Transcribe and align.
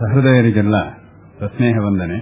ಸಹೃದಯರಿಗೆಲ್ಲ 0.00 0.74
ಸಸ್ನೇಹ 1.40 1.76
ವಂದನೆ 1.78 2.18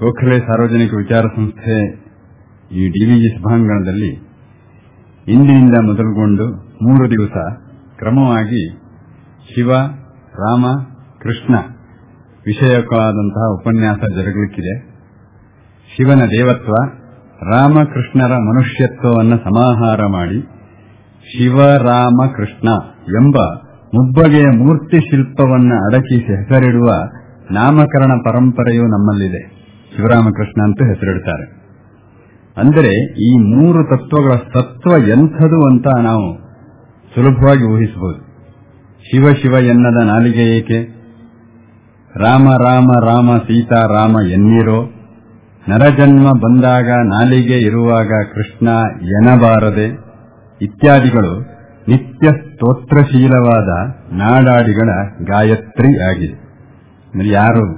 ಗೋಖಲೆ 0.00 0.38
ಸಾರ್ವಜನಿಕ 0.38 0.94
ವಿಚಾರ 0.94 1.22
ಸಂಸ್ಥೆ 1.22 1.92
ಈ 2.72 2.88
ಡಿವಿಜಿ 2.88 3.38
ಸಭಾಂಗಣದಲ್ಲಿ 3.38 4.10
ಇಂದಿನಿಂದ 5.28 5.74
ಮೊದಲುಗೊಂಡು 5.74 6.46
ಮೂರು 6.82 7.10
ದಿವಸ 7.10 7.36
ಕ್ರಮವಾಗಿ 7.98 8.78
ಶಿವ, 9.54 9.72
ರಾಮ, 10.34 10.66
ಕೃಷ್ಣ 11.20 11.54
ವಿಷಯಕವಾದಂತಹ 12.46 13.54
ಉಪನ್ಯಾಸ 13.54 13.96
ಜರುಗಲಿಕ್ಕಿದೆ. 13.96 14.80
ಶಿವನ 15.96 16.22
ದೇವತ್ವ 16.24 16.72
ರಾಮಕೃಷ್ಣರ 17.50 18.36
ಮನುಷ್ಯತ್ವವನ್ನು 18.36 19.36
ಸಮಾಹಾರ 19.38 20.00
ಮಾಡಿ 20.06 20.42
ಶಿವರಾಮ 21.22 22.30
ಕೃಷ್ಣ 22.36 22.68
ಎಂಬ 23.08 23.67
ಮುಬ್ಬಗೆಯ 23.94 24.44
ಮೂರ್ತಿ 24.56 25.00
ಶಿಲ್ಪವನ್ನು 25.00 25.86
ಅಡಕಿಸಿ 25.86 26.36
ಹೆಸರಿಡುವ 26.36 26.90
ನಾಮಕರಣ 27.50 28.12
ಪರಂಪರೆಯು 28.24 28.82
ನಮ್ಮಲ್ಲಿದೆ. 28.82 29.42
ಶಿವರಾಮಕೃಷ್ಣ 29.96 30.62
ಅಂತ 30.62 30.82
ಹೆಸರಿಡುತ್ತಾರೆ 30.82 31.58
ಅಂದರೆ 32.56 33.12
ಈ 33.22 33.38
ಮೂರು 33.38 33.84
ತತ್ವಗಳ 33.84 34.34
ತತ್ವ 34.34 35.08
ಎಂಥದು 35.08 35.66
ಅಂತ 35.66 35.86
ನಾವು 36.02 36.38
ಸುಲಭವಾಗಿ 37.14 37.64
ಊಹಿಸಬಹುದು. 37.72 38.28
ಶಿವ 39.02 39.28
ಶಿವ 39.42 39.52
ಎನ್ನದ 39.52 40.04
ನಾಲಿಗೆ 40.04 40.58
ಏಕೆ? 40.58 40.78
ರಾಮ 42.16 42.48
ರಾಮ 42.62 42.86
ರಾಮ 43.04 43.36
ಸೀತಾ 43.36 43.86
ರಾಮ 43.86 44.16
ಎನ್ನಿರೋ? 44.30 44.90
ನರಜನ್ಮ 45.68 46.30
ಬಂದಾಗ 46.30 46.88
ನಾಲಿಗೆ 47.04 47.58
ಇರುವಾಗ 47.58 48.10
ಕೃಷ್ಣ 48.34 48.68
ಎನಬಾರದೆ? 49.02 49.86
ಇತ್ಯಾದಿಗಳು 50.62 51.40
ನಿತ್ಯ 51.88 52.47
ಸ್ತೋತ್ರಶೀಲವಾದ 52.58 53.88
ನಾಡಾಡಿಗಳ 54.12 54.88
ಗಾಯತ್ರಿ 55.24 56.10
ಆಗಿದೆ. 56.10 56.48
ಯಾರು 57.28 57.76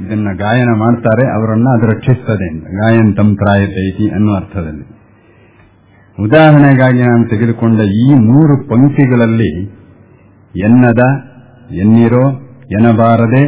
ಇದನ್ನ 0.00 0.28
ಗಾಯನ 0.38 0.68
ಮಾಡ್ತಾರೆ, 0.78 1.34
ಅವರನ್ನ 1.34 1.68
ಅದು 1.74 1.86
ರಕ್ಷಿಸ್ತದೆ 1.86 2.50
ಅಂತ. 2.50 2.64
ಗಾಯಂತಂ 2.64 3.36
ತ್ರಾಯತೆ 3.36 3.88
ಇತಿ 3.88 4.10
ಅನ್ನುವ 4.10 4.36
ಅರ್ಥದಲ್ಲಿ. 4.36 4.84
ಉದಾಹರಣೆಗಾಗಿ 6.20 7.02
ನಾನು 7.02 7.28
ತೆಗೆದುಕೊಂಡ 7.28 7.80
ಈ 7.80 8.14
ಮೂರು 8.14 8.68
ಪಂಕ್ತಿಗಳಲ್ಲಿ 8.68 9.64
ಎನ್ನದ, 10.56 11.00
ಎನ್ನಿರೋ 11.74 12.30
ಎನಬಾರದೆ 12.80 13.44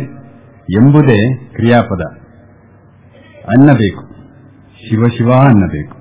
ಎಂಬುದೇ 0.80 1.34
ಕ್ರಿಯಾಪದ. 1.34 2.18
ಅನ್ನಬೇಕು. 3.48 4.04
ಶಿವ 5.10 5.32
ಅನ್ನಬೇಕು. 5.32 5.98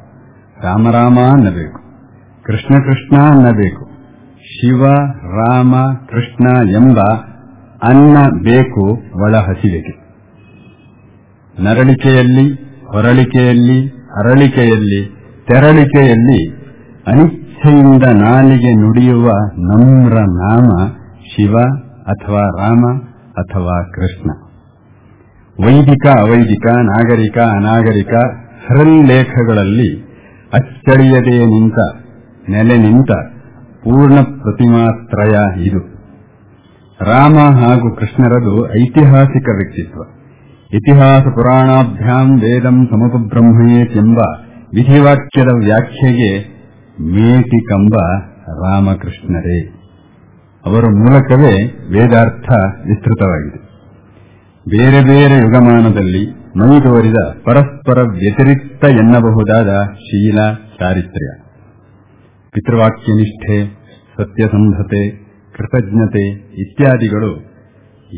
ರಾಮರಾಮ 0.63 1.19
ಅನ್ನಬೇಕು. 1.31 1.79
ಕೃಷ್ಣ 2.43 2.83
ಕೃಷ್ಣ 2.83 3.21
ಅನ್ನಬೇಕು. 3.21 3.92
ಶಿವ, 4.43 4.85
ರಾಮ, 5.37 5.75
ಕೃಷ್ಣ 6.09 6.69
ಎಂಬ 6.69 6.99
ಅನ್ನ 7.83 8.17
ಬೇಕು 8.43 9.01
ಒಳ 9.21 9.37
ಹಸಿವೆಗೆ. 9.37 10.03
ನರಳಿಕೆಯಲ್ಲಿ, 11.63 12.53
ಹೊರಳಿಕೆಯಲ್ಲಿ, 12.91 13.89
ಅರಳಿಕೆಯಲ್ಲಿ, 13.89 15.15
ತೆರಳಿಕೆಯಲ್ಲಿ 15.47 16.49
ಅನಿಚ್ಛೆಯಿಂದ 17.07 18.03
ನಾಲಿಗೆ 18.03 18.73
ನುಡಿಯುವ 18.73 19.31
ನಮ್ರ 19.57 20.13
ನಾಮ 20.13 20.69
ಶಿವ 21.25 21.57
ಅಥವಾ 22.01 22.41
ರಾಮ 22.41 22.97
ಅಥವಾ 23.37 23.91
ಕೃಷ್ಣ. 23.91 24.31
ವೈದಿಕ, 25.65 26.07
ಅವೈದಿಕ, 26.19 26.65
ನಾಗರಿಕ, 26.69 27.37
ಅನಾಗರಿಕ 27.37 28.13
ಹರಲ್ಲೇಖಗಳಲ್ಲಿ 28.69 30.03
ಅಚ್ಚಳಿಯದೇ 30.53 31.45
ನಿಂತ, 31.45 31.75
ನೆಲೆ 32.49 32.77
ನಿಂತ 32.77 33.11
ಪೂರ್ಣ 33.83 34.15
ಪ್ರತಿಮಾತ್ರಯ 34.15 35.63
ಇದು. 35.63 35.93
ರಾಮ 37.01 37.35
ಹಾಗೂ 37.35 37.95
ಕೃಷ್ಣರದು 37.95 38.67
ಐತಿಹಾಸಿಕ 38.67 39.49
ವ್ಯಕ್ತಿತ್ವ. 39.49 40.01
ಇತಿಹಾಸ 40.73 41.21
ಪುರಾಣಾಭ್ಯಾಂ 41.21 42.39
ವೇದಂ 42.39 42.87
ಸಮಪಬ್ರಹ್ಮಯೇತೆಂಬ 42.91 44.17
ವಿಧಿವಾಕ್ಯದ 44.75 45.47
ವ್ಯಾಖ್ಯೆಗೆ 45.57 46.53
ಮೇಟಿ 47.01 47.65
ಕಂಬ 47.69 47.95
ರಾಮಕೃಷ್ಣರೇ. 48.47 49.67
ಅವರ 50.65 50.83
ಮೂಲಕವೇ 50.85 51.65
ವೇದಾರ್ಥ 51.91 52.51
ವಿಸ್ತೃತವಾಗಿದೆ. 52.87 53.73
ಬೇರೆ 54.69 55.03
ಬೇರೆ 55.05 55.37
ಯುಗಮಾನದಲ್ಲಿ 55.37 56.43
ಮೈದೋರಿದ 56.57 57.15
ಪರಸ್ಪರ 57.45 58.01
ವ್ಯತಿರಿಕ್ತ 58.01 58.85
ಎನ್ನಬಹುದಾದ 58.85 59.83
ಶೀಲ 59.93 60.39
ಚಾರಿತ್ರ್ಯ. 60.79 61.52
ಪಿತೃವಾಕ್ಯನಿಷ್ಠೆ, 62.53 63.65
ಸತ್ಯಸಂಧತೆ, 64.17 65.09
ಕೃತಜ್ಞತೆ 65.57 66.29
ಇತ್ಯಾದಿಗಳು 66.61 67.53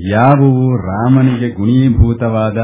ಯಾವುವು 0.10 0.78
ರಾಮನಿಗೆ 0.78 1.50
ಗುಣೀಭೂತವಾದ, 1.50 2.58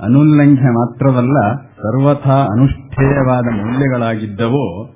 ಅನುಲ್ಲಂಘ್ಯ 0.00 0.70
ಮಾತ್ರವಲ್ಲ, 0.70 1.54
ಸರ್ವಥಾ 1.56 2.42
ಅನುಷ್ಠೇಯವಾದ 2.42 3.44
ಮೌಲ್ಯಗಳಾಗಿದ್ದವೋ, 3.44 4.94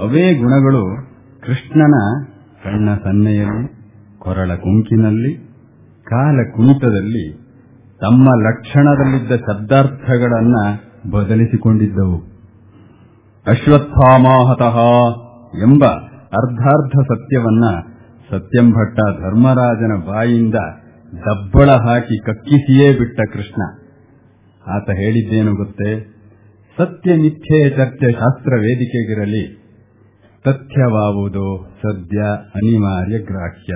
ಅವೇ 0.00 0.34
ಗುಣಗಳು 0.34 0.96
ಕೃಷ್ಣನ 1.40 2.24
ಕಣ್ಣ 2.64 2.94
ಸನ್ನೆಯಲ್ಲಿ 3.04 3.68
ಕೊರಳ 4.18 4.54
ಕುಂಕಿನಲ್ಲಿ, 4.54 5.34
ಕಾಲ 6.04 6.50
ಕುಣಿತದಲ್ಲಿ, 6.56 7.32
ತಮ್ಮ 8.00 8.28
ಲಕ್ಷಣದಲ್ಲಿದ್ದ 8.48 9.32
ಶಬ್ದಾರ್ಥಗಳನ್ನು 9.32 10.90
ಬದಲಿಸಿಕೊಂಡಿದ್ದವು. 11.10 12.30
ಅಶ್ವತ್ಥಾಮಾಹತಃ 13.46 14.76
ಎಂಬ 15.54 15.84
ಅರ್ಧಾರ್ಧ 16.32 16.92
ಸತ್ಯವನ್ನ 17.00 17.64
ಸತ್ಯಂಭಟ್ಟ 18.30 19.00
ಧರ್ಮರಾಜನ 19.20 20.06
ಬಾಯಿಂದ 20.06 20.54
ದಬ್ಬಳ 21.14 21.70
ಹಾಕಿ 21.70 22.24
ಕಕ್ಕಿಸಿಯೇ 22.24 22.98
ಬಿಟ್ಟ 22.98 23.20
ಕೃಷ್ಣ. 23.32 23.62
ಆತ 24.66 24.90
ಹೇಳಿದ್ದೇನು 24.90 25.54
ಗೊತ್ತೇ? 25.54 26.16
ಸತ್ಯ 26.78 27.14
ಮಿಥ್ಯೆ 27.14 27.70
ಚರ್ಚೆ 27.70 28.12
ಶಾಸ್ತ್ರ 28.12 28.52
ವೇದಿಕೆಗಿರಲಿ. 28.54 29.60
ತಥ್ಯವಾವುದು 30.44 31.66
ಸದ್ಯ 31.82 32.22
ಅನಿವಾರ್ಯ 32.54 33.18
ಗ್ರಾಹ್ಯ. 33.18 33.74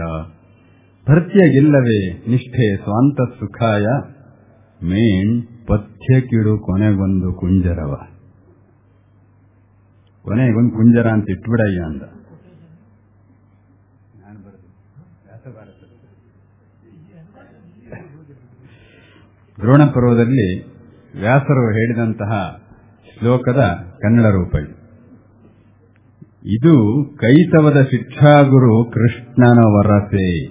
ಭರ್ತ್ಯಗಿಲ್ಲವೇ 1.10 2.12
ನಿಷ್ಠೆ 2.12 2.76
ಸ್ವಾಂತ 2.76 3.30
ಸುಖಾಯ. 3.34 3.86
ಮೇಣ್ 4.86 5.42
ಪಥ್ಯ 5.66 6.20
ಕಿಡು 6.20 6.58
ಕೊನೆಗೊಂದು 6.58 7.34
ಕುಂಜರವ. 7.34 8.13
ಕೊನೆಗೊಂದು 10.24 10.70
ಕುಂಜರ 10.70 11.06
ಅಂತ 11.06 11.30
ಇಟ್ಬಿಡಯ್ಯ 11.30 11.80
ಅಂದ. 11.86 12.02
ದ್ರೋಣ 19.60 19.84
ಪರ್ವದಲ್ಲಿ 19.84 20.64
ವ್ಯಾಸರು 21.20 21.72
ಹೇಳಿದಂತಹ 21.72 22.60
ಶ್ಲೋಕದ 23.12 23.60
ಕನ್ನಡ 24.02 24.22
ರೂಪ 24.22 24.54
ಇದು. 26.46 26.74
ಕೈತವದ 27.20 27.82
ಶಿಕ್ಷಾಗುರು 27.82 28.90
ಕೃಷ್ಣನ 28.90 29.60
ವರಸೆ. 29.66 30.46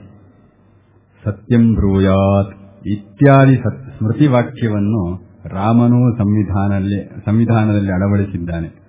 ಸತ್ಯಂ 1.23 1.75
ಬ್ರೂಯಾತ್ 1.75 2.53
ಇತ್ಯಾದಿ 2.87 3.55
ಸ್ಮೃತಿ 3.55 4.27
ವಾಕ್ಯವನ್ನು 4.27 5.03
ರಾಮನೂ 5.45 6.17
ಸಂವಿಧಾನದಲ್ಲಿ 6.17 7.91
ಅಳವಡಿಸಿದ್ದಾನೆ. 7.91 8.82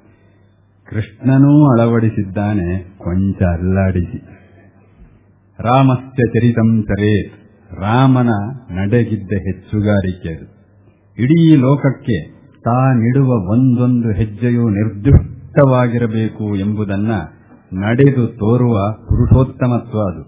ಕೃಷ್ಣನೂ 0.91 1.71
ಅಳವಡಿಸಿದ್ದಾನೆ 1.71 2.99
ಕೊಂಚ 2.99 3.43
ಅಲ್ಲಾಡಿಸಿ 3.43 4.19
ರಾಮಸ್ಯ 5.61 6.23
ಚರಿತಂ 6.27 6.83
ಚರೇತ್ 6.83 7.35
ರಾಮನ 7.81 8.29
ನಡೆಗಿದ್ದ 8.71 9.33
ಹೆಚ್ಚುಗಾರಿಕೆ 9.33 10.35
ಅದು. 10.35 10.47
ಇಡೀ 11.19 11.57
ಲೋಕಕ್ಕೆ 11.57 12.31
ತಾನಿಡುವ 12.59 13.53
ಒಂದೊಂದು 13.53 14.09
ಹೆಜ್ಜೆಯು 14.09 14.69
ನಿರ್ದಿಷ್ಟವಾಗಿರಬೇಕು 14.69 16.57
ಎಂಬುದನ್ನ 16.57 17.11
ನಡೆದು 17.73 18.27
ತೋರುವ 18.27 18.93
ಪುರುಷೋತ್ತಮತ್ವ 18.93 19.99
ಅದು. 19.99 20.23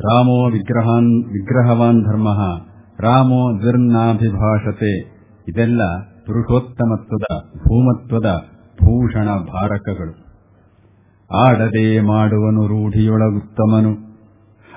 ರಾಮೋ 0.00 0.50
ವಿಗ್ರಹಾನ್, 0.50 1.24
ವಿಗ್ರಹವಾನ್ 1.24 2.04
ಧರ್ಮ, 2.04 2.28
ರಾಮೋ 3.00 3.62
ದುರ್ನಾಭಿಭಾಷತೆ 3.62 5.00
ಇದೆಲ್ಲ 5.48 5.80
ಪುರುಷೋತ್ತಮತ್ವದ, 6.26 7.24
ಭೂಮತ್ವದ 7.58 8.57
ಭೂಷಣ 8.80 9.26
ಭಾರಕಗಳು. 9.26 10.28
ಆಡದೆ 11.36 12.00
ಮಾಡುವನು 12.00 12.66
ರೂಢಿಯೊಳಗುತ್ತಮನು. 12.66 13.92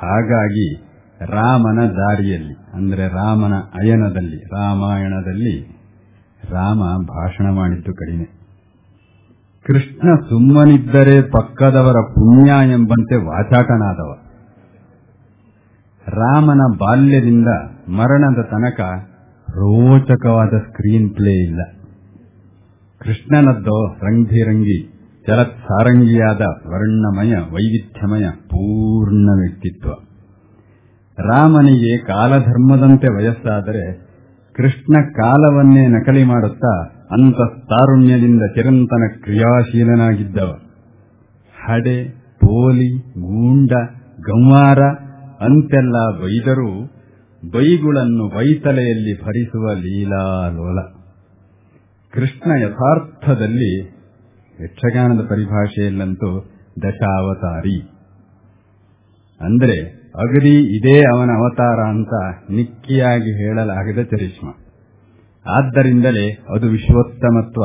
ಹಾಗಾಗಿ 0.01 0.75
ರಾಮನ 1.21 1.85
ದಾರಿಯಲ್ಲಿ, 1.87 2.55
ಅಂದರೆ 2.73 3.07
ರಾಮನ 3.07 3.53
ಅಯನದಲ್ಲಿ, 3.53 4.37
ರಾಮಾಯಣದಲ್ಲಿ 4.37 5.81
ರಾಮ 6.51 6.79
ಭಾಷಣ 7.03 7.55
ಮಾಡಿದ್ದು 7.55 7.93
ಕಡಿಮೆ. 7.93 8.41
ಕೃಷ್ಣ 9.65 10.15
ಸುಮ್ಮನಿದ್ದರೆ 10.29 11.21
ಪಕ್ಕದವರ 11.21 11.95
ಪುಣ್ಯ 12.01 12.51
ಎಂಬಂತೆ 12.71 13.15
ವಾಚಾಟನಾದವ. 13.15 14.15
ರಾಮನ 16.07 16.59
ಬಾಲ್ಯದಿಂದ 16.79 17.47
ಮರಣದ 17.89 18.41
ತನಕ 18.41 18.79
ರೋಚಕವಾದ 19.49 20.57
ಸ್ಕ್ರೀನ್ 20.57 21.15
ಪ್ಲೇ 21.15 21.31
ಇಲ್ಲ. 21.31 21.61
ಕೃಷ್ಣನದ್ದೋ 23.01 23.93
ರಂಗಿರಂಗಿ 23.93 25.01
ರಂಗಿ 25.25 25.43
ಸಾರಂಗಿಯಾದ 25.43 26.41
ವರ್ಣಮಯ, 26.41 27.35
ವೈವಿಧ್ಯಮಯ, 27.35 28.29
ಪೂರ್ಣ 28.29 29.29
ವ್ಯಕ್ತಿತ್ವ. 29.39 29.89
ರಾಮನಿಗೆ 31.19 31.97
ಕಾಲಧರ್ಮದಂತೆ 31.97 33.07
ವಯಸ್ಸಾದರೆ 33.07 34.11
ಕೃಷ್ಣ 34.53 35.01
ಕಾಲವನ್ನೇ 35.01 35.87
ನಕಲಿ 35.87 36.23
ಮಾಡುತ್ತಾ 36.23 36.83
ಅಂತಸ್ತಾರುಣ್ಯದಿಂದ 37.11 38.41
ಚಿರಂತನ 38.41 39.07
ಕ್ರಿಯಾಶೀಲನಾಗಿದ್ದವ. 39.23 40.57
ಹಡೆ, 41.65 42.09
ಪೋಲಿ, 42.39 42.97
ಗೂಂಡ, 42.97 43.71
ಗಂವಾರ, 44.21 44.79
ಅಂತೆಲ್ಲ 45.45 46.09
ಬೈದರೂ 46.21 46.85
ಬೈಗುಳನ್ನು 47.53 48.27
ಬೈತಲೆಯಲ್ಲಿ 48.37 49.25
ಭರಿಸುವ 49.25 49.73
ಲೀಲಾಲೋಲ. 49.73 51.00
ಕೃಷ್ಣ 52.13 52.51
ಯಥಾರ್ಥದಲ್ಲಿ 52.61 53.79
ಯಕ್ಷಗಾನದ 54.63 55.25
ಪರಿಭಾಷೆಯಲ್ಲಂತೂ 55.29 56.49
ದಶಾವತಾರಿ. 56.83 57.81
ಅಂದರೆ 59.41 59.77
ಅಗದಿ 60.15 60.77
ಇದೇ 60.77 60.99
ಅವನ 60.99 61.29
ಅವತಾರ 61.29 61.79
ಅಂತ 61.79 62.13
ನಿಕ್ಕಿಯಾಗಿ 62.51 63.31
ಹೇಳಲಾಗದ 63.43 64.01
ಚರಿಷ್ಮ. 64.03 64.49
ಆದ್ದರಿಂದಲೇ 65.45 66.31
ಅದು 66.31 66.67
ವಿಶ್ವೋತ್ತಮತ್ವ. 66.67 67.63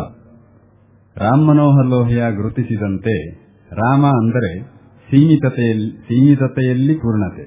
ರಾಮ್ 1.17 1.47
ಮನೋಹರ್ 1.47 1.87
ಲೋಹಿಯ 1.87 2.25
ಗುರುತಿಸಿದಂತೆ 2.37 3.31
ರಾಮ 3.73 4.07
ಅಂದರೆ 4.07 4.63
ಸೀಮಿತತೆಯಲ್ಲಿ 5.11 5.91
ಸೀಮಿತತೆಯಲ್ಲಿ 5.91 6.95
ಪೂರ್ಣತೆ. 6.95 7.45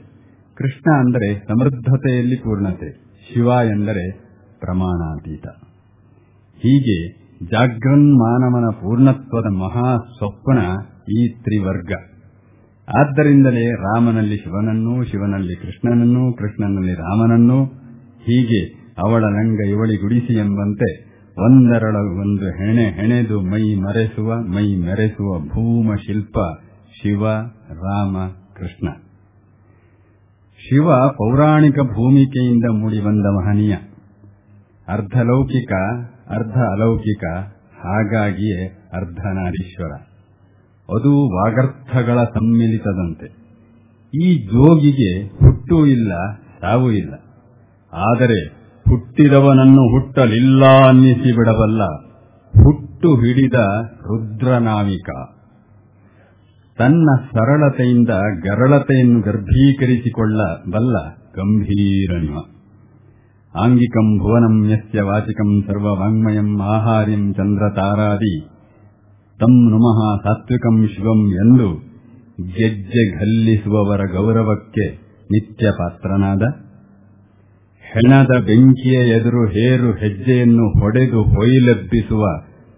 ಕೃಷ್ಣ 0.56 1.00
ಅಂದರೆ 1.00 1.40
ಸಮೃದ್ಧತೆಯಲ್ಲಿ 1.48 2.36
ಪೂರ್ಣತೆ. 2.36 2.92
ಶಿವ 3.22 3.46
ಎಂದರೆ 3.46 4.12
ಪ್ರಮಾಣಾತೀತ. 4.60 5.48
ಹೀಗೆ 6.60 7.20
ಜಾಗ್ರನ್ಮಾನವನ 7.52 8.76
ಪೂರ್ಣತ್ವದ 8.82 9.54
ಮಹಾ 9.54 9.96
ಸ್ವಪ್ನ 10.18 10.60
ಈ 11.12 11.28
ತ್ರಿವರ್ಗ. 11.30 11.94
ಆದ್ದರಿಂದಲೇ 12.98 13.72
ರಾಮನಲ್ಲಿ 13.72 14.38
ಶಿವನನ್ನೂ, 14.38 15.04
ಶಿವನಲ್ಲಿ 15.04 15.56
ಕೃಷ್ಣನನ್ನು, 15.56 16.34
ಕೃಷ್ಣನಲ್ಲಿ 16.34 16.94
ರಾಮನನ್ನೂ, 16.94 17.66
ಹೀಗೆ 18.22 18.80
ಅವಳ 18.98 19.24
ನಂಗ 19.24 19.68
ಇವಳಿ 19.68 19.98
ಗುಡಿಸಿ 19.98 20.34
ಎಂಬಂತೆ 20.34 21.10
ಒಂದರಳ 21.38 21.96
ಒಂದು 21.96 22.46
ಹೆಣೆ 22.46 22.84
ಹೆಣೆದು 22.84 23.42
ಮೈ 23.42 23.76
ಮರೆಸುವ, 23.76 24.36
ಮೈ 24.36 24.76
ಮೆರೆಸುವ 24.76 25.40
ಭೂಮ 25.40 25.96
ಶಿಲ್ಪ 25.96 26.38
ಶಿವ, 27.02 27.28
ರಾಮ, 27.70 28.18
ಕೃಷ್ಣ. 28.56 28.90
ಶಿವ 30.58 31.10
ಪೌರಾಣಿಕ 31.10 31.80
ಭೂಮಿಕೆಯಿಂದ 31.80 32.66
ಮೂಡಿಬಂದ 32.70 33.26
ಮಹನೀಯ. 33.26 33.76
ಅರ್ಧಲೌಕಿಕ 34.88 35.72
ಅರ್ಧ 36.30 36.58
ಅಲೌಕಿಕ, 36.74 37.24
ಹಾಗಾಗಿಯೇ 37.84 38.62
ಅರ್ಧನಾರೀಶ್ವರ 38.94 39.94
ಅದು 40.90 41.12
ವಾಗರ್ಥಗಳ 41.36 42.18
ಸಮ್ಮಿಲಿತದಂತೆ. 42.36 43.28
ಈ 44.14 44.28
ಜೋಗಿಗೆ 44.46 45.12
ಹುಟ್ಟು 45.40 45.78
ಇಲ್ಲ, 45.86 46.12
ಸಾವು 46.62 46.90
ಇಲ್ಲ. 46.92 47.14
ಆದರೆ 47.94 48.40
ಹುಟ್ಟಿದವನನ್ನು 48.86 49.84
ಹುಟ್ಟಲಿಲ್ಲ 49.94 50.64
ಅನ್ನಿಸಿ 50.88 51.32
ಬಿಡಬಲ್ಲ, 51.38 51.82
ಹುಟ್ಟು 52.54 53.10
ಹಿಡಿದ 53.16 53.60
ರುದ್ರನಾವಿಕ 54.08 55.10
ತನ್ನ 56.78 57.10
ಸರಳತೆಯಿಂದ 57.32 58.12
ಗರಳತೆಯನ್ನು 58.44 59.20
ಗರ್ಭೀಕರಿಸಿಕೊಳ್ಳಬಲ್ಲ 59.22 60.96
ಗಂಭೀರನಿವ. 61.36 62.36
ಆಂಗಿಕಂ 63.56 64.08
ಭುವನಂ 64.20 64.56
ಯಸ್ಯ 64.72 65.02
ವಾಚಿಕಂ 65.02 65.52
ಸರ್ವವಾಂಗ್ಮಯಂ 65.68 66.50
ಆಹಾರ್ಯಂ 66.68 67.24
ಚಂದ್ರತಾರಾದಿ 67.34 68.34
ತಂ 69.40 69.54
ನುಮಃ 69.70 70.00
ಸಾತ್ವಿಕಂ 70.24 70.78
ಶಿವಂ 70.88 71.22
ಎಂದು 71.44 71.70
ಗೆಜ್ಜೆ 72.58 73.04
ಘಲ್ಲಿಸುವವರ 73.18 74.02
ಗೌರವಕ್ಕೆ 74.14 74.86
ನಿತ್ಯ 75.30 75.72
ಪಾತ್ರನಾದ 75.72 76.44
ಹೆಣದ 77.86 78.32
ಬೆಂಕಿಯ 78.44 78.98
ಎದುರು 79.10 79.44
ಹೇರು 79.48 79.92
ಹೆಜ್ಜೆಯನ್ನು 79.92 80.66
ಹೊಡೆದು 80.80 81.22
ಹೊಯ್ಲೆಬ್ಬಿಸುವ 81.30 82.24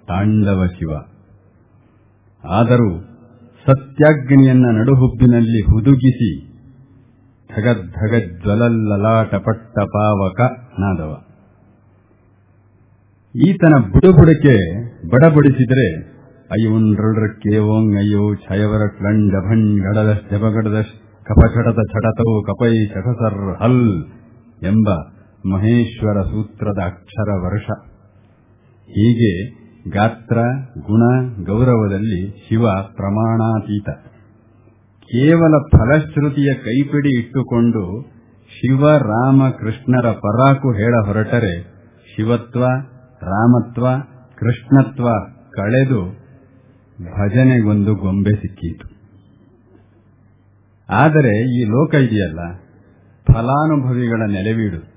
ತಾಂಡವ 0.07 0.61
ಶಿವ। 0.67 0.91
ಆದರೂ 2.43 2.91
ಸತ್ಯಾಗ್ನಿಯನ್ನ 3.65 4.67
ನಡುಹುಬ್ಬಿನಲ್ಲಿ 4.77 5.61
ಹುದುಗಿಸಿ 5.71 6.31
ಧಗದ್ಧಗಜ್ವಲಲ್ಲಲಾಟ 7.49 9.33
ಪಾವಕ 9.93 10.39
ನಾದವ. 10.79 11.21
ಈತನ 13.35 13.73
ಬುಡಬುಡಕ್ಕೆ 13.79 14.83
ಬಡಬಡಿಸಿದರೆ 15.09 16.11
ಅಯ್ಯುಂಡ್ರಕ್ಕೆ 16.51 17.59
ಓಂಗ್ 17.59 17.95
ಅಯ್ಯೋ 17.95 18.35
ಛಯವರ 18.35 18.87
ಕ್ಲಂಡ 18.87 19.33
ಭಣ್ 19.33 19.79
ಗಡದಶ್ 19.79 20.91
ಕಪೈ 22.45 22.85
ಚಟಸರ್ 22.87 23.57
ಹಲ್ 23.61 24.05
ಎಂಬ 24.63 24.89
ಮಹೇಶ್ವರ 25.49 26.21
ಸೂತ್ರದ 26.21 26.83
ಅಕ್ಷರ 26.85 27.31
ವರ್ಷ 27.31 27.65
ಹೀಗೆ 28.81 29.61
ಗಾತ್ರ, 29.89 30.37
ಗುಣ, 30.79 31.27
ಗೌರವದಲ್ಲಿ 31.45 32.29
ಶಿವ 32.29 32.65
ಪ್ರಮಾಣಾತೀತ. 32.95 33.89
ಕೇವಲ 35.03 35.53
ಫಲಶ್ರುತಿಯ 35.71 36.53
ಕೈಪಿಡಿ 36.53 37.19
ಇಟ್ಟುಕೊಂಡು 37.19 38.11
ಶಿವ, 38.51 38.97
ರಾಮ, 38.97 39.49
ಕೃಷ್ಣರ 39.49 40.11
ಪರಾಕು 40.11 40.71
ಹೇಳ 40.71 40.93
ಹೊರಟರೆ, 41.05 41.61
ಶಿವತ್ವ, 42.15 42.65
ರಾಮತ್ವ, 43.21 43.87
ಕೃಷ್ಣತ್ವ 44.35 45.07
ಕಳೆದು 45.51 46.21
ಭಜನೆಗೊಂದು 47.01 47.95
ಗೊಂಬೆ 47.95 48.31
ಸಿಕ್ಕೀತು. 48.31 48.87
ಆದರೆ 50.89 51.59
ಈ 51.59 51.65
ಲೋಕ 51.65 51.93
ಇದೆಯಲ್ಲ, 51.93 52.39
ಫಲಾನುಭವಿಗಳ 53.27 54.21
ನೆಲೆವೀಡು. 54.27 54.91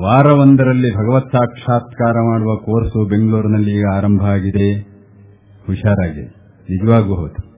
ವಾರವೊಂದರಲ್ಲಿ 0.00 0.94
ಭಗವತ್ 0.94 1.32
ಸಾಕ್ಷಾತ್ಕಾರ 1.32 2.12
ಮಾಡುವ 2.12 2.56
ಕೋರ್ಸು 2.56 3.08
ಬೆಂಗಳೂರಿನಲ್ಲಿ 3.08 3.70
ಈಗ 3.70 3.86
ಆರಂಭ 3.92 4.22
ಆಗಿದೆ. 4.22 4.80
ಹುಷಾರಾಗಿದೆ 5.66 6.26
ನಿಜವಾಗೂ 6.70 7.14
ಹೌದು. 7.14 7.48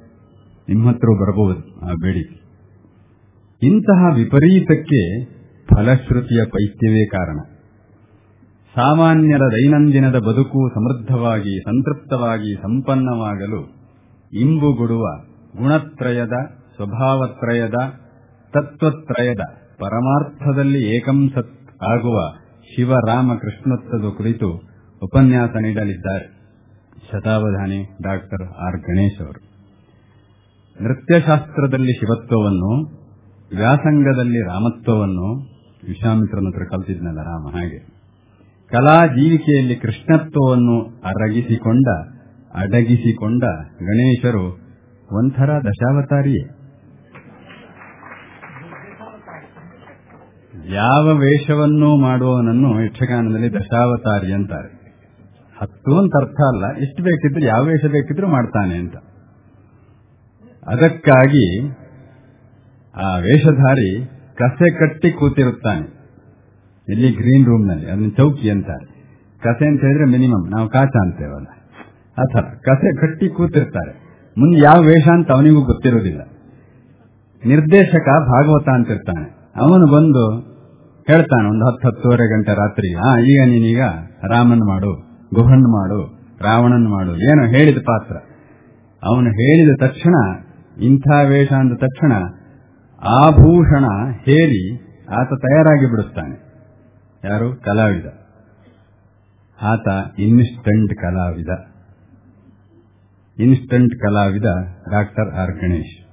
ನಿಮ್ಮ 0.69 0.89
ಹತ್ರ 0.89 1.09
ಬರಬಹುದು, 1.21 1.81
ಆ 1.81 1.93
ಬೇಡಿಕೆ. 2.03 2.40
ಇಂತಹ 3.63 4.15
ವಿಪರೀತಕ್ಕೆ 4.15 5.25
ಫಲಶ್ರುತಿಯ 5.67 6.45
ಪೈತ್ಯವೇ 6.45 7.07
ಕಾರಣ. 7.07 7.39
ಸಾಮಾನ್ಯರ 8.75 9.41
ದೈನಂದಿನದ 9.41 10.19
ಬದುಕು 10.19 10.75
ಸಮೃದ್ಧವಾಗಿ, 10.75 11.61
ಸಂತೃಪ್ತವಾಗಿ, 11.61 12.55
ಸಂಪನ್ನವಾಗಲು 12.55 13.69
ಇಂಬುಗುಡುವ 14.33 15.05
ಗುಣತ್ರಯದ, 15.63 16.33
ಸ್ವಭಾವತ್ರಯದ, 16.77 17.75
ತತ್ವತ್ರಯದ 18.53 19.41
ಪರಮಾರ್ಥದಲ್ಲಿ 19.79 20.97
ಏಕಂಸತ್ 20.97 21.83
ಆಗುವ 21.83 22.35
ಶಿವರಾಮ 22.77 23.35
ಕೃಷ್ಣತ್ವದ 23.35 24.17
ಕುರಿತು 24.17 24.49
ಉಪನ್ಯಾಸ 25.03 25.51
ನೀಡಲಿದ್ದಾರೆ. 25.51 26.27
ಶತಾವಧಾನಿ 27.13 27.89
ಡಾಕ್ಟರ್ 28.03 28.43
ಆರ್ 28.43 28.81
ಗಣೇಶ್ 28.81 29.23
ಅವರು. 29.23 29.51
ನೃತ್ಯಶಾಸ್ತ್ರದಲ್ಲಿ 30.85 31.93
ಶಿವತ್ವವನ್ನು 31.93 33.00
ವ್ಯಾಸಂಗದಲ್ಲಿ 33.57 34.41
ರಾಮತ್ವವನ್ನು 34.47 35.37
ವಿಶ್ವಾಮಿತ್ರನ 35.89 36.47
ಹತ್ರ 36.47 36.65
ಕಲ್ತಿದ್ನಲ್ಲ 36.65 37.23
ರಾಮ, 37.23 37.49
ಹಾಗೆ. 37.53 37.79
ಕಲಾ 38.71 39.07
ಜೀವಿಕೆಯಲ್ಲಿ 39.07 39.77
ಕೃಷ್ಣತ್ವವನ್ನು 39.77 40.81
ಅರಗಿಸಿಕೊಂಡ, 41.05 41.87
ಅಡಗಿಸಿಕೊಂಡ 42.55 43.43
ಗಣೇಶರು 43.83 44.59
ಒಂಥರ 45.13 45.51
ದಶಾವತಾರಿಯೇ. 45.65 46.45
ಯಾವ 50.75 51.07
ವೇಷವನ್ನೂ 51.07 51.97
ಮಾಡುವವನನ್ನು 51.97 52.85
ಯಕ್ಷಗಾನದಲ್ಲಿ 52.85 53.53
ದಶಾವತಾರಿ 53.53 54.33
ಅಂತಾರೆ. 54.33 54.81
ಹತ್ತು 55.63 55.99
ಅಂತ 55.99 56.13
ಅರ್ಥ 56.21 56.41
ಅಲ್ಲ, 56.55 56.77
ಎಷ್ಟು 56.77 57.03
ಬೇಕಿದ್ರು, 57.03 57.47
ಯಾವ 57.47 57.65
ವೇಷ 57.65 57.85
ಬೇಕಿದ್ರೂ 57.93 58.27
ಮಾಡ್ತಾನೆ 58.27 58.75
ಅಂತ. 58.75 58.97
ಅದಕ್ಕಾಗಿ 60.67 61.69
ಆ 62.97 63.19
ವೇಷಧಾರಿ 63.19 64.07
ಕಸೆ 64.35 64.79
ಕಟ್ಟಿ 64.79 65.11
ಕೂತಿರುತ್ತಾನೆ. 65.11 66.01
ಇಲ್ಲಿ 66.89 67.13
ಗ್ರೀನ್ 67.13 67.47
ರೂಮ್ನಲ್ಲಿ, 67.47 67.91
ಅದನ್ನ 67.91 68.11
ಚೌಕಿ 68.17 68.51
ಅಂತಾರೆ. 68.51 68.87
ಕಸೆ 69.41 69.69
ಅಂತ 69.69 69.81
ಹೇಳಿದ್ರೆ 69.81 70.05
ಮಿನಿಮಮ್ 70.05 70.51
ನಾವು 70.51 70.69
ಕಾಚ 70.69 70.97
ಅಂತೇವಲ್ಲ. 71.03 71.47
ಥರ, 72.33 72.41
ಕಸೆ 72.41 72.97
ಕಟ್ಟಿ 73.01 73.29
ಕೂತಿರ್ತಾರೆ. 73.29 74.11
ಮುಂದೆ 74.39 74.65
ಯಾವ 74.65 74.81
ವೇಷ 74.81 75.09
ಅಂತ 75.09 75.33
ಅವನಿಗೂ 75.33 75.61
ಗೊತ್ತಿರೋದಿಲ್ಲ 75.61 76.21
ನಿರ್ದೇಶಕ 77.47 78.07
ಭಾಗವತ 78.07 78.69
ಅಂತಿರ್ತಾನೆ. 78.69 79.49
ಅವನು 79.57 79.93
ಬಂದು 79.93 80.51
ಹೇಳ್ತಾನೆ, 81.07 81.49
ಒಂದು 81.49 81.67
ಹತ್ತು, 81.67 81.89
ಹತ್ತುವರೆ 81.89 82.37
ಗಂಟೆ 82.37 82.55
ರಾತ್ರಿ, 82.55 82.95
ಆ, 82.95 83.17
ಈಗ 83.19 83.41
ನೀನೀಗ 83.47 83.81
ರಾಮನ್ 84.29 84.69
ಮಾಡು, 84.69 84.93
ಗುಹನ್ 85.35 85.73
ಮಾಡು, 85.73 86.21
ರಾವಣನ್ 86.43 86.89
ಮಾಡು, 86.89 87.17
ಏನೋ 87.17 87.45
ಹೇಳಿದ 87.45 87.79
ಪಾತ್ರ. 87.79 88.17
ಅವನು 89.03 89.31
ಹೇಳಿದ 89.31 89.71
ತಕ್ಷಣ, 89.81 90.37
ಇಂಥ 90.83 91.07
ವೇಷ 91.29 91.53
ಅಂದ 91.53 91.73
ತಕ್ಷಣ 91.73 92.13
ಆಭೂಷಣ 93.09 93.85
ಹೇರಿ 94.13 94.77
ಆತ 95.11 95.29
ತಯಾರಾಗಿ 95.29 95.91
ಬಿಡುತ್ತಾನೆ 95.91 96.51
ಯಾರು? 97.25 97.57
ಕಲಾವಿದ. 97.57 98.07
ಆತ 99.63 100.19
ಇನ್ಸ್ಟಂಟ್ 100.19 100.95
ಕಲಾವಿದ. 100.95 101.49
ಇನ್ಸ್ಟಂಟ್ 103.41 104.03
ಕಲಾವಿದ 104.03 104.45
ಡಾಕ್ಟರ್ 104.91 105.35
ಆರ್ 105.35 105.53
ಗಣೇಶ್. 105.53 106.11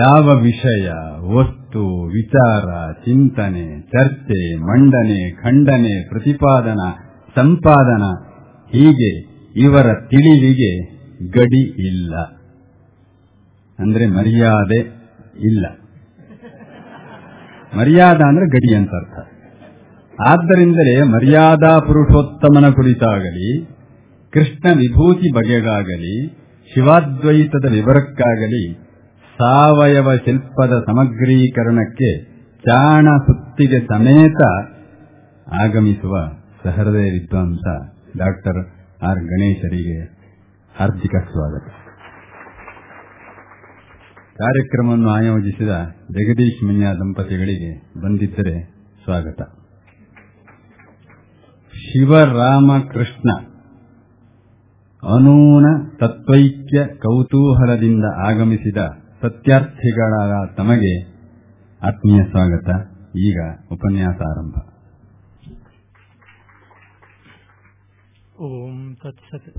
ಯಾವ 0.00 0.36
ವಿಷಯ, 0.36 0.90
ವಸ್ತು, 1.18 2.06
ವಿಚಾರ, 2.06 2.92
ಚಿಂತನೆ, 2.92 3.80
ಚರ್ಚೆ, 3.80 4.56
ಮಂಡನೆ, 4.56 5.30
ಖಂಡನೆ, 5.30 6.08
ಪ್ರತಿಪಾದನ, 6.08 6.92
ಸಂಪಾದನ, 7.34 8.02
ಹೀಗೆ 8.70 9.20
ಇವರ 9.60 9.86
ತಿಳಿವಿಗೆ 9.94 10.96
ಗಡಿ 11.30 11.86
ಇಲ್ಲ. 11.88 12.35
ಅಂದ್ರೆ 13.78 14.06
ಮರ್ಯಾದೆ 14.06 14.78
ಇಲ್ಲ. 15.44 15.66
ಮರ್ಯಾದ 17.78 18.16
ಅಂದ್ರೆ 18.16 18.46
ಗಡಿ 18.46 18.74
ಅಂತ 18.74 18.90
ಅರ್ಥ. 18.90 19.28
ಆದ್ದರಿಂದಲೇ 20.28 21.02
ಮರ್ಯಾದಾ 21.02 21.78
ಪುರುಷೋತ್ತಮನ 21.78 22.70
ಕುರಿತಾಗಲಿ, 22.70 23.64
ಕೃಷ್ಣ 24.32 24.68
ವಿಭೂತಿ 24.68 25.34
ಬಗೆಗಾಗಲಿ, 25.34 26.28
ಶಿವಾದ್ವೈತದ 26.74 27.72
ವಿವರಕ್ಕಾಗಲಿ, 27.72 28.74
ಸಾವಯವ 29.38 30.14
ಶಿಲ್ಪದ 30.14 30.84
ಸಮಗ್ರೀಕರಣಕ್ಕೆ 30.86 32.24
ಚಾಣ 32.54 33.08
ಸುತ್ತಿಗೆ 33.26 33.80
ಸಮೇತ 33.80 34.42
ಆಗಮಿಸುವ 35.62 36.32
ಸಹೃದಯ 36.64 37.10
ವಿದ್ವಾಂಸ 37.10 37.90
ಡಾಕ್ಟರ್ 38.16 38.66
ಆರ್ 39.02 39.18
ಗಣೇಶರಿಗೆ 39.18 40.04
ಹಾರ್ದಿಕ 40.78 41.16
ಸ್ವಾಗತ. 41.16 41.85
ಕಾರ್ಯಕ್ರಮವನ್ನು 44.38 45.08
ಆಯೋಜಿಸಿದ 45.08 45.68
ಜಗದೀಶ್ 46.10 46.64
ಮಿನ್ಯಾ 46.64 46.94
ದಂಪತಿಗಳಿಗೆ 46.94 48.00
ಬಂದಿದ್ದರೆ 48.00 48.64
ಸ್ವಾಗತ. 49.04 49.42
ಶಿವರಾಮಕೃಷ್ಣ 51.74 53.46
ಅನೂನ 55.02 55.88
ತತ್ವೈಕ್ಯ 56.00 56.86
ಕೌತೂಹಲದಿಂದ 56.86 58.04
ಆಗಮಿಸಿದ 58.26 58.76
ಸತ್ಯಾರ್ಥಿಗಳಾದ 59.22 60.54
ತಮಗೆ 60.54 61.06
ಆತ್ಮೀಯ 61.82 62.24
ಸ್ವಾಗತ. 62.30 62.68
ಈಗ 63.16 63.40
ಉಪನ್ಯಾಸ 63.72 64.14
ಆರಂಭ. 64.14 64.54
ಓಂ 68.40 68.94
ತತ್ಸತ್. 68.94 69.58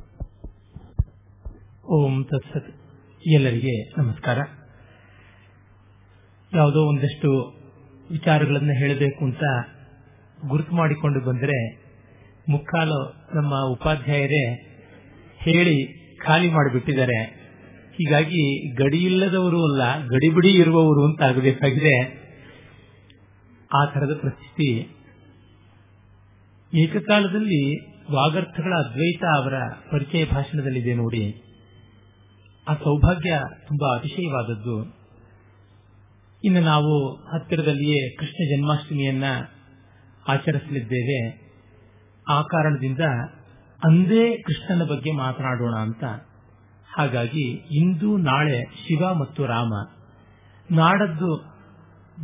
ಓಂ 1.86 2.24
ತತ್ಸತ್. 2.24 2.76
ಎಲ್ಲರಿಗೆ 3.28 4.02
ನಮಸ್ಕಾರ. 4.02 4.38
ಯಾವುದೋ 6.54 6.90
ಒಂದಷ್ಟು 6.90 7.58
ವಿಚಾರಗಳನ್ನು 8.12 8.74
ಹೇಳಬೇಕು 8.74 9.26
ಅಂತ 9.26 9.44
ಗುರುತು 10.48 10.76
ಮಾಡಿಕೊಂಡು 10.76 11.26
ಬಂದರೆ 11.26 11.76
ಮುಕ್ಕಾಲು 12.50 13.14
ನಮ್ಮ 13.36 13.56
ಉಪಾಧ್ಯಾಯರೇ 13.72 14.54
ಹೇಳಿ 15.40 15.98
ಖಾಲಿ 16.18 16.50
ಮಾಡಿಬಿಟ್ಟಿದ್ದಾರೆ. 16.50 17.24
ಹೀಗಾಗಿ 17.92 18.74
ಗಡಿ 18.74 18.98
ಇಲ್ಲದವರು 18.98 19.64
ಅಲ್ಲ, 19.64 20.06
ಗಡಿಬಿಡಿ 20.06 20.52
ಇರುವವರು 20.52 21.06
ಅಂತ 21.06 21.22
ಆಗಬೇಕಾಗಿದೆ. 21.22 22.28
ಆ 23.74 23.86
ತರದ 23.86 24.20
ಪರಿಸ್ಥಿತಿ 24.24 24.90
ಏಕಕಾಲದಲ್ಲಿ 26.78 27.88
ವಾಗರ್ಥಗಳ 28.12 28.74
ಅದ್ವೈತ 28.74 29.24
ಅವರ 29.24 29.54
ಪರಿಚಯ 29.92 30.26
ಭಾಷಣದಲ್ಲಿದೆ 30.26 30.94
ನೋಡಿ. 30.94 31.44
ಆ 32.68 32.74
ಸೌಭಾಗ್ಯ 32.74 33.42
ತುಂಬಾ 33.68 33.96
ಅತಿಶಯವಾದದ್ದು. 33.96 34.97
ಇನ್ನು 36.48 36.62
ನಾವು 36.62 36.94
ಹತ್ತಿರದಲ್ಲಿಯೇ 37.32 38.02
ಕೃಷ್ಣ 38.16 38.42
ಜನ್ಮಾಷ್ಟಮಿಯನ್ನ 38.50 39.28
ಆಚರಿಸಲಿದ್ದೇವೆ. 40.28 41.20
ಆ 42.28 42.42
ಕಾರಣದಿಂದ 42.42 43.04
ಅಂದೇ 43.84 44.26
ಕೃಷ್ಣನ 44.38 44.84
ಬಗ್ಗೆ 44.84 45.12
ಮಾತನಾಡೋಣ 45.12 45.76
ಅಂತ. 45.76 46.04
ಹಾಗಾಗಿ 46.96 47.46
ಇಂದು, 47.78 48.18
ನಾಳೆ 48.18 48.58
ಶಿವ 48.76 49.14
ಮತ್ತು 49.14 49.46
ರಾಮ 49.46 49.74
ನಾಡದ್ದು 50.70 51.32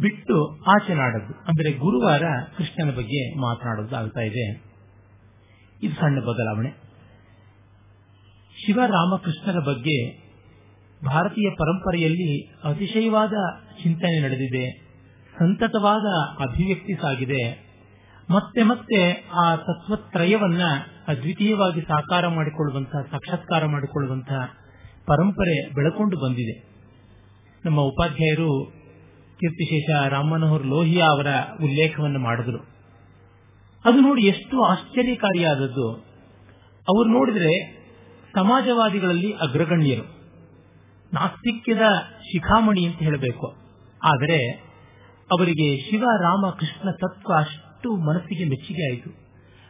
ಬಿಟ್ಟು 0.02 0.38
ಆಚೆ 0.72 0.94
ನಾಡದ್ದು, 0.94 1.34
ಅಂದರೆ 1.48 1.72
ಗುರುವಾರ 1.74 2.24
ಕೃಷ್ಣನ 2.58 2.92
ಬಗ್ಗೆ 2.92 3.22
ಮಾತನಾಡೋದು 3.42 3.96
ಆಗ್ತಾ 3.96 4.22
ಇದೆ. 4.22 4.46
ಇದು 5.84 5.94
ಸಣ್ಣ 5.96 6.20
ಬದಲಾವಣೆ. 6.20 6.72
ಶಿವರಾಮಕೃಷ್ಣರ 8.56 9.60
ಬಗ್ಗೆ 9.60 10.23
ಭಾರತೀಯ 11.06 11.50
ಪರಂಪರೆಯಲ್ಲಿ 11.50 12.48
ಅತಿಶಯವಾದ 12.64 13.34
ಚಿಂತನೆ 13.84 14.20
ನಡೆದಿದೆ, 14.20 14.84
ಸಂತತವಾದ 15.40 16.36
ಅಭಿವ್ಯಕ್ತಿ 16.42 16.94
ಸಾಗಿದೆ. 16.94 17.74
ಮತ್ತೆ 18.32 18.64
ಮತ್ತೆ 18.64 19.30
ಆ 19.34 19.56
ತತ್ವತ್ರಯವನ್ನ 19.56 20.62
ಅದ್ವಿತೀಯವಾಗಿ 21.08 21.82
ಸಾಕಾರ 21.82 22.28
ಮಾಡಿಕೊಳ್ಳುವಂತಹ 22.28 23.02
ಸಾಕ್ಷಾತ್ಕಾರ 23.12 23.66
ಮಾಡಿಕೊಳ್ಳುವಂತಹ 23.66 24.50
ಪರಂಪರೆ 25.08 25.74
ಬೆಳಕೊಂಡು 25.74 26.20
ಬಂದಿದೆ. 26.20 26.74
ನಮ್ಮ 27.66 27.82
ಉಪಾಧ್ಯಾಯರು 27.82 28.72
ಕೀರ್ತಿಶೇಷ 29.40 30.10
ರಾಮಮನೋಹರ್ 30.10 30.66
ಲೋಹಿಯಾ 30.66 31.06
ಅವರ 31.06 31.28
ಉಲ್ಲೇಖವನ್ನು 31.64 32.20
ಮಾಡಿದ್ರು. 32.20 32.58
ಅದು 33.86 34.00
ನೋಡಿ 34.00 34.22
ಎಷ್ಟು 34.22 34.64
ಆಶ್ಚರ್ಯಕಾರಿಯಾದದ್ದು. 34.64 35.94
ಅವರು 36.90 37.10
ನೋಡಿದ್ರೆ 37.10 37.74
ಸಮಾಜವಾದಿಗಳಲ್ಲಿ 38.36 39.32
ಅಗ್ರಗಣ್ಯರು. 39.32 40.23
ನಾಸ್ತಿಕ್ಯದ 41.14 41.82
ಶಿಖಾಮಣಿ 42.22 42.86
ಅಂತ 42.86 43.00
ಹೇಳಬೇಕು. 43.00 43.56
ಆದರೆ 44.04 44.52
ಅವರಿಗೆ 45.32 45.90
ಶಿವ 45.90 46.04
ರಾಮ 46.22 46.50
ಕೃಷ್ಣ 46.60 46.92
ತತ್ವ 46.92 47.34
ಅಷ್ಟು 47.34 47.96
ಮನಸ್ಸಿಗೆ 47.96 48.46
ಮೆಚ್ಚುಗೆ 48.46 48.92
ಆಯಿತು. 48.92 49.10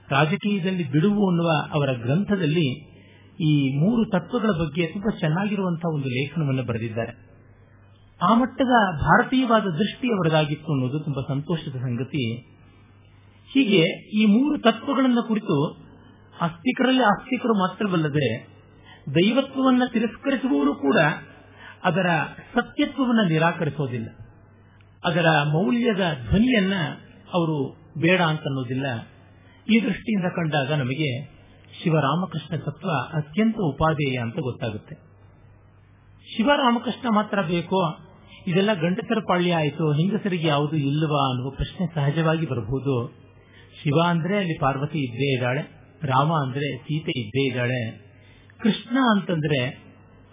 ರಾಜಕೀಯದಲ್ಲಿ 0.10 0.92
ಬಿಡುವು 0.92 1.30
ಅನ್ನುವ 1.30 1.50
ಅವರ 1.72 1.92
ಗ್ರಂಥದಲ್ಲಿ 1.94 2.94
ಈ 3.42 3.80
ಮೂರು 3.80 4.10
ತತ್ವಗಳ 4.10 4.50
ಬಗ್ಗೆ 4.60 4.88
ತುಂಬಾ 4.88 5.18
ಚೆನ್ನಾಗಿರುವಂತಹ 5.20 5.96
ಒಂದು 5.96 6.08
ಲೇಖನವನ್ನು 6.08 6.64
ಬರೆದಿದ್ದಾರೆ. 6.64 7.34
ಆ 8.22 8.34
ಮಟ್ಟದ 8.34 9.02
ಭಾರತೀಯವಾದ 9.02 9.62
ದೃಷ್ಟಿ 9.62 10.08
ಅವರದಾಗಿತ್ತು 10.08 10.74
ಅನ್ನೋದು 10.74 11.00
ತುಂಬಾ 11.00 11.26
ಸಂತೋಷದ 11.28 11.76
ಸಂಗತಿ. 11.76 12.38
ಹೀಗೆ 13.54 14.10
ಈ 14.22 14.26
ಮೂರು 14.26 14.62
ತತ್ವಗಳನ್ನು 14.62 15.28
ಕುರಿತು 15.28 15.78
ಆಸ್ತಿಕರಲ್ಲಿ 16.42 17.04
ಆಸ್ತಿಕರು 17.04 17.54
ಮಾತ್ರವಲ್ಲದೆ 17.54 18.48
ದೈವತ್ವವನ್ನು 19.16 19.92
ತಿರಸ್ಕರಿಸುವವರು 19.92 20.76
ಕೂಡ 20.76 20.98
ಅದರ 21.84 22.08
ಸತ್ಯತ್ವವನ್ನು 22.56 23.30
ನಿರಾಕರಿಸೋದಿಲ್ಲ. 23.30 24.08
ಅದರ 25.06 25.26
ಮೌಲ್ಯದ 25.44 26.18
ಧ್ವನಿಯನ್ನ 26.30 26.74
ಅವರು 27.34 27.78
ಬೇಡ 27.98 28.22
ಅಂತನ್ನೋದಿಲ್ಲ. 28.22 28.86
ಈ 29.70 29.84
ದೃಷ್ಟಿಯಿಂದ 29.84 30.26
ಕಂಡಾಗ 30.36 30.74
ನಮಗೆ 30.74 31.26
ಶಿವರಾಮಕೃಷ್ಣ 31.84 32.56
ತತ್ವ 32.56 32.92
ಅತ್ಯಂತ 32.92 33.56
ಉಪಾದೇಯ 33.58 34.18
ಅಂತ 34.18 34.36
ಗೊತ್ತಾಗುತ್ತೆ. 34.36 34.96
ಶಿವರಾಮಕೃಷ್ಣ 36.38 37.16
ಮಾತ್ರ 37.16 37.42
ಬೇಕೋ? 37.42 37.98
ಇದೆಲ್ಲ 38.48 38.74
ಗಂಡಸರ 38.74 39.18
ಪಾಳ್ಯ 39.28 39.56
ಆಯಿತು? 39.56 39.92
ಹೆಂಗಸರಿಗೆ 39.92 40.48
ಯಾವುದು 40.48 40.76
ಇಲ್ಲವಾ 40.76 41.30
ಅನ್ನುವ 41.30 41.50
ಪ್ರಶ್ನೆ 41.50 41.88
ಸಹಜವಾಗಿ 41.96 42.46
ಬರಬಹುದು. 42.46 43.14
ಶಿವ 43.84 44.02
ಅಂದ್ರೆ 44.08 44.38
ಅಲ್ಲಿ 44.38 44.60
ಪಾರ್ವತಿ 44.60 45.00
ಇದ್ದೇ 45.00 45.36
ಇದ್ದಾಳೆ. 45.36 45.62
ರಾಮ 46.04 46.34
ಅಂದ್ರೆ 46.34 46.78
ಸೀತೆ 46.78 47.20
ಇದ್ದೇ 47.20 47.48
ಇದ್ದಾಳೆ. 47.48 47.92
ಕೃಷ್ಣ 48.60 48.98
ಅಂತಂದ್ರೆ 49.12 49.83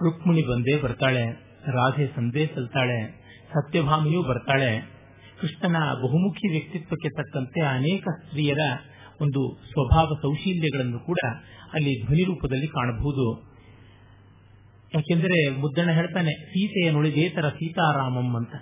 ರುಕ್ಮಿಣಿ 0.04 0.42
ಬಂದೇ 0.42 0.76
ಬರ್ತಾಳೆ, 0.76 1.24
ರಾಧೆ 1.66 2.06
ಸಂದೇ 2.06 2.50
ಸಲ್ತಾಳೆ, 2.54 3.20
ಸತ್ಯಭಾಮಿಯೂ 3.54 4.22
ಬರ್ತಾಳೆ. 4.22 5.00
ಕೃಷ್ಣನ 5.40 5.76
ಬಹುಮುಖಿ 5.94 6.50
ವ್ಯಕ್ತಿತ್ವಕ್ಕೆ 6.50 7.08
ತಕ್ಕಂತೆ 7.08 7.60
ಅನೇಕ 7.60 8.04
ಸ್ತ್ರೀಯರ 8.24 8.58
ಒಂದು 9.20 9.58
ಸ್ವಭಾವ 9.72 10.08
ಸೌಶೀಲ್ಯಗಳನ್ನು 10.22 10.98
ಕೂಡ 10.98 11.16
ಅಲ್ಲಿ 11.72 12.06
ಧ್ವನಿ 12.06 12.24
ರೂಪದಲ್ಲಿ 12.24 12.66
ಕಾಣಬಹುದು. 12.66 13.50
ಯಾಕೆಂದರೆ 14.94 15.50
ಮುದ್ದಣ್ಣ 15.50 15.90
ಹೇಳ್ತಾನೆ 15.90 16.30
ಸೀತೆಯ 16.30 16.90
ನುಳಿದೇತರ 16.90 17.48
ಸೀತಾರಾಮಂ 17.48 18.36
ಅಂತ. 18.36 18.54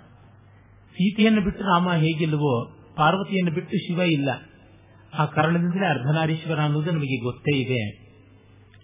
ಸೀತೆಯನ್ನು 0.91 1.41
ಬಿಟ್ಟು 1.41 1.63
ರಾಮ 1.63 1.93
ಹೇಗಿಲ್ಲವೋ, 1.93 2.71
ಪಾರ್ವತಿಯನ್ನು 2.95 3.51
ಬಿಟ್ಟು 3.51 3.77
ಶಿವ 3.77 3.99
ಇಲ್ಲ. 3.99 4.29
ಆ 5.13 5.25
ಕಾರಣದಿಂದಲೇ 5.25 5.85
ಅರ್ಧನಾರೀಶ್ವರ 5.85 6.59
ಅನ್ನೋದು 6.59 6.91
ನಮಗೆ 6.91 7.23
ಗೊತ್ತೇ 7.23 7.57
ಇದೆ. 7.57 7.81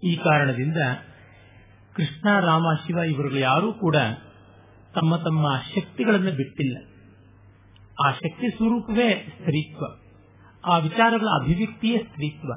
ಈ 0.04 0.16
ಕಾರಣದಿಂದ 0.16 0.78
ಕೃಷ್ಣ, 1.96 2.40
ರಾಮ, 2.40 2.64
ಶಿವ 2.88 2.98
ಇವರುಗಳು 2.98 3.40
ಯಾರೂ 3.40 3.74
ಕೂಡ 3.74 3.96
ತಮ್ಮ 4.96 5.16
ತಮ್ಮ 5.16 5.62
ಶಕ್ತಿಗಳನ್ನು 5.76 6.32
ಬಿಟ್ಟಿಲ್ಲ. 6.32 6.78
ಆ 8.06 8.12
ಶಕ್ತಿ 8.12 8.58
ಸ್ವರೂಪವೇ 8.58 9.28
ಸ್ತ್ರೀತ್ವ. 9.40 9.86
ಆ 10.66 10.78
ವಿಚಾರಗಳ 10.78 11.26
ಅಭಿವ್ಯಕ್ತಿಯೇ 11.42 11.98
ಸ್ತ್ರೀತ್ವ. 11.98 12.52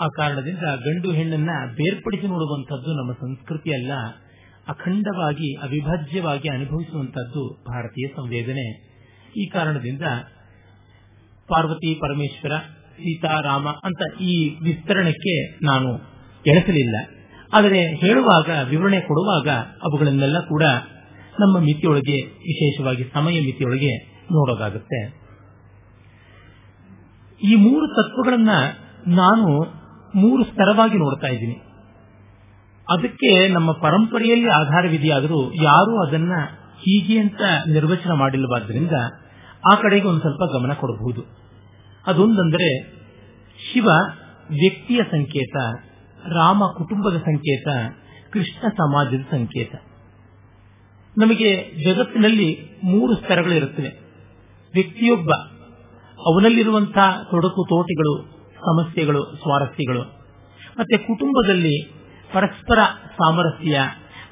ಆ 0.00 0.08
ಕಾರಣದಿಂದ 0.16 0.58
ಗಂಡು 0.58 1.12
ಹೆಣ್ಣನ್ನ 1.12 1.50
ಬೇರ್ಪಡಿಸಿ 1.76 2.26
ನೋಡುವಂತದ್ದು 2.26 2.92
ನಮ್ಮ 2.96 3.12
ಸಂಸ್ಕೃತಿಯಲ್ಲ 3.12 3.92
ಅಖಂಡವಾಗಿ, 4.68 5.56
ಅವಿಭಾಜ್ಯವಾಗಿ 5.56 6.48
ಅನುಭವಿಸುವಂತದ್ದು 6.48 7.64
ಭಾರತೀಯ 7.72 8.08
ಸಂವೇದನೆ. 8.16 8.92
ಈ 9.36 9.46
ಕಾರಣದಿಂದ 9.46 10.02
ಪಾರ್ವತಿ, 11.48 11.94
ಪರಮೇಶ್ವರ 11.94 12.58
ಸೀತಾರಾಮ 12.96 13.68
ಅಂತ 13.68 14.20
ಈ 14.20 14.48
ವಿಸ್ತರಣಕ್ಕೆ 14.48 15.64
ನಾನು 15.64 15.94
ಎಣಿಸಲಿಲ್ಲ. 16.46 17.21
ಆದರೆ 17.52 17.86
ಹೇಳುವಾಗ, 17.86 18.68
ವಿವರಣೆ 18.68 19.00
ಕೊಡುವಾಗ 19.00 19.48
ಅವುಗಳನ್ನೆಲ್ಲ 19.82 20.38
ಕೂಡ 20.40 20.62
ನಮ್ಮ 21.40 21.58
ಮಿತಿಯೊಳಗೆ, 21.58 22.26
ವಿಶೇಷವಾಗಿ 22.26 23.04
ಸಮಯ 23.14 23.40
ಮಿತಿಯೊಳಗೆ 23.40 23.96
ನೋಡೋದಾಗುತ್ತೆ. 24.24 25.22
ಈ 27.44 27.54
ಮೂರು 27.54 27.86
ತತ್ವಗಳನ್ನ 27.86 28.50
ನಾನು 29.06 29.62
ಮೂರು 30.16 30.44
ಸ್ತರವಾಗಿ 30.44 30.98
ನೋಡ್ತಾ 30.98 31.26
ಇದ್ದೀನಿ. 31.26 31.62
ಅದಕ್ಕೆ 32.90 33.48
ನಮ್ಮ 33.48 33.72
ಪರಂಪರೆಯಲ್ಲಿ 33.72 34.48
ಆಧಾರವಿದೆಯಾದರೂ 34.48 35.52
ಯಾರೂ 35.52 36.06
ಅದನ್ನ 36.06 36.32
ಹೀಗೆ 36.78 37.18
ಅಂತ 37.18 37.40
ನಿರ್ವಚನ 37.68 38.12
ಮಾಡಿಲ್ಲವಾದ್ದರಿಂದ 38.12 38.92
ಆ 39.72 39.74
ಕಡೆಗೆ 39.74 40.06
ಒಂದು 40.08 40.20
ಸ್ವಲ್ಪ 40.20 40.52
ಗಮನ 40.52 40.72
ಕೊಡಬಹುದು. 40.72 41.22
ಅದೊಂದಂದ್ರೆ 42.06 42.82
ಶಿವ 43.58 43.86
ವ್ಯಕ್ತಿಯ 44.50 45.00
ಸಂಕೇತ 45.10 45.56
ರಾಮ 46.28 46.62
ಕುಟುಂಬದ 46.78 47.16
ಸಂಕೇತ, 47.16 47.68
ಕೃಷ್ಣ 48.32 48.68
ಸಮಾಜದ 48.68 49.20
ಸಂಕೇತ. 49.30 49.74
ನಮಗೆ 51.18 51.72
ಜಗತ್ತಿನಲ್ಲಿ 51.84 52.80
ಮೂರು 52.84 53.14
ಸ್ತರಗಳು 53.14 53.52
ಇರುತ್ತವೆ 53.52 53.88
ವ್ಯಕ್ತಿಯೊಬ್ಬ 54.74 55.30
ಅವನಲ್ಲಿರುವಂತಹ 56.18 57.22
ತೊಡಕು 57.30 57.64
ತೋಟಿಗಳು, 57.68 58.26
ಸಮಸ್ಯೆಗಳು, 58.54 59.24
ಸ್ವಾರಸ್ಯಗಳು. 59.24 60.02
ಮತ್ತೆ 60.78 60.96
ಕುಟುಂಬದಲ್ಲಿ 60.96 61.92
ಪರಸ್ಪರ 62.32 62.78
ಸಾಮರಸ್ಯ, 63.06 63.80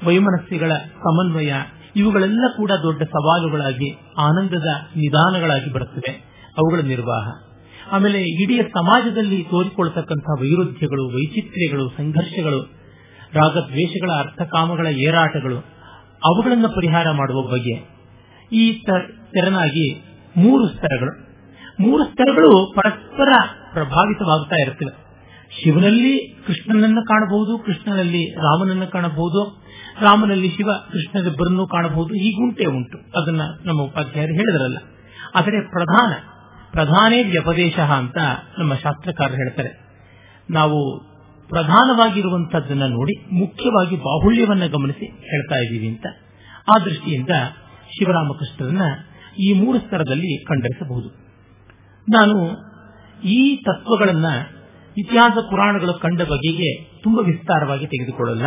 ವೈಮನಸ್ಯಗಳ 0.05 0.71
ಸಮನ್ವಯ, 0.77 1.53
ಇವುಗಳೆಲ್ಲ 1.95 2.45
ಕೂಡ 2.57 2.71
ದೊಡ್ಡ 2.71 3.03
ಸವಾಲುಗಳಾಗಿ, 3.03 3.93
ಆನಂದದ 4.17 4.67
ನಿಧಾನಗಳಾಗಿ 4.95 5.73
ಬರುತ್ತವೆ. 5.73 6.11
ಅವುಗಳ 6.57 6.79
ನಿರ್ವಾಹ. 6.79 7.50
ಆಮೇಲೆ 7.91 8.21
ಇಡೀ 8.21 8.61
ಸಮಾಜದಲ್ಲಿ 8.61 9.43
ತೋರಿಕೊಳ್ತಕ್ಕಂತಹ 9.43 10.41
ವೈರುಧ್ಯಗಳು, 10.41 11.15
ವೈಚಿತ್ರ್ಯಗಳು, 11.15 11.89
ಸಂಘರ್ಷಗಳು, 11.89 12.81
ರಾಗದ್ವೇಷಗಳ 13.33 14.09
ಅರ್ಥಕಾಮಗಳ 14.19 14.87
ಏರಾಟಗಳು, 14.87 15.57
ಅವುಗಳನ್ನು 16.25 16.69
ಪರಿಹಾರ 16.69 17.11
ಮಾಡುವ 17.11 17.51
ಬಗ್ಗೆ 17.51 18.01
ಈ 18.55 18.83
ತೆರನಾಗಿ 19.31 20.01
ಮೂರು 20.37 20.67
ಸ್ತರಗಳು. 20.67 21.31
ಮೂರು 21.79 22.03
ಸ್ತರಗಳು 22.03 22.73
ಪರಸ್ಪರ 22.75 23.27
ಪ್ರಭಾವಿತವಾಗ್ತಾ 23.73 24.55
ಇರ್ತವೆ 24.55 25.11
ಶಿವನಲ್ಲಿ 25.63 26.43
ಕೃಷ್ಣನನ್ನ 26.47 26.99
ಕಾಣಬಹುದು, 27.07 27.57
ಕೃಷ್ಣನಲ್ಲಿ 27.57 28.35
ರಾಮನನ್ನ 28.35 28.83
ಕಾಣಬಹುದು, 28.83 29.63
ರಾಮನಲ್ಲಿ 30.01 30.49
ಶಿವ 30.49 30.69
ಕೃಷ್ಣನಿಬ್ಬರನ್ನು 30.91 31.67
ಕಾಣಬಹುದು, 31.67 32.13
ಹೀಗುಂಟೆ 32.13 32.65
ಉಂಟು. 32.65 33.21
ಅದನ್ನ 33.21 33.41
ನಮ್ಮ 33.65 33.81
ಉಪಾಧ್ಯಾಯರು 33.81 34.33
ಹೇಳಿದ್ರಲ್ಲ. 34.33 34.77
ಆದರೆ 35.35 35.69
ಪ್ರಧಾನ 35.69 36.30
ಪ್ರಧಾನೇ 36.71 37.23
ವ್ಯಪದೇಶ 37.23 37.79
ಅಂತ 37.79 38.17
ನಮ್ಮ 38.59 38.73
ಶಾಸ್ತ್ರಕಾರರು 38.73 39.35
ಹೇಳ್ತಾರೆ. 39.35 39.81
ನಾವು 40.49 41.11
ಪ್ರಧಾನವಾಗಿರುವಂತದ್ದನ್ನ 41.49 42.83
ನೋಡಿ 42.83 43.35
ಮುಖ್ಯವಾಗಿ 43.39 43.95
ಬಾಹುಳ್ಯವನ್ನ 43.95 44.65
ಗಮನಿಸಿ 44.65 45.05
ಹೇಳ್ತಾ 45.05 45.55
ಇದ್ದೀವಿ 45.55 45.87
ಅಂತ. 45.87 46.05
ಆ 46.75 46.79
ದೃಷ್ಟಿಯಿಂದ 46.79 47.29
ಶಿವರಾಮಕೃಷ್ಣರನ್ನ 47.87 48.81
ಈ 49.39 49.53
ಮೂರು 49.53 49.79
ಸ್ತರದಲ್ಲಿ 49.79 50.45
ಕಂಡರಿಸಬಹುದು. 50.45 51.09
ನಾನು 52.09 52.51
ಈ 53.21 53.55
ತತ್ವಗಳನ್ನ 53.55 54.25
ಇತಿಹಾಸ 54.97 55.37
ಪುರಾಣಗಳು 55.49 55.93
ಕಂಡ 55.93 56.21
ಬಗೆಗೆ 56.21 56.83
ತುಂಬಾ 56.83 57.23
ವಿಸ್ತಾರವಾಗಿ 57.23 57.87
ತೆಗೆದುಕೊಳ್ಳಲ್ಲ. 57.87 58.45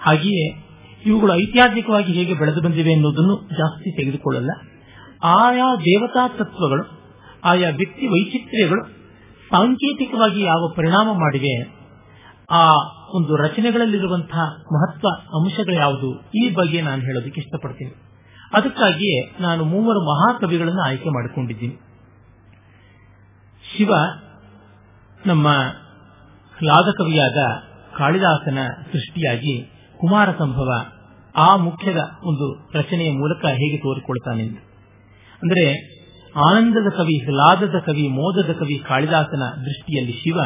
ಹಾಗೆಯೇ 0.00 0.64
ಇವುಗಳು 1.06 1.34
ಐತಿಹಾಸಿಕವಾಗಿ 1.34 2.12
ಹೇಗೆ 2.12 2.34
ಬೆಳೆದು 2.34 2.62
ಬಂದಿವೆ 2.62 2.90
ಎನ್ನುವುದನ್ನು 2.90 3.48
ಜಾಸ್ತಿ 3.48 3.96
ತೆಗೆದುಕೊಳ್ಳಲ್ಲ. 3.96 4.50
ಆಯಾ 5.24 5.76
ದೇವತಾ 5.76 6.28
ತತ್ವಗಳು 6.28 7.01
ಆಯಾ 7.44 7.68
ವ್ಯಕ್ತಿ 7.68 8.06
ವೈಚಿತ್ರ್ಯಗಳು 8.06 8.82
ಸಾಂಕೇತಿಕವಾಗಿ 9.50 10.40
ಯಾವ 10.44 10.72
ಪರಿಣಾಮ 10.76 11.08
ಮಾಡಿವೆ, 11.12 11.54
ಆ 12.50 12.62
ಒಂದು 13.14 13.32
ರಚನೆಗಳಲ್ಲಿರುವಂತಹ 13.36 14.44
ಮಹತ್ವ 14.72 15.08
ಅಂಶಗಳು 15.38 15.74
ಯಾವುದು, 15.74 16.10
ಈ 16.34 16.54
ಬಗ್ಗೆ 16.54 16.80
ನಾನು 16.82 17.02
ಹೇಳೋದಕ್ಕೆ 17.02 17.40
ಇಷ್ಟಪಡ್ತೀನಿ. 17.40 17.92
ಅದಕ್ಕಾಗಿಯೇ 18.54 19.18
ನಾನು 19.40 19.64
ಮೂವರು 19.64 20.00
ಮಹಾಕವಿಗಳನ್ನು 20.12 20.82
ಆಯ್ಕೆ 20.88 21.10
ಮಾಡಿಕೊಂಡಿದ್ದೀನಿ. 21.10 21.76
ಶಿವ 23.64 23.92
ನಮ್ಮ 25.26 25.48
ಲಾದಕವಿಯಾದ 26.64 27.40
ಕಾಳಿದಾಸನ 27.98 28.58
ಸೃಷ್ಟಿಯಾಗಿ 28.92 29.54
ಕುಮಾರ 30.00 30.28
ಸಂಭವ 30.38 30.70
ಆ 31.36 31.56
ಮುಖ್ಯದ 31.56 32.00
ಒಂದು 32.22 32.46
ರಚನೆಯ 32.74 33.10
ಮೂಲಕ 33.12 33.44
ಹೇಗೆ 33.44 33.76
ತೋರಿಕೊಳ್ತಾನೆ 33.76 34.44
ಅಂದರೆ 35.42 35.64
ಆನಂದದ 36.36 36.88
ಕವಿ 36.90 37.24
ಹ್ಲಾದದ 37.24 37.74
ಕವಿ, 37.86 38.08
ಮೋದದ 38.08 38.52
ಕವಿ 38.52 38.78
ಕಾಳಿದಾಸನ 38.78 39.42
ದೃಷ್ಟಿಯಲ್ಲಿ 39.64 40.12
ಶಿವ, 40.12 40.40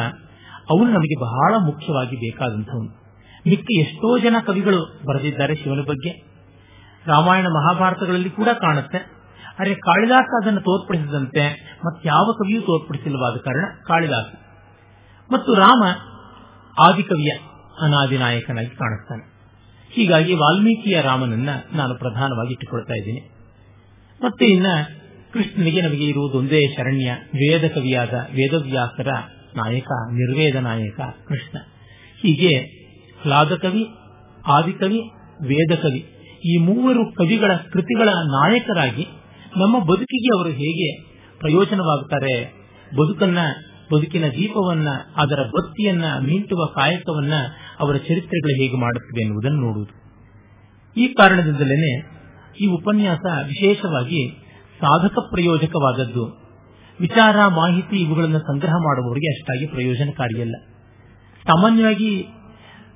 ಅವನು 0.69 0.91
ನಮಗೆ 0.91 1.21
ಬಹಳ 1.21 1.53
ಮುಖ್ಯವಾಗಿ 1.65 2.15
ಬೇಕಾದಂಥವನು. 2.15 3.07
ಮಿಕ್ಕ 3.47 3.67
ಎಷ್ಟೋ 3.79 4.17
ಜನ 4.17 4.35
ಕವಿಗಳು 4.45 4.99
ಬರೆದಿದ್ದಾರೆ 5.07 5.55
ಶಿವನ 5.55 5.79
ಬಗ್ಗೆ. 5.81 6.09
ರಾಮಾಯಣ 7.07 7.47
ಮಹಾಭಾರತಗಳಲ್ಲಿ 7.47 8.29
ಕೂಡ 8.29 8.47
ಕಾಣುತ್ತೆ. 8.49 8.97
ಆದರೆ 9.59 9.75
ಕಾಳಿದಾಸ 9.75 10.43
ಅದನ್ನು 10.43 10.59
ತೋರ್ಪಡಿಸಿದಂತೆ 10.59 11.75
ಮತ್ತಾವ 11.85 12.31
ಕವಿಯೂ 12.37 12.61
ತೋರ್ಪಡಿಸಿಲ್ಲವಾದ 12.61 13.37
ಕಾರಣ 13.37 13.65
ಕಾಳಿದಾಸ. 13.87 14.25
ಮತ್ತು 15.31 15.53
ರಾಮ 15.53 15.83
ಆದಿಕವಿಯ 16.87 17.37
ಅನಾದಿ 17.81 18.17
ನಾಯಕನಾಗಿ 18.17 18.69
ಕಾಣಿಸ್ತಾನೆ 18.69 19.37
ಹೀಗಾಗಿ 19.91 20.33
ವಾಲ್ಮೀಕಿಯ 20.33 21.01
ರಾಮನನ್ನ 21.01 21.49
ನಾನು 21.73 21.95
ಪ್ರಧಾನವಾಗಿ 21.95 22.53
ಇಟ್ಟುಕೊಳ್ತಾ 22.53 22.93
ಇದ್ದೀನಿ. 22.93 23.31
ಮತ್ತೆ 24.23 24.45
ಇನ್ನ 24.45 24.65
ಕೃಷ್ಣನಿಗೆ 25.33 25.81
ನಮಗೆ 25.81 26.05
ಇರುವುದೊಂದೇ 26.05 26.67
ಶರಣ್ಯ, 26.77 27.11
ವೇದ 27.27 27.67
ಕವಿಯಾದ 27.67 28.13
ವೇದವ್ಯಾಸರ 28.13 29.07
ನಾಯಕ, 29.55 29.87
ನಿರ್ವೇದ 30.11 30.55
ನಾಯಕ 30.55 30.99
ಕೃಷ್ಣ. 31.27 31.57
ಹೀಗೆ 32.21 32.57
ಹ್ಲಾದಕವಿ 33.21 33.87
ಆದಿಕವಿ, 34.47 34.99
ವೇದಕವಿ 35.47 36.05
ಈ 36.45 36.57
ಮೂವರು 36.57 37.13
ಕವಿಗಳ 37.13 37.51
ಕೃತಿಗಳ 37.73 38.09
ನಾಯಕರಾಗಿ 38.09 39.07
ನಮ್ಮ 39.57 39.79
ಬದುಕಿಗೆ 39.79 40.37
ಅವರು 40.37 40.49
ಹೇಗೆ 40.49 41.01
ಪ್ರಯೋಜನವಾಗುತ್ತಾರೆ? 41.39 42.53
ಬದುಕನ್ನ, 42.93 43.37
ಬದುಕಿನ 43.93 44.27
ದೀಪವನ್ನ, 44.27 44.87
ಅದರ 45.15 45.43
ಬತ್ತಿಯನ್ನ 45.43 46.05
ಮೀಂಟುವ 46.19 46.65
ಕಾಯಕವನ್ನ 46.65 47.33
ಅವರ 47.79 47.95
ಚರಿತ್ರೆಗಳು 47.95 48.61
ಹೇಗೆ 48.61 48.77
ಮಾಡುತ್ತವೆ 48.77 49.21
ಎನ್ನುವುದನ್ನು 49.21 49.61
ನೋಡುವುದು. 49.61 50.07
ಈ 51.01 51.07
ಕಾರಣದಿಂದಲೇ 51.07 52.01
ಈ 52.61 52.67
ಉಪನ್ಯಾಸ 52.67 53.47
ವಿಶೇಷವಾಗಿ 53.47 54.46
ಸಾಧಕ 54.81 55.13
ಪ್ರಯೋಜಕವಾದದ್ದು. 55.31 56.47
ವಿಚಾರ, 56.99 57.47
ಮಾಹಿತಿ 57.47 57.95
ಇವುಗಳನ್ನು 57.95 58.39
ಸಂಗ್ರಹ 58.39 58.71
ಮಾಡುವವರಿಗೆ 58.71 59.39
ಅಷ್ಟಾಗಿ 59.39 59.65
ಪ್ರಯೋಜನಕಾರಿಯಲ್ಲ 59.65 60.55
ಸಾಮಾನ್ಯವಾಗಿ 61.47 62.25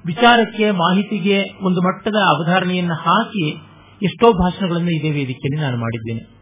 ವಿಚಾರಕ್ಕೆ, 0.05 0.71
ಮಾಹಿತಿಗೆ 0.71 1.43
ಒಂದು 1.65 1.81
ಮಟ್ಟದ 1.81 2.15
ಅವಧಾರಣೆಯನ್ನು 2.15 2.93
ಹಾಕಿ 2.93 3.49
ಎಷ್ಟೋ 4.03 4.33
ಭಾಷಣಗಳನ್ನು 4.33 4.89
ಇದೇ 4.89 5.11
ವೇದಿಕೆಯಲ್ಲಿ 5.11 5.61
ನಾನು 5.61 5.77
ಮಾಡಿದ್ದೇನೆ. 5.77 6.41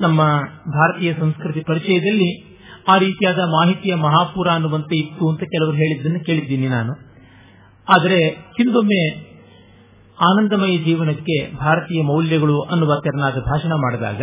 ನಮ್ಮ 0.00 0.40
ಭಾರತೀಯ 0.74 1.14
ಸಂಸ್ಕೃತಿ 1.14 1.60
ಪರಿಚಯದಲ್ಲಿ 1.60 2.58
ಆ 2.88 2.98
ರೀತಿಯಾದ 2.98 3.38
ಮಾಹಿತಿಯ 3.38 3.94
ಮಹಾಪುರ 3.94 4.48
ಅನ್ನುವಂತೆ 4.48 4.96
ಇತ್ತು 4.98 5.30
ಅಂತ 5.30 5.40
ಕೆಲವರು 5.40 5.76
ಹೇಳಿದ್ದನ್ನು 5.76 6.20
ಕೇಳಿದ್ದೀನಿ 6.20 6.68
ನಾನು. 6.68 6.92
ಆದರೆ, 7.88 8.28
ಹಿಂದೊಮ್ಮೆ 8.28 9.31
ಆನಂದಮಯ 10.20 10.78
ಜೀವನಕ್ಕೆ 10.78 11.56
ಭಾರತೀಯ 11.56 12.02
ಮೌಲ್ಯಗಳು 12.02 12.60
ಅನ್ನುವ 12.60 13.00
ತೆರನಾದ 13.00 13.34
ಭಾಷಣ 13.34 13.72
ಮಾಡಿದಾಗ 13.72 14.22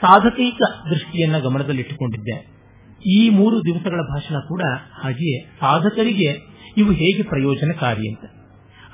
ಸಾಧಕೈಕ 0.00 0.58
ದೃಷ್ಟಿಯನ್ನ 0.90 1.38
ಗಮನದಲ್ಲಿಟ್ಟುಕೊಂಡಿದ್ದೆ. 1.38 2.60
ಈ 3.06 3.28
ಮೂರು 3.28 3.60
ದಿವಸಗಳ 3.60 4.00
ಭಾಷಣ 4.00 4.38
ಕೂಡ 4.48 4.62
ಹಾಗೆಯೇ 4.92 5.44
ಸಾಧಕರಿಗೆ 5.60 6.36
ಇವು 6.76 6.92
ಹೇಗೆ 6.92 7.22
ಪ್ರಯೋಜನಕಾರಿ 7.22 8.08
ಅಂತ. 8.08 8.30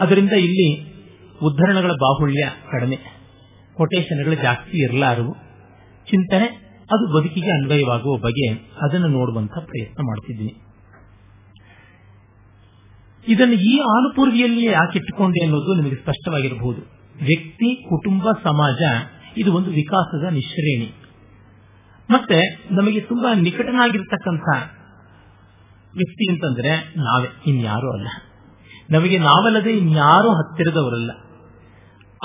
ಅದರಿಂದ 0.01 0.33
ಇಲ್ಲಿ 0.33 0.83
ಉದ್ಧರಣಗಳ 1.43 1.91
ಬಾಹುಳ್ಯ 1.91 2.49
ಕಡಿಮೆ 2.73 2.99
ಕೊಟೇಶನ್ಗಳು 3.75 4.35
ಜಾಸ್ತಿ 4.35 4.79
ಇರಲಾರವು. 4.79 5.33
ಚಿಂತನೆ 6.11 6.67
ಅದು 6.83 7.19
ಬದುಕಿಗೆ 7.19 7.63
ಅನ್ವಯವಾಗುವ 7.63 8.17
ಬಗೆ 8.17 8.49
ಅದನ್ನು 8.83 9.07
ನೋಡುವಂತ 9.07 9.53
ಪ್ರಯತ್ನ 9.53 10.03
ಮಾಡ್ತಿದ್ದೀನಿ. 10.03 10.66
ಇದನ್ನು 13.29 13.55
ಈ 13.55 13.79
ಆನುಪೂರ್ವಿಯಲ್ಲಿಯೇ 13.79 14.73
ಯಾಕೆ 14.73 14.99
ಇಟ್ಟುಕೊಂಡೆ 14.99 15.45
ಅನ್ನೋದು 15.45 15.75
ನಿಮಗೆ 15.75 15.97
ಸ್ಪಷ್ಟವಾಗಿರಬಹುದು. 15.97 16.81
ವ್ಯಕ್ತಿ, 17.25 17.89
ಕುಟುಂಬ, 17.89 18.31
ಸಮಾಜ, 18.43 18.83
ಇದು 19.37 19.55
ಒಂದು 19.55 19.71
ವಿಕಾಸದ 19.71 20.33
ನಿಶ್ರೇಣಿ. 20.33 20.95
ಮತ್ತೆ 22.11 22.69
ನಮಗೆ 22.71 23.01
ತುಂಬಾ 23.01 23.35
ನಿಕಟನಾಗಿರ್ತಕ್ಕಂಥ 23.35 24.43
ವ್ಯಕ್ತಿ 25.95 26.33
ಅಂತಂದ್ರೆ 26.33 26.95
ನಾವೇ, 26.97 27.43
ಇನ್ಯಾರೂ 27.47 27.93
ಅಲ್ಲ. 27.93 28.09
ನಮಗೆ 28.91 29.19
ನಾವಲ್ಲದೆ 29.19 29.71
ಇನ್ಯಾರೂ 29.71 30.29
ಹತ್ತಿರದವರಲ್ಲ. 30.29 31.11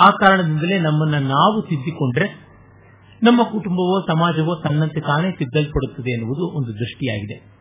ಆ 0.00 0.10
ಕಾರಣದಿಂದಲೇ 0.10 0.78
ನಮ್ಮನ್ನ 0.78 1.28
ನಾವು 1.28 1.62
ತಿದ್ದಿಕೊಂಡ್ರೆ 1.62 2.42
ನಮ್ಮ 3.22 3.42
ಕುಟುಂಬವೋ, 3.42 4.06
ಸಮಾಜವೋ 4.06 4.62
ತನ್ನಂತೆ 4.62 5.00
ತಾನೇ 5.00 5.32
ತಿದ್ದಲ್ಪಡುತ್ತದೆ 5.32 6.12
ಎನ್ನುವುದು 6.12 6.58
ಒಂದು 6.58 6.74
ದೃಷ್ಟಿಯಾಗಿದೆ. 6.74 7.52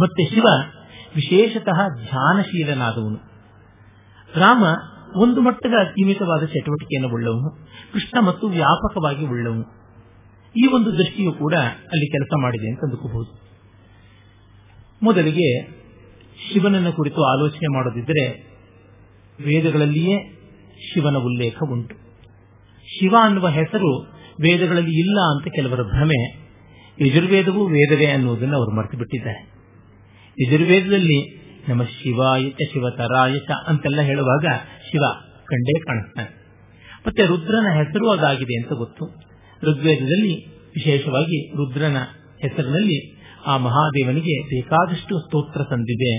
ಮತ್ತೆ 0.00 0.34
ಶಿವ 0.34 0.44
ವಿಶೇಷತಃ 1.16 2.04
ಧ್ಯಾನಶೀಲನಾದವನು. 2.04 3.16
ರಾಮ 4.40 4.64
ಒಂದು 5.16 5.40
ಮಟ್ಟದ 5.40 5.84
ಸೀಮಿತವಾದ 5.84 6.44
ಚಟುವಟಿಕೆಯನ್ನು 6.44 7.14
ಉಳ್ಳವನು, 7.14 7.68
ಕೃಷ್ಣ 7.92 8.20
ಮತ್ತು 8.20 8.48
ವ್ಯಾಪಕವಾಗಿ 8.48 9.26
ಉಳ್ಳವನು. 9.26 9.64
ಈ 10.56 10.66
ಒಂದು 10.66 10.92
ದೃಷ್ಟಿಯು 10.92 11.32
ಕೂಡ 11.32 11.54
ಅಲ್ಲಿ 11.64 12.12
ಕೆಲಸ 12.12 12.28
ಮಾಡಿದೆ 12.40 12.68
ಅಂತ 12.68 12.80
ಅಂದುಕೋಬಹುದು. 12.84 13.48
ಮೊದಲಿಗೆ 15.02 15.66
ಶಿವನನ್ನ 16.48 16.90
ಕುರಿತು 16.90 17.24
ಆಲೋಚನೆ 17.24 17.74
ಮಾಡೋದಿದ್ರೆ 17.74 18.30
ವೇದಗಳಲ್ಲಿಯೇ 19.44 20.34
ಶಿವನ 20.92 21.16
ಉಲ್ಲೇಖ 21.16 21.62
ಉಂಟು. 21.62 21.94
ಶಿವ 22.84 23.16
ಅನ್ನುವ 23.20 23.48
ಹೆಸರು 23.48 24.02
ವೇದಗಳಲ್ಲಿ 24.42 24.98
ಇಲ್ಲ 24.98 25.20
ಅಂತ 25.20 25.54
ಕೆಲವರ 25.54 25.82
ಭ್ರಮೆ, 25.82 26.48
ಯಜುರ್ವೇದವೂ 27.00 27.66
ವೇದವೇ 27.66 28.06
ಅನ್ನುವುದನ್ನು 28.06 28.56
ಅವರು 28.56 28.76
ಮರೆತು 28.76 28.98
ಬಿಟ್ಟಿದ್ದಾರೆ 28.98 29.57
ಯಜುರ್ವೇದದಲ್ಲಿ 30.40 31.18
ನಮ್ಮ 31.68 31.82
ಶಿವಾಯಚ 31.82 32.56
ಶಿವತರಾಯಚ 32.72 33.50
ಅಂತೆಲ್ಲ 33.66 34.00
ಹೇಳುವಾಗ 34.00 34.46
ಶಿವ 34.90 35.04
ಕಂಡೇ 35.44 35.80
ಕಾಣಿಸ್ತಾನೆ 35.80 36.38
ಮತ್ತೆ 37.06 37.26
ರುದ್ರನ 37.26 37.66
ಹೆಸರು 37.74 38.10
ಅದಾಗಿದೆ 38.10 38.62
ಅಂತ 38.62 38.72
ಗೊತ್ತು. 38.72 39.04
ಋಗ್ವೇದದಲ್ಲಿ 39.62 40.46
ವಿಶೇಷವಾಗಿ 40.48 41.56
ರುದ್ರನ 41.56 41.96
ಹೆಸರಿನಲ್ಲಿ 42.42 43.18
ಆ 43.46 43.56
ಮಹಾದೇವನಿಗೆ 43.56 44.42
ಬೇಕಾದಷ್ಟು 44.42 45.18
ಸ್ತೋತ್ರ 45.18 45.62
ತಂದಿದೆ. 45.62 46.12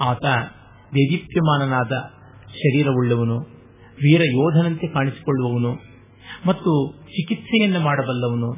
ಆತ 0.00 0.24
ದೇದೀಪ್ಯಮಾನನಾದ 0.94 1.92
ಶರೀರವುಳ್ಳವನು, 2.48 3.36
ವೀರ 4.02 4.22
ಯೋಧನಂತೆ 4.24 4.86
ಕಾಣಿಸಿಕೊಳ್ಳುವವನು 4.86 5.72
ಮತ್ತು 6.46 6.92
ಚಿಕಿತ್ಸೆಯನ್ನು 7.06 7.80
ಮಾಡಬಲ್ಲವನು, 7.80 8.50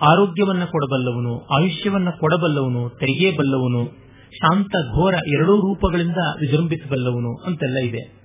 ಆರೋಗ್ಯವನ್ನ 0.00 0.64
ಕೊಡಬಲ್ಲವನು, 0.64 1.46
ಆಯುಷ್ಯವನ್ನ 1.46 2.10
ಕೊಡಬಲ್ಲವನು 2.10 2.90
ತೆರಿಗೆಯಬಲ್ಲವನು 2.98 4.09
ಶಾಂತ 4.32 4.72
ಘೋರ 4.94 5.14
ಎರಡೂ 5.26 5.60
ರೂಪಗಳಿಂದ 5.60 6.16
ವಿಜೃಂಭಿಸಬಲ್ಲವನು 6.40 7.36
ಅಂತೆಲ್ಲ 7.36 7.78
ಇದೆ. 7.78 8.20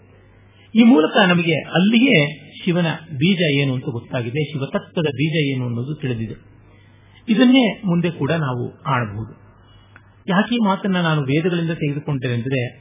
ಈ 0.75 0.83
ಮೂಲಕ 0.83 1.17
ನಮಗೆ 1.29 1.53
ಅಲ್ಲಿಯೇ 1.53 2.49
ಶಿವನ 2.63 2.85
ಬೀಜ 3.11 3.41
ಏನು 3.61 3.73
ಅಂತ 3.73 3.83
ಗೊತ್ತಾಗಿದೆ. 3.91 4.51
ಶಿವತತ್ವದ 4.51 5.05
ಬೀಜ 5.05 5.55
ಏನು 5.55 5.65
ಅನ್ನೋದು 5.65 5.95
ತಿಳಿದಿದೆ. 5.95 6.55
ಇದನ್ನೇ 7.29 7.81
ಮುಂದೆ 7.85 8.11
ಕೂಡ 8.11 8.31
ನಾವು 8.31 8.83
ಕಾಣಬಹುದು. 8.83 9.45
ಯಾಕೆ 10.29 10.55
ಮಾತನ್ನ 10.65 10.97
ನಾನು 10.97 11.21
ವೇದಗಳಿಂದ 11.21 11.71
ತೆಗೆದುಕೊಂಡೆ 11.71 12.33
ಅಂದರೆ 12.33 12.79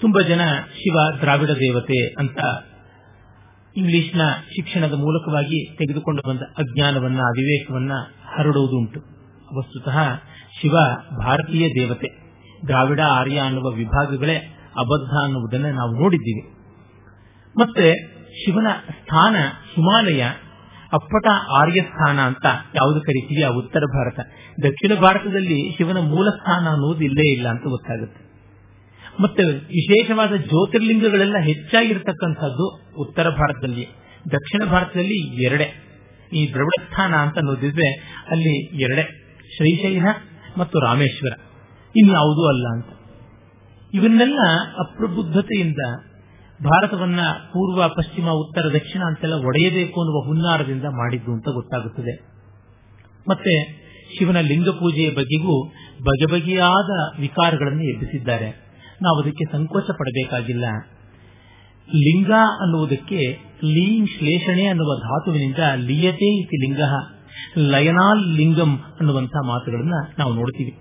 ತುಂಬಾ 0.00 0.20
ಜನ 0.20 0.40
ಶಿವ 0.54 0.96
ದ್ರಾವಿಡ 1.20 1.50
ದೇವತೆ 1.50 2.06
ಅಂತ 2.18 2.38
ಇಂಗ್ಲಿಷ್ನ 3.76 4.20
ಶಿಕ್ಷಣದ 4.56 4.92
ಮೂಲಕವಾಗಿ 4.92 5.76
ತೆಗೆದುಕೊಂಡು 5.76 6.22
ಬಂದ 6.28 6.40
ಅಜ್ಞಾನವನ್ನ, 6.58 7.18
ಅವಿವೇಕವನ್ನ 7.18 7.92
ಹರಡುವುದುಂಟು. 8.36 9.00
ವಸ್ತುತಃ 9.58 9.98
ಶಿವ 10.60 10.74
ಭಾರತೀಯ 11.18 11.68
ದೇವತೆ. 11.68 12.29
ದ್ರಾವಿಡ, 12.66 13.00
ಆರ್ಯ 13.00 13.38
ಅನ್ನುವ 13.38 13.72
ವಿಭಾಗಗಳೇ 13.72 14.36
ಅಬದ್ಧ 14.76 15.16
ಅನ್ನುವುದನ್ನು 15.24 15.70
ನಾವು 15.70 16.00
ನೋಡಿದ್ದೀವಿ. 16.00 16.48
ಮತ್ತೆ 17.60 17.94
ಶಿವನ 18.44 18.66
ಸ್ಥಾನ 18.90 19.36
ಹಿಮಾಲಯ, 19.74 20.22
ಅಪ್ಪಟ, 20.92 21.26
ಆರ್ಯ 21.58 21.82
ಸ್ಥಾನ 21.82 22.20
ಅಂತ 22.20 22.46
ಯಾವುದು 22.74 23.00
ಕರಿತೀವಿ? 23.00 23.42
ಆ 23.42 23.48
ಉತ್ತರ 23.48 23.80
ಭಾರತ. 23.80 24.20
ದಕ್ಷಿಣ 24.62 25.00
ಭಾರತದಲ್ಲಿ 25.00 25.76
ಶಿವನ 25.76 25.98
ಮೂಲ 25.98 26.30
ಸ್ಥಾನ 26.30 26.68
ಅನ್ನುವುದು 26.68 27.04
ಇಲ್ಲೇ 27.04 27.32
ಇಲ್ಲ 27.32 27.48
ಅಂತ 27.48 27.62
ಗೊತ್ತಾಗುತ್ತೆ. 27.62 28.30
ಮತ್ತೆ 29.22 29.42
ವಿಶೇಷವಾದ 29.42 30.34
ಜ್ಯೋತಿರ್ಲಿಂಗಗಳೆಲ್ಲ 30.34 31.36
ಹೆಚ್ಚಾಗಿರ್ತಕ್ಕಂಥದ್ದು 31.38 32.94
ಉತ್ತರ 32.98 33.28
ಭಾರತದಲ್ಲಿ. 33.28 33.88
ದಕ್ಷಿಣ 34.32 34.64
ಭಾರತದಲ್ಲಿ 34.64 35.42
ಎರಡೇ. 35.42 35.86
ಈ 36.32 36.52
ದ್ರವಿಡ 36.52 36.82
ಸ್ಥಾನ 36.90 37.14
ಅಂತ 37.14 37.38
ನೋಡಿದ್ರೆ 37.42 37.92
ಅಲ್ಲಿ 38.30 38.82
ಎರಡೇ. 38.82 39.02
ಶ್ರೀಶೈಲ 39.56 40.06
ಮತ್ತು 40.58 40.80
ರಾಮೇಶ್ವರ. 40.80 41.49
ಇನ್ಯಾವುದೂ 41.96 42.48
ಅಲ್ಲ 42.48 42.66
ಅಂತ. 42.72 42.86
ಇವನ್ನೆಲ್ಲ 43.94 44.38
ಅಪ್ರಬುದ್ಧತೆಯಿಂದ 44.78 45.76
ಭಾರತವನ್ನ 46.64 47.20
ಪೂರ್ವ, 47.20 47.88
ಪಶ್ಚಿಮ, 47.88 48.30
ಉತ್ತರ, 48.30 48.72
ದಕ್ಷಿಣ 48.72 49.02
ಅಂತೆಲ್ಲ 49.02 49.34
ಒಡೆಯಬೇಕು 49.34 50.00
ಅನ್ನುವ 50.00 50.26
ಹುನ್ನಾರದಿಂದ 50.26 50.84
ಮಾಡಿದ್ದು 50.84 51.32
ಅಂತ 51.32 51.48
ಗೊತ್ತಾಗುತ್ತದೆ. 51.48 52.20
ಮತ್ತೆ 53.28 53.80
ಶಿವನ 54.18 54.40
ಲಿಂಗ 54.40 54.68
ಪೂಜೆಯ 54.68 55.10
ಬಗೆಗೂ 55.10 55.68
ಬಗೆ 56.02 56.32
ಬಗೆಯಾದ 56.32 57.20
ವಿಕಾರಗಳನ್ನು 57.20 57.82
ಎಬ್ಬಿಸಿದ್ದಾರೆ. 57.82 58.70
ನಾವು 59.02 59.22
ಅದಕ್ಕೆ 59.22 59.52
ಸಂಕೋಚ 59.52 59.84
ಪಡಬೇಕಾಗಿಲ್ಲ. 59.90 60.64
ಲಿಂಗ 61.88 62.30
ಅನ್ನುವುದಕ್ಕೆ 62.60 63.38
ಲೀಂ 63.64 64.06
ಶ್ಲೇಷಣೆ 64.06 64.66
ಅನ್ನುವ 64.66 65.00
ಧಾತುವಿನಿಂದ 65.00 65.58
ಲಿಯತೆ 65.74 66.38
ಇತಿ 66.38 66.68
ಲಿಂಗ, 66.68 66.80
ಲಯನಾಲ್ 67.58 68.28
ಲಿಂಗಂ 68.28 68.76
ಅನ್ನುವಂತಹ 68.76 69.48
ಮಾತುಗಳನ್ನು 69.48 70.14
ನಾವು 70.18 70.34
ನೋಡ್ತೀವಿ. 70.34 70.78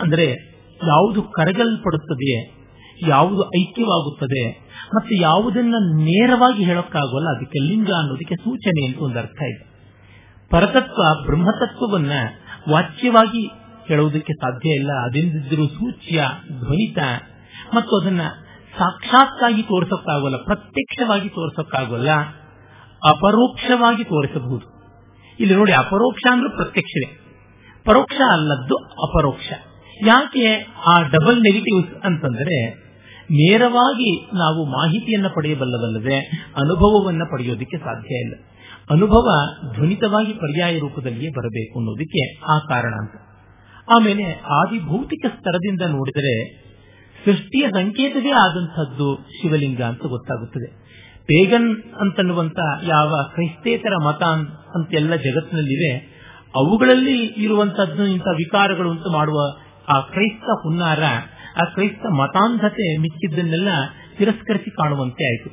ಅಂದ್ರೆ 0.00 0.49
ಯಾವುದು 0.86 1.22
ಕರಗಲ್ಪಡುತ್ತದೆ 1.22 2.60
ಯಾವುದು 3.08 3.44
ಐಕ್ಯವಾಗುತ್ತದೆ, 3.44 4.70
ಮತ್ತೆ 4.94 5.22
ಯಾವುದನ್ನ 5.22 5.74
ನೇರವಾಗಿ 5.80 6.64
ಹೇಳೋಕ್ಕಾಗೋಲ್ಲ, 6.64 7.28
ಅದಕ್ಕೆ 7.36 7.68
ಲಿಂಗ 7.68 7.90
ಅನ್ನೋದಕ್ಕೆ 7.98 8.34
ಸೂಚನೆ 8.34 8.86
ಅಂತ 8.86 8.98
ಒಂದು 8.98 9.18
ಅರ್ಥ 9.18 9.42
ಇದೆ. 9.42 9.70
ಪರತತ್ವ, 10.50 11.26
ಬ್ರಹ್ಮತತ್ವವನ್ನ 11.26 12.10
ವಾಚ್ಯವಾಗಿ 12.70 13.50
ಹೇಳುವುದಕ್ಕೆ 13.86 14.32
ಸಾಧ್ಯ 14.32 14.70
ಇಲ್ಲ 14.70 14.90
ಅದೆಂದಿದ್ದರೂ 14.92 15.66
ಸೂಚ್ಯ, 15.66 16.26
ಧ್ವನಿತ, 16.58 16.98
ಮತ್ತು 17.74 18.00
ಅದನ್ನ 18.00 18.20
ಸಾಕ್ಷಾತ್ತಾಗಿ 18.78 19.62
ತೋರಿಸೋಕ್ಕಾಗೋಲ್ಲ, 19.62 20.36
ಪ್ರತ್ಯಕ್ಷವಾಗಿ 20.36 21.28
ತೋರಿಸೋಕ್ಕಾಗೋಲ್ಲ, 21.28 22.10
ಅಪರೋಕ್ಷವಾಗಿ 23.08 24.04
ತೋರಿಸಬಹುದು. 24.04 24.94
ಇಲ್ಲಿ 25.40 25.54
ನೋಡಿ, 25.54 25.72
ಅಪರೋಕ್ಷ 25.72 26.32
ಅಂದ್ರೆ 26.32 26.56
ಪ್ರತ್ಯಕ್ಷವೇ, 26.56 27.20
ಪರೋಕ್ಷ 27.84 28.20
ಅಲ್ಲದ್ದು 28.32 28.76
ಅಪರೋಕ್ಷ. 28.76 29.69
ಯಾಕೆ 30.06 30.66
ಆ 30.86 31.02
ಡಬಲ್ 31.02 31.42
ನೆಗೆಟಿವ್ಸ್ 31.42 31.94
ಅಂತಂದ್ರೆ 32.04 32.70
ನೇರವಾಗಿ 33.32 34.26
ನಾವು 34.26 34.64
ಮಾಹಿತಿಯನ್ನ 34.64 35.26
ಪಡೆಯಬಲ್ಲವಲ್ಲದೆ 35.34 36.16
ಅನುಭವವನ್ನ 36.56 37.22
ಪಡೆಯೋದಕ್ಕೆ 37.32 37.78
ಸಾಧ್ಯ 37.78 38.14
ಇಲ್ಲ. 38.14 38.34
ಅನುಭವ 38.90 39.46
ಧ್ವನಿತವಾಗಿ 39.74 40.32
ಪರ್ಯಾಯ 40.32 40.78
ರೂಪದಲ್ಲಿಯೇ 40.78 41.30
ಬರಬೇಕು 41.30 41.78
ಅನ್ನೋದಕ್ಕೆ 41.78 42.40
ಆ 42.52 42.58
ಕಾರಣ 42.58 42.94
ಅಂತ. 42.94 43.12
ಆಮೇಲೆ 43.96 44.42
ಆದಿಭೌತಿಕ 44.46 45.26
ಸ್ತರದಿಂದ 45.26 45.80
ನೋಡಿದರೆ 45.80 46.64
ಸೃಷ್ಟಿಯ 47.24 47.68
ಸಂಕೇತವೇ 47.68 48.30
ಆದಂತಹದ್ದು 48.30 49.16
ಶಿವಲಿಂಗ 49.16 49.82
ಅಂತ 49.82 50.06
ಗೊತ್ತಾಗುತ್ತದೆ. 50.06 50.66
ಪೇಗನ್ 51.20 51.76
ಅಂತನ್ನುವಂತ 52.00 52.58
ಯಾವ 52.82 53.22
ಕ್ರೈಸ್ತೇತರ 53.34 54.04
ಮತ 54.04 54.22
ಅಂತೆಲ್ಲ 54.74 55.14
ಜಗತ್ತಿನಲ್ಲಿವೆ. 55.14 56.20
ಅವುಗಳಲ್ಲಿ 56.56 57.24
ಇರುವಂತಹದ್ದು 57.26 58.06
ಇಂಥ 58.06 58.24
ವಿಕಾರಗಳು 58.36 58.90
ಅಂತ 58.90 59.02
ಮಾಡುವ 59.12 59.60
ಆ 59.90 60.00
ಕ್ರೈಸ್ತ 60.00 60.48
ಹುನ್ನಾರ, 60.62 61.02
ಆ 61.56 61.64
ಕ್ರೈಸ್ತ 61.64 62.06
ಮತಾಂಧತೆ 62.12 62.98
ಮಿಕ್ಕಿದ್ದನ್ನೆಲ್ಲ 62.98 63.68
ತಿರಸ್ಕರಿಸಿ 64.18 64.70
ಕಾಣುವಂತೆ 64.70 65.24
ಆಯಿತು. 65.24 65.50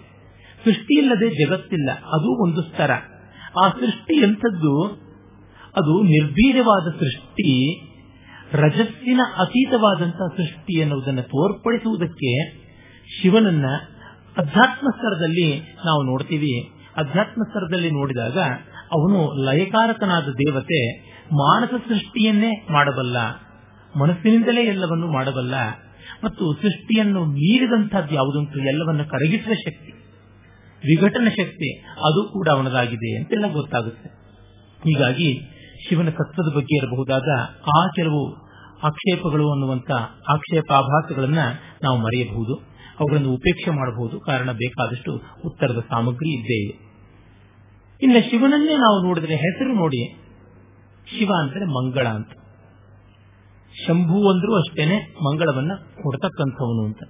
ಸೃಷ್ಟಿಯಿಲ್ಲದೆ 0.65 1.27
ಜಗತ್ತಿಲ್ಲ, 1.29 1.89
ಅದು 2.07 2.29
ಒಂದು 2.43 2.61
ಸ್ತರ. 2.61 2.91
ಆ 3.63 3.69
ಸೃಷ್ಟಿ 3.69 4.15
ಎಂಥದ್ದು? 4.15 4.73
ಅದು 5.75 6.03
ನಿರ್ಭೀರವಾದ 6.03 6.87
ಸೃಷ್ಟಿ, 6.99 7.51
ರಜಸ್ಸಿನ 8.53 9.21
ಅತೀತವಾದಂತಹ 9.37 10.27
ಸೃಷ್ಟಿ 10.37 10.79
ಎನ್ನುವುದನ್ನು 10.79 11.21
ತೋರ್ಪಡಿಸುವುದಕ್ಕೆ 11.21 12.31
ಶಿವನನ್ನ 13.21 13.65
ಅಧ್ಯಾತ್ಮ 14.37 14.87
ಸ್ತರದಲ್ಲಿ 14.89 15.49
ನಾವು 15.85 16.01
ನೋಡ್ತೀವಿ. 16.03 16.53
ಅಧ್ಯಾತ್ಮ 16.97 17.41
ಸ್ತರದಲ್ಲಿ 17.43 17.91
ನೋಡಿದಾಗ 17.91 18.37
ಅವನು 18.91 19.19
ಲಯಕಾರಕನಾದ 19.45 20.27
ದೇವತೆ, 20.37 20.81
ಮಾನಸ 21.33 21.69
ಸೃಷ್ಟಿಯನ್ನೇ 21.87 22.51
ಮಾಡಬಲ್ಲ. 22.71 23.17
ಮನಸ್ಸಿನಿಂದಲೇ 23.99 24.63
ಎಲ್ಲವನ್ನು 24.63 25.07
ಮಾಡಬಲ್ಲ 25.07 25.55
ಮತ್ತು 26.23 26.43
ಸೃಷ್ಟಿಯನ್ನು 26.61 27.21
ಮೀರಿದಂತಹದ್ದು 27.25 28.13
ಯಾವುದುಂಟು 28.15 28.59
ಎಲ್ಲವನ್ನು 28.59 29.05
ಕರಗಿಸುವ 29.09 29.53
ಶಕ್ತಿ, 29.53 29.91
ವಿಘಟನ 30.83 31.27
ಶಕ್ತಿ, 31.29 31.69
ಅದು 32.07 32.21
ಕೂಡ 32.33 32.47
ಅವನದಾಗಿದೆ 32.49 33.17
ಅಂತೆಲ್ಲ 33.17 33.47
ಗೊತ್ತಾಗುತ್ತೆ. 33.53 34.09
ಹೀಗಾಗಿ 34.83 35.29
ಶಿವನ 35.89 36.09
ತತ್ವದ 36.09 36.49
ಬಗ್ಗೆ 36.55 36.75
ಇರಬಹುದಾದ 36.77 37.29
ಆ 37.75 37.79
ಕೆಲವು 37.95 38.21
ಆಕ್ಷೇಪಗಳು 38.83 39.45
ಅನ್ನುವಂತ 39.51 39.91
ಆಕ್ಷೇಪಾಭಾಸಗಳನ್ನ 40.29 41.43
ನಾವು 41.83 41.97
ಮರೆಯಬಹುದು, 41.97 42.55
ಅವುಗಳನ್ನು 42.99 43.31
ಉಪೇಕ್ಷೆ 43.33 43.71
ಮಾಡಬಹುದು. 43.71 44.19
ಕಾರಣ 44.19 44.51
ಬೇಕಾದಷ್ಟು 44.51 45.11
ಉತ್ತರದ 45.45 45.81
ಸಾಮಗ್ರಿ 45.89 46.31
ಇದ್ದೇ 46.39 46.59
ಇದೆ. 46.65 46.75
ಇನ್ನು 48.01 48.21
ಶಿವನನ್ನೇ 48.29 48.75
ನಾವು 48.77 48.97
ನೋಡಿದರೆ 49.05 49.35
ಹೆಸರು 49.35 49.73
ನೋಡಿ, 49.73 50.01
ಶಿವ 51.07 51.31
ಅಂದರೆ 51.39 51.65
ಮಂಗಳ 51.65 52.07
ಅಂತ. 52.07 52.31
ಶಂಭು 53.85 54.31
ಅಂದ್ರೂ 54.31 54.55
ಅಷ್ಟೇನೆ 54.55 55.15
ಮಂಗಳವನ್ನ 55.25 55.71
ಕೊಡ್ತಕ್ಕಂಥವನು 56.03 56.85
ಅಂತ. 56.85 57.03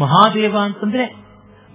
ಮಹಾದೇವ 0.00 0.56
ಅಂತಂದ್ರೆ 0.62 1.26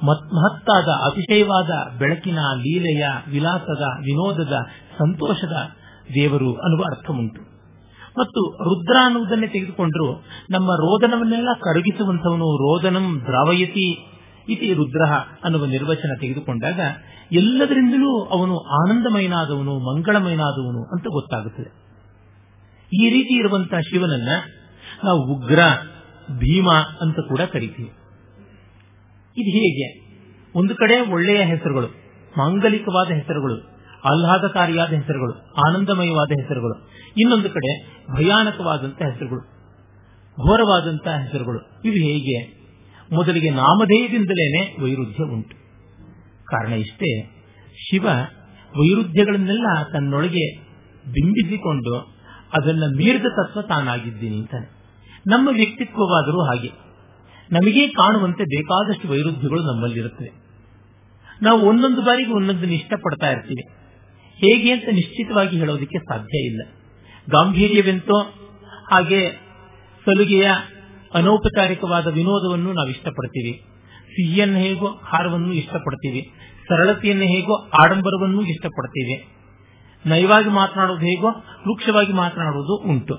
ಮಹತ್ತಾದ, 0.04 0.90
ಅತಿಶಯವಾದ, 0.90 1.98
ಬೆಳಕಿನ 1.98 2.40
ಲೀಲೆಯ, 2.56 3.06
ವಿಲಾಸದ, 3.30 3.82
ವಿನೋದದ, 3.82 4.54
ಸಂತೋಷದ 5.00 5.56
ದೇವರು 6.14 6.54
ಅನ್ನುವ 6.56 6.84
ಅರ್ಥ 6.84 7.10
ಉಂಟು 7.10 7.42
ಮತ್ತು 8.20 8.64
ರುದ್ರ 8.64 8.98
ಅನ್ನುವುದನ್ನೇ 9.06 9.48
ತೆಗೆದುಕೊಂಡ್ರು 9.48 10.24
ನಮ್ಮ 10.50 10.68
ರೋದನವನ್ನೆಲ್ಲ 10.68 11.50
ಕರಗಿಸುವಂತವನು 11.60 12.48
ರೋದನಂ 12.58 13.22
ದ್ರಾವಯತಿ 13.22 14.08
ಇತಿ 14.50 14.74
ರುದ್ರ 14.74 15.14
ಅನ್ನುವ 15.44 15.66
ನಿರ್ವಚನ 15.66 16.10
ತೆಗೆದುಕೊಂಡಾಗ 16.22 16.80
ಎಲ್ಲದರಿಂದಲೂ 17.32 18.26
ಅವನು 18.26 18.58
ಆನಂದಮಯನಾದವನು, 18.58 19.80
ಮಂಗಳಮಯನಾದವನು 19.80 20.84
ಅಂತ 20.92 21.04
ಗೊತ್ತಾಗುತ್ತದೆ. 21.04 21.91
ಈ 22.94 23.10
ರೀತಿ 23.10 23.38
ಇರುವಂತಹ 23.38 23.80
ಶಿವನನ್ನ 23.80 24.30
ನಾವು 25.04 25.34
ಉಗ್ರ, 25.34 25.60
ಭೀಮ 26.32 26.72
ಅಂತ 27.02 27.16
ಕೂಡ 27.30 27.42
ಕರಿತೀವಿ. 27.42 27.90
ಇದು 29.38 29.50
ಹೇಗೆ? 29.50 30.12
ಒಂದು 30.56 30.76
ಕಡೆ 30.76 31.12
ಒಳ್ಳೆಯ 31.12 31.44
ಹೆಸರುಗಳು, 31.44 31.88
ಮಾಂಗಲಿಕವಾದ 32.38 33.12
ಹೆಸರುಗಳು, 33.12 33.56
ಆಹ್ಲಾದಕಾರಿಯಾದ 33.96 34.90
ಹೆಸರುಗಳು, 34.90 35.34
ಆನಂದಮಯವಾದ 35.54 36.42
ಹೆಸರುಗಳು, 36.42 36.90
ಇನ್ನೊಂದು 37.18 37.50
ಕಡೆ 37.50 37.98
ಭಯಾನಕವಾದಂತಹ 38.14 39.06
ಹೆಸರುಗಳು 39.06 39.40
ಘೋರವಾದಂತಹ 40.36 41.18
ಹೆಸರುಗಳು. 41.18 41.82
ಇವು 41.86 41.96
ಹೇಗೆ? 41.96 42.62
ಮೊದಲಿಗೆ 43.14 43.50
ನಾಮಧೇಯದಿಂದಲೇನೆ 43.50 44.84
ವೈರುಧ್ಯ 44.84 45.24
ಉಂಟು. 45.24 45.56
ಕಾರಣ 46.46 46.74
ಇಷ್ಟೇ, 46.74 47.24
ಶಿವ 47.90 48.06
ವೈರುಧ್ಯಗಳನ್ನೆಲ್ಲ 48.80 49.68
ತನ್ನೊಳಗೆ 49.94 50.58
ಬಿಂಬಿಸಿಕೊಂಡು 51.12 52.21
ಅದನ್ನ 52.54 52.84
ಮೀರಿದ 52.98 53.26
ತತ್ವ 53.26 53.62
ತಾನಾಗಿದ್ದೀನಿ 53.62 54.38
ಅಂತಾನೆ. 54.38 54.72
ನಮ್ಮ 55.28 55.50
ವ್ಯಕ್ತಿತ್ವವಾದರೂ 55.52 56.44
ಹಾಗೆ. 56.44 56.72
ನಮಗೆ 57.52 57.88
ಕಾಣುವಂತೆ 57.88 58.44
ಬೇಕಾದಷ್ಟು 58.44 59.08
ವೈರುಧ್ಯಗಳು 59.08 59.76
ನಮ್ಮಲ್ಲಿರುತ್ತವೆ. 59.76 60.32
ನಾವು 61.42 61.62
ಒಂದೊಂದು 61.62 62.02
ಬಾರಿಗೆ 62.02 62.32
ಒಂದೊಂದನ್ನು 62.32 62.74
ಇಷ್ಟಪಡ್ತಾ 62.74 63.32
ಇರ್ತೀವಿ. 63.32 63.70
ಹೇಗೆ 64.36 64.72
ಅಂತ 64.72 64.84
ನಿಶ್ಚಿತವಾಗಿ 64.92 65.60
ಹೇಳೋದಕ್ಕೆ 65.60 66.00
ಸಾಧ್ಯ 66.00 66.38
ಇಲ್ಲ. 66.38 66.62
ಗಾಂಭೀರ್ಯವೆಂತೋ 67.30 68.22
ಹಾಗೆ 68.92 69.30
ಸಲುಗೆಯ 70.06 70.52
ಅನೌಪಚಾರಿಕವಾದ 71.14 72.08
ವಿನೋದವನ್ನು 72.08 72.74
ನಾವು 72.74 72.90
ಇಷ್ಟಪಡ್ತೀವಿ. 72.90 73.64
ಸಿಹಿಯನ್ನು 74.06 74.58
ಹೇಗೋ 74.58 74.88
ಹಾರವನ್ನು 74.88 75.54
ಇಷ್ಟಪಡ್ತೀವಿ. 75.54 76.32
ಸರಳತೆಯನ್ನು 76.70 77.24
ಹೇಗೋ, 77.24 77.70
ಆಡಂಬರವನ್ನು 77.84 78.42
ಇಷ್ಟಪಡ್ತೀವಿ. 78.42 79.41
ನಯವಾಗಿ 80.06 80.50
ಮಾತನಾಡುವುದು 80.50 81.06
ಹೇಗೋ 81.06 81.28
ವೃಕ್ಷವಾಗಿ 81.68 82.14
ಮಾತನಾಡುವುದು 82.14 82.76
ಉಂಟು. 82.90 83.16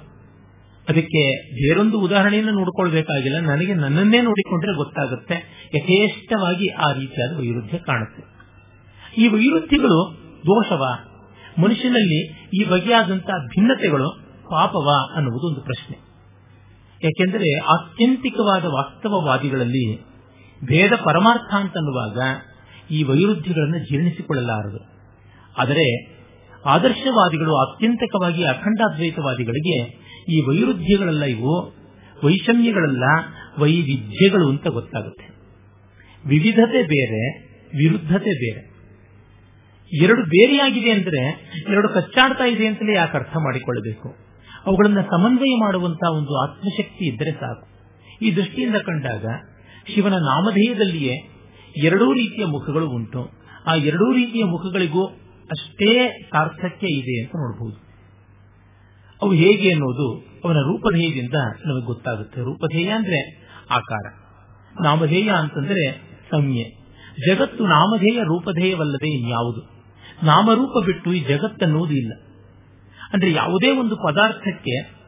ಅದಕ್ಕೆ 0.89 1.53
ಬೇರೊಂದು 1.55 2.01
ಉದಾಹರಣೆಯನ್ನು 2.01 2.53
ನೋಡಿಕೊಳ್ಬೇಕಾಗಿಲ್ಲ. 2.53 3.41
ನನಗೆ 3.41 3.75
ನನ್ನನ್ನೇ 3.75 4.21
ನೋಡಿಕೊಂಡ್ರೆ 4.21 4.75
ಗೊತ್ತಾಗುತ್ತೆ 4.77 5.35
ಯಥೇಷ್ಟವಾಗಿ 5.75 6.69
ಆ 6.69 6.93
ರೀತಿಯಾದ 6.93 7.39
ವೈರುಧ್ಯ 7.39 7.79
ಕಾಣುತ್ತೆ. 7.79 8.23
ಈ 9.17 9.29
ವೈರುಧ್ಯಗಳು 9.29 10.17
ದೋಷವ? 10.39 10.87
ಮನುಷ್ಯನಲ್ಲಿ 11.59 12.49
ಈ 12.55 12.65
ಬಗೆಯಾದಂತಹ 12.65 13.47
ಭಿನ್ನತೆಗಳು 13.47 14.11
ಪಾಪವ 14.51 15.13
ಅನ್ನುವುದು 15.17 15.49
ಒಂದು 15.49 15.61
ಪ್ರಶ್ನೆ. 15.61 15.99
ಯಾಕೆಂದರೆ 17.05 17.59
ಆತ್ಯಂತಿಕವಾದ 17.59 18.65
ವಾಸ್ತವವಾದಿಗಳಲ್ಲಿ 18.65 20.03
ಭೇದ 20.65 20.93
ಪರಮಾರ್ಥ 21.05 21.55
ಅಂತನ್ನುವಾಗ 21.55 22.19
ಈ 22.91 23.03
ವೈರುಧ್ಯಗಳನ್ನು 23.03 23.79
ಜೀರ್ಣಿಸಿಕೊಳ್ಳಲಾರದು. 23.79 24.93
ಆದರೆ 25.59 26.12
ಆದರ್ಶವಾದಿಗಳು 26.67 27.57
ಅತ್ಯಂತಕವಾಗಿ 27.57 28.45
ಅಖಂಡಾದ್ವೈತವಾದಿಗಳಿಗೆ 28.45 30.03
ಈ 30.29 30.41
ವೈರುಧ್ಯಗಳೆಲ್ಲ 30.49 31.23
ಇವು 31.23 31.75
ವೈಷಮ್ಯಗಳೆಲ್ಲ 32.25 33.05
ವೈವಿಧ್ಯಗಳು 33.59 34.49
ಅಂತ 34.49 34.67
ಗೊತ್ತಾಗುತ್ತೆ. 34.69 35.33
ವಿವಿಧತೆ 36.27 36.83
ಬೇರೆ, 36.83 37.39
ವಿರುದ್ಧತೆ 37.69 38.31
ಬೇರೆ. 38.31 38.73
ಎರಡು 40.05 40.23
ಬೇರೆಯಾಗಿದೆ 40.23 40.91
ಅಂದರೆ 40.91 41.51
ಎರಡು 41.69 41.89
ಕಚ್ಚಾಡ್ತಾ 41.89 42.45
ಇದೆ 42.45 42.67
ಅಂತಲೇ 42.67 42.95
ಯಾಕೆ 42.95 43.17
ಅರ್ಥ 43.17 43.37
ಮಾಡಿಕೊಳ್ಳಬೇಕು? 43.37 44.09
ಅವುಗಳನ್ನು 44.67 45.03
ಸಮನ್ವಯ 45.03 45.57
ಮಾಡುವಂತಹ 45.61 46.13
ಒಂದು 46.13 46.51
ಆತ್ಮಶಕ್ತಿ 46.51 47.09
ಇದ್ದರೆ 47.09 47.33
ಸಾಕು. 47.33 47.69
ಈ 48.25 48.37
ದೃಷ್ಟಿಯಿಂದ 48.37 48.75
ಕಂಡಾಗ 48.77 49.27
ಶಿವನ 49.95 50.13
ನಾಮಧೇಯದಲ್ಲಿಯೇ 50.13 51.15
ಎರಡೂ 51.85 52.13
ರೀತಿಯ 52.13 52.45
ಮುಖಗಳು 52.47 52.89
ಉಂಟು. 52.89 53.31
ಆ 53.67 53.75
ಎರಡೂ 53.75 54.13
ರೀತಿಯ 54.13 54.45
ಮುಖಗಳಿಗೂ 54.45 55.22
ಅಷ್ಟೇ 55.53 56.23
ಸಾರ್ಥಕ್ಯ 56.23 56.87
ಇದೆ 56.87 57.23
ಅಂತ 57.23 57.31
ನೋಡಬಹುದು 57.37 57.93
ಅವು 59.23 59.33
ಹೇಗೆ 59.33 59.73
ಅನ್ನೋದು, 59.73 60.25
ಅವನ 60.45 60.55
ರೂಪಧೇಯದಿಂದ 60.55 61.35
ನಮಗೆ 61.67 61.87
ಗೊತ್ತಾಗುತ್ತೆ. 61.87 62.41
ರೂಪಧೇಯ 62.41 62.89
ಅಂದ್ರೆ 62.89 63.49
ಆಕಾರ. 63.71 64.13
ನಾಮಧೇಯ 64.83 65.31
ಅಂತಂದ್ರೆ 65.31 65.93
ಸಂಜ್ಞೆ. 66.31 66.65
ಜಗತ್ತು 67.29 67.67
ನಾಮಧೇಯ, 67.67 68.21
ರೂಪಧೇಯವಲ್ಲದೆ 68.23 69.19
ಇನ್ಯಾವುದು? 69.19 69.85
ನಾಮರೂಪ 70.23 70.85
ಬಿಟ್ಟು 70.85 71.13
ಈ 71.13 71.21
ಜಗತ್ತನ್ನುವುದು 71.21 71.93
ಇಲ್ಲ. 71.93 72.13
ಅಂದ್ರೆ 73.13 73.33
ಯಾವುದೇ 73.33 73.77
ಒಂದು 73.77 73.97
ಪದಾರ್ಥಕ್ಕೆ 73.97 75.03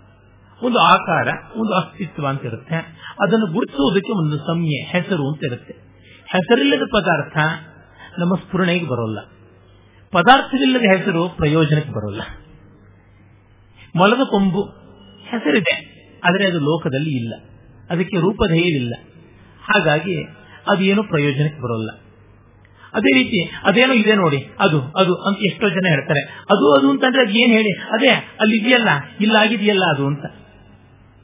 ಒಂದು 0.63 0.79
ಆಕಾರ, 0.79 1.29
ಒಂದು 1.57 1.75
ಅಸ್ತಿತ್ವ 1.75 2.27
ಅಂತ 2.27 2.45
ಇರುತ್ತೆ. 2.45 2.75
ಅದನ್ನು 3.21 3.47
ಗುರುತಿಸುವುದಕ್ಕೆ 3.47 4.13
ಒಂದು 4.13 4.39
ಸಂಜ್ಞೆ, 4.39 4.83
ಹೆಸರು 4.83 5.33
ಅಂತ 5.33 5.45
ಇರುತ್ತೆ. 5.45 5.75
ಹೆಸರಿಲ್ಲದ 6.33 6.83
ಪದಾರ್ಥ 6.93 7.37
ನಮ್ಮ 8.19 8.35
ಸ್ಫುರಣೆಗೆ 8.35 8.87
ಬರೋಲ್ಲ. 8.87 9.19
ಪದಾರ್ಥವಿಲ್ಲದ 10.15 10.87
ಹೆಸರು 10.93 11.23
ಪ್ರಯೋಜನಕ್ಕೆ 11.39 11.93
ಬರೋಲ್ಲ. 11.97 12.23
ಮೊಲದ 13.95 14.23
ಕೊಂಬು 14.31 14.63
ಹೆಸರಿದೆ, 15.25 15.75
ಆದರೆ 16.23 16.45
ಅದು 16.51 16.61
ಲೋಕದಲ್ಲಿ 16.61 17.13
ಇಲ್ಲ. 17.21 17.35
ಅದಕ್ಕೆ 17.91 18.17
ರೂಪಧೈರ್ಯವಿಲ್ಲ 18.17 18.95
ಹಾಗಾಗಿ 19.63 20.17
ಅದೇನು 20.73 21.03
ಪ್ರಯೋಜನಕ್ಕೆ 21.03 21.61
ಬರೋಲ್ಲ. 21.63 21.91
ಅದೇ 22.95 23.13
ರೀತಿ 23.13 23.39
ಅದೇನೋ 23.65 23.95
ಇದೆ 23.95 24.15
ನೋಡಿ, 24.15 24.41
ಅದು 24.59 24.79
ಅದು 24.97 25.13
ಅಂತ 25.29 25.39
ಎಷ್ಟೋ 25.43 25.67
ಜನ 25.69 25.87
ಹೇಳ್ತಾರೆ. 25.89 26.23
ಅದು 26.51 26.65
ಅದು 26.77 26.87
ಅಂತಂದ್ರೆ 26.91 27.23
ಅದು 27.23 27.35
ಏನ್ 27.43 27.53
ಹೇಳಿ? 27.53 27.73
ಅದೇ 27.93 28.11
ಅಲ್ಲಿ 28.41 28.57
ಇದೆಯಲ್ಲ 28.57 28.91
ಇಲ್ಲ 29.21 29.35
ಆಗಿದೆಯಲ್ಲ 29.37 29.85
ಅದು 29.95 30.05
ಅಂತ. 30.07 30.25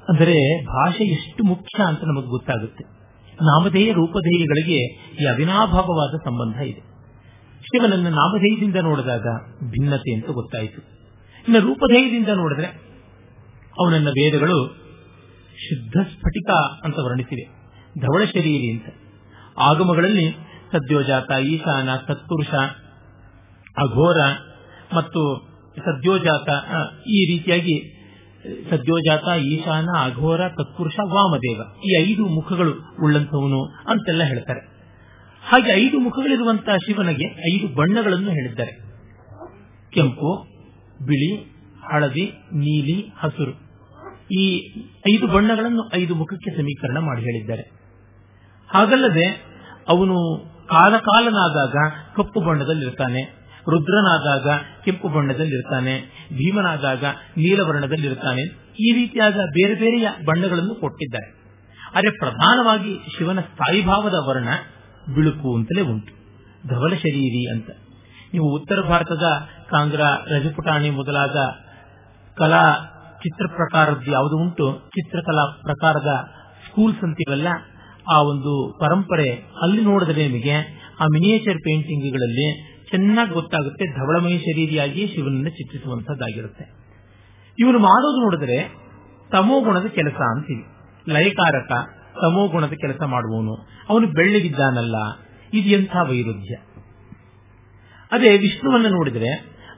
ಅಂದರೆ 0.03 0.37
ಭಾಷೆ 0.71 1.05
ಎಷ್ಟು 1.17 1.43
ಮುಖ್ಯ 1.45 1.77
ಅಂತ 1.83 2.03
ನಮಗೆ 2.05 2.31
ಗೊತ್ತಾಗುತ್ತೆ. 2.37 2.85
ನಾಮಧೇಯ 3.43 3.91
ರೂಪಧೇಯಗಳಿಗೆ 3.93 4.81
ಈ 5.21 5.27
ಅವಿನಾಭಾವವಾದ 5.27 6.15
ಸಂಬಂಧ 6.25 6.57
ಇದೆ. 6.63 6.83
ಶಿವನನ್ನ 7.63 8.09
ನಾಮಧೇಯದಿಂದ 8.09 8.77
ನೋಡಿದಾಗ 8.77 9.27
ಭಿನ್ನತೆ 9.71 10.15
ಅಂತ 10.15 10.25
ಗೊತ್ತಾಯಿತು. 10.25 10.83
ಇನ್ನು 11.49 11.61
ರೂಪಧೇಯದಿಂದ 11.61 12.29
ನೋಡಿದ್ರೆ 12.29 12.67
ಅವನನ್ನ 13.81 14.09
ವೇದಗಳು 14.09 14.77
ಶುದ್ಧ 15.69 15.97
ಸ್ಫಟಿಕ 16.03 16.51
ಅಂತ 16.85 16.95
ವರ್ಣಿಸಿವೆ. 16.99 17.45
ಧವಳ 18.01 18.25
ಶರೀರಿ 18.25 18.73
ಅಂತ. 18.73 18.85
ಆಗಮಗಳಲ್ಲಿ 19.59 20.31
ಸದ್ಯೋಜಾತ, 20.73 21.31
ಈಶಾನ, 21.31 21.89
ಸತ್ಪುರುಷ, 21.97 22.49
ಅಘೋರ 23.79 24.17
ಮತ್ತು 24.95 25.51
ಸದ್ಯೋಜಾತ 25.77 26.49
ಈ 27.07 27.37
ರೀತಿಯಾಗಿ 27.37 27.97
ಸದ್ಯೋಜಾತ, 28.71 29.41
ಈಶಾನ, 29.41 29.87
ಅಘೋರ 30.03 30.41
ತತ್ಪುರುಷ 30.49 30.95
ವಾಮದೇವ 31.05 31.63
ಈ 31.85 32.13
ಐದು 32.13 32.27
ಮುಖಗಳು 32.27 32.73
ಉಳ್ಳಂತವನು 33.03 33.65
ಅಂತೆಲ್ಲ 33.65 34.23
ಹೇಳ್ತಾರೆ. 34.23 34.70
ಹಾಗೆ 35.45 35.71
ಐದು 35.73 35.99
ಮುಖಗಳಿರುವಂತಹ 35.99 36.77
ಶಿವನಿಗೆ 36.77 37.27
ಐದು 37.55 37.67
ಬಣ್ಣಗಳನ್ನು 37.75 38.31
ಹೇಳಿದ್ದಾರೆ. 38.31 38.73
ಕೆಂಪು, 39.93 40.31
ಬಿಳಿ, 41.07 41.31
ಹಳದಿ, 41.93 42.25
ನೀಲಿ, 42.55 42.99
ಹಸಿರು. 43.19 43.53
ಈ 44.33 44.45
ಐದು 45.09 45.27
ಬಣ್ಣಗಳನ್ನು 45.27 45.85
ಐದು 45.95 46.15
ಮುಖಕ್ಕೆ 46.15 46.51
ಸಮೀಕರಣ 46.57 46.99
ಮಾಡಿ 46.99 47.23
ಹೇಳಿದ್ದಾರೆ. 47.23 47.65
ಹಾಗಲ್ಲದೆ 48.69 49.27
ಅವನು 49.89 50.17
ಕಾಲಕಾಲನಾದಾಗ 50.69 51.77
ಕಪ್ಪು 52.17 52.41
ಬಣ್ಣದಲ್ಲಿರ್ತಾನೆ, 52.41 53.23
ರುದ್ರನಾದಾಗ 53.69 54.49
ಕೆಂಪು 54.85 55.09
ಬಣ್ಣದಲ್ಲಿರ್ತಾನೆ, 55.09 55.95
ಭೀಮನಾದಾಗ 56.33 57.05
ನೀಲವರ್ಣದಲ್ಲಿರ್ತಾನೆ, 57.37 58.45
ಈ 58.81 58.89
ರೀತಿಯಾದ 58.93 59.35
ಬೇರೆ 59.35 59.75
ಬೇರೆಯ 59.75 60.09
ಬಣ್ಣಗಳನ್ನು 60.27 60.75
ಕೊಟ್ಟಿದ್ದಾರೆ. 60.75 61.29
ಆದರೆ 61.95 62.11
ಪ್ರಧಾನವಾಗಿ 62.19 62.93
ಶಿವನ 63.17 63.41
ಸ್ಥಾಯಿಭಾವದ 63.41 64.19
ವರ್ಣ 64.29 64.49
ಬಿಳುಕು 65.15 65.57
ಅಂತಲೇ 65.57 65.81
ಉಂಟು. 65.81 66.13
ಧವಲ 66.69 66.95
ಶರೀರಿ 66.95 67.51
ಅಂತ. 67.51 67.71
ನೀವು 68.33 68.55
ಉತ್ತರ 68.55 68.81
ಭಾರತದ 68.81 69.23
ಕಾಂಗ್ರಾ, 69.71 70.25
ರಜಪುಟಾಣಿ 70.29 70.91
ಮೊದಲಾದ 70.91 71.37
ಕಲಾ 72.35 72.75
ಚಿತ್ರ 73.17 73.47
ಪ್ರಕಾರದ 73.47 74.03
ಯಾವುದು 74.09 74.39
ಉಂಟು? 74.39 74.89
ಚಿತ್ರಕಲಾ 74.89 75.61
ಪ್ರಕಾರದ 75.63 76.29
ಸ್ಕೂಲ್ಸ್ 76.67 77.05
ಅಂತೀವಲ್ಲ? 77.05 77.49
ಆ 78.13 78.23
ಒಂದು 78.23 78.79
ಪರಂಪರೆ 78.81 79.31
ಅಲ್ಲಿ 79.63 79.83
ನೋಡಿದ್ರೆ 79.85 80.29
ನಿಮಗೆ 80.29 80.53
ಆ 81.01 81.05
ಮಿನಿಯೇಚರ್ 81.05 81.55
ಪೇಂಟಿಂಗ್ಗಳಲ್ಲಿ 81.55 82.71
ಚೆನ್ನಾಗಿ 82.91 83.31
ಗೊತ್ತಾಗುತ್ತೆ 83.31 83.87
ಧವಳಮಯ 83.87 84.39
ಶರೀರಿಯಾಗಿ 84.39 85.07
ಶಿವನನ್ನು 85.07 85.51
ಚಿತ್ರಿಸುವಂತದ್ದಾಗಿರುತ್ತೆ 85.51 86.65
ಇವನು 87.59 87.79
ಮಾಡೋದು 87.79 88.23
ನೋಡಿದ್ರೆ 88.23 88.75
ತಮೋಗುಣದ 89.33 89.87
ಕೆಲಸ 89.87 90.15
ಅಂತೀವಿ. 90.15 90.65
ಲಯಕಾರಕ 91.13 91.73
ತಮೋಗುಣದ 92.15 92.73
ಕೆಲಸ 92.73 93.03
ಮಾಡುವವನು. 93.03 93.69
ಅವನು 93.89 94.07
ಬೆಳ್ಳಗಿದ್ದಾನಲ್ಲ, 94.07 94.97
ಇದು 95.55 95.69
ಎಂಥ 95.69 95.97
ವೈರುಧ್ಯ? 96.09 96.57
ಅದೇ, 98.13 98.39
ವಿಷ್ಣುವನ್ನ 98.39 98.87
ನೋಡಿದರೆ, 98.87 99.35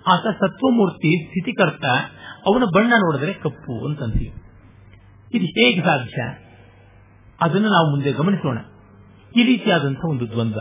ಆತ 0.06 0.22
ಸತ್ವಮೂರ್ತಿ, 0.22 1.24
ಸ್ಥಿತಿಕರ್ತ, 1.24 1.84
ಅವನ 2.46 2.62
ಬಣ್ಣ 2.74 2.90
ನೋಡಿದರೆ 2.90 3.32
ಕಪ್ಪು 3.32 3.88
ಅಂತಂತೀವಿ. 3.88 4.34
ಇದು 5.34 5.44
ಹೇಗೆ 5.44 5.80
ಸಾಧ್ಯ? 5.80 6.22
ಅದನ್ನು 7.40 7.68
ನಾವು 7.68 7.90
ಮುಂದೆ 7.90 8.12
ಗಮನಿಸೋಣ. 8.12 8.58
ಈ 9.36 9.44
ರೀತಿಯಾದಂತಹ 9.44 10.08
ಒಂದು 10.08 10.30
ದ್ವಂದ್ವ. 10.30 10.58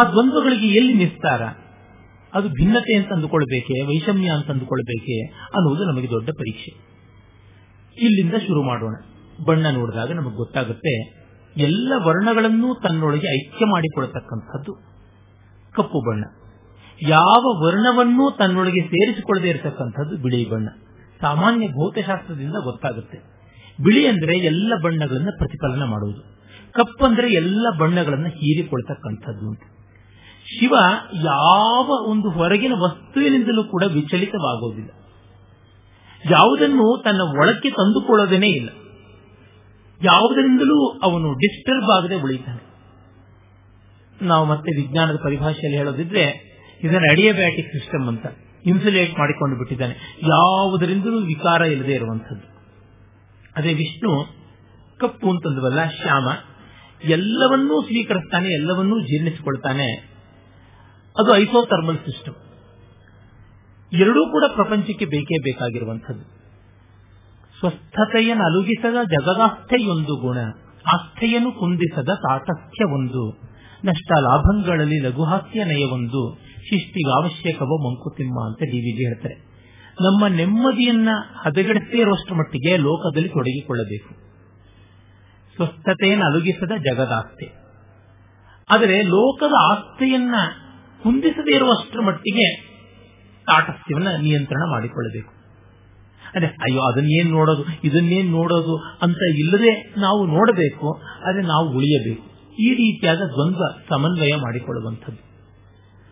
ಆ 0.00 0.04
ದ್ವಂದ್ವಗಳಿಗೆ 0.04 0.66
ಎಲ್ಲಿ 0.66 0.94
ನಿಸ್ತಾರ? 0.94 1.42
ಅದು 2.34 2.48
ಭಿನ್ನತೆ 2.48 2.94
ಅಂತ 2.94 3.12
ಅಂದುಕೊಳ್ಬೇಕೆ, 3.12 3.86
ವೈಷಮ್ಯ 3.86 4.28
ಅಂತ 4.30 4.50
ಅಂದುಕೊಳ್ಬೇಕೆ 4.50 5.26
ಅನ್ನುವುದು 5.42 5.84
ನಮಗೆ 5.84 6.10
ದೊಡ್ಡ 6.10 6.30
ಪರೀಕ್ಷೆ. 6.30 6.90
ಇಲ್ಲಿಂದ 8.02 8.34
ಶುರು 8.34 8.62
ಮಾಡೋಣ. 8.62 8.94
ಬಣ್ಣ 9.44 9.66
ನೋಡಿದಾಗ 9.72 10.10
ನಮಗೆ 10.12 10.36
ಗೊತ್ತಾಗುತ್ತೆ, 10.36 10.94
ಎಲ್ಲ 11.56 11.92
ವರ್ಣಗಳನ್ನೂ 12.06 12.74
ತನ್ನೊಳಗೆ 12.74 13.28
ಐಕ್ಯ 13.34 13.64
ಮಾಡಿಕೊಳ್ತಕ್ಕಂಥದ್ದು 13.64 14.72
ಕಪ್ಪು 15.76 16.10
ಬಣ್ಣ. 16.10 16.24
ಯಾವ 17.08 17.42
ವರ್ಣವನ್ನೂ 17.64 18.30
ತನ್ನೊಳಗೆ 18.30 18.80
ಸೇರಿಸಿಕೊಳ್ಳದೆ 18.80 19.48
ಇರತಕ್ಕಂಥದ್ದು 19.48 20.16
ಬಿಳಿ 20.16 20.50
ಬಣ್ಣ. 20.50 20.68
ಸಾಮಾನ್ಯ 21.20 21.68
ಭೌತಶಾಸ್ತ್ರದಿಂದ 21.68 22.56
ಗೊತ್ತಾಗುತ್ತೆ. 22.64 23.18
ಬಿಳಿ 23.84 24.06
ಅಂದ್ರೆ 24.06 24.38
ಎಲ್ಲ 24.38 24.72
ಬಣ್ಣಗಳನ್ನು 24.84 25.32
ಪ್ರತಿಫಲನ 25.38 25.84
ಮಾಡುವುದು. 25.84 26.22
ಕಪ್ಪಂದ್ರೆ 26.72 27.28
ಎಲ್ಲ 27.32 27.66
ಬಣ್ಣಗಳನ್ನು 27.80 28.28
ಹೀರಿಕೊಳ್ತಕ್ಕಂಥದ್ದು 28.28 29.48
ಅಂತ. 29.48 29.62
ಶಿವ 30.46 30.74
ಯಾವ 31.24 31.86
ಒಂದು 32.10 32.30
ಹೊರಗಿನ 32.30 32.72
ವಸ್ತುವಿನಿಂದಲೂ 32.82 33.64
ಕೂಡ 33.64 33.84
ವಿಚಲಿತವಾಗೋದಿಲ್ಲ. 33.94 34.90
ಯಾವುದನ್ನು 36.30 37.02
ತನ್ನ 37.04 37.20
ಒಳಕ್ಕೆ 37.40 37.70
ತಂದುಕೊಳ್ಳೋದೇನೇ 37.70 38.46
ಇಲ್ಲ. 38.46 38.70
ಯಾವುದರಿಂದಲೂ 40.04 40.98
ಅವನು 41.02 41.34
ಡಿಸ್ಟರ್ಬ್ 41.34 41.90
ಆಗದೆ 41.90 42.14
ಉಳಿತಾನೆ. 42.14 42.70
ನಾವು 44.24 44.46
ಮತ್ತೆ 44.46 44.82
ವಿಜ್ಞಾನದ 44.82 45.16
ಪರಿಭಾಷೆಯಲ್ಲಿ 45.24 45.78
ಹೇಳೋದಿದ್ರೆ, 45.78 46.50
ಇದನ್ನು 46.82 47.12
ಅಡಿಯಬ್ಯಾಟಿಕ್ 47.12 47.68
ಸಿಸ್ಟಮ್ 47.68 48.08
ಅಂತ 48.08 48.26
ಇನ್ಸುಲೇಟ್ 48.66 49.18
ಮಾಡಿಕೊಂಡು 49.18 49.56
ಬಿಟ್ಟಿದ್ದಾನೆ. 49.56 50.18
ಯಾವುದರಿಂದಲೂ 50.22 51.18
ವಿಕಾರ 51.18 51.60
ಇಲ್ಲದೆ 51.62 51.92
ಇರುವಂತದ್ದು 51.92 52.50
ಅದೇ 53.56 53.74
ವಿಷ್ಣು, 53.74 54.26
ಕಪ್ಪು 54.98 55.30
ಅಂತಂದವಲ್ಲ, 55.30 55.88
ಶ್ಯಾಮ, 55.88 56.28
ಎಲ್ಲವನ್ನೂ 57.04 57.82
ಸ್ವೀಕರಿಸ್ತಾನೆ, 57.82 58.54
ಎಲ್ಲವನ್ನೂ 58.54 59.00
ಜೀರ್ಣಿಸಿಕೊಳ್ತಾನೆ. 59.00 59.92
ಅದು 61.18 61.36
ಐಸೋಥರ್ಮಲ್ 61.36 61.98
ಸಿಸ್ಟಮ್ 61.98 62.34
ಎರಡೂ 63.92 64.32
ಕೂಡ 64.32 64.44
ಪ್ರಪಂಚಕ್ಕೆ 64.54 65.04
ಬೇಕೇ 65.04 65.38
ಬೇಕಾಗಿರುವಂಥದ್ದು. 65.38 66.39
ಸ್ವಸ್ಥತೆಯನ್ನು 67.60 68.44
ಅಲುಗಿಸದ 68.44 69.04
ಜಗದಾಸ್ಥೆಯೊಂದು 69.04 70.20
ಗುಣ, 70.20 70.38
ಆಸ್ಥೆಯನ್ನು 70.94 71.52
ಕುಂದಿಸದ 71.52 72.08
ತಾಟಸ್ಥ್ಯ 72.14 72.84
ಒಂದು. 72.84 73.50
ನಷ್ಟ 73.84 74.12
ಲಾಭಗಳಲ್ಲಿ 74.12 75.00
ಲಘುಹಾಸ್ಯ 75.00 75.64
ನಯವೊಂದು 75.64 76.50
ಅವಶ್ಯಕವೋ 77.22 77.90
ಮಂಕುತಿಮ್ಮ 77.90 78.46
ಅಂತ 78.46 78.58
ಡಿ 78.58 78.78
ವಿಜಿ 78.78 79.06
ಹೇಳ್ತಾರೆ. 79.06 79.50
ನಮ್ಮ 80.00 80.26
ನೆಮ್ಮದಿಯನ್ನ 80.26 81.08
ಹದಗೆಡಿಸದೇ 81.44 81.98
ಇರುವಷ್ಟು 81.98 82.34
ಮಟ್ಟಿಗೆ 82.34 82.76
ಲೋಕದಲ್ಲಿ 82.76 83.28
ತೊಡಗಿಕೊಳ್ಳಬೇಕು. 83.28 84.14
ಸ್ವಸ್ಥತೆಯನ್ನು 85.56 86.26
ಅಲುಗಿಸದ 86.26 86.72
ಜಗದಾಸ್ತೆ. 86.90 87.46
ಆದರೆ 88.70 89.02
ಲೋಕದ 89.02 89.52
ಆಸ್ತಿಯನ್ನ 89.70 90.34
ಕುಂದಿಸದೇ 91.02 91.54
ಇರುವಷ್ಟರ 91.54 92.00
ಮಟ್ಟಿಗೆ 92.00 92.56
ತಾಟಸ್ಥ್ಯವನ್ನ 93.46 94.08
ನಿಯಂತ್ರಣ 94.22 94.70
ಮಾಡಿಕೊಳ್ಳಬೇಕು. 94.70 95.39
ಅದೇ 96.34 96.46
ಅಯ್ಯೋ, 96.46 96.80
ಅದನ್ನೇನ್ 96.80 97.30
ನೋಡೋದು, 97.30 97.62
ಇದನ್ನೇನ್ 97.84 98.28
ನೋಡೋದು 98.30 98.74
ಅಂತ 99.02 99.22
ಇಲ್ಲದೆ 99.34 99.72
ನಾವು 100.00 100.20
ನೋಡಬೇಕು, 100.26 100.88
ಆದರೆ 101.26 101.42
ನಾವು 101.42 101.66
ಉಳಿಯಬೇಕು. 101.70 102.24
ಈ 102.62 102.68
ರೀತಿಯಾದ 102.74 103.22
ದ್ವಂದ್ವ, 103.28 103.64
ಸಮನ್ವಯ 103.88 104.34
ಮಾಡಿಕೊಳ್ಳುವಂಥದ್ದು. 104.34 105.20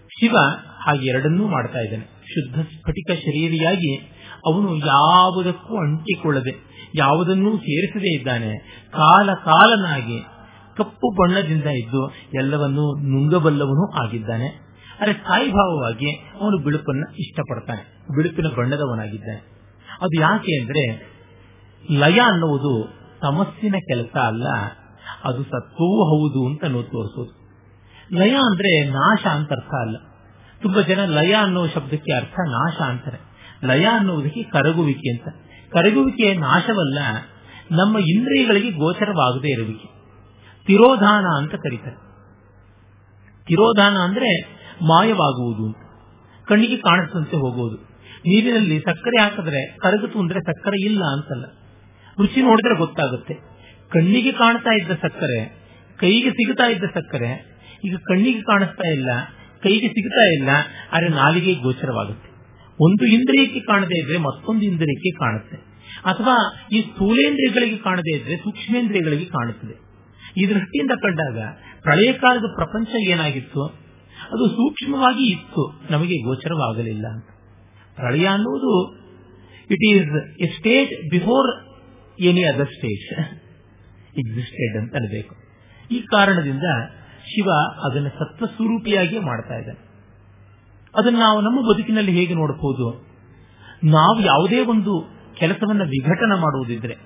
ಶಿವ 0.09 0.37
ಹಾಗೆ 0.81 1.07
ಎರಡನ್ನೂ 1.09 1.45
ಮಾಡ್ತಾ 1.49 1.81
ಇದ್ದಾನೆ. 1.81 2.07
ಶುದ್ಧ 2.25 2.59
ಸ್ಫಟಿಕ 2.61 3.11
ಶರೀರಿಯಾಗಿ 3.11 3.93
ಅವನು 4.47 4.77
ಯಾವುದಕ್ಕೂ 4.87 5.75
ಅಂಟಿಕೊಳ್ಳದೆ, 5.77 6.55
ಯಾವುದನ್ನೂ 6.95 7.51
ಸೇರಿಸದೇ 7.59 8.11
ಇದ್ದಾನೆ. 8.15 8.51
ಕಾಲ 8.93 9.29
ಕಾಲನಾಗಿ 9.45 10.19
ಕಪ್ಪು 10.77 11.09
ಬಣ್ಣದಿಂದ 11.15 11.69
ಇದ್ದು 11.75 12.03
ಎಲ್ಲವನ್ನೂ 12.35 12.85
ನುಂಗಬಲ್ಲವನು 13.13 13.85
ಆಗಿದ್ದಾನೆ. 14.05 14.49
ಅರೆ 15.01 15.13
ಸ್ಥಾಯಿಭಾವವಾಗಿ 15.13 16.11
ಅವನು 16.41 16.57
ಬಿಳುಪನ್ನ 16.65 17.05
ಇಷ್ಟಪಡ್ತಾನೆ. 17.19 17.83
ಬಿಳುಪಿನ 18.17 18.49
ಬಣ್ಣದವನಾಗಿದ್ದಾನೆ. 18.59 19.58
ಅದು 20.01 20.21
ಯಾಕೆ 20.21 20.61
ಅಂದ್ರೆ 20.61 21.09
ಲಯ 21.91 22.21
ಅನ್ನುವುದು 22.21 22.99
ತಮಸ್ಸಿನ 23.23 23.75
ಕೆಲಸ 23.89 24.17
ಅಲ್ಲ, 24.17 24.47
ಅದು 25.25 25.43
ಸತ್ವವೂ 25.43 26.05
ಹೌದು 26.09 26.47
ಅಂತ 26.47 26.65
ನಾವು 26.65 26.83
ತೋರಿಸೋದು. 26.83 27.39
ಲಯ 28.13 28.35
ಅಂದ್ರೆ 28.35 28.91
ನಾಶ 28.91 29.27
ಅಂತ 29.27 29.53
ಅರ್ಥ 29.53 29.75
ಅಲ್ಲ. 29.81 29.97
ತುಂಬಾ 30.63 30.83
ಜನ 30.83 31.05
ಲಯ 31.05 31.33
ಅನ್ನೋ 31.33 31.67
ಶಬ್ದಕ್ಕೆ 31.67 32.17
ಅರ್ಥ 32.17 32.35
ನಾಶ 32.49 32.81
ಅಂತಾರೆ. 32.81 33.19
ಲಯ 33.67 33.85
ಅನ್ನುವುದಕ್ಕೆ 33.85 34.43
ಕರಗುವಿಕೆ 34.43 35.11
ಅಂತ. 35.11 35.37
ಕರಗುವಿಕೆ 35.73 36.35
ನಾಶವಲ್ಲ, 36.35 36.99
ನಮ್ಮ 37.73 37.99
ಇಂದ್ರಿಯಗಳಿಗೆ 37.99 38.71
ಗೋಚರವಾಗದೇ 38.71 39.53
ಇರುವಿಕೆ. 39.53 39.99
ತಿರೋಧಾನ 40.67 41.25
ಅಂತ 41.37 41.55
ಕರೀತಾರೆ. 41.55 41.97
ತಿರೋಧಾನ 43.45 43.97
ಅಂದ್ರೆ 43.97 44.59
ಮಾಯವಾಗುವುದು 44.83 45.75
ಕಣ್ಣಿಗೆ 46.47 46.77
ಕಾಣಿಸದಂತೆ 46.77 47.37
ಹೋಗುವುದು 47.37 47.88
ನೀರಿನಲ್ಲಿ 48.29 48.79
ಸಕ್ಕರೆ 48.81 49.23
ಹಾಕಿದ್ರೆ 49.23 49.77
ಕರಗಿತು 49.77 50.19
ಅಂದ್ರೆ 50.21 50.41
ಸಕ್ಕರೆ 50.41 50.85
ಇಲ್ಲ 50.85 51.03
ಅಂತಲ್ಲ. 51.05 51.45
ರುಚಿ 52.19 52.41
ನೋಡಿದ್ರೆ 52.43 52.75
ಗೊತ್ತಾಗುತ್ತೆ. 52.75 53.35
ಕಣ್ಣಿಗೆ 53.91 54.33
ಕಾಣ್ತಾ 54.33 54.73
ಇದ್ದ 54.77 54.91
ಸಕ್ಕರೆ, 54.91 55.41
ಕೈಗೆ 55.99 56.31
ಸಿಗುತ್ತಾ 56.31 56.65
ಇದ್ದ 56.65 56.85
ಸಕ್ಕರೆ, 56.85 57.31
ಈಗ 57.85 57.97
ಕಣ್ಣಿಗೆ 57.97 58.43
ಕಾಣಿಸ್ತಾ 58.43 58.89
ಇಲ್ಲ, 58.89 59.11
ಕೈಗೆ 59.63 59.89
ಸಿಗುತ್ತಾ 59.89 60.25
ಇಲ್ಲ, 60.33 60.49
ಆದರೆ 60.93 61.09
ನಾಲಿಗೆ 61.09 61.55
ಗೋಚರವಾಗುತ್ತೆ. 61.55 62.29
ಒಂದು 62.81 63.05
ಇಂದ್ರಿಯಕ್ಕೆ 63.05 63.61
ಕಾಣದೇ 63.61 63.99
ಇದ್ರೆ 64.01 64.19
ಮತ್ತೊಂದು 64.19 64.63
ಇಂದ್ರಿಯಕ್ಕೆ 64.63 65.11
ಕಾಣುತ್ತೆ. 65.19 65.57
ಅಥವಾ 66.05 66.35
ಈ 66.73 66.81
ಸ್ಥೂಲೇಂದ್ರಿಯಗಳಿಗೆ 66.81 67.77
ಕಾಣದೇ 67.77 68.17
ಇದ್ರೆ 68.17 68.37
ಸೂಕ್ಷ್ಮೇಂದ್ರಿಯಗಳಿಗೆ 68.37 69.25
ಕಾಣುತ್ತದೆ. 69.25 69.77
ಈ 70.41 70.49
ದೃಷ್ಟಿಯಿಂದ 70.49 70.91
ಕಂಡಾಗ 70.91 71.39
ಪ್ರಳಯ 71.83 72.13
ಕಾಲದ 72.13 72.49
ಪ್ರಪಂಚ 72.55 72.89
ಏನಾಗಿತ್ತು? 73.09 73.63
ಅದು 74.33 74.49
ಸೂಕ್ಷ್ಮವಾಗಿ 74.49 75.33
ಇತ್ತು, 75.33 75.63
ನಮಗೆ 75.91 76.17
ಗೋಚರವಾಗಲಿಲ್ಲ 76.23 77.07
ಅಂತ. 77.07 77.38
ಪ್ರಳಯ 77.99 78.27
ಅನ್ನುವುದು 78.27 78.97
it 79.71 79.95
is 79.95 80.37
a 80.41 80.47
stage 80.59 81.11
before 81.11 81.69
any 82.21 82.45
other 82.45 82.67
stage 82.67 83.19
existed 84.19 84.79
ಅಂತ 84.79 84.95
ಅನ್ಬೇಕು. 84.95 85.35
ಈ 85.91 86.01
ಕಾರಣದಿಂದ 86.01 86.63
ಶಿವ 87.25 87.51
ಅದನ್ನು 87.85 88.09
ಸತ್ವ 88.09 88.47
ಸ್ವರೂಪಿಯಾಗಿ 88.47 89.19
ಮಾಡ್ತಾ 89.19 89.57
ಇದ್ದಾನೆ. 89.57 89.89
ಅದನ್ನು 90.99 91.19
ನಾವು 91.19 91.41
ನಮ್ಮ 91.41 91.75
ಬದುಕಿನಲ್ಲಿ 91.75 92.13
ಹೇಗೆ 92.13 92.35
ನೋಡಬಹುದು 92.35 93.07
ನಾವು 93.85 94.21
ಯಾವುದೇ 94.21 94.65
ಒಂದು 94.65 95.05
ಕೆಲಸವನ್ನು 95.35 95.85
ವಿಘಟನೆ 95.85 96.41
ಮಾಡುವುದಿದ್ರೆ, 96.41 96.97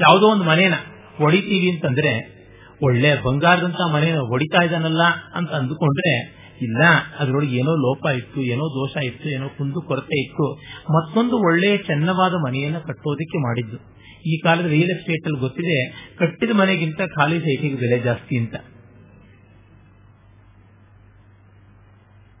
ಯಾವುದೋ 0.00 0.26
ಒಂದು 0.26 0.44
ಮನೇನ 0.44 0.72
ಹೊಡಿತೀವಿ 1.16 1.70
ಅಂತಂದ್ರೆ, 1.70 2.40
ಒಳ್ಳೆ 2.82 3.22
ಬಂಗಾರದಂತ 3.22 3.76
ಮನೇನ 3.92 4.18
ಹೊಡಿತಾ 4.18 4.62
ಇದ್ದಾನಲ್ಲ 4.64 5.02
ಅಂತ 5.34 5.50
ಅಂದುಕೊಂಡ್ರೆ 5.50 6.39
ಇಲ್ಲ. 6.62 6.82
ಅದರೊಳಗೆ 7.18 7.56
ಏನೋ 7.56 7.72
ಲೋಪ 7.76 8.06
ಇತ್ತು, 8.16 8.42
ಏನೋ 8.42 8.64
ದೋಷ 8.64 9.04
ಇತ್ತು, 9.04 9.28
ಏನೋ 9.28 9.48
ಕುಂದು 9.48 9.80
ಕೊರತೆ 9.80 10.20
ಇತ್ತು. 10.20 10.52
ಮತ್ತೊಂದು 10.98 11.36
ಒಳ್ಳೆಯ 11.36 11.76
ಚೆನ್ನವಾದ 11.76 12.32
ಮನೆಯನ್ನ 12.32 12.78
ಕಟ್ಟೋದಕ್ಕೆ 12.78 13.38
ಮಾಡಿದ್ದು. 13.38 13.78
ಈ 14.26 14.38
ಕಾಲದ 14.38 14.66
ರಿಯಲ್ 14.66 14.90
ಎಸ್ಟೇಟ್ 14.90 15.26
ಅಲ್ಲಿ 15.26 15.40
ಗೊತ್ತಿದೆ, 15.40 15.90
ಕಟ್ಟಿದ 16.18 16.50
ಮನೆಗಿಂತ 16.50 17.00
ಖಾಲಿ 17.14 17.40
ಸೈಟಿಗೆ 17.40 17.74
ಬೆಲೆ 17.74 17.98
ಜಾಸ್ತಿ 17.98 18.38
ಅಂತ. 18.38 18.54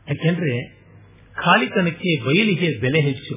ಯಾಕೆಂದ್ರೆ 0.08 0.80
ಖಾಲಿತನಕ್ಕೆ 1.34 2.24
ಬಯಲಿಗೆ 2.24 2.80
ಬೆಲೆ 2.80 3.00
ಹೆಚ್ಚು. 3.00 3.34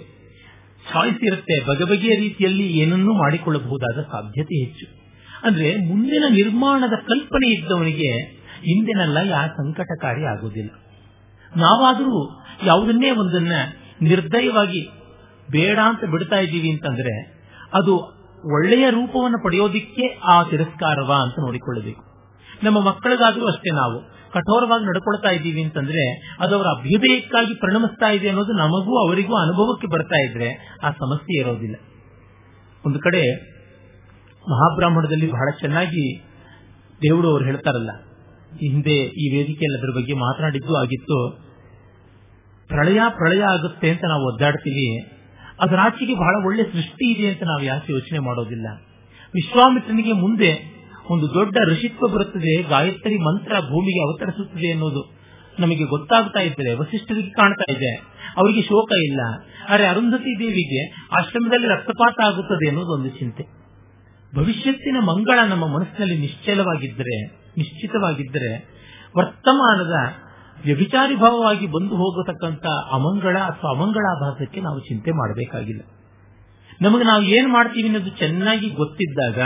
ಚಾಯ್ಸ್ 0.93 1.24
ಇರುತ್ತೆ 1.24 1.56
ಬಗೆ 1.65 1.84
ಬಗೆಯ 1.84 2.15
ರೀತಿಯಲ್ಲಿ 2.15 2.65
ಏನನ್ನೂ 2.78 3.13
ಮಾಡಿಕೊಳ್ಳಬಹುದಾದ 3.13 4.02
ಸಾಧ್ಯತೆ 4.02 4.65
ಹೆಚ್ಚು. 4.65 5.04
ಅಂದ್ರೆ 5.43 5.76
ಮುಂದಿನ 5.76 6.24
ನಿರ್ಮಾಣದ 6.30 6.96
ಕಲ್ಪನೆ 7.08 7.48
ಇದ್ದವನಿಗೆ 7.54 8.42
ಇಂದಿನ 8.65 9.02
ಲಯ 9.06 9.34
ಸಂಕಟಕಾರಿ 9.58 10.26
ಆಗುವುದಿಲ್ಲ. 10.26 10.69
ನಾವಾದರೂ 11.58 12.43
ಯಾವುದನ್ನೇ 12.63 13.12
ಒಂದನ್ನ 13.12 13.52
ನಿರ್ದಯವಾಗಿ 14.02 14.89
ಬೇಡ 15.52 15.80
ಅಂತ 15.80 16.04
ಬಿಡ್ತಾ 16.06 16.36
ಇದ್ದೀವಿ 16.36 16.71
ಅಂತಂದ್ರೆ 16.71 17.43
ಅದು 17.73 18.23
ಒಳ್ಳೆಯ 18.54 18.89
ರೂಪವನ್ನು 18.89 19.43
ಪಡೆಯೋದಿಕ್ಕೆ 19.43 20.19
ಆ 20.23 20.43
ತಿರಸ್ಕಾರವ 20.43 21.13
ಅಂತ 21.21 21.34
ನೋಡಿಕೊಳ್ಳಬೇಕು. 21.39 22.04
ನಮ್ಮ 22.63 22.80
ಮಕ್ಕಳಿಗಾದ್ರೂ 22.80 23.45
ಅಷ್ಟೇ 23.45 23.76
ನಾವು 23.76 24.13
ಕಠೋರವಾಗಿ 24.34 24.86
ನಡ್ಕೊಳ್ತಾ 24.86 25.30
ಇದ್ದೀವಿ 25.30 25.63
ಅಂತಂದ್ರೆ 25.63 26.36
ಅದು 26.39 26.56
ಅವರ 26.56 26.65
ಅಭ್ಯುದಯಕ್ಕಾಗಿ 26.65 27.56
ಪರಿಣಮಿಸ್ತಾ 27.56 28.08
ಇದೆ 28.08 28.28
ಅನ್ನೋದು 28.30 28.54
ನಮಗೂ 28.54 29.08
ಅವರಿಗೂ 29.08 29.36
ಅನುಭವಕ್ಕೆ 29.36 29.88
ಬರ್ತಾ 29.88 30.26
ಇದ್ರೆ 30.26 30.80
ಆ 30.84 30.91
ಸಮಸ್ಯೆ 30.91 31.41
ಇರೋದಿಲ್ಲ. 31.41 31.76
ಒಂದು 32.86 32.99
ಕಡೆ 32.99 33.54
ಮಹಾಬ್ರಾಹ್ಮಣದಲ್ಲಿ 34.49 35.32
ಬಹಳ 35.32 35.49
ಚೆನ್ನಾಗಿ 35.60 36.23
ದೇವರು 37.02 37.30
ಅವರು 37.30 37.45
ಹೇಳ್ತಾರಲ್ಲ 37.45 37.89
ಈ 38.61 38.67
ಹಿಂದೆ 38.67 38.95
ಈ 38.95 39.37
ವೇದಿಕೆಯಲ್ಲಿ 39.37 39.79
ಅದರ 39.79 40.01
ಬಗ್ಗೆ 40.01 40.13
ಮಾತನಾಡಿದ್ದು 40.13 40.77
ಆಗಿತ್ತು. 40.77 41.39
ಪ್ರಳಯ 42.67 42.99
ಪ್ರಳಯ 43.09 43.41
ಆಗುತ್ತೆ 43.41 43.89
ಅಂತ 43.89 44.01
ನಾವು 44.03 44.33
ಒದ್ದಾಡ್ತೀವಿ. 44.33 45.11
ಅದರಾಚೆಗೆ 45.59 46.15
ಬಹಳ 46.15 46.45
ಒಳ್ಳೆ 46.45 46.63
ಸೃಷ್ಟಿ 46.63 47.11
ಇದೆ 47.11 47.27
ಅಂತ 47.27 47.43
ನಾವು 47.43 47.63
ಯಾಕೆ 47.63 47.93
ಯೋಚನೆ 47.93 48.19
ಮಾಡೋದಿಲ್ಲ. 48.19 48.67
ವಿಶ್ವಾಮಿತ್ರನಿಗೆ 49.33 50.11
ಮುಂದೆ 50.11 50.73
ಒಂದು 51.09 51.33
ದೊಡ್ಡ 51.33 51.57
ಋಷಿತ್ವ 51.71 52.07
ಬರುತ್ತದೆ, 52.07 52.61
ಗಾಯತ್ರಿ 52.61 53.17
ಮಂತ್ರ 53.17 53.51
ಭೂಮಿಗೆ 53.59 54.01
ಅವತರಿಸುತ್ತದೆ 54.01 54.71
ಅನ್ನೋದು 54.71 55.13
ನಮಗೆ 55.59 55.83
ಗೊತ್ತಾಗ್ತಾ 55.83 56.39
ಇದ್ದರೆ, 56.39 56.73
ವಸಿಷ್ಠರಿಗೆ 56.73 57.29
ಕಾಣ್ತಾ 57.29 57.71
ಇದೆ. 57.71 57.95
ಅವರಿಗೆ 58.37 58.61
ಶೋಕ 58.61 58.91
ಇಲ್ಲ. 59.03 59.19
ಆದರೆ 59.69 59.87
ಅರುಂಧತಿ 59.87 60.39
ದೇವಿಗೆ 60.39 60.91
ಆಶ್ರಮದಲ್ಲಿ 60.91 61.67
ರಕ್ತಪಾತ 61.67 62.21
ಆಗುತ್ತದೆ 62.25 62.67
ಅನ್ನೋದು 62.67 62.93
ಒಂದು 62.93 63.09
ಚಿಂತೆ. 63.09 63.43
ಭವಿಷ್ಯತ್ತಿನ 64.35 64.97
ಮಂಗಳ 64.99 65.39
ನಮ್ಮ 65.49 65.67
ಮನಸ್ಸಿನಲ್ಲಿ 65.67 66.17
ನಿಶ್ಚಲವಾಗಿದ್ದರೆ 66.17 67.42
ನಿಶ್ಚಿತವಾಗಿದ್ದರೆ 67.57 68.51
ವರ್ತಮಾನದ 69.17 69.95
ವ್ಯಭಿಚಾರಿ 70.65 71.15
ಭಾವವಾಗಿ 71.15 71.67
ಬಂದು 71.67 71.95
ಹೋಗತಕ್ಕಂಥ 71.95 72.65
ಅಮಂಗಳ 72.91 73.37
ಅಥವಾ 73.37 73.69
ಅಮಂಗಳಾಭಾಸಕ್ಕೆ 73.71 74.61
ನಾವು 74.61 74.79
ಚಿಂತೆ 74.79 75.11
ಮಾಡಬೇಕಾಗಿಲ್ಲ. 75.11 75.81
ನಮಗೆ 76.81 77.03
ನಾವು 77.03 77.23
ಏನ್ 77.23 77.47
ಮಾಡ್ತೀವಿ 77.53 77.87
ಅನ್ನೋದು 77.87 78.09
ಚೆನ್ನಾಗಿ 78.09 78.69
ಗೊತ್ತಿದ್ದಾಗ 78.69 79.39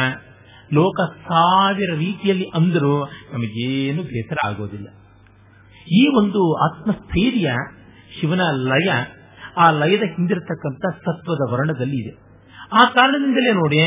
ಲೋಕ 0.74 1.00
ಸಾವಿರ 1.02 1.90
ರೀತಿಯಲ್ಲಿ 1.98 2.46
ಅಂದರೂ 2.54 3.06
ನಮಗೇನು 3.34 4.04
ಬೇಸರ 4.04 4.38
ಆಗೋದಿಲ್ಲ. 4.46 4.88
ಈ 5.88 6.08
ಒಂದು 6.18 6.42
ಆತ್ಮಸ್ಥೈರ್ಯ, 6.66 7.52
ಶಿವನ 8.20 8.42
ಲಯ, 8.42 8.90
ಆ 9.58 9.72
ಲಯದ 9.72 10.00
ಹಿಂದಿರತಕ್ಕಂಥ 10.00 10.86
ಸತ್ವದ 10.96 11.54
ವರ್ಣದಲ್ಲಿ 11.54 11.98
ಇದೆ. 12.02 12.14
ಆ 12.74 12.86
ಕಾರಣದಿಂದಲೇ 12.86 13.54
ನೋಡಿ, 13.54 13.82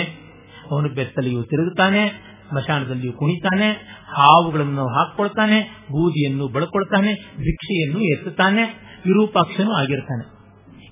ಅವನು 0.70 0.88
ಬೆತ್ತಲೆಯು 0.88 1.42
ತಿರುಗುತ್ತಾನೆ 1.42 2.29
ಸ್ಮಶಾನದಲ್ಲಿಯೂ 2.50 3.12
ಕುಣಿತಾನೆ, 3.12 3.72
ಹಾವುಗಳನ್ನು 4.06 4.86
ಹಾಕೊಳ್ತಾನೆ 4.86 5.60
ಬೂದಿಯನ್ನು 5.90 6.48
ಬಳಕೊಳ್ತಾನೆ, 6.48 7.14
ಭಿಕ್ಷೆಯನ್ನು 7.38 8.00
ಎತ್ತುತ್ತಾನೆ, 8.00 8.64
ವಿರೂಪಾಕ್ಷನೂ 9.06 9.72
ಆಗಿರ್ತಾನೆ. 9.72 10.24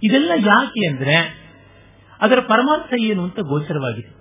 ಇದೆಲ್ಲ 0.02 0.30
ಯಾಕೆ 0.36 0.86
ಅಂದ್ರೆ 0.88 1.16
ಅದರ 2.20 2.38
ಪರಮಾರ್ಥ 2.40 2.94
ಏನು 3.00 3.22
ಅಂತ 3.22 3.40
ಗೋಚರವಾಗಿದೆ. 3.40 4.18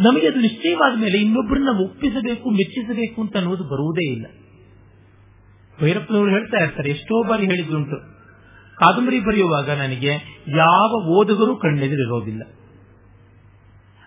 ನಮಗೆ 0.00 0.26
ಅದು 0.28 0.40
ನಿಶ್ಚಯವಾದ 0.40 0.98
ಮೇಲೆ 0.98 1.18
ಇನ್ನೊಬ್ಬರನ್ನ 1.18 1.68
ಒಪ್ಪಿಸಬೇಕು, 1.84 2.50
ಮೆಚ್ಚಿಸಬೇಕು 2.50 3.20
ಅಂತ 3.20 3.36
ಅನ್ನೋದು 3.36 3.64
ಬರುವುದೇ 3.64 4.12
ಇಲ್ಲ. 4.12 4.26
ಭೈರಪ್ಪನವರು 5.82 6.30
ಹೇಳ್ತಾ 6.30 6.64
ಇರ್ತಾರೆ, 6.64 6.90
ಎಷ್ಟೋ 6.90 7.28
ಬಾರಿ 7.28 7.46
ಹೇಳಿದ್ರುಂಟು 7.46 7.96
ಕಾದಂಬರಿ 8.76 9.20
ಬರೆಯುವಾಗ 9.20 9.70
ನನಗೆ 9.70 10.12
ಯಾವ 10.56 10.90
ಓದುಗರು 11.04 11.56
ಕಣ್ಣೆದುರಿರೋದಿಲ್ಲ. 11.56 12.42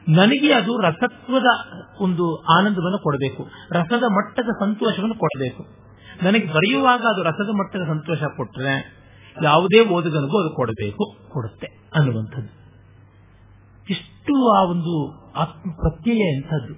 ನನಗೆ 0.09 0.53
ಅದು 0.53 0.77
ರಸತ್ವದ 0.81 1.45
ಒಂದು 1.99 2.35
ಆನಂದವನ್ನು 2.35 3.03
ಕೊಡಬೇಕು. 3.03 3.47
ರಸದ 3.71 4.03
ಮಟ್ಟದ 4.03 4.49
ಸಂತೋಷವನ್ನು 4.59 5.15
ಕೊಡಬೇಕು. 5.15 5.65
ನನಗೆ 6.23 6.47
ಬರೆಯುವಾಗ 6.47 6.99
ಅದು 6.99 7.23
ರಸದ 7.23 7.49
ಮಟ್ಟದ 7.59 7.81
ಸಂತೋಷ 7.87 8.23
ಕೊಟ್ಟರೆ 8.23 9.01
ಯಾವುದೇ 9.43 9.85
ಓದುಗನಿಗೂ 9.85 10.39
ಅದು 10.39 10.55
ಕೊಡಬೇಕು, 10.55 11.29
ಕೊಡುತ್ತೆ 11.29 11.67
ಅನ್ನುವಂಥದ್ದು. 11.95 12.61
ಇಷ್ಟು 13.89 14.51
ಆ 14.53 14.63
ಒಂದು 14.63 15.11
ಆತ್ಮ 15.31 15.71
ಪ್ರತ್ಯಯ 15.71 16.35
ಎಂಥದ್ದು, 16.35 16.73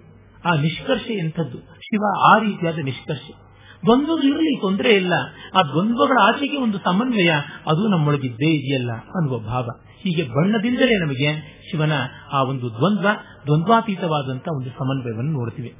ಆ 0.50 0.54
ನಿಷ್ಕರ್ಷೆ 0.56 1.14
ಎಂಥದ್ದು. 1.14 1.58
ಶಿವ 1.58 2.36
ಆ 2.36 2.38
ರೀತಿಯಾದ 2.38 2.78
ನಿಷ್ಕರ್ಷೆ. 2.78 3.43
ದ್ವಂದ್ವಗಳಿರಲಿ 3.86 4.62
ತೊಂದರೆ 4.62 4.94
ಇಲ್ಲ. 4.94 5.14
ಆ 5.56 5.62
ದ್ವಂದ್ವಗಳ 5.62 6.22
ಆಚೆಗೆ 6.22 6.58
ಒಂದು 6.58 6.78
ಸಮನ್ವಯ, 6.78 7.30
ಅದು 7.68 7.88
ನಮ್ಮೊಳಗಿದ್ದೇ 7.88 8.50
ಇದೆಯಲ್ಲ 8.50 8.92
ಅನ್ನುವ 8.92 9.40
ಭಾವ. 9.40 9.68
ಹೀಗೆ 9.98 10.24
ಬಣ್ಣದಿಂದಲೇ 10.24 11.00
ನಮಗೆ 11.02 11.36
ಶಿವನ 11.72 11.92
ಆ 12.32 12.44
ಒಂದು 12.44 12.70
ದ್ವಂದ್ವ 12.70 13.08
ದ್ವಂದ್ವಾತೀತವಾದಂತಹ 13.46 14.56
ಒಂದು 14.56 14.70
ಸಮನ್ವಯವನ್ನು 14.70 15.32
ನೋಡ್ತೀವಿ. 15.32 15.76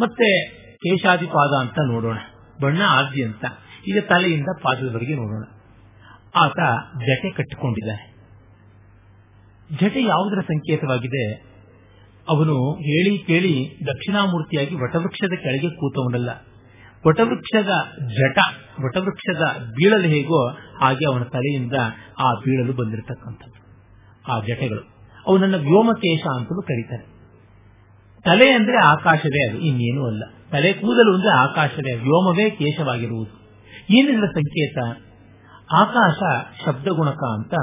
ಮತ್ತೆ 0.00 0.48
ಕೇಶಾದಿಪಾದ 0.74 1.60
ಅಂತ 1.60 1.78
ನೋಡೋಣ. 1.86 2.16
ಬಣ್ಣ 2.62 2.82
ಆದ್ಯ 2.82 3.24
ಅಂತ. 3.24 3.44
ಈಗ 3.88 3.98
ತಲೆಯಿಂದ 4.08 4.46
ಪಾದದವರೆಗೆ 4.62 5.14
ನೋಡೋಣ. 5.14 5.44
ಆತ 6.34 6.58
ಜಟೆ 6.94 7.30
ಕಟ್ಟಿಕೊಂಡಿದ್ದಾನೆ. 7.30 8.12
ಜಟೆ 9.76 10.02
ಯಾವುದರ 10.02 10.40
ಸಂಕೇತವಾಗಿದೆ? 10.40 11.32
ಅವನು 12.28 12.74
ಹೇಳಿ 12.74 13.18
ಕೇಳಿ 13.18 13.78
ದಕ್ಷಿಣಾಮೂರ್ತಿಯಾಗಿ 13.86 14.74
ವಟವೃಕ್ಷದ 14.74 15.34
ಕೆಳಗೆ 15.34 15.70
ಕೂತವನಲ್ಲ. 15.70 16.30
ವಟವೃಕ್ಷದ 17.06 17.70
ಜಟ, 18.06 18.38
ವಟವೃಕ್ಷದ 18.84 19.42
ಬೀಳಲು 19.70 20.08
ಹೇಗೋ 20.08 20.48
ಹಾಗೆ 20.80 21.12
ಅವನ 21.12 21.22
ತಲೆಯಿಂದ 21.22 21.72
ಆ 22.18 22.34
ಬೀಳಲು 22.34 22.72
ಬಂದಿರತಕ್ಕಂಥದ್ದು. 22.72 23.62
ಆ 24.32 24.40
ಜಟೆಗಳು. 24.40 24.80
ಅವನನ್ನ 25.26 25.54
ವ್ಯೋಮಕೇಶ 25.54 26.20
ಅಂತಲೂ 26.36 26.62
ಕರೀತಾರೆ. 26.62 27.12
ತಲೆ 28.24 28.50
ಅಂದ್ರೆ 28.50 28.76
ಆಕಾಶವೇ 28.76 29.48
ಅದು, 29.48 29.58
ಇನ್ನೇನು 29.58 30.06
ಅಲ್ಲ. 30.06 30.22
ತಲೆ 30.50 30.72
ಕೂದಲು 30.72 31.14
ಅಂದ್ರೆ 31.14 31.30
ಆಕಾಶವೇ, 31.30 31.94
ವ್ಯೋಮವೇ 31.94 32.50
ಕೇಶವಾಗಿರುವುದು. 32.50 33.42
ಏನಿಲ್ಲ 33.90 34.26
ಸಂಕೇತ? 34.26 34.78
ಆಕಾಶ 35.74 36.18
ಶಬ್ದಗುಣಕ 36.66 37.18
ಅಂತ 37.34 37.54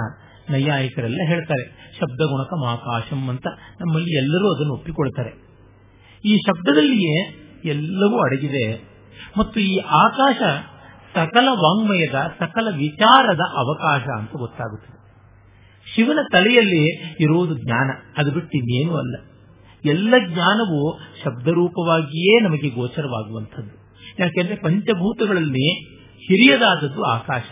ನೈಯಾಯಿಕರೆಲ್ಲ 0.50 1.22
ಹೇಳ್ತಾರೆ. 1.28 1.92
ಶಬ್ದಗುಣಕ 2.00 2.48
ಆಕಾಶಂ 2.68 3.30
ಅಂತ 3.30 3.48
ನಮ್ಮಲ್ಲಿ 3.82 4.18
ಎಲ್ಲರೂ 4.18 4.56
ಅದನ್ನು 4.56 4.74
ಒಪ್ಪಿಕೊಳ್ತಾರೆ. 4.74 5.32
ಈ 6.26 6.38
ಶಬ್ದದಲ್ಲಿಯೇ 6.38 7.36
ಎಲ್ಲವೂ 7.66 8.20
ಅಡಗಿದೆ. 8.20 8.89
ಮತ್ತು 9.38 9.60
ಈ 9.60 9.78
ಆಕಾಶ 9.78 10.38
ಸಕಲ 11.16 11.48
ವಾಂಗ್ಮಯದ, 11.48 12.32
ಸಕಲ 12.40 12.68
ವಿಚಾರದ 12.78 13.40
ಅವಕಾಶ 13.58 14.02
ಅಂತ 14.18 14.32
ಗೊತ್ತಾಗುತ್ತದೆ. 14.32 15.00
ಶಿವನ 15.96 16.20
ತಲೆಯಲ್ಲಿ 16.32 17.14
ಇರುವುದು 17.20 17.56
ಜ್ಞಾನ. 17.58 17.92
ಅದು 18.18 18.32
ಬಿಟ್ಟು 18.32 18.58
ಇನ್ನೇನು 18.58 18.98
ಅಲ್ಲ. 18.98 19.16
ಎಲ್ಲ 19.86 20.14
ಜ್ಞಾನವು 20.28 21.00
ಶಬ್ದರೂಪವಾಗಿಯೇ 21.24 22.44
ನಮಗೆ 22.44 22.70
ಗೋಚರವಾಗುವಂಥದ್ದು. 22.70 23.80
ಯಾಕೆಂದ್ರೆ 24.20 24.56
ಪಂಚಭೂತಗಳಲ್ಲಿ 24.56 25.84
ಹಿರಿಯದಾದದ್ದು 25.98 27.04
ಆಕಾಶ. 27.04 27.44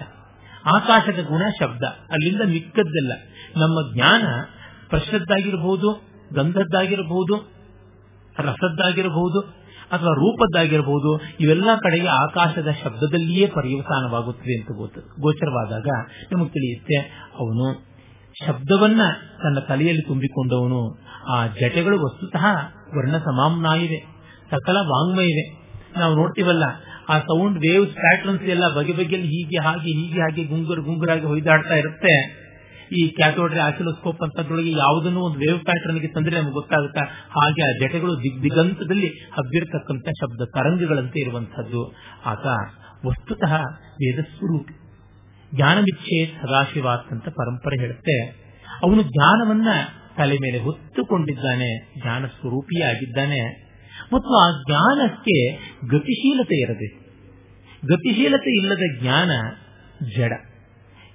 ಆಕಾಶದ 0.75 1.19
ಗುಣ 1.25 1.43
ಶಬ್ದ. 1.59 1.83
ಅಲ್ಲಿಂದ 1.83 2.41
ಮಿಕ್ಕದ್ದೆಲ್ಲ. 2.41 3.13
ನಮ್ಮ 3.57 3.93
ಜ್ಞಾನ 3.95 4.21
ಸ್ಪರ್ಶದ್ದಾಗಿರಬಹುದು 4.85 6.01
ಗಂಧದ್ದಾಗಿರಬಹುದು 6.33 7.51
ರಸದ್ದಾಗಿರಬಹುದು 8.39 9.56
ಅಥವಾ 9.91 10.13
ರೂಪದ್ದಾಗಿರಬಹುದು 10.13 11.11
ಇವೆಲ್ಲ 11.39 11.69
ಕಡೆಗೆ 11.75 12.07
ಆಕಾಶದ 12.07 12.67
ಶಬ್ದದಲ್ಲಿಯೇ 12.83 13.47
ಪರ್ಯವಸಾನವಾಗುತ್ತದೆ 13.47 14.55
ಅಂತ 14.59 14.71
ಗೋಚರವಾದಾಗ 15.19 15.87
ನಮಗೆ 16.31 16.49
ತಿಳಿಯುತ್ತೆ, 16.49 16.97
ಅವನು 17.39 17.67
ಶಬ್ದವನ್ನ 18.45 19.01
ತನ್ನ 19.43 19.59
ತಲೆಯಲ್ಲಿ 19.59 20.07
ತುಂಬಿಕೊಂಡವನು. 20.07 20.81
ಆ 21.29 21.47
ಜಟೆಗಳು 21.47 21.95
ವಸ್ತುತಃ 22.05 22.45
ವರ್ಣ 22.97 23.17
ಸಮಾಮ್ನ 23.17 23.65
ಇವೆ 23.81 23.99
ಸಕಲ 24.51 24.77
ವಾಂಗ್ಮಯ 24.81 25.25
ಇವೆ 25.25 25.45
ನಾವು 25.99 26.15
ನೋಡ್ತೀವಲ್ಲ, 26.15 26.63
ಆ 27.09 27.19
ಸೌಂಡ್ 27.19 27.57
ವೇವ್ಸ್ 27.57 27.93
ಪ್ಯಾಟರ್ನ್ಸ್ 27.93 28.43
ಎಲ್ಲ 28.43 28.63
ಬಗೆ 28.75 28.93
ಬಗೆಯಲ್ಲಿ 28.93 29.27
ಹೀಗೆ, 29.27 29.63
ಹಾಗೆ 29.63 29.91
ಹೀಗೆ, 29.91 30.19
ಹಾಗೆ 30.19 30.43
ಗುಂಗುರು 30.43 30.83
ಗುಂಗುರಾಗಿ 30.83 31.25
ಹೊಯ್ದಾಡ್ತಾ 31.25 31.75
ಇರುತ್ತೆ. 31.75 32.46
ಈ 32.95 33.07
ಕ್ಯಾಥೋಡ್ರಿ 33.07 33.59
ಆಸಿಲೋಸ್ಕೋಪ್ 33.59 34.21
ಅಂತದ್ರೊಳಗೆ 34.21 34.71
ಯಾವುದನ್ನು 34.71 35.19
ಒಂದು 35.19 35.39
ವೇವ್ 35.39 35.59
ಪ್ಯಾಟರ್ನ್ಗೆ 35.59 36.07
ತಂದ್ರೆ 36.07 36.35
ನಮ್ಗೆ 36.35 36.51
ಗೊತ್ತಾಗುತ್ತಾ? 36.51 37.01
ಹಾಗೆ 37.29 37.61
ಆ 37.61 37.87
ಜಟೆಗಳು 37.87 38.17
ದಿಗ್ 38.17 38.43
ದಿಗಂತದಲ್ಲಿ 38.43 39.07
ಹಬ್ಬಿರತಕ್ಕಂಥ 39.07 40.09
ಶಬ್ದ 40.09 40.41
ತರಂಗಗಳಂತೆ 40.53 41.21
ಇರುವಂತಹದ್ದು 41.21 41.95
ಆತ 42.25 42.45
ವಸ್ತುತಃ 43.05 43.55
ವೇದಸ್ವರೂಪಿ. 43.79 44.79
ಜ್ಞಾನವಿಚ್ಛೇ 45.55 46.25
ಸದಾಶಿವಾತ್ 46.25 47.11
ಅಂತ 47.11 47.29
ಪರಂಪರೆ 47.29 47.81
ಹೇಳುತ್ತೆ. 47.81 48.21
ಅವನು 48.83 49.01
ಜ್ಞಾನವನ್ನ 49.01 49.67
ತಲೆ 50.17 50.35
ಮೇಲೆ 50.35 50.59
ಹೊತ್ತುಕೊಂಡಿದ್ದಾನೆ 50.59 51.93
ಜ್ಞಾನ 52.01 52.25
ಸ್ವರೂಪಿಯಾಗಿದ್ದಾನೆ 52.25 53.67
ಮತ್ತು 54.13 54.37
ಆ 54.37 54.63
ಜ್ಞಾನಕ್ಕೆ 54.67 55.55
ಗತಿಶೀಲತೆ 55.87 56.61
ಇರಬೇಕು. 56.61 57.07
ಗತಿಶೀಲತೆ 57.87 58.59
ಇಲ್ಲದ 58.59 59.01
ಜ್ಞಾನ 59.01 59.31
ಜಡ. 60.17 60.31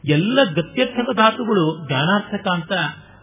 ಎಲ್ಲ 0.09 0.45
ಗತ್ಯರ್ಥಕ 0.45 1.17
ಧಾತುಗಳು 1.17 1.89
ಜ್ಞಾನಾರ್ಥಕ 1.89 2.49
ಅಂತ 2.49 2.73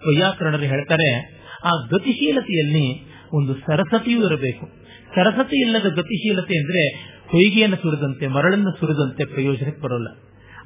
ವೈಯಾಕರಣರು 0.08 0.64
ಹೇಳ್ತಾರೆ. 0.64 1.40
ಆ 1.66 1.70
ಗತಿಶೀಲತೆಯಲ್ಲಿ 1.92 3.14
ಒಂದು 3.34 3.54
ಸರಸತೆಯೂ 3.54 4.28
ಇರಬೇಕು. 4.28 4.66
ಸರಸತೆ 5.16 5.62
ಇಲ್ಲದ 5.62 5.86
ಗತಿಶೀಲತೆ 5.96 6.58
ಅಂದ್ರೆ 6.60 6.88
ಹೊಯ್ಗೆಯನ್ನು 7.32 7.76
ಸುರಿದಂತೆ, 7.76 8.28
ಮರಳನ್ನು 8.28 8.80
ಸುರಿದಂತೆ 8.80 9.26
ಪ್ರಯೋಜನಕ್ಕೆ 9.26 9.82
ಬರೋಲ್ಲ. 9.82 10.08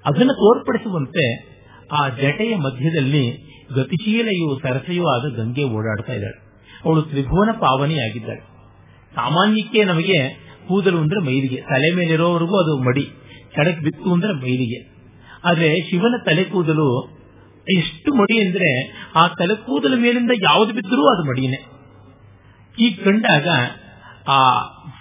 ಅದನ್ನು 0.06 0.34
ತೋರ್ಪಡಿಸುವಂತೆ 0.34 1.54
ಆ 1.92 2.10
ಜಟೆಯ 2.10 2.56
ಮಧ್ಯದಲ್ಲಿ 2.56 3.54
ಗತಿಶೀಲೆಯು 3.76 4.60
ಸರಸೆಯೂ 4.60 5.08
ಆದ 5.08 5.34
ಗಂಗೆ 5.36 5.64
ಓಡಾಡ್ತಾ 5.64 6.14
ಇದ್ದಾಳೆ. 6.14 6.44
ಅವಳು 6.86 7.02
ತ್ರಿಭುವನ 7.02 7.52
ಪಾವನಿಯಾಗಿದ್ದಾಳೆ 7.52 8.40
ಸಾಮಾನ್ಯಕ್ಕೆ 9.16 9.84
ನಮಗೆ 9.84 10.30
ಕೂದಲು 10.68 10.98
ಅಂದ್ರೆ 10.98 11.26
ಮೈಲಿಗೆ, 11.26 11.62
ತಲೆ 11.62 11.96
ಮೇಲಿರೋವರೆಗೂ 11.96 12.58
ಅದು 12.58 12.78
ಮಡಿ 12.78 13.08
ಕೆಳಗೆ 13.56 13.84
ಬಿತ್ತು 13.84 14.14
ಅಂದ್ರೆ 14.14 14.34
ಮೈಲಿಗೆ. 14.34 14.93
ಆದ್ರೆ 15.46 15.70
ಶಿವನ 15.90 16.18
ತಲೆ 16.26 16.44
ಕೂದಲು 16.44 16.88
ಎಷ್ಟು 17.68 18.16
ಮಡಿ 18.16 18.46
ಅಂದ್ರೆ 18.46 18.70
ಆ 19.16 19.28
ತಲೆ 19.28 19.56
ಕೂದಲ 19.56 19.94
ಮೇಲಿಂದ 19.96 20.32
ಯಾವ್ದು 20.42 20.74
ಬಿದ್ದರೂ 20.74 21.04
ಅದು 21.14 21.24
ಮಡಿನೇ. 21.30 21.60
ಈ 22.80 22.94
ಕಂಡಾಗ 22.94 23.48
ಆ 24.28 24.40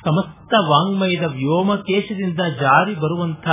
ಸಮಸ್ತ 0.04 0.54
ವಾಂಗ್ಮಯದ 0.68 1.22
ವ್ಯೋಮಕೇಶದಿಂದ 1.22 2.40
ಜಾರಿ 2.60 2.94
ಬರುವಂತ 2.94 3.46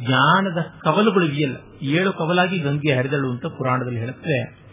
ಜ್ಞಾನದ 0.00 0.62
ಕವಲುಗಳು 0.82 1.24
ಇದೆಯಲ್ಲ 1.24 1.56
ಏಳು 1.82 2.12
ಕವಲಾಗಿ 2.12 2.58
ಗಂಗೆ 2.58 2.94
ಹರಿದಳು 2.94 3.30
ಅಂತ 3.30 3.46
ಪುರಾಣದಲ್ಲಿ 3.46 3.98
ಹೇಳುತ್ತೆ. 3.98 4.66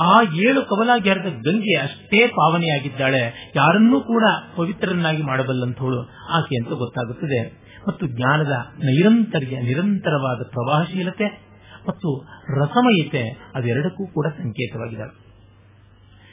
ಆ 0.00 0.22
ಏಳು 0.22 0.62
ಕವಲಾಗಿ 0.62 1.10
ಹರಿದ 1.10 1.24
ಗಂಗೆ 1.24 1.74
ಅಷ್ಟೇ 1.76 2.26
ಪಾವನೆಯಾಗಿದ್ದಾಳೆ, 2.26 3.52
ಯಾರನ್ನೂ 3.56 4.00
ಕೂಡ 4.00 4.24
ಪವಿತ್ರರನ್ನಾಗಿ 4.56 5.22
ಮಾಡಬಲ್ಲಂಥವಳು 5.22 6.00
ಆಕೆ 6.30 6.56
ಅಂತ 6.56 6.68
ಗೊತ್ತಾಗುತ್ತದೆ. 6.68 7.63
ಮತ್ತು 7.88 8.06
ಜ್ಞಾನದ 8.06 8.52
ನೈರಂತರ್ಯ, 8.84 9.60
ನಿರಂತರವಾದ 9.60 10.48
ಪ್ರವಾಹಶೀಲತೆ 10.50 11.54
ಮತ್ತು 11.88 12.26
ರಸಮಯತೆ 12.60 13.52
ಅದೆರಡಕ್ಕೂ 13.54 14.06
ಕೂಡ 14.06 14.26
ಸಂಕೇತವಾಗಿದೆ 14.26 15.02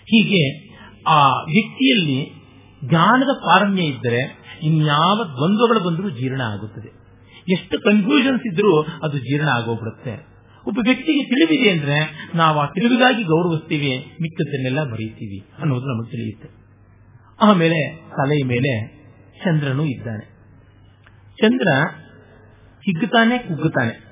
ಹೀಗೆ 0.03 0.71
ಆ 1.07 1.27
ವ್ಯಕ್ತಿಯಲ್ಲಿ 1.27 2.41
ಜ್ಞಾನದ 2.89 3.37
ಪಾರಮ್ಯ 3.45 3.81
ಇದ್ದರೆ 3.81 4.41
ಇನ್ಯಾವ 4.63 5.17
ದ್ವಂದ್ವಗಳು 5.23 5.87
ಬಂದರೂ 5.87 6.09
ಜೀರ್ಣ 6.09 6.41
ಆಗುತ್ತದೆ. 6.41 7.01
ಎಷ್ಟು 7.51 7.79
ಕನ್ಫ್ಯೂಷನ್ಸ್ 7.79 8.41
ಇದ್ರೂ 8.45 8.81
ಅದು 8.81 9.17
ಜೀರ್ಣ 9.17 9.47
ಆಗೋಗ್ಬಿಡುತ್ತೆ. 9.47 10.31
ಒಬ್ಬ 10.67 10.79
ವ್ಯಕ್ತಿಗೆ 10.83 11.23
ತಿಳಿದಿದೆ 11.23 11.69
ಅಂದ್ರೆ 11.69 12.29
ನಾವು 12.35 12.59
ಆ 12.59 12.65
ತಿಳಿವಿಗಾಗಿ 12.65 13.23
ಗೌರವಿಸ್ತೀವಿ, 13.23 14.05
ಮಿಕ್ಕದನ್ನೆಲ್ಲ 14.21 14.91
ಮರೆಯುತ್ತೀವಿ 14.91 15.45
ಅನ್ನೋದು 15.59 15.85
ನಮಗೆ 15.85 16.11
ತಿಳಿಯುತ್ತೆ. 16.11 16.49
ಆಮೇಲೆ 17.41 17.95
ತಲೆಯ 17.95 18.43
ಮೇಲೆ 18.45 18.87
ಚಂದ್ರನು 19.43 19.85
ಇದ್ದಾನೆ. 19.85 20.40
ಚಂದ್ರ 21.41 21.67
ಹಿಗ್ಗುತ್ತಾನೆ 22.85 23.37
ಕುಗ್ಗುತ್ತಾನೆ. 23.37 24.11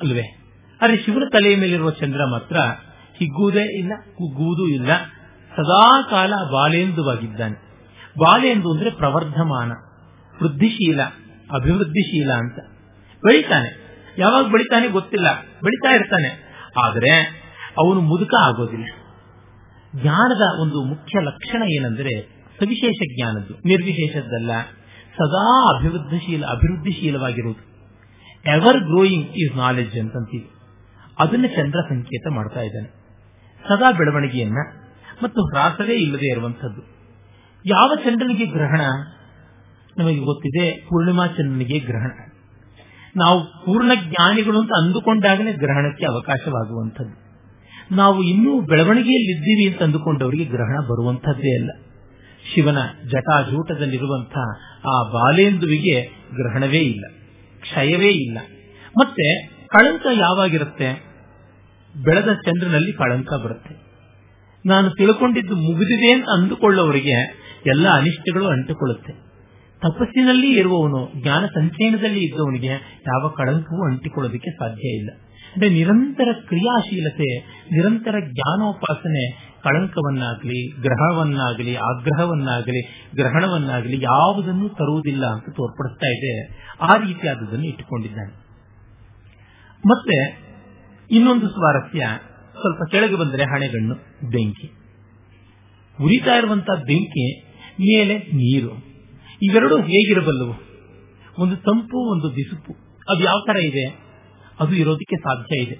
ಅಲ್ವೇ? 0.00 0.38
ಆದರೆ 0.82 0.96
ಶಿವನ 0.96 1.22
ತಲೆಯ 1.32 1.56
ಮೇಲಿರುವ 1.56 1.90
ಚಂದ್ರ 1.90 2.20
ಮಾತ್ರ 2.30 2.56
ಹಿಗ್ಗುವುದೇ 3.16 3.78
ಇಲ್ಲ, 3.78 3.92
ಕುಗ್ಗುವುದೂ 3.96 4.66
ಇಲ್ಲ. 4.66 4.86
ಸದಾ 5.56 6.02
ಕಾಲ 6.02 6.34
ಬಾಲೇಂದುವಾಗಿದ್ದಾನೆ 6.52 7.66
ಬಾಲೇಂದು 8.18 8.72
ಅಂದ್ರೆ 8.72 8.90
ಪ್ರವರ್ಧಮಾನ, 8.90 9.72
ವೃದ್ಧಿಶೀಲ, 10.42 11.02
ಅಭಿವೃದ್ಧಿಶೀಲ 11.54 12.32
ಅಂತ. 12.32 12.58
ಬೆಳಿತಾನೆ. 13.24 13.86
ಯಾವಾಗ 14.18 14.46
ಬೆಳಿತಾನೆ 14.46 14.88
ಗೊತ್ತಿಲ್ಲ. 14.88 15.26
ಬೆಳಿತಾ 15.42 15.94
ಇರ್ತಾನೆ. 15.94 16.54
ಆದರೆ 16.84 17.20
ಅವನು 17.78 18.00
ಮುದುಕ 18.00 18.34
ಆಗೋದಿಲ್ಲ. 18.42 18.84
ಜ್ಞಾನದ 19.96 20.60
ಒಂದು 20.60 20.84
ಮುಖ್ಯ 20.84 21.20
ಲಕ್ಷಣ 21.20 21.62
ಏನಂದ್ರೆ 21.62 22.22
ಸವಿಶೇಷ 22.58 23.16
ಜ್ಞಾನದ್ದು. 23.16 23.54
ನಿರ್ವಿಶೇಷದ್ದಲ್ಲ. 23.54 24.50
ಸದಾ 25.18 25.76
ಅಭಿವೃದ್ಧಿಶೀಲ, 25.76 26.44
ಅಭಿವೃದ್ಧಿಶೀಲವಾಗಿರುವುದು. 26.44 27.76
ಎವರ್ 28.50 28.78
ಗ್ರೋಯಿಂಗ್ 28.78 29.26
ಈಸ್ 29.26 29.56
ನಾಲೆಡ್ಜ್ 29.56 29.98
ಅಂತಂತೀವಿ. 29.98 30.50
ಅದನ್ನು 31.18 31.48
ಚಂದ್ರ 31.48 31.80
ಸಂಕೇತ 31.88 32.26
ಮಾಡ್ತಾ 32.30 32.60
ಇದ್ದಾನೆ. 32.60 32.86
ಸದಾ 33.68 33.92
ಬೆಳವಣಿಗೆಯನ್ನ 33.92 34.58
ಮತ್ತು 35.22 35.42
ಹ್ರಾಸವೇ 35.42 35.94
ಇಲ್ಲದೆ 35.94 36.32
ಇರುವಂತದ್ದು 36.32 36.96
ಯಾವ 37.66 37.92
ಚಂದ್ರನಿಗೆ 37.94 38.46
ಗ್ರಹಣ? 38.46 38.80
ನಮಗೆ 39.98 40.18
ಗೊತ್ತಿದೆ, 40.18 40.70
ಪೂರ್ಣಿಮಾ 40.70 41.26
ಚಂದ್ರನಿಗೆ 41.26 41.78
ಗ್ರಹಣ. 41.78 42.10
ನಾವು 43.16 43.44
ಪೂರ್ಣ 43.44 43.90
ಜ್ಞಾನಿಗಳು 43.94 44.60
ಅಂತ 44.60 44.70
ಅಂದುಕೊಂಡಾಗಲೇ 44.84 45.52
ಗ್ರಹಣಕ್ಕೆ 45.52 46.04
ಅವಕಾಶವಾಗುವಂಥದ್ದು. 46.04 47.26
ನಾವು 47.94 48.22
ಇನ್ನೂ 48.22 48.60
ಬೆಳವಣಿಗೆಯಲ್ಲಿದ್ದೀವಿ 48.60 49.72
ಅಂತ 49.72 49.82
ಅಂದುಕೊಂಡವರಿಗೆ 49.82 50.44
ಗ್ರಹಣ 50.44 50.80
ಬರುವಂತಹದ್ದೇ 50.80 51.60
ಅಲ್ಲ. 51.60 51.70
ಶಿವನ 52.54 52.78
ಜಟಾಜೂಟದಲ್ಲಿರುವಂತಹ 53.08 54.75
ಆ 54.86 54.96
ಬಾಲೇಂದುವಿಗೆ 55.12 55.96
ಗ್ರಹಣವೇ 56.34 56.82
ಇಲ್ಲ, 56.84 57.04
ಕ್ಷಯವೇ 57.60 58.10
ಇಲ್ಲ. 58.10 58.38
ಮತ್ತೆ 58.98 59.26
ಕಳಂಕ 59.66 60.06
ಯಾವಾಗಿರುತ್ತೆ? 60.12 60.88
ಬೆಳೆದ 61.94 62.30
ಚಂದ್ರನಲ್ಲಿ 62.44 62.92
ಕಳಂಕ 62.92 63.32
ಬರುತ್ತೆ. 63.44 63.74
ನಾನು 64.64 64.90
ತಿಳ್ಕೊಂಡಿದ್ದು 64.90 65.56
ಮುಗಿದಿದೆ 65.56 66.10
ಅಂತ 66.12 66.24
ಅಂದುಕೊಳ್ಳೋವರಿಗೆ 66.38 67.16
ಎಲ್ಲ 67.66 67.86
ಅನಿಷ್ಟಗಳು 67.88 68.46
ಅಂಟಿಕೊಳ್ಳುತ್ತೆ. 68.46 69.12
ತಪಸ್ಸಿನಲ್ಲಿ 69.82 70.50
ಇರುವವನು, 70.58 71.00
ಜ್ಞಾನ 71.22 71.46
ಸಂಚಯನದಲ್ಲಿ 71.46 72.20
ಇದ್ದವನಿಗೆ 72.24 72.72
ಯಾವ 73.06 73.28
ಕಳಂಕವೂ 73.28 73.82
ಅಂಟಿಕೊಳ್ಳೋದಕ್ಕೆ 73.90 74.50
ಸಾಧ್ಯ 74.50 74.88
ಇಲ್ಲ. 74.88 75.10
ಅಂದ್ರೆ 75.54 75.68
ನಿರಂತರ 75.70 76.28
ಕ್ರಿಯಾಶೀಲತೆ, 76.48 77.28
ನಿರಂತರ 77.72 78.16
ಜ್ಞಾನೋಪಾಸನೆ 78.20 79.24
ಕಳಂಕವನ್ನಾಗಲಿ, 79.66 80.80
ಗ್ರಹವನ್ನಾಗಲಿ, 80.80 81.76
ಆಗ್ರಹವನ್ನಾಗಲಿ, 81.76 82.82
ಗ್ರಹಣವನ್ನಾಗಲಿ 83.14 84.02
ಯಾವುದನ್ನು 84.02 84.68
ತರುವುದಿಲ್ಲ 84.68 85.26
ಅಂತ 85.26 85.44
ತೋರ್ಪಡಿಸ್ತಾ 85.50 86.08
ಇದೆ. 86.08 86.48
ಆ 86.80 86.96
ರೀತಿಯಾದದನ್ನು 86.96 87.64
ಇಟ್ಟುಕೊಂಡಿದ್ದಾನೆ. 87.64 88.46
ಮತ್ತೆ 89.86 90.46
ಇನ್ನೊಂದು 91.10 91.48
ಸ್ವಾರಸ್ಯ, 91.48 91.98
ಸ್ವಲ್ಪ 92.60 92.82
ಕೆಳಗೆ 92.90 93.14
ಬಂದರೆ 93.14 93.42
ಹಣೆಗಣ್ಣು, 93.42 93.94
ಬೆಂಕಿ. 94.30 94.72
ಉರಿತಾ 96.02 96.34
ಇರುವಂತಹ 96.34 96.74
ಬೆಂಕಿ 96.74 97.42
ಮೇಲೆ 97.72 98.18
ನೀರು. 98.18 98.72
ಇವೆರಡೂ 99.42 99.76
ಹೇಗಿರಬಲ್ಲವು? 99.76 100.54
ಒಂದು 101.38 101.56
ತಂಪು, 101.56 102.12
ಒಂದು 102.12 102.28
ಬಿಸುಪು. 102.28 102.76
ಅದು 103.08 103.20
ಯಾವ 103.24 103.42
ತರ 103.46 103.56
ಇದೆ? 103.56 103.86
ಅದು 104.60 104.74
ಇರೋದಕ್ಕೆ 104.74 105.16
ಸಾಧ್ಯ 105.16 105.62
ಇದೆ. 105.62 105.78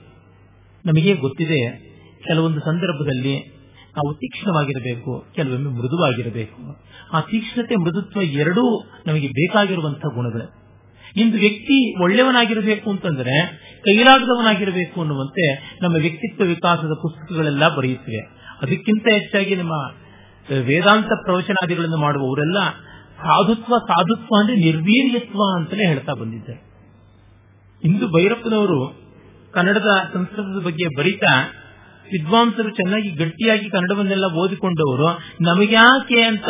ನಮಗೆ 0.87 1.15
ಗೊತ್ತಿದೆ, 1.15 1.87
ಕೆಲವೊಂದು 2.25 2.61
ಸಂದರ್ಭದಲ್ಲಿ 2.61 3.56
ನಾವು 3.97 4.15
ತೀಕ್ಷ್ಣವಾಗಿರಬೇಕು, 4.15 5.25
ಕೆಲವೊಮ್ಮೆ 5.35 5.71
ಮೃದುವಾಗಿರಬೇಕು. 5.71 6.77
ಆ 7.13 7.21
ತೀಕ್ಷ್ಣತೆ, 7.21 7.77
ಮೃದುತ್ವ 7.77 8.23
ಎರಡೂ 8.23 8.85
ನಮಗೆ 9.07 9.29
ಬೇಕಾಗಿರುವಂತಹ 9.29 10.15
ಗುಣಗಳು. 10.15 10.67
ಇಂದು 11.17 11.39
ವ್ಯಕ್ತಿ 11.39 12.03
ಒಳ್ಳೆಯವನಾಗಿರಬೇಕು 12.03 12.91
ಅಂತಂದ್ರೆ, 12.91 13.47
ಕೈಲಾಗದವನಾಗಿರಬೇಕು 13.85 15.01
ಅನ್ನುವಂತೆ 15.01 15.77
ನಮ್ಮ 15.83 15.97
ವ್ಯಕ್ತಿತ್ವ 15.97 16.45
ವಿಕಾಸದ 16.45 16.93
ಪುಸ್ತಕಗಳೆಲ್ಲ 17.03 17.77
ಬರೆಯುತ್ತಿವೆ. 17.77 18.21
ಅದಕ್ಕಿಂತ 18.63 19.07
ಹೆಚ್ಚಾಗಿ 19.13 19.57
ನಮ್ಮ 19.57 19.73
ವೇದಾಂತ 20.67 21.07
ಪ್ರವಚನಾದಿಗಳನ್ನು 21.07 21.97
ಮಾಡುವವರೆಲ್ಲ 21.97 22.59
ಸಾಧುತ್ವ 23.17 23.79
ಸಾಧುತ್ವ 23.79 24.37
ಅಂದ್ರೆ 24.41 24.57
ನಿರ್ವೀರ್ಯತ್ವ 24.57 25.39
ಅಂತಲೇ 25.57 25.87
ಹೇಳ್ತಾ 25.87 26.13
ಬಂದಿದ್ದಾರೆ 26.13 26.67
ಇಂದು 27.85 28.09
ಭೈರಪ್ಪನವರು 28.09 29.01
ಕನ್ನಡದ 29.53 29.87
ಸಂಸ್ಕೃತದ 30.15 30.65
ಬಗ್ಗೆ 30.65 30.99
ಬರಿತಾ 30.99 31.53
ವಿದ್ವಾಂಸರು 32.07 32.71
ಚೆನ್ನಾಗಿ 32.71 33.11
ಗಟ್ಟಿಯಾಗಿ 33.11 33.71
ಕನ್ನಡವನ್ನೆಲ್ಲ 33.71 34.25
ಓದಿಕೊಂಡವರು, 34.25 35.09
ನಮಗ್ಯಾಕೆ 35.41 36.23
ಅಂತ 36.23 36.49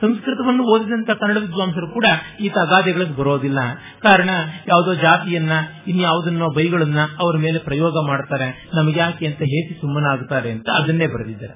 ಸಂಸ್ಕೃತವನ್ನು 0.00 0.64
ಓದಿದಂತ 0.64 1.10
ಕನ್ನಡ 1.10 1.36
ವಿದ್ವಾಂಸರು 1.36 1.90
ಕೂಡ 1.90 2.04
ಈ 2.40 2.48
ತಗಾದೆಗಳಿಗೆ 2.48 3.16
ಬರೋದಿಲ್ಲ. 3.16 3.58
ಕಾರಣ 4.02 4.30
ಯಾವುದೋ 4.68 4.94
ಜಾತಿಯನ್ನ, 4.94 5.50
ಇನ್ಯಾವುದನ್ನೋ 5.86 6.48
ಬೈಗಳನ್ನ 6.50 6.98
ಅವರ 7.18 7.36
ಮೇಲೆ 7.36 7.58
ಪ್ರಯೋಗ 7.58 8.06
ಮಾಡ್ತಾರೆ. 8.06 8.70
ನಮಗ್ಯಾಕೆ 8.74 9.26
ಅಂತ 9.26 9.36
ಹೇಸಿ 9.36 9.80
ಸುಮ್ಮನಾಗುತ್ತಾರೆ 9.80 10.50
ಅಂತ 10.50 10.68
ಅದನ್ನೇ 10.70 11.06
ಬರೆದಿದ್ದಾರೆ. 11.06 11.52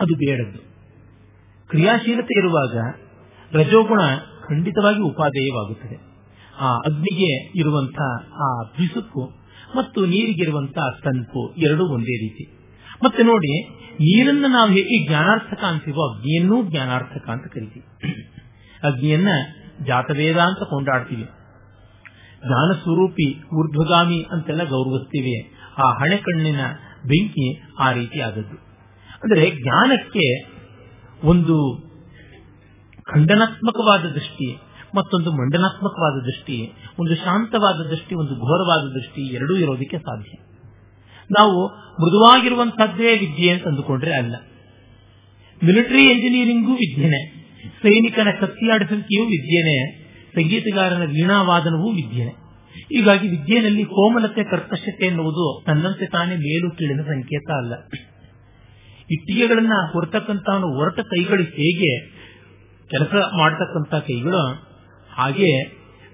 ಅದು 0.00 0.14
ಬೇಡದ್ದು. 0.14 0.58
ಕ್ರಿಯಾಶೀಲತೆ 1.68 2.38
ಇರುವಾಗ 2.38 2.94
ರಜೋಗುಣ 3.56 4.00
ಖಂಡಿತವಾಗಿ 4.48 5.00
ಉಪಾದೇಯವಾಗುತ್ತದೆ. 5.00 6.14
ಆ 6.60 6.74
ಅಗ್ನಿಗೆ 6.76 7.58
ಇರುವಂತಹ 7.58 8.34
ಆ 8.34 8.62
ಬಿಸುಕು 8.62 9.43
ಮತ್ತು 9.76 10.06
ನೀರಿಗಿರುವಂತಹ 10.06 10.88
ತಂಪು 11.04 11.54
ಎರಡೂ 11.56 11.84
ಒಂದೇ 11.94 12.16
ರೀತಿ. 12.20 12.44
ಮತ್ತೆ 13.04 13.22
ನೋಡಿ, 13.22 13.52
ನೀರನ್ನು 13.94 14.48
ನಾವು 14.48 14.70
ಹೇಗೆ 14.70 15.06
ಜ್ಞಾನಾರ್ಥಕ 15.06 15.64
ಅಂತೀವೋ 15.64 16.14
ಅಗ್ನಿಯನ್ನೂ 16.14 16.70
ಜ್ಞಾನಾರ್ಥಕ 16.70 17.28
ಅಂತ 17.28 17.46
ಕರಿತೀವಿ. 17.46 17.86
ಅಗ್ನಿಯನ್ನ 18.82 19.28
ಜಾತವೇದ 19.86 20.36
ಅಂತ 20.36 20.62
ಕೊಂಡಾಡ್ತೀವಿ. 20.70 21.26
ಜ್ಞಾನ 22.46 22.72
ಸ್ವರೂಪಿ 22.82 23.26
ಊರ್ಧ್ವಗಾಮಿ 23.56 24.26
ಅಂತೆಲ್ಲ 24.32 24.64
ಗೌರವಿಸ್ತೀವಿ. 24.64 25.36
ಆ 25.78 25.86
ಹಣೆಕಣ್ಣಿನ 25.92 26.60
ಬೆಂಕಿ 27.06 27.46
ಆ 27.78 27.92
ರೀತಿ 27.92 28.20
ಆದದ್ದು. 28.20 28.56
ಅಂದರೆ 29.22 29.50
ಜ್ಞಾನಕ್ಕೆ 29.50 30.26
ಒಂದು 31.24 31.56
ಖಂಡನಾತ್ಮಕವಾದ 33.04 34.04
ದೃಷ್ಟಿ 34.14 34.48
ಮತ್ತೊಂದು 34.96 35.32
ಮಂಡನಾತ್ಮಕವಾದ 35.32 36.24
ದೃಷ್ಟಿ, 36.24 36.72
ಒಂದು 36.98 37.14
ಶಾಂತವಾದ 37.14 37.88
ದೃಷ್ಟಿ, 37.90 38.14
ಒಂದು 38.14 38.34
ಘೋರವಾದ 38.34 38.92
ದೃಷ್ಟಿ 38.94 39.34
ಎರಡೂ 39.34 39.56
ಇರೋದಕ್ಕೆ 39.56 39.98
ಸಾಧ್ಯ. 39.98 40.36
ನಾವು 41.30 41.68
ಮೃದುವಾಗಿರುವಂತಹದ್ದೇ 42.02 43.18
ವಿದ್ಯೆ 43.18 43.50
ಅಂತ 43.50 43.68
ಅಂದುಕೊಂಡ್ರೆ 43.68 44.12
ಅಲ್ಲ. 44.12 44.34
ಮಿಲಿಟರಿ 45.64 46.02
ಎಂಜಿನಿಯರಿಂಗೂ 46.08 46.72
ವಿದ್ಯೆನೆ, 46.72 47.20
ಸೈನಿಕನ 47.82 48.28
ಕತ್ತಿಯಾಡಿಸುವಿಕೆಯೂ 48.40 49.24
ವಿದ್ಯೆನೆ, 49.24 50.04
ಸಂಗೀತಗಾರನ 50.34 51.04
ವೀಣಾವಾದನವೂ 51.04 51.90
ವಿದ್ಯೆನೆ. 51.90 52.30
ಹೀಗಾಗಿ 52.74 53.28
ವಿದ್ಯೆಯಲ್ಲಿ 53.28 53.84
ಕೋಮಲತೆ, 53.84 54.44
ಕರ್ಕಶತೆ 54.44 55.06
ಎನ್ನುವುದು 55.06 55.62
ತನ್ನಂತೆ 55.66 56.06
ತಾನೇ 56.06 56.36
ಮೇಲು 56.36 56.70
ಕೀಳಿನ 56.70 57.02
ಸಂಕೇತ 57.02 57.50
ಅಲ್ಲ. 57.56 57.74
ಇಟ್ಟಿಗೆಗಳನ್ನ 59.10 59.72
ಹೊರತಕ್ಕಂತ 59.92 60.48
ಹೊರಟ 60.50 61.00
ಕೈಗಳು 61.00 61.42
ಹೇಗೆ, 61.42 62.10
ಕೆಲಸ 62.90 63.14
ಮಾಡತಕ್ಕಂತ 63.38 63.94
ಕೈಗಳು 63.94 64.73
ಹಾಗೆ 65.14 65.62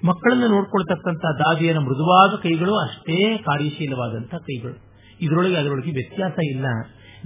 ಮಕ್ಕಳನ್ನು 0.04 0.46
ನೋಡ್ಕೊಳ್ತಕ್ಕಂಥ 0.48 1.24
ದಾದಿಯರ 1.38 1.78
ಮೃದುವಾದ 1.78 2.42
ಕೈಗಳು 2.42 2.74
ಅಷ್ಟೇ 2.76 3.36
ಕಾರ್ಯಶೀಲವಾದಂತಹ 3.36 4.36
ಕೈಗಳು. 4.36 4.90
ಇದರೊಳಗೆ 5.20 5.56
ಅದರೊಳಗೆ 5.56 5.90
ವ್ಯತ್ಯಾಸ 5.90 6.32
ಇಲ್ಲ. 6.42 6.66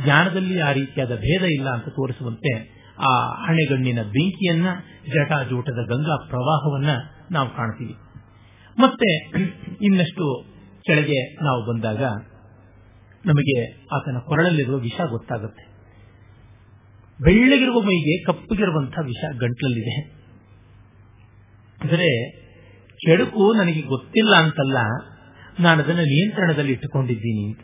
ಜ್ಞಾನದಲ್ಲಿ 0.04 0.60
ಆ 0.60 0.72
ರೀತಿಯಾದ 0.72 1.16
ಭೇದ 1.16 1.42
ಇಲ್ಲ 1.42 1.70
ಅಂತ 1.70 1.88
ತೋರಿಸುವಂತೆ 1.88 2.84
ಆ 2.98 3.32
ಹಣೆಗಣ್ಣಿನ 3.44 4.02
ಬೆಂಕಿಯನ್ನ 4.02 4.66
ಜಟಾಜೂಟದ 5.08 5.82
ಗಂಗಾ 5.88 6.16
ಪ್ರವಾಹವನ್ನ 6.28 6.88
ನಾವು 7.30 7.48
ಕಾಣ್ತೀವಿ. 7.48 7.94
ಮತ್ತೆ 8.78 9.30
ಇನ್ನಷ್ಟು 9.82 10.44
ಕೆಳಗೆ 10.86 11.44
ನಾವು 11.44 11.66
ಬಂದಾಗ 11.66 12.02
ನಮಗೆ 13.26 13.86
ಆತನ 13.92 14.18
ಕೊರಳಲ್ಲಿರುವ 14.18 14.76
ವಿಷ 14.76 15.00
ಗೊತ್ತಾಗುತ್ತೆ. 15.00 15.74
ಬೆಳ್ಳಗಿರುವ 17.20 17.80
ಮೈಗೆ 17.80 18.24
ಕಪ್ಪಗಿರುವಂತಹ 18.24 19.04
ವಿಷ 19.04 19.24
ಗಂಟ್ಲಲ್ಲಿದೆ. 19.40 20.23
ಅಂದರೆ 21.84 22.10
ಕೆಡುಕು 23.00 23.44
ನನಗೆ 23.60 23.82
ಗೊತ್ತಿಲ್ಲ 23.92 24.32
ಅಂತಲ್ಲ, 24.42 24.78
ನಾನು 25.64 25.78
ಅದನ್ನು 25.84 26.04
ನಿಯಂತ್ರಣದಲ್ಲಿ 26.12 26.72
ಇಟ್ಟುಕೊಂಡಿದ್ದೀನಿ 26.76 27.42
ಅಂತ. 27.48 27.62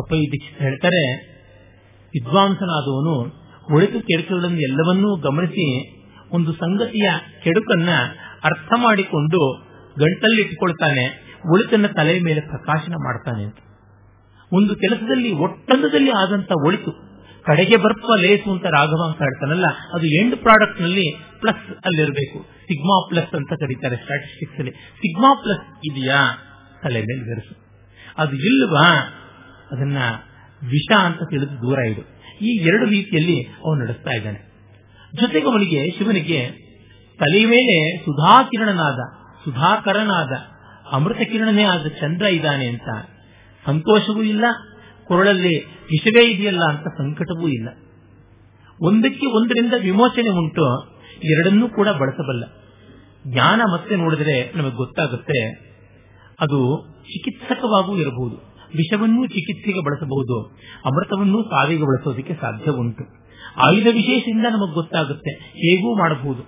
ಅಪ್ಪ 0.00 0.10
ದೀಕ್ಷಿತ್ 0.32 0.60
ಹೇಳ್ತಾರೆ, 0.66 1.02
ವಿದ್ವಾಂಸನಾದವನು 2.14 3.14
ಒಳಿತು 3.74 3.98
ಕೆಡುಕುಗಳನ್ನು 4.08 4.60
ಎಲ್ಲವನ್ನೂ 4.68 5.10
ಗಮನಿಸಿ, 5.26 5.66
ಒಂದು 6.36 6.52
ಸಂಗತಿಯ 6.62 7.08
ಕೆಡುಕನ್ನ 7.44 7.90
ಅರ್ಥ 8.48 8.70
ಮಾಡಿಕೊಂಡು 8.84 9.40
ಗಂಟಲ್ಲಿ 9.96 10.40
ಇಟ್ಟುಕೊಳ್ತಾನೆ, 10.44 11.04
ಒಳಿತನ್ನ 11.52 11.88
ತಲೆಯ 11.98 12.20
ಮೇಲೆ 12.28 12.42
ಪ್ರಕಾಶನ 12.52 12.94
ಮಾಡ್ತಾನೆ 13.06 13.44
ಒಂದು 14.52 14.72
ಕೆಲಸದಲ್ಲಿ, 14.82 15.30
ಒಟ್ಟಂದದಲ್ಲಿ 15.46 16.12
ಆದಂತ 16.22 16.52
ಒಳಿತು 16.66 16.92
ಕಡೆಗೆ 17.46 17.76
ಬರ್ಪ 17.76 18.04
ಲೇಸು 18.20 18.52
ಅಂತ 18.52 18.64
ರಾಘವ 18.64 19.08
ಅಂತ 19.08 19.18
ಹೇಳ್ತಾನಲ್ಲ, 19.18 19.66
ಅದು 19.66 20.06
ಎಂಡ್ 20.06 20.36
ಪ್ರಾಡಕ್ಟ್ನಲ್ಲಿ 20.36 21.16
ಪ್ಲಸ್ 21.40 21.72
ಅಲ್ಲಿರಬೇಕು. 21.84 22.38
ಸಿಗ್ಮಾ 22.42 23.06
ಪ್ಲಸ್ 23.08 23.34
ಅಂತ 23.34 23.52
ಕರೀತಾರೆ 23.52 23.96
ಸ್ಟಾಟಿಸ್ಟಿಕ್ಸ್ 23.96 24.58
ಅಲ್ಲಿ. 24.58 24.70
ಸಿಗ್ಮಾ 24.70 25.34
ಪ್ಲಸ್ 25.34 25.80
ಇದೆಯಾ? 25.84 26.38
ತಲೆ 26.82 27.00
ಮೇಲೆ 27.00 27.24
ಬೆರೆಸು. 27.28 27.54
ಅದು 28.18 28.36
ಇಲ್ವಾ? 28.36 28.88
ಅದನ್ನ 29.72 29.98
ವಿಷ 30.70 30.96
ಅಂತ 30.96 31.18
ತಿಳಿದು 31.30 31.62
ದೂರ 31.62 31.78
ಇಡು. 31.78 32.02
ಈ 32.44 32.56
ಎರಡು 32.56 32.86
ರೀತಿಯಲ್ಲಿ 32.86 33.42
ಅವನು 33.42 33.80
ನಡೆಸ್ತಾ 33.80 34.10
ಇದ್ದಾನೆ. 34.10 34.54
ಜೊತೆಗೆ 35.20 35.46
ಅವನಿಗೆ, 35.46 35.90
ಶಿವನಿಗೆ 35.90 36.50
ತಲೆ 37.18 37.44
ಮೇಲೆ 37.44 37.96
ಸುಧಾಕಿರಣನಾದ, 38.04 38.98
ಸುಧಾಕರನಾದ, 39.44 40.32
ಅಮೃತ 40.92 41.16
ಕಿರಣನೇ 41.16 41.64
ಆದ 41.64 41.86
ಚಂದ್ರ 41.86 42.26
ಇದ್ದಾನೆ 42.26 42.66
ಅಂತ 42.66 42.88
ಸಂತೋಷವೂ 43.66 44.22
ಇಲ್ಲ 44.22 44.44
ಕೊರಳಲ್ಲಿ 45.08 45.54
ವಿಷವೇ 45.90 46.22
ಇದೆಯಲ್ಲ 46.30 46.64
ಅಂತ 46.64 46.86
ಸಂಕಟವೂ 46.98 47.46
ಇಲ್ಲ. 47.48 47.68
ಒಂದಕ್ಕೆ 48.80 49.26
ಒಂದರಿಂದ 49.38 49.74
ವಿಮೋಚನೆ 49.78 50.30
ಉಂಟು, 50.38 50.66
ಎರಡನ್ನೂ 51.32 51.66
ಕೂಡ 51.68 51.88
ಬಳಸಬಲ್ಲ. 51.88 52.44
ಜ್ಞಾನ 53.26 53.60
ಮತ್ತೆ 53.74 53.94
ನೋಡಿದ್ರೆ 53.96 54.36
ನಮಗೆ 54.56 54.76
ಗೊತ್ತಾಗುತ್ತೆ, 54.76 55.40
ಅದು 56.40 56.60
ಚಿಕಿತ್ಸಕವಾಗೂ 57.04 57.92
ಇರಬಹುದು. 57.96 58.36
ವಿಷವನ್ನೂ 58.76 59.22
ಚಿಕಿತ್ಸೆಗೆ 59.26 59.82
ಬಳಸಬಹುದು, 59.84 60.36
ಅಮೃತವನ್ನೂ 60.84 61.40
ಸಾವಿಗೆ 61.42 61.82
ಬಳಸೋದಕ್ಕೆ 61.82 62.34
ಸಾಧ್ಯ 62.34 62.70
ಉಂಟು. 62.70 63.04
ಆಯುಧ 63.60 63.88
ವಿಶೇಷದಿಂದ 63.94 64.46
ನಮಗೆ 64.50 64.74
ಗೊತ್ತಾಗುತ್ತೆ, 64.74 65.32
ಹೇಗೂ 65.56 65.90
ಮಾಡಬಹುದು. 65.98 66.42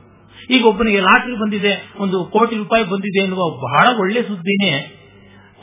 ಈಗ 0.51 0.63
ಒಬ್ಬನಿಗೆ 0.67 1.01
ಲಾಟ್ರಿ 1.01 1.37
ಬಂದಿದೆ, 1.41 1.73
ಒಂದು 1.99 2.19
ಕೋಟಿ 2.25 2.55
ರೂಪಾಯಿ 2.57 2.85
ಬಂದಿದೆ 2.85 3.21
ಎನ್ನುವ 3.25 3.45
ಬಹಳ 3.63 3.87
ಒಳ್ಳೆ 3.99 4.23
ಸುದ್ದಿನೇ 4.23 4.73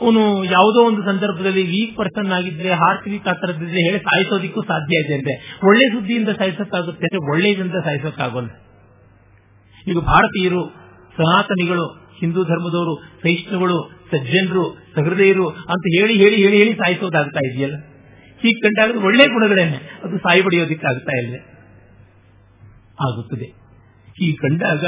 ಅವನು 0.00 0.44
ಯಾವುದೋ 0.44 0.86
ಒಂದು 0.86 1.02
ಸಂದರ್ಭದಲ್ಲಿ 1.02 1.62
ವೀಕ್ 1.66 1.96
ಪರ್ಸನ್ 1.96 2.32
ಆಗಿದ್ರೆ 2.32 2.70
ಹಾರ್ಟ್ 2.70 3.08
ವೀಕ್ 3.08 3.28
ಆ 3.28 3.32
ಹೇಳಿ 3.58 3.98
ಸಾಯಿಸೋದಿಕ್ಕೂ 3.98 4.62
ಸಾಧ್ಯ 4.62 4.96
ಇದೆ 4.96 5.14
ಅಂದ್ರೆ 5.14 5.56
ಒಳ್ಳೆ 5.66 5.86
ಸುದ್ದಿಯಿಂದ 5.88 6.28
ಸಾಯಿಸೋಕ್ಕಾಗುತ್ತೆ 6.28 7.04
ಅಂದ್ರೆ 7.04 7.30
ಒಳ್ಳೆಯದಿಂದ 7.30 7.72
ಸಾಯಿಸೋಕ್ಕಾಗಲ್ಲ. 7.72 8.48
ಈಗ 9.86 9.98
ಭಾರತೀಯರು, 9.98 10.62
ಸನಾತನಿಗಳು, 11.16 11.86
ಹಿಂದೂ 12.20 12.44
ಧರ್ಮದವರು 12.44 13.02
ಸಹಿಷ್ಣುಗಳು 13.22 13.90
ಸಜ್ಜನರು, 14.10 14.78
ಸಹೃದಯರು 14.94 15.48
ಅಂತ 15.48 16.00
ಹೇಳಿ 16.00 16.14
ಹೇಳಿ 16.18 16.36
ಹೇಳಿ 16.36 16.56
ಹೇಳಿ 16.56 16.74
ಸಾಯಿಸೋದಾಗ್ತಾ 16.74 17.40
ಇದೆಯಲ್ಲ? 17.46 17.76
ಹೀಗೆ 18.42 18.60
ಕಂಡಾಗ 18.60 19.04
ಒಳ್ಳೆ 19.04 19.26
ಗುಣಗಳೇನೆ. 19.26 20.00
ಅದು 20.04 20.18
ಸಾಯಿ 20.18 20.42
ಬಡಿಯೋದಿಕ್ಕಾಗ್ತಾ 20.42 21.18
ಇಲ್ಲ 21.18 21.34
ಆಗುತ್ತದೆ. 23.00 23.44
ಹೀಗೆ 24.18 24.36
ಕಂಡಾಗ 24.36 24.84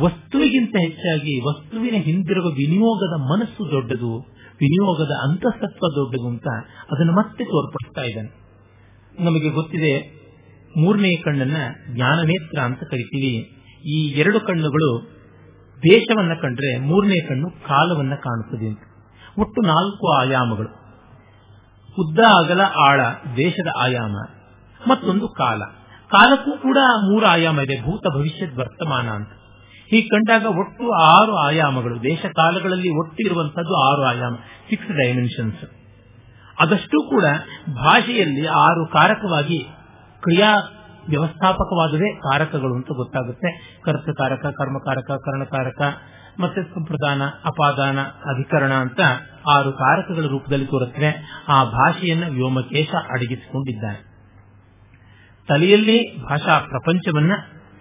ವಸ್ತುವಿಗಿಂತ 0.00 0.76
ಹೆಚ್ಚಾಗಿ 0.80 1.40
ವಸ್ತುವಿನ 1.40 1.94
ಹಿಂದಿರುವ 1.94 2.44
ವಿನಿಯೋಗದ 2.44 3.20
ಮನಸ್ಸು 3.20 3.70
ದೊಡ್ಡದು, 3.70 4.18
ವಿನಿಯೋಗದ 4.54 5.10
ಅಂತಸ್ತತ್ವ 5.22 5.88
ದೊಡ್ಡದು 5.94 6.28
ಅಂತ 6.28 6.46
ಅದನ್ನು 6.92 7.12
ಮತ್ತೆ 7.12 7.44
ತೋರ್ಪಡಿಸ್ತಾ 7.44 8.02
ಇದ್ದಾನೆ. 8.02 8.42
ನಮಗೆ 9.24 9.48
ಗೊತ್ತಿದೆ, 9.48 10.22
ಮೂರನೇ 10.76 11.16
ಕಣ್ಣನ್ನ 11.16 11.56
ಜ್ಞಾನನೇತ್ರ 11.94 12.58
ಅಂತ 12.58 12.78
ಕರಿತೀವಿ. 12.78 13.58
ಈ 13.88 14.08
ಎರಡು 14.08 14.40
ಕಣ್ಣುಗಳು 14.40 15.02
ದೇಶವನ್ನ 15.90 16.32
ಕಂಡ್ರೆ 16.42 16.80
ಮೂರನೇ 16.80 17.20
ಕಣ್ಣು 17.20 17.50
ಕಾಲವನ್ನ 17.50 18.14
ಕಾಣುತ್ತದೆ 18.14 18.68
ಅಂತ. 18.68 18.80
ಒಟ್ಟು 19.38 19.62
ನಾಲ್ಕು 19.62 20.12
ಆಯಾಮಗಳು. 20.12 20.68
ಉದ್ದ, 21.98 22.18
ಅಗಲ, 22.18 22.60
ಆಳ, 22.60 23.00
ದೇಶದ 23.36 23.68
ಆಯಾಮ, 23.78 24.16
ಮತ್ತೊಂದು 24.90 25.28
ಕಾಲ. 25.28 25.58
ಕಾಲಕ್ಕೂ 26.10 26.58
ಕೂಡ 26.58 26.78
ಮೂರು 27.10 27.26
ಆಯಾಮ 27.26 27.60
ಇದೆ, 27.60 27.82
ಭೂತ 27.82 28.02
ಭವಿಷ್ಯದ 28.16 28.58
ವರ್ತಮಾನ 28.58 29.08
ಅಂತ. 29.08 29.28
ಹೀಗೆ 29.94 30.08
ಕಂಡಾಗ 30.08 30.46
ಒಟ್ಟು 30.46 30.92
ಆರು 30.92 31.36
ಆಯಾಮಗಳು, 31.36 32.02
ದೇಶ 32.02 32.26
ಕಾಲಗಳಲ್ಲಿ 32.26 32.98
ಒಟ್ಟು 32.98 33.26
ಇರುವಂತದ್ದು 33.26 33.88
ಆರು 33.88 34.02
ಆಯಾಮ 34.02 34.34
ಸಿಕ್ಸ್ 34.70 34.88
ಡೈಮೆನ್ಷನ್ಸ್ 34.88 35.70
ಅದಷ್ಟು 36.60 37.10
ಕೂಡ 37.10 37.24
ಭಾಷೆಯಲ್ಲಿ 37.74 38.46
ಆರು 38.46 38.86
ಕಾರಕವಾಗಿ 38.86 39.58
ಕ್ರಿಯಾ 40.22 40.54
ವ್ಯವಸ್ಥಾಪಕವಾದವೇ 41.08 42.14
ಕಾರಕಗಳು 42.14 42.74
ಅಂತ 42.74 42.86
ಗೊತ್ತಾಗುತ್ತೆ. 42.96 43.80
ಕರ್ತಕಾರಕ 43.84 44.46
ಕರ್ಮಕಾರಕ 44.46 45.10
ಕರ್ಣಕಾರಕ 45.10 45.82
ಮತ್ತೆ 46.40 46.62
ಸಂಪ್ರದಾನ, 46.62 47.22
ಅಪಾದಾನ, 47.22 47.98
ಅಧಿಕರಣ 48.02 48.72
ಅಂತ 48.72 49.00
ಆರು 49.48 49.72
ಕಾರಕಗಳ 49.72 50.22
ರೂಪದಲ್ಲಿ 50.26 50.66
ತೋರುತ್ತವೆ. 50.66 51.42
ಆ 51.48 51.64
ಭಾಷೆಯನ್ನ 51.64 52.24
ವ್ಯೋಮಕೇಶ 52.28 52.88
ಅಡಗಿಸಿಕೊಂಡಿದ್ದಾನೆ. 53.10 54.12
ತಲೆಯಲ್ಲಿ 55.48 56.16
ಭಾಷಾ 56.18 56.58
ಪ್ರಪಂಚವನ್ನ 56.58 57.32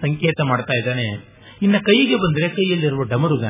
ಸಂಕೇತ 0.01 0.41
ಮಾಡ್ತಾ 0.41 0.77
ಇದ್ದಾನೆ. 0.77 1.30
ಇನ್ನ 1.61 1.77
ಕೈಗೆ 1.77 2.15
ಬಂದ್ರೆ 2.15 2.49
ಕೈಯಲ್ಲಿರುವ 2.49 3.03
ಡಮರುಗ, 3.03 3.43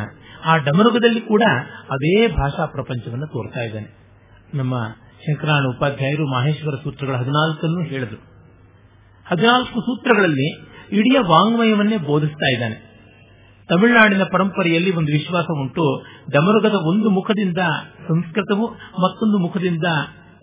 ಆ 0.45 0.57
ಡಮರುಗದಲ್ಲಿ 0.57 1.21
ಕೂಡ 1.21 1.43
ಅದೇ 1.89 2.27
ಭಾಷಾ 2.27 2.65
ಪ್ರಪಂಚವನ್ನು 2.65 3.27
ತೋರ್ತಾ 3.27 3.61
ಇದ್ದಾನೆ. 3.61 4.01
ನಮ್ಮ 4.53 4.87
ಶಂಕರಾಣ 5.27 5.75
ಉಪಾಧ್ಯಾಯರು 5.77 6.27
ಮಾಹೇಶ್ವರ 6.27 6.75
ಸೂತ್ರಗಳ 6.83 7.13
ಹದಿನಾಲ್ಕನ್ನು 7.15 7.81
ಹೇಳಿದ್ರು. 7.81 8.17
ಹದಿನಾಲ್ಕು 9.25 9.81
ಸೂತ್ರಗಳಲ್ಲಿ 9.81 10.59
ಇಡೀ 10.91 11.17
ವಾಂಗ್ಮಯವನ್ನೇ 11.17 11.97
ಬೋಧಿಸ್ತಾ 11.97 12.53
ಇದ್ದಾನೆ. 12.53 12.91
ತಮಿಳುನಾಡಿನ 13.69 14.23
ಪರಂಪರೆಯಲ್ಲಿ 14.23 14.95
ಒಂದು 14.95 15.11
ವಿಶ್ವಾಸ 15.11 15.45
ಉಂಟು, 15.59 16.03
ಡಮರುಗದ 16.31 16.75
ಒಂದು 16.75 17.09
ಮುಖದಿಂದ 17.09 17.57
ಸಂಸ್ಕೃತವು 18.07 18.67
ಮತ್ತೊಂದು 18.73 19.37
ಮುಖದಿಂದ 19.37 19.83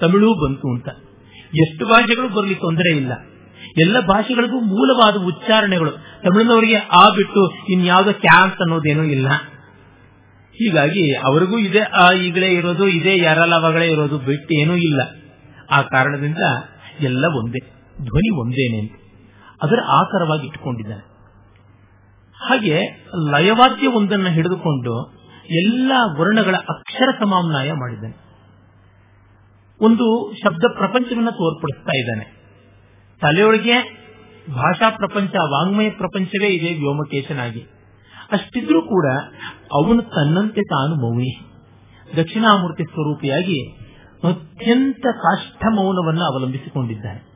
ತಮಿಳು 0.01 0.47
ಬಂತು 0.47 0.75
ಅಂತ. 0.75 0.89
ಎಷ್ಟು 1.55 1.87
ಭಾಷೆಗಳು 1.89 2.29
ಬರಲಿ 2.29 2.55
ತೊಂದರೆ 2.55 2.97
ಇಲ್ಲ. 2.97 3.13
ಎಲ್ಲ 3.77 4.01
ಭಾಷೆಗಳಿಗೂ 4.01 4.61
ಮೂಲವಾದ 4.61 5.17
ಉಚ್ಚಾರಣೆಗಳು. 5.17 5.91
ತಮಿಳಿನವರಿಗೆ 5.91 6.77
ಆ 6.77 7.09
ಬಿಟ್ಟು 7.17 7.51
ಇನ್ಯಾವುದೋ 7.69 8.13
ಕ್ಯಾಂತ್ 8.13 8.61
ಅನ್ನೋದೇನೂ 8.61 9.03
ಇಲ್ಲ. 9.03 9.29
ಹೀಗಾಗಿ 10.53 11.15
ಅವರಿಗೂ 11.15 11.59
ಇದೇ, 11.59 11.81
ಆ, 11.81 12.13
ಈಗಲೇ 12.13 12.47
ಇರೋದು, 12.47 12.89
ಇದೇ 12.89 13.19
ಯಾರಲ್ಲವಾಗಲೇ 13.19 13.87
ಇರೋದು 13.87 14.19
ಬಿಟ್ಟು 14.19 14.61
ಏನೂ 14.61 14.77
ಇಲ್ಲ. 14.77 15.01
ಆ 15.71 15.83
ಕಾರಣದಿಂದ 15.83 16.39
ಎಲ್ಲ 17.01 17.25
ಒಂದೇ, 17.25 17.59
ಧ್ವನಿ 18.05 18.41
ಒಂದೇನೆ 18.41 19.09
ಅದರ 19.63 19.79
ಆಕಾರವಾಗಿ 19.89 20.47
ಇಟ್ಟುಕೊಂಡಿದ್ದಾನೆ. 20.47 21.19
ಹಾಗೆ 22.35 22.81
ಲಯವಾದ್ಯ 23.31 23.87
ಒಂದನ್ನು 23.87 24.31
ಹಿಡಿದುಕೊಂಡು 24.31 25.19
ಎಲ್ಲ 25.51 25.93
ವರ್ಣಗಳ 26.19 26.55
ಅಕ್ಷರ 26.57 27.09
ಸಮಾನ್ವಯ 27.21 27.73
ಮಾಡಿದ್ದಾನೆ. 27.73 28.29
ಒಂದು 29.81 30.33
ಶಬ್ದ 30.45 30.65
ಪ್ರಪಂಚವನ್ನು 30.77 31.31
ತೋರ್ಪಡಿಸ್ತಾ 31.31 31.99
ಇದ್ದಾನೆ. 31.99 32.38
ತಲೆಯೊಳಗೆ 33.21 33.99
ಭಾಷಾ 34.55 34.91
ಪ್ರಪಂಚ, 34.91 35.31
ವಾಂಗ್ಮಯ 35.35 35.91
ಪ್ರಪಂಚವೇ 35.91 36.47
ಇದೆ 36.47 36.75
ವ್ಯೋಮಕೇಶನಾಗಿ. 36.75 37.61
ಅಷ್ಟಿದ್ರೂ 38.33 38.83
ಕೂಡ 38.83 39.07
ಅವನು 39.73 40.03
ತನ್ನಂತೆ 40.03 40.61
ತಾನು 40.61 40.95
ಮೌನಿ. 40.95 41.41
ದಕ್ಷಿಣಾಮೂರ್ತಿ 42.17 42.85
ಸ್ವರೂಪಿಯಾಗಿ 42.85 43.71
ಅತ್ಯಂತ 44.25 45.07
ಕಾಷ್ಟ 45.23 45.65
ಮೌನವನ್ನು 45.75 46.25
ಅವಲಂಬಿಸಿಕೊಂಡಿದ್ದಾನೆ. 46.25 47.29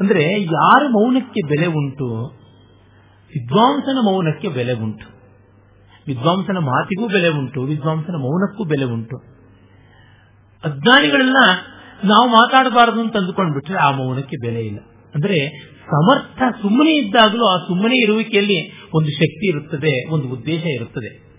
ಅಂದ್ರೆ 0.00 0.42
ಯಾರ 0.42 0.82
ಮೌನಕ್ಕೆ 0.90 1.48
ಬೆಲೆ 1.48 1.66
ಉಂಟು? 1.66 2.38
ವಿದ್ವಾಂಸನ 3.26 3.98
ಮೌನಕ್ಕೆ 4.04 4.48
ಬೆಲೆ 4.48 4.72
ಉಂಟು. 4.72 5.12
ವಿದ್ವಾಂಸನ 6.06 6.58
ಮಾತಿಗೂ 6.58 7.08
ಬೆಲೆ 7.08 7.28
ಉಂಟು, 7.28 7.62
ವಿದ್ವಾಂಸನ 7.62 8.14
ಮೌನಕ್ಕೂ 8.14 8.64
ಬೆಲೆ 8.64 8.84
ಉಂಟು. 8.84 9.16
ಅಜ್ಞಾನಿಗಳೆಲ್ಲ 10.64 11.36
ನಾವು 12.04 12.28
ಮಾತಾಡಬಾರದು 12.28 13.00
ಅಂತ 13.00 13.16
ಅಂದುಕೊಂಡ್ಬಿಟ್ರೆ 13.16 13.78
ಆ 13.78 13.90
ಮೌನಕ್ಕೆ 13.90 14.36
ಬೆಲೆ 14.40 14.60
ಇಲ್ಲ. 14.60 14.78
ಅಂದ್ರೆ 15.14 15.48
ಸಮರ್ಥ 15.86 16.62
ಸುಮ್ಮನೆ 16.62 16.90
ಇದ್ದಾಗಲೂ 16.90 17.44
ಆ 17.44 17.56
ಸುಮ್ಮನೆ 17.56 18.02
ಇರುವಿಕೆಯಲ್ಲಿ 18.02 18.88
ಒಂದು 18.94 19.10
ಶಕ್ತಿ 19.10 19.48
ಇರುತ್ತದೆ, 19.48 20.10
ಒಂದು 20.10 20.28
ಉದ್ದೇಶ 20.28 20.62
ಇರುತ್ತದೆ. 20.64 21.32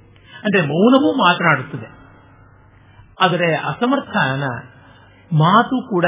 ಅಂದ್ರೆ 0.43 0.61
ಮೌನವೂ 0.61 1.13
ಮಾತನಾಡುತ್ತದೆ. 1.13 2.03
ಆದರೆ 3.21 3.55
ಅಸಮರ್ಥನ 3.55 4.43
ಮಾತು 5.33 5.89
ಕೂಡ 5.89 6.05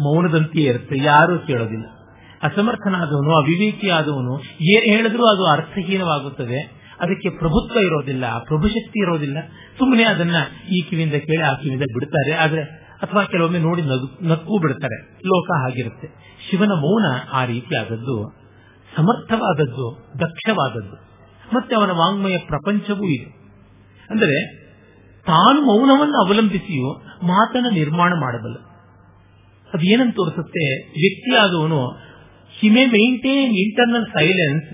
ಮೌನದಂತೆಯೇ 0.00 0.68
ಇರುತ್ತೆ, 0.68 0.98
ಯಾರೂ 0.98 1.38
ಕೇಳೋದಿಲ್ಲ. 1.38 1.86
ಅಸಮರ್ಥನಾದವನು, 2.42 3.36
ಅವಿವೇಕಿಯಾದವನು, 3.36 4.40
ಏನ್ 4.60 4.84
ಹೇಳಿದ್ರೂ 4.84 5.24
ಅದು 5.24 5.46
ಅರ್ಥಹೀನವಾಗುತ್ತದೆ. 5.46 6.60
ಅದಕ್ಕೆ 7.00 7.30
ಪ್ರಭುತ್ವ 7.30 7.78
ಇರೋದಿಲ್ಲ, 7.78 8.38
ಪ್ರಭುಶಕ್ತಿ 8.38 9.02
ಇರೋದಿಲ್ಲ. 9.02 9.38
ಸುಮ್ಮನೆ 9.78 10.04
ಅದನ್ನ 10.04 10.34
ಈ 10.70 10.80
ಕಿವಿಯಿಂದ 10.80 11.14
ಕೇಳಿ 11.14 11.42
ಆ 11.42 11.52
ಕಿವಿಯಿಂದ 11.52 11.84
ಬಿಡ್ತಾರೆ. 11.94 12.32
ಆದ್ರೆ 12.32 12.85
ಅಥವಾ 13.02 13.24
ಕೆಲವೊಮ್ಮೆ 13.24 13.58
ನೋಡಿ 13.58 13.82
ನಗು 13.82 14.28
ನಕ್ಕೂ 14.28 14.58
ಬಿಡ್ತಾರೆ 14.58 15.18
ಲೋಕ 15.26 15.50
ಹಾಗಿರುತ್ತೆ. 15.50 16.08
ಶಿವನ 16.50 16.68
ಮೌನ 16.68 17.04
ಆ 17.32 17.44
ರೀತಿಯಾದದ್ದು, 17.44 18.34
ಸಮರ್ಥವಾದದ್ದು, 18.96 20.14
ದಕ್ಷವಾದದ್ದು. 20.20 21.06
ಮತ್ತೆ 21.54 21.76
ಅವನ 21.76 21.90
ವಾಂಗ್ಮಯ 21.90 22.38
ಪ್ರಪಂಚವೂ 22.38 23.04
ಇದೆ. 23.04 23.30
ಅಂದರೆ, 24.10 24.66
ತಾನು 25.26 25.60
ಮೌನವನ್ನು 25.60 26.26
ಅವಲಂಬಿಸಿಯೂ 26.26 26.92
ಮಾತನ್ನು 27.26 27.70
ನಿರ್ಮಾಣ 27.70 28.12
ಮಾಡಬಲ್ಲ. 28.20 28.56
ಅದೇನಂತ 29.74 30.16
ತೋರಿಸುತ್ತೆ? 30.16 30.88
ವ್ಯಕ್ತಿಯಾದವನು 30.88 31.86
he 32.60 32.68
may 32.68 32.86
maintain 32.86 33.54
internal 33.54 34.06
silence, 34.06 34.66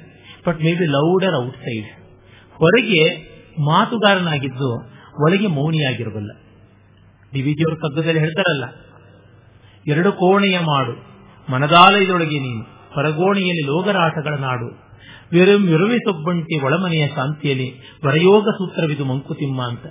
but 0.47 0.61
may 0.61 0.75
be 0.75 0.87
louder 0.87 1.47
outside. 1.47 1.87
ಹೊರಗೆ 2.53 3.33
ಮಾತುಗಾರನಾಗಿದ್ದು, 3.61 4.83
ಒಳಗೆ 5.23 5.47
ಮೌನಿಯಾಗಿರಬಲ್ಲ. 5.47 6.33
ಡಿವಿಜಿಯವರು 7.35 7.77
ಕಗ್ಗದಲ್ಲಿ 7.77 8.21
ಹೇಳ್ತಾರಲ್ಲ, 8.21 8.65
ಎರಡು 9.87 10.13
ಕೋಣೆಯ 10.13 10.59
ಮಾಡು, 10.59 10.95
ಮನದಾಲಯದೊಳಗೆ 11.53 12.39
ನೀನು 12.39 12.63
ಹೊರಗೋಣೆಯಲ್ಲಿ 12.95 13.65
ಲೋಗರಾಟಗಳ 13.67 14.35
ನಾಡು, 14.39 14.69
ವಿರಂ 15.33 15.63
ಒಳಮನೆಯ 16.65 17.05
ಶಾಂತಿಯಲ್ಲಿ 17.09 17.69
ವರಯೋಗ 18.07 18.45
ಸೂತ್ರವಿದು 18.49 19.05
ಮಂಕುತಿಮ್ಮ 19.05 19.63
ಅಂತ. 19.63 19.87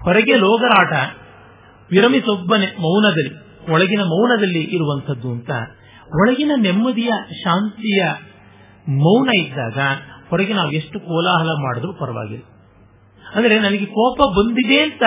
ಹೊರಗೆ 0.00 0.34
ಲೋಗರಾಟ 0.36 0.92
ವಿರಮಿಸೊಬ್ಬನೆ 1.90 2.66
ಮೌನದಲ್ಲಿ, 2.80 3.32
ಒಳಗಿನ 3.72 4.02
ಮೌನದಲ್ಲಿ 4.04 4.62
ಇರುವಂಥದ್ದು 4.62 5.30
ಅಂತ. 5.30 5.50
ಒಳಗಿನ 6.18 6.52
ನೆಮ್ಮದಿಯ, 6.56 7.10
ಶಾಂತಿಯ 7.44 8.02
ಮೌನ 8.88 9.28
ಇದ್ದಾಗ 9.38 9.78
ಹೊರಗೆ 10.30 10.52
ನಾವು 10.52 10.70
ಎಷ್ಟು 10.70 11.00
ಕೋಲಾಹಲ 11.00 11.50
ಮಾಡಿದ್ರೂ 11.62 11.92
ಪರವಾಗಿಲ್ಲ. 11.92 12.44
ಅಂದ್ರೆ 13.36 13.58
ನನಗೆ 13.58 13.84
ಕೋಪ 13.84 14.18
ಬಂದಿದೆ 14.38 14.78
ಅಂತ 14.80 15.02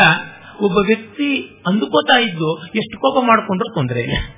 ಒಬ್ಬ 0.61 0.77
ವ್ಯಕ್ತಿ 0.77 1.61
ಅಂದುಕೋತಾ 1.67 2.19
ಇದ್ದು 2.19 2.65
ಎಷ್ಟು 2.65 2.97
ಕೋಪ 2.97 3.23
ಮಾಡಿಕೊಂಡ್ರೂ 3.27 3.73
ತೊಂದರೆ 3.73 4.33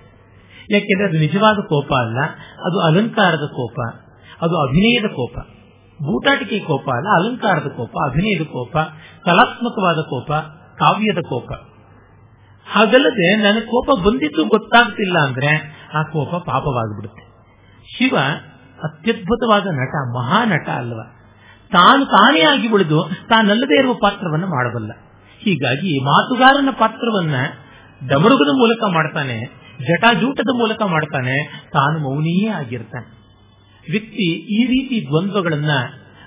ಯಾಕೆಂದ್ರೆ 0.71 1.09
ಅದು 1.09 1.19
ನಿಜವಾದ 1.19 1.55
ಕೋಪ 1.55 1.93
ಅಲ್ಲ, 1.93 2.19
ಅದು 2.65 2.79
ಅಲಂಕಾರದ 2.79 3.45
ಕೋಪ, 3.45 3.79
ಅದು 4.41 4.61
ಅಭಿನಯದ 4.67 5.05
ಕೋಪ. 5.11 5.37
ಬೂಟಾಟಿಕೆ 6.01 6.59
ಕೋಪ 6.59 6.89
ಅಲ್ಲ, 6.89 7.07
ಅಲಂಕಾರದ 7.07 7.67
ಕೋಪ, 7.67 7.91
ಅಭಿನಯದ 8.09 8.43
ಕೋಪ, 8.43 8.77
ಕಲಾತ್ಮಕವಾದ 9.25 9.95
ಕೋಪ, 9.95 10.31
ಕಾವ್ಯದ 10.77 11.17
ಕೋಪ. 11.29 11.53
ಹಾಗಲ್ಲದೆ 12.67 13.35
ನನಗೆ 13.35 13.61
ಕೋಪ 13.61 13.99
ಬಂದಿದ್ದು 14.05 14.45
ಗೊತ್ತಾಗ್ತಿಲ್ಲ 14.45 15.19
ಅಂದ್ರೆ 15.19 15.81
ಆ 15.93 16.03
ಕೋಪ 16.03 16.29
ಪಾಪವಾಗಿಬಿಡುತ್ತೆ. 16.29 17.23
ಶಿವ 17.97 18.17
ಅತ್ಯದ್ಭುತವಾದ 18.83 19.65
ನಟ, 19.65 20.15
ಮಹಾನಟ 20.15 20.69
ಅಲ್ವಾ? 20.69 21.11
ತಾನು 21.71 22.05
ತಾನೇ 22.05 22.41
ಆಗಿ 22.41 22.67
ಉಳಿದು 22.67 23.09
ತಾನಲ್ಲದೇ 23.29 23.79
ಇರುವ 23.79 23.93
ಪಾತ್ರವನ್ನು 23.93 24.47
ಮಾಡಬಲ್ಲ. 24.47 24.91
ಹೀಗಾಗಿ 25.45 26.03
ಮಾತುಗಾರನ 26.03 26.69
ಪಾತ್ರವನ್ನ 26.79 27.35
ಡಮರುಗದ 28.07 28.57
ಮೂಲಕ 28.57 28.93
ಮಾಡ್ತಾನೆ, 28.93 29.45
ಜಟಾಜೂಟದ 29.79 30.49
ಮೂಲಕ 30.57 30.81
ಮಾಡ್ತಾನೆ, 30.81 31.63
ತಾನು 31.73 31.99
ಮೌನಿಯೇ 31.99 32.49
ಆಗಿರ್ತಾನೆ. 32.49 33.15
ವ್ಯಕ್ತಿ 33.91 34.31
ಈ 34.31 34.65
ರೀತಿ 34.65 35.07
ದ್ವಂದ್ವಗಳನ್ನ, 35.07 35.69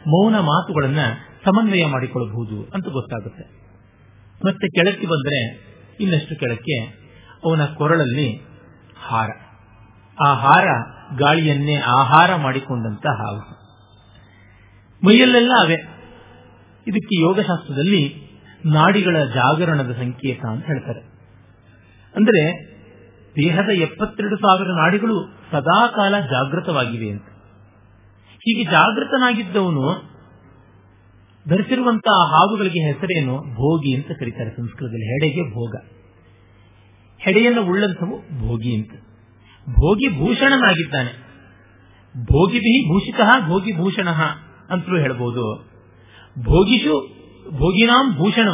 ಮೌನ 0.06 0.38
ಮಾತುಗಳನ್ನ 0.38 0.98
ಸಮನ್ವಯ 1.44 1.86
ಮಾಡಿಕೊಳ್ಳಬಹುದು 1.86 2.70
ಅಂತ 2.74 2.88
ಗೊತ್ತಾಗುತ್ತೆ. 2.88 3.58
ಮತ್ತೆ 4.46 4.68
ಕೆಳಕ್ಕೆ 4.68 5.06
ಬಂದ್ರೆ 5.06 5.68
ಇನ್ನಷ್ಟು 6.00 6.40
ಕೆಳಕ್ಕೆ 6.40 6.82
ಅವನ 7.44 7.64
ಕೊರಳಲ್ಲಿ 7.64 8.42
ಹಾರ. 9.06 9.30
ಆ 10.26 10.34
ಹಾರ 10.34 10.64
ಗಾಳಿಯನ್ನೇ 11.18 11.76
ಆಹಾರ 11.76 12.36
ಮಾಡಿಕೊಂಡಂತ 12.36 13.06
ಹಾವು. 13.06 13.58
ಮೈಯಲ್ಲೆಲ್ಲ 15.06 15.52
ಅವೆ. 15.60 15.74
ಇದಕ್ಕೆ 16.86 17.22
ಯೋಗಶಾಸ್ತ್ರದಲ್ಲಿ 17.22 18.27
ನಾಡಿಗಳ 18.72 19.16
ಜಾಗರಣದ 19.34 19.92
ಸಂಕೇತ 19.92 20.46
ಅಂತ 20.46 20.66
ಹೇಳ್ತಾರೆ. 20.66 21.00
ಅಂದರೆ 22.16 22.68
ದೇಹದ 23.42 23.68
ಎಪ್ಪತ್ತೆರಡು 23.68 24.36
ಸಾವಿರ 24.36 24.66
ನಾಡಿಗಳು 24.66 25.32
ಸದಾಕಾಲ 25.50 26.20
ಜಾಗೃತವಾಗಿವೆ 26.20 27.10
ಅಂತ. 27.10 27.22
ಹೀಗೆ 28.30 28.70
ಜಾಗೃತನಾಗಿದ್ದವನು 28.70 30.08
ಧರಿಸಿರುವಂತಹ 31.48 32.30
ಹಾವುಗಳಿಗೆ 32.30 32.86
ಹೆಸರೇನು? 32.86 33.38
ಭೋಗಿ 33.38 33.94
ಅಂತ 33.94 34.06
ಕರೀತಾರೆ 34.06 34.50
ಸಂಸ್ಕೃತದಲ್ಲಿ. 34.50 35.06
ಹೆಡೆಗೆ 35.06 35.54
ಭೋಗ. 35.54 35.76
ಹೆಡೆಯನ್ನು 37.18 37.66
ಉಳ್ಳಂಥವು 37.66 38.46
ಭೋಗಿ 38.46 38.76
ಅಂತ. 38.76 38.90
ಭೋಗಿ 39.68 40.18
ಭೂಷಣನಾಗಿದ್ದಾನೆ. 40.18 41.28
ಭೋಗಿ 42.24 42.88
ಭೂಷಿತ 42.88 43.20
ಭೋಗಿ 43.48 43.76
ಭೂಷಣ 43.76 44.08
ಅಂತಲೂ 44.70 44.98
ಹೇಳಬಹುದು 44.98 45.68
ಭೋಗಿಷು 46.44 47.17
ಭೋಗಿನಾಂ 47.50 48.16
ಭೂಷಣ. 48.16 48.48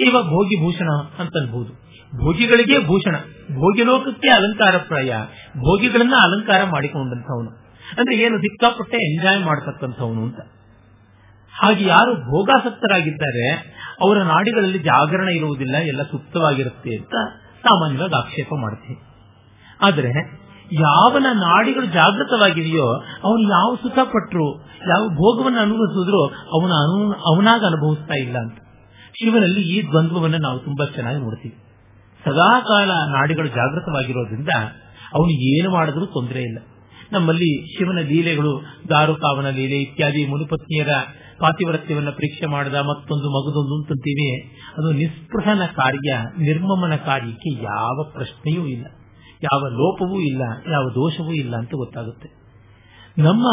ಇವ 0.00 0.12
ಭೋಗಿ 0.12 0.62
ಭೂಷಣ 0.62 0.88
ಅಂತ 1.18 1.32
ಅನ್ಬಹುದು 1.40 1.84
ಭೋಗಿಗಳಿಗೆ 2.24 2.86
ಭೂಷಣ. 2.86 3.16
ಭೋಗಿ 3.54 3.84
ಲೋಕಕ್ಕೆ 3.84 4.30
ಅಲಂಕಾರ 4.30 4.74
ಪ್ರಾಯ. 4.78 5.14
ಭೋಗಿಗಳನ್ನ 5.56 6.14
ಅಲಂಕಾರ 6.22 6.64
ಮಾಡಿಕೊಂಡಂತವನು 6.64 7.50
ಅಂದ್ರೆ 7.98 8.16
ಏನು 8.16 8.38
ಸಿಕ್ಕಾಪಟ್ಟೆ 8.38 8.96
ಎಂಜಾಯ್ 8.96 9.42
ಮಾಡತಕ್ಕಂಥವನು 9.46 10.22
ಅಂತ. 10.22 10.40
ಹಾಗೆ 11.52 11.84
ಯಾರು 11.84 12.14
ಭೋಗಾಸಕ್ತರಾಗಿದ್ದಾರೆ, 12.14 13.50
ಅವರ 14.00 14.18
ನಾಡಿಗಳಲ್ಲಿ 14.18 14.78
ಜಾಗರಣ 14.78 15.28
ಇರುವುದಿಲ್ಲ, 15.28 15.76
ಎಲ್ಲ 15.76 16.02
ಸುಪ್ತವಾಗಿರುತ್ತೆ 16.02 16.96
ಅಂತ 16.96 17.14
ಸಾಮಾನ್ಯವಾಗಿ 17.62 18.18
ಆಕ್ಷೇಪ 18.18 18.48
ಮಾಡ್ತೀನಿ 18.54 19.00
ಆದರೆ 19.80 20.43
ಯಾವನ 20.80 21.26
ನಾಡಿಗಳು 21.32 21.86
ಜಾಗೃತವಾಗಿದೆಯೋ, 21.86 22.86
ಅವನು 23.24 23.42
ಯಾವ 23.50 23.74
ಸುಖ 23.82 23.98
ಪಟ್ಟರು 23.98 24.60
ಯಾವ 24.88 25.08
ಭೋಗವನ್ನು 25.08 25.60
ಅನುಭವಿಸಿದ್ರು 25.60 26.26
ಅವನ 26.26 26.70
ಅನು, 26.70 27.12
ಅವನಾಗ 27.12 27.64
ಅನುಭವಿಸ್ತಾ 27.64 28.14
ಇಲ್ಲ 28.14 28.36
ಅಂತ. 28.38 28.58
ಶಿವನಲ್ಲಿ 29.12 29.60
ಈ 29.60 29.90
ದ್ವಂದ್ವವನ್ನು 29.90 30.38
ನಾವು 30.38 30.58
ತುಂಬಾ 30.58 30.92
ಚೆನ್ನಾಗಿ 30.94 31.18
ನೋಡ್ತೀವಿ. 31.18 31.54
ಸದಾಕಾಲ 32.24 32.90
ನಾಡಿಗಳು 32.90 33.46
ಜಾಗೃತವಾಗಿರೋದ್ರಿಂದ 33.46 34.48
ಅವನು 35.14 35.28
ಏನು 35.28 35.70
ಮಾಡಿದ್ರೂ 35.70 36.06
ತೊಂದರೆ 36.06 36.42
ಇಲ್ಲ. 36.42 36.58
ನಮ್ಮಲ್ಲಿ 37.12 37.76
ಶಿವನ 37.76 37.98
ಲೀಲೆಗಳು, 37.98 38.62
ದಾರುಕಾವನ 38.88 39.50
ಲೀಲೆ 39.50 39.76
ಇತ್ಯಾದಿ 39.82 40.26
ಮುನಿಪತ್ನಿಯರ 40.26 40.88
ಪಾತಿವ್ರತ್ಯವನ್ನು 41.38 42.12
ಪರೀಕ್ಷೆ 42.12 42.46
ಮಾಡಿದ 42.46 42.74
ಮತ್ತೊಂದು 42.74 43.30
ಮಗದೊಂದು 43.30 43.74
ಅಂತಂತೀವಿ 43.76 44.50
ಅದು 44.78 44.92
ನಿಸ್ಪೃಹನ 44.92 45.66
ಕಾರ್ಯ, 45.66 46.12
ನಿರ್ಮಮನ 46.38 46.96
ಕಾರ್ಯಕ್ಕೆ 46.96 47.62
ಯಾವ 47.62 48.04
ಪ್ರಶ್ನೆಯೂ 48.12 48.66
ಇಲ್ಲ. 48.66 48.86
ಯಾವ 49.44 49.60
ಲೋಪವೂ 49.80 50.20
ಇಲ್ಲ, 50.20 50.42
ಯಾವ 50.70 50.84
ದೋಷವೂ 50.94 51.32
ಇಲ್ಲ 51.32 51.54
ಅಂತ 51.56 51.70
ಗೊತ್ತಾಗುತ್ತೆ. 51.74 52.28
ನಮ್ಮ 53.18 53.46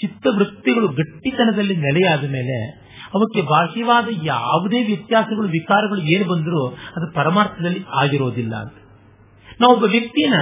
ಚಿತ್ತವೃತ್ತಿಗಳು 0.00 0.88
ಗಟ್ಟಿತನದಲ್ಲಿ 0.88 1.76
ನೆಲೆಯಾದ 1.76 2.24
ಮೇಲೆ 2.30 2.56
ಅವಕ್ಕೆ 3.14 3.42
ಬಾಹ್ಯವಾದ 3.42 4.08
ಯಾವುದೇ 4.22 4.82
ವ್ಯತ್ಯಾಸಗಳು, 4.82 5.48
ವಿಕಾರಗಳು 5.48 6.02
ಏನು 6.14 6.24
ಬಂದರೂ 6.30 6.62
ಅದು 6.68 7.14
ಪರಮಾರ್ಥದಲ್ಲಿ 7.14 7.82
ಆಗಿರೋದಿಲ್ಲ 7.94 8.54
ಅಂತ. 8.56 8.76
ನಾವೊಬ್ಬ 9.60 9.84
ವ್ಯಕ್ತಿನ 9.84 10.34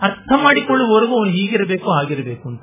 ಅರ್ಥ 0.00 0.32
ಮಾಡಿಕೊಳ್ಳುವವರೆಗೂ 0.42 1.14
ಅವನು 1.18 1.30
ಹೀಗಿರಬೇಕು 1.30 1.88
ಹಾಗಿರಬೇಕು 1.92 2.48
ಅಂತ. 2.48 2.62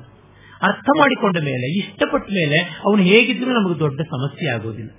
ಅರ್ಥ 0.62 0.90
ಮಾಡಿಕೊಂಡ 1.00 1.38
ಮೇಲೆ, 1.38 1.68
ಇಷ್ಟಪಟ್ಟ 1.80 2.28
ಮೇಲೆ 2.32 2.58
ಅವನು 2.86 3.02
ಹೇಗಿದ್ರೂ 3.02 3.52
ನಮಗೆ 3.52 3.80
ದೊಡ್ಡ 3.80 4.02
ಸಮಸ್ಯೆ 4.02 4.48
ಆಗೋದಿಲ್ಲ. 4.54 4.92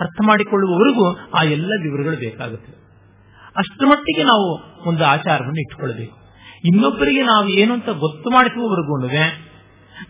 ಅರ್ಥ 0.00 0.18
ಮಾಡಿಕೊಳ್ಳುವವರೆಗೂ 0.26 1.04
ಆ 1.34 1.42
ಎಲ್ಲ 1.42 1.72
ವಿವರಗಳು 1.82 2.16
ಬೇಕಾಗುತ್ತೆ 2.16 2.85
ಅಷ್ಟರ 3.56 3.86
ಮಟ್ಟಿಗೆ 3.86 4.22
ನಾವು 4.22 4.46
ಒಂದು 4.88 5.04
ಆಚಾರವನ್ನು 5.04 5.60
ಇಟ್ಕೊಳ್ಬೇಕು 5.60 6.14
ಇನ್ನೊಬ್ಬರಿಗೆ 6.64 7.22
ನಾವು 7.22 7.48
ಏನು 7.48 7.72
ಅಂತ 7.72 7.90
ಗೊತ್ತು 8.04 8.30
ಮಾಡಿಸುವವರೆಗೂ 8.30 8.96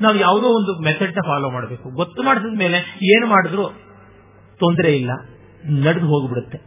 ನಾವು 0.00 0.16
ಯಾವುದೋ 0.16 0.48
ಒಂದು 0.48 0.72
ಮೆಥಡ್ನ 0.84 1.20
ಫಾಲೋ 1.26 1.48
ಮಾಡಬೇಕು. 1.50 1.86
ಗೊತ್ತು 1.90 2.22
ಮಾಡಿಸಿದ 2.22 2.58
ಮೇಲೆ 2.58 2.78
ಏನು 3.14 3.26
ಮಾಡಿದ್ರು 3.26 3.64
ತೊಂದರೆ 4.60 4.90
ಇಲ್ಲ, 4.96 5.10
ನಡೆದು 5.84 6.06
ಹೋಗ್ಬಿಡುತ್ತೆ. 6.06 6.58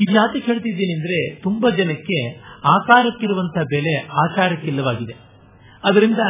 ಇದು 0.00 0.12
ಯಾಕೆ 0.12 0.38
ಹೇಳ್ತಿದ್ದೀನಿ 0.38 0.92
ಅಂದ್ರೆ 0.92 1.18
ತುಂಬಾ 1.42 1.70
ಜನಕ್ಕೆ 1.70 2.18
ಆಕಾರಕ್ಕಿರುವಂತಹ 2.68 3.64
ಬೆಲೆ 3.64 3.94
ಆಚಾರಕ್ಕಿಲ್ಲವಾಗಿದೆ 4.24 5.14
ಅದರಿಂದ 5.84 6.22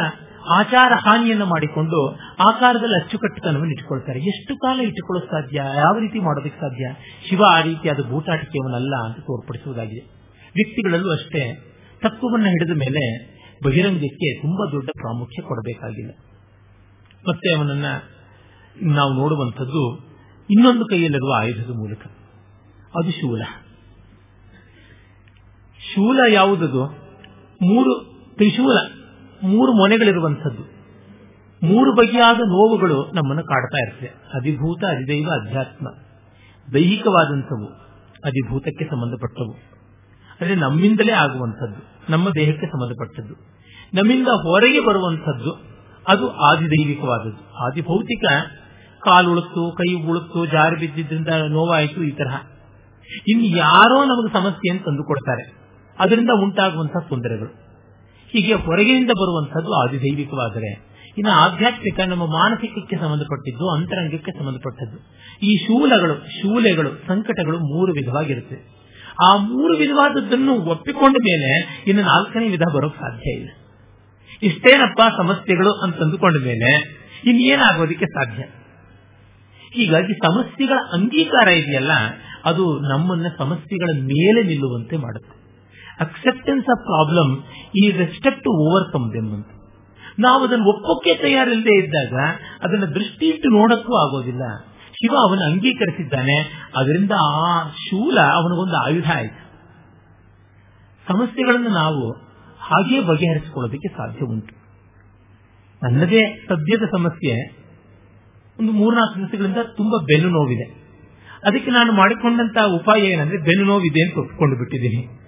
ಆಚಾರ 0.49 0.91
ಹಾನಿಯನ್ನು 1.05 1.45
ಮಾಡಿಕೊಂಡು 1.45 2.11
ಆಕಾರದಲ್ಲಿ 2.39 3.03
ಅಚ್ಚುಕಟ್ಟುತನವನ್ನು 3.03 3.71
ಇಟ್ಟುಕೊಳ್ತಾರೆ. 3.71 4.19
ಎಷ್ಟು 4.19 4.57
ಕಾಲ 4.57 4.79
ಇಟ್ಟುಕೊಳ್ಳೋಕೆ 4.79 5.31
ಸಾಧ್ಯ? 5.31 5.57
ಯಾವ 5.57 5.97
ರೀತಿ 5.99 6.19
ಮಾಡೋದಕ್ಕೆ 6.19 6.61
ಸಾಧ್ಯ? 6.61 6.95
ಶಿವ 7.29 7.41
ಆ 7.51 7.61
ರೀತಿಯಾದ 7.61 7.99
ಬೂಟಾಟಿಕೆಯವನಲ್ಲ 7.99 8.93
ಅಂತ 9.05 9.17
ತೋರ್ಪಡಿಸುವುದಾಗಿದೆ. 9.17 9.99
ವ್ಯಕ್ತಿಗಳಲ್ಲೂ 10.55 11.11
ಅಷ್ಟೇ 11.11 11.73
ತತ್ವವನ್ನು 12.01 12.47
ಹಿಡಿದ 12.47 12.77
ಮೇಲೆ 12.77 13.33
ಬಹಿರಂಗಕ್ಕೆ 13.65 14.41
ತುಂಬಾ 14.41 14.71
ದೊಡ್ಡ 14.71 14.89
ಪ್ರಾಮುಖ್ಯ 14.89 15.41
ಕೊಡಬೇಕಾಗಿಲ್ಲ. 15.41 16.11
ಮತ್ತೆ 17.29 17.55
ಅವನನ್ನ 17.55 17.85
ನಾವು 18.81 19.13
ನೋಡುವಂಥದ್ದು 19.13 20.13
ಇನ್ನೊಂದು 20.49 20.85
ಕೈಯಲ್ಲಿರುವ 20.85 21.33
ಆಯುಧದ 21.39 21.69
ಮೂಲಕ. 21.69 22.05
ಅದು 22.95 23.11
ಶೂಲ. 23.11 23.41
ಶೂಲ 25.95 26.19
ಯಾವುದದು? 26.33 26.85
ಮೂರು 27.61 28.13
ತ್ರಿಶೂಲ. 28.35 28.77
ಮೂರು 29.43 29.73
ಮೊನೆಗಳಿರುವಂಥದ್ದು. 29.73 30.83
ಮೂರು 31.63 31.95
ಬಗೆಯಾದ 31.95 32.35
ನೋವುಗಳು 32.35 33.11
ನಮ್ಮನ್ನು 33.13 33.43
ಕಾಡ್ತಾ 33.43 33.87
ಇರ್ತವೆ 33.87 34.07
ಅಧಿಭೂತ, 34.07 34.83
ಅಧಿದೈವ, 34.83 35.29
ಅಧ್ಯಾತ್ಮ. 35.41 35.87
ದೈಹಿಕವಾದಂಥವು 36.73 37.67
ಅಧಿಭೂತಕ್ಕೆ 38.25 38.85
ಸಂಬಂಧಪಟ್ಟವು. 38.85 39.53
ಅಂದ್ರೆ 40.41 40.55
ನಮ್ಮಿಂದಲೇ 40.55 41.11
ಆಗುವಂಥದ್ದು, 41.11 42.11
ನಮ್ಮ 42.11 42.29
ದೇಹಕ್ಕೆ 42.29 42.65
ಸಂಬಂಧಪಟ್ಟದ್ದು. 42.65 43.33
ನಮ್ಮಿಂದ 43.93 44.27
ಹೊರಗೆ 44.27 44.79
ಬರುವಂಥದ್ದು 44.79 45.61
ಅದು 46.07 46.31
ಆದಿದೈವಿಕವಾದದ್ದು. 46.31 47.65
ಆದಿಭೌತಿಕ 47.65 48.23
ಕಾಲುಳುತ್ತು 48.99 49.71
ಕೈ 49.71 50.03
ಉಳುತ್ತು, 50.03 50.45
ಜಾರಿ 50.45 50.75
ಬಿದ್ದಿದ್ದರಿಂದ 50.75 51.27
ನೋವಾಯಿತು, 51.27 52.03
ಈ 52.03 52.11
ತರಹ. 52.11 52.37
ಇನ್ನು 53.27 53.45
ಯಾರೋ 53.45 54.03
ನಮಗೆ 54.03 54.33
ಸಮಸ್ಯೆಯನ್ನು 54.33 54.85
ತಂದುಕೊಡ್ತಾರೆ. 54.85 55.53
ಅದರಿಂದ 55.99 56.29
ಉಂಟಾಗುವಂತಹ 56.43 56.99
ತೊಂದರೆಗಳು. 56.99 57.62
ಹೀಗೆ 58.33 58.53
ಹೊರಗಿನಿಂದ 58.53 59.09
ಬರುವಂತಹದ್ದು 59.09 59.73
ಆದಿದೈವಿಕವಾದರೆ. 59.73 60.93
ಇನ್ನು 61.17 61.31
ಆಧ್ಯಾತ್ಮಿಕ 61.31 61.99
ನಮ್ಮ 61.99 62.25
ಮಾನಸಿಕಕ್ಕೆ 62.25 62.95
ಸಂಬಂಧಪಟ್ಟಿದ್ದು, 62.95 63.69
ಅಂತರಂಗಕ್ಕೆ 63.69 64.31
ಸಂಬಂಧಪಟ್ಟದ್ದು. 64.31 64.97
ಈ 65.45 65.57
ಶೂಲಗಳು, 65.57 66.13
ಶೂಲೆಗಳು, 66.13 66.89
ಸಂಕಟಗಳು 67.07 67.59
ಮೂರು 67.59 67.91
ವಿಧವಾಗಿರುತ್ತೆ. 67.91 68.73
ಆ 69.23 69.35
ಮೂರು 69.35 69.77
ವಿಧವಾದದ್ದನ್ನು 69.77 70.61
ಒಪ್ಪಿಕೊಂಡ 70.61 71.15
ಮೇಲೆ 71.15 71.83
ಇನ್ನು 71.87 72.03
ನಾಲ್ಕನೇ 72.03 72.49
ವಿಧ 72.49 72.61
ಬರೋಕ್ 72.73 72.95
ಸಾಧ್ಯ 72.95 73.31
ಇಲ್ಲ. 73.31 73.49
ಇಷ್ಟೇನಪ್ಪ 74.43 75.01
ಸಮಸ್ಯೆಗಳು 75.17 75.73
ಅಂತ 75.73 75.95
ಅಂದುಕೊಂಡ 75.95 76.35
ಮೇಲೆ 76.45 76.69
ಇನ್ನೇನಾಗೋದಕ್ಕೆ 77.25 78.05
ಸಾಧ್ಯ? 78.05 78.43
ಹೀಗಾಗಿ 79.73 80.13
ಸಮಸ್ಯೆಗಳ 80.13 80.77
ಅಂಗೀಕಾರ 80.93 81.47
ಇದೆಯಲ್ಲ, 81.47 81.91
ಅದು 82.45 82.79
ನಮ್ಮನ್ನ 82.79 83.25
ಸಮಸ್ಯೆಗಳ 83.37 84.01
ಮೇಲೆ 84.01 84.43
ನಿಲ್ಲುವಂತೆ 84.43 84.97
ಮಾಡುತ್ತೆ. 84.97 85.42
ಅಕ್ಸೆಪ್ಟೆನ್ಸ್ 85.99 86.69
ಆಫ್ 86.69 86.83
ಪ್ರಾಬ್ಲಮ್ 86.83 87.43
ಈ 87.77 87.91
ರೆಸ್ಟೆಪ್ 87.91 88.43
ಟು 88.43 88.69
ಓವರ್ಕಮ್ 88.69 89.13
ದೆಮ್ 89.13 89.33
ಅಂತ 89.33 89.47
ನಾವು 90.19 90.43
ಅದನ್ನು 90.43 90.65
ಒಪ್ಪಕ್ಕೆ 90.65 91.15
ತಯಾರಿಲ್ಲದೆ 91.15 91.85
ಇದ್ದಾಗ 91.85 92.13
ಅದನ್ನ 92.61 92.85
ದೃಷ್ಟಿ 92.85 93.25
ಇಟ್ಟು 93.25 93.49
ನೋಡಕ್ಕೂ 93.49 94.07
ಆಗೋದಿಲ್ಲ. 94.07 94.41
ಶಿವ 94.89 95.15
ಅವನು 95.17 95.41
ಅಂಗೀಕರಿಸಿದ್ದಾನೆ. 95.41 96.39
ಅದರಿಂದ 96.77 97.11
ಆ 97.11 97.69
ಶೂಲ 97.69 98.19
ಅವನಿಗೊಂದು 98.19 98.77
ಆಯುಧ 98.85 99.11
ಆಯಿತು. 99.15 99.43
ಸಮಸ್ಯೆಗಳನ್ನು 101.07 101.69
ನಾವು 101.69 102.11
ಹಾಗೆ 102.59 103.01
ಬಗೆಹರಿಸಿಕೊಳ್ಳೋದಕ್ಕೆ 103.01 103.87
ಸಾಧ್ಯ 103.97 104.25
ಉಂಟು. 104.25 104.55
ನನ್ನದೇ 105.83 106.45
ಸದ್ಯದ 106.49 106.83
ಸಮಸ್ಯೆ 106.91 107.51
ಒಂದು 108.59 108.71
ಮೂರ್ನಾಲ್ಕು 108.71 109.19
ದಿವಸಗಳಿಂದ 109.19 109.57
ತುಂಬಾ 109.77 109.97
ಬೆನ್ನು 110.03 110.29
ನೋವಿದೆ. 110.29 110.71
ಅದಕ್ಕೆ 111.43 111.71
ನಾನು 111.71 111.93
ಮಾಡಿಕೊಂಡಂತಹ 111.93 112.65
ಉಪಾಯ 112.65 113.01
ಏನಂದ್ರೆ 113.01 113.37
ಬೆನ್ನು 113.37 113.65
ನೋವಿದೆ 113.65 114.09
ಅಂತ 114.09 114.17
ಒಪ್ಪಿಕೊಂಡು 114.17 114.55
ಬಿಟ್ಟಿದ್ದೀನಿ. 114.55 115.22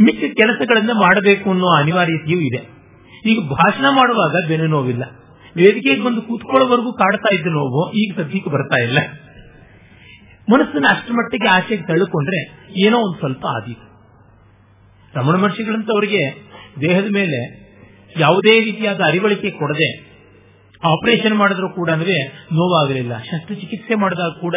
ಮಿಕ್ಕ 0.00 0.24
ಕೆಲಸಗಳನ್ನು 0.36 0.94
ಮಾಡಬೇಕು 0.94 1.50
ಅನ್ನೋ 1.50 1.66
ಅನಿವಾರ್ಯತೆಯೂ 1.66 2.40
ಇದೆ. 2.40 2.78
ಈಗ 3.26 3.48
ಭಾಷಣ 3.48 3.84
ಮಾಡುವಾಗ 3.90 4.48
ಬೆನ್ನು 4.48 4.66
ನೋವಿಲ್ಲ. 4.66 5.02
ವೇದಿಕೆಗೆ 5.56 6.04
ಬಂದು 6.04 6.22
ಕೂತ್ಕೊಳ್ಳೋವರೆಗೂ 6.22 6.92
ಕಾಡ್ತಾ 6.92 7.34
ಇದ್ದ 7.34 7.46
ನೋವು 7.46 7.92
ಈಗ 7.92 8.14
ಸದ್ಯಕ್ಕೆ 8.16 8.50
ಬರ್ತಾ 8.50 8.82
ಇಲ್ಲ. 8.82 8.98
ಮನಸ್ಸನ್ನ 10.52 10.86
ಅಷ್ಟರ 10.88 11.12
ಮಟ್ಟಿಗೆ 11.12 11.48
ಆಚೆಗೆ 11.48 11.82
ತಳ್ಳಿಕೊಂಡ್ರೆ 11.82 12.68
ಏನೋ 12.86 12.98
ಒಂದು 12.98 13.18
ಸ್ವಲ್ಪ 13.18 13.46
ಆದೀತು. 13.46 13.88
ರಮಣ 15.18 15.36
ಮಹರ್ಷಿಗಳಂತವರಿಗೆ 15.36 16.50
ದೇಹದ 16.80 17.06
ಮೇಲೆ 17.12 17.68
ಯಾವುದೇ 18.18 18.60
ರೀತಿಯಾದ 18.60 19.00
ಅರಿವಳಿಕೆ 19.06 19.50
ಕೊಡದೆ 19.50 20.08
ಆಪರೇಷನ್ 20.84 21.34
ಮಾಡಿದ್ರು 21.34 21.68
ಕೂಡ 21.68 21.90
ನೋವಾಗಲಿಲ್ಲ. 21.90 23.18
ಶಸ್ತ್ರಚಿಕಿತ್ಸೆ 23.18 23.94
ಮಾಡಿದಾಗ 23.94 24.30
ಕೂಡ 24.40 24.56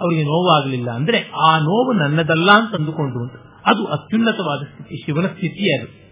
ಅವರಿಗೆ 0.00 0.22
ನೋವಾಗಲಿಲ್ಲ. 0.22 0.90
ಅಂದ್ರೆ 0.90 1.30
ಆ 1.50 1.58
ನೋವು 1.58 1.92
ನನ್ನದಲ್ಲ 1.92 2.50
ಅಂತ 2.50 2.74
ಅಂದುಕೊಂಡು 2.74 3.51
ಅದು 3.66 3.86
ಅತ್ಯುನ್ನತವಾದ 3.86 4.64
ಸ್ಥಿತಿ, 4.64 4.96
ಶಿವನ 5.04 5.26
ಸ್ಥಿತಿ 5.26 5.80
ಅದು. 5.80 6.02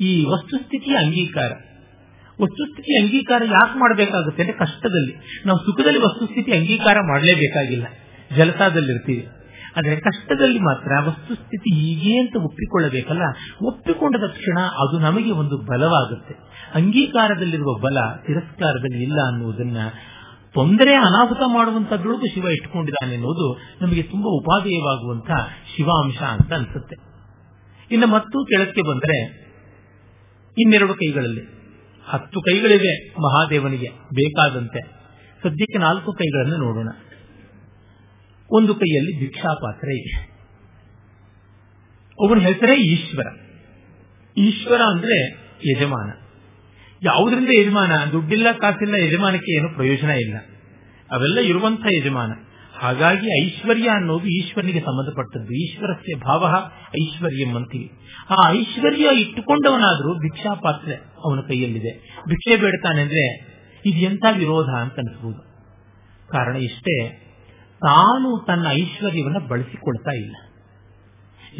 ಈ 0.00 0.24
ವಸ್ತುಸ್ಥಿತಿಯ 0.24 0.94
ಅಂಗೀಕಾರ. 0.94 1.52
ವಸ್ತುಸ್ಥಿತಿ 2.42 3.02
ಅಂಗೀಕಾರ 3.02 3.42
ಯಾಕೆ 3.44 3.78
ಮಾಡಬೇಕಾಗುತ್ತೆ 3.78 4.42
ಅಂದ್ರೆ 4.42 4.58
ಕಷ್ಟದಲ್ಲಿ. 4.58 5.42
ನಾವು 5.46 5.58
ಸುಖದಲ್ಲಿ 5.58 5.98
ವಸ್ತುಸ್ಥಿತಿ 5.98 6.52
ಅಂಗೀಕಾರ 6.52 6.96
ಮಾಡಲೇಬೇಕಾಗಿಲ್ಲ. 7.08 7.86
ಜಲಸಾದಲ್ಲಿರ್ತೀವಿ. 8.36 9.26
ಆದರೆ 9.76 9.96
ಕಷ್ಟದಲ್ಲಿ 9.96 10.58
ಮಾತ್ರ 10.58 10.92
ವಸ್ತುಸ್ಥಿತಿ 11.00 11.74
ಹೀಗೆ 11.74 12.18
ಅಂತ 12.18 12.36
ಒಪ್ಪಿಕೊಳ್ಳಬೇಕಲ್ಲ? 12.36 13.22
ಒಪ್ಪಿಕೊಂಡ 13.62 14.16
ತಕ್ಷಣ 14.16 14.58
ಅದು 14.60 14.98
ನಮಗೆ 14.98 15.30
ಒಂದು 15.30 15.56
ಬಲವಾಗುತ್ತೆ. 15.58 16.34
ಅಂಗೀಕಾರದಲ್ಲಿರುವ 16.74 17.78
ಬಲ 17.78 17.98
ತಿರಸ್ಕಾರದಲ್ಲಿ 18.26 19.02
ಇಲ್ಲ 19.02 19.18
ಅನ್ನುವುದನ್ನ 19.26 19.76
ತೊಂದರೆ 20.54 20.94
ಅನಾಹುತ 20.94 21.38
ಮಾಡುವಂತಹದ್ರೊಳಗೂ 21.46 22.26
ಶಿವ 22.26 22.44
ಇಟ್ಟುಕೊಂಡಿದ್ದಾನೆ 22.44 23.14
ಅನ್ನೋದು 23.14 23.58
ನಮಗೆ 23.80 24.02
ತುಂಬಾ 24.02 24.36
ಉಪಾದೇಯವಾಗುವಂತಹ 24.36 25.48
ಶಿವಾಂಶ 25.76 26.22
ಅಂತ 26.22 26.52
ಅನ್ಸುತ್ತೆ. 26.52 26.96
ಇನ್ನು 27.90 28.06
ಮತ್ತೂ 28.06 28.44
ಕೆಳಕ್ಕೆ 28.44 28.82
ಬಂದರೆ 28.82 29.48
ಇನ್ನೆರಡು 30.58 30.94
ಕೈಗಳಲ್ಲಿ. 30.94 31.58
ಹತ್ತು 32.04 32.40
ಕೈಗಳಿವೆ 32.40 33.10
ಮಹಾದೇವನಿಗೆ 33.10 33.88
ಬೇಕಾದಂತೆ. 33.88 34.80
ಸದ್ಯಕ್ಕೆ 35.42 35.78
ನಾಲ್ಕು 35.78 36.12
ಕೈಗಳನ್ನು 36.12 36.56
ನೋಡೋಣ. 36.56 36.88
ಒಂದು 38.50 38.74
ಕೈಯಲ್ಲಿ 38.74 39.20
ಭಿಕ್ಷಾ 39.20 39.54
ಪಾತ್ರೆ 39.54 39.96
ಇದೆ. 39.96 40.38
ಅವನ 42.26 42.38
ಹೆಸರೇ 42.38 42.76
ಈಶ್ವರ. 42.76 43.26
ಈಶ್ವರ 44.36 44.80
ಅಂದ್ರೆ 44.80 45.36
ಯಜಮಾನ. 45.70 46.27
ಯಾವುದರಿಂದ 47.02 47.48
ಯಜಮಾನ? 47.60 47.92
ದುಡ್ಡಿಲ್ಲ, 48.12 48.52
ಕಾಸಿಲ್ಲ, 48.52 48.94
ಯಜಮಾನಕ್ಕೆ 48.94 49.58
ಏನು 49.58 49.74
ಪ್ರಯೋಜನ 49.74 50.10
ಇಲ್ಲ. 50.10 50.36
ಅವೆಲ್ಲ 51.12 51.38
ಇರುವಂತಹ 51.38 51.96
ಯಜಮಾನ. 51.96 52.32
ಹಾಗಾಗಿ 52.78 53.46
ಐಶ್ವರ್ಯ 53.46 53.88
ಅನ್ನೋದು 53.88 54.26
ಈಶ್ವರನಿಗೆ 54.26 54.80
ಸಂಬಂಧಪಟ್ಟದ್ದು. 54.80 55.52
ಈಶ್ವರಸ್ಯ 55.52 56.14
ಭಾವ, 56.14 56.70
ಐಶ್ವರ್ಯಂ 57.02 57.54
ಅಂತೀವಿ. 57.54 57.90
ಆ 58.30 58.50
ಐಶ್ವರ್ಯ 58.50 59.20
ಇಟ್ಟುಕೊಂಡವನಾದ್ರೂ 59.20 60.14
ಭಿಕ್ಷಾ 60.14 60.54
ಪಾತ್ರೆ 60.54 60.94
ಅವನ 60.94 61.40
ಕೈಯಲ್ಲಿದೆ. 61.40 61.98
ಭಿಕ್ಷೆ 62.28 62.56
ಬೇಡ್ತಾನೆ 62.56 63.02
ಅಂದ್ರೆ 63.02 63.48
ಇದು 63.86 63.98
ಎಂಥ 63.98 64.24
ವಿರೋಧ 64.38 64.66
ಅಂತ 64.66 64.92
ಅನಿಸಬಹುದು 64.92 65.38
ಕಾರಣ 66.28 66.56
ಇಷ್ಟೇ, 66.56 67.08
ತಾನು 67.80 68.44
ತನ್ನ 68.46 68.66
ಐಶ್ವರ್ಯವನ್ನ 68.70 69.38
ಬಳಸಿಕೊಳ್ತಾ 69.48 70.10
ಇಲ್ಲ. 70.10 70.36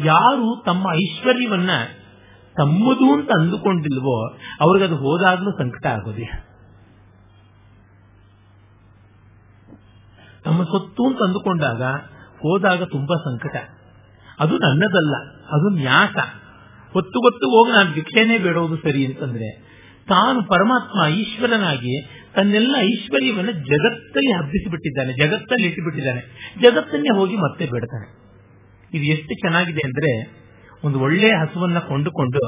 ಯಾರು 0.05 0.63
ತಮ್ಮ 0.65 0.87
ಐಶ್ವರ್ಯವನ್ನ 0.93 1.69
ತಮ್ಮದು 2.57 3.13
ಅಂತ 3.13 3.29
ಅಂದುಕೊಂಡಿಲ್ವೋ 3.39 4.37
ಅವ್ರಿಗದು 4.61 4.95
ಹೋದಾಗ್ಲೂ 4.95 5.51
ಸಂಕಟ 5.51 5.85
ಆಗೋದಿಲ್ಲ 5.85 6.49
ತಮ್ಮ 10.43 10.63
ಸೊತ್ತು 10.63 11.07
ಅಂತ 11.07 11.17
ಅಂದುಕೊಂಡಾಗ 11.23 11.81
ಹೋದಾಗ 12.39 12.83
ತುಂಬಾ 12.83 13.15
ಸಂಕಟ. 13.17 13.55
ಅದು 14.39 14.57
ನನ್ನದಲ್ಲ, 14.57 15.15
ಅದು 15.31 15.69
ನ್ಯಾಸ. 15.69 16.17
ಹೊತ್ತು 16.93 17.19
ಗೊತ್ತು 17.19 17.47
ಹೋಗಿ 17.47 17.71
ನಾನು 17.71 17.93
ಭಿಕ್ಷೆನೇ 17.93 18.37
ಬೇಡೋದು 18.37 18.75
ಸರಿ 18.75 19.05
ಅಂತಂದ್ರೆ, 19.05 19.69
ತಾನು 20.07 20.43
ಪರಮಾತ್ಮ 20.43 21.13
ಈಶ್ವರನಾಗಿ 21.13 22.05
ತನ್ನೆಲ್ಲ 22.35 22.75
ಐಶ್ವರ್ಯವನ್ನು 22.79 23.51
ಜಗತ್ತಲ್ಲಿ 23.51 24.31
ಹಬ್ಬಿಸಿಬಿಟ್ಟಿದ್ದಾನೆ, 24.31 25.13
ಜಗತ್ತಲ್ಲಿ 25.13 25.67
ಇಟ್ಟುಬಿಟ್ಟಿದ್ದಾನೆ. 25.67 26.21
ಜಗತ್ತನ್ನೇ 26.61 27.17
ಹೋಗಿ 27.17 27.35
ಮತ್ತೆ 27.35 27.65
ಬೇಡ್ತಾನೆ. 27.65 28.19
ಇದು 28.93 29.03
ಎಷ್ಟು 29.03 29.35
ಚೆನ್ನಾಗಿದೆ 29.35 29.81
ಅಂದ್ರೆ 29.85 30.38
ಒಂದು 30.83 30.97
ಒಳ್ಳೆಯ 31.05 31.33
ಹಸುವನ್ನ 31.41 31.79
ಕೊಂಡುಕೊಂಡು 31.87 32.41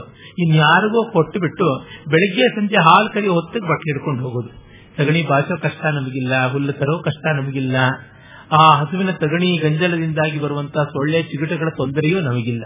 ಇನ್ಯಾರಿಗೋ 0.43 1.01
ಕೊಟ್ಟು 1.15 1.37
ಬಿಟ್ಟು 1.45 1.67
ಬೆಳಿಗ್ಗೆ 2.11 2.45
ಸಂಜೆ 2.57 2.79
ಹಾಲು 2.87 3.09
ಕರಿ 3.15 3.29
ಹೊತ್ತಿಗೆ 3.37 3.67
ಬಟ್ಟೆ 3.71 3.87
ಹಿಡ್ಕೊಂಡು 3.91 4.21
ಹೋಗೋದು. 4.25 4.51
ತಗಣಿ 4.97 5.21
ಬಾಚೋ 5.29 5.55
ಕಷ್ಟ 5.65 5.83
ನಮಗಿಲ್ಲ, 5.97 6.33
ಹುಲ್ಲು 6.53 6.73
ತರೋ 6.79 6.95
ಕಷ್ಟ 7.07 7.25
ನಮಗಿಲ್ಲ. 7.39 7.75
ಆ 8.59 8.61
ಹಸುವಿನ 8.79 9.11
ತಗಣಿ 9.23 9.49
ಗಂಜಲದಿಂದಾಗಿ 9.57 10.39
ಬರುವಂತಹ 10.39 10.83
ಸೊಳ್ಳೆ 10.93 11.19
ಚಿಗುಟಗಳ 11.23 11.69
ತೊಂದರೆಯೂ 11.77 12.17
ನಮಗಿಲ್ಲ. 12.29 12.63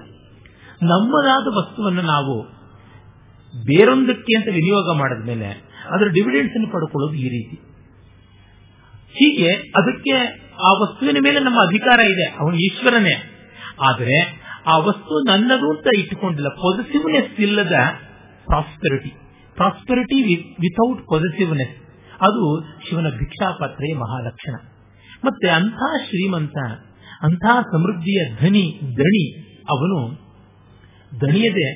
ನಮ್ಮದಾದ 0.90 1.48
ವಸ್ತುವನ್ನು 1.58 2.04
ನಾವು 2.14 2.36
ಬೇರೊಂದಕ್ಕೆ 3.54 4.34
ಅಂತ 4.38 4.48
ವಿನಿಯೋಗ 4.56 4.98
ಮಾಡಿದ 5.02 5.24
ಮೇಲೆ 5.28 5.50
ಅದರ 5.94 6.08
ಡಿವಿಡೆಂಡ್ಸ್ 6.16 6.56
ಅನ್ನು 6.58 6.70
ಪಡ್ಕೊಳ್ಳೋದು 6.74 7.18
ಈ 7.26 7.28
ರೀತಿ. 7.36 7.56
ಹೀಗೆ 9.16 9.52
ಅದಕ್ಕೆ 9.80 10.16
ಆ 10.68 10.72
ವಸ್ತುವಿನ 10.82 11.20
ಮೇಲೆ 11.28 11.40
ನಮ್ಮ 11.40 11.60
ಅಧಿಕಾರ 11.68 12.00
ಇದೆ, 12.14 12.26
ಅವನು 12.42 12.56
ಈಶ್ವರನೇ. 12.66 13.16
ಆದರೆ 13.88 14.18
ಆ 14.68 14.78
ವಸ್ತು 14.78 15.24
ನನ್ನದು 15.24 15.78
ಅಂತ 15.78 15.88
ಇಟ್ಟುಕೊಂಡಿಲ್ಲ. 15.98 16.48
ಪಾಸಿಟಿವ್ನೆಸ್ 16.48 17.40
ಇಲ್ಲದ 17.40 17.74
ಪ್ರಾಸ್ಪೆರಿಟಿ 18.46 19.10
ಪ್ರಾಸ್ಪೆರಿಟಿ 19.56 20.36
ವಿತೌಟ್ 20.60 21.02
ಪಾಸಿಟಿವ್ನೆಸ್ 21.08 21.76
ಅದು 22.22 22.64
ಶಿವನ 22.90 23.08
ಭಿಕ್ಷಾಪಾತ್ರೆಯ 23.18 23.96
ಮಹಾಲಕ್ಷಣ. 23.96 24.56
ಮತ್ತೆ 25.26 25.50
ಅಂಥ 25.50 25.78
ಶ್ರೀಮಂತ, 26.04 26.58
ಅಂಥ 27.22 27.46
ಸಮೃದ್ಧಿಯ 27.46 28.36
ಧನಿ 28.42 28.80
ದಣಿ 28.98 29.40
ಅವನು 29.64 30.12
ದಣಿಯದೆ 31.22 31.68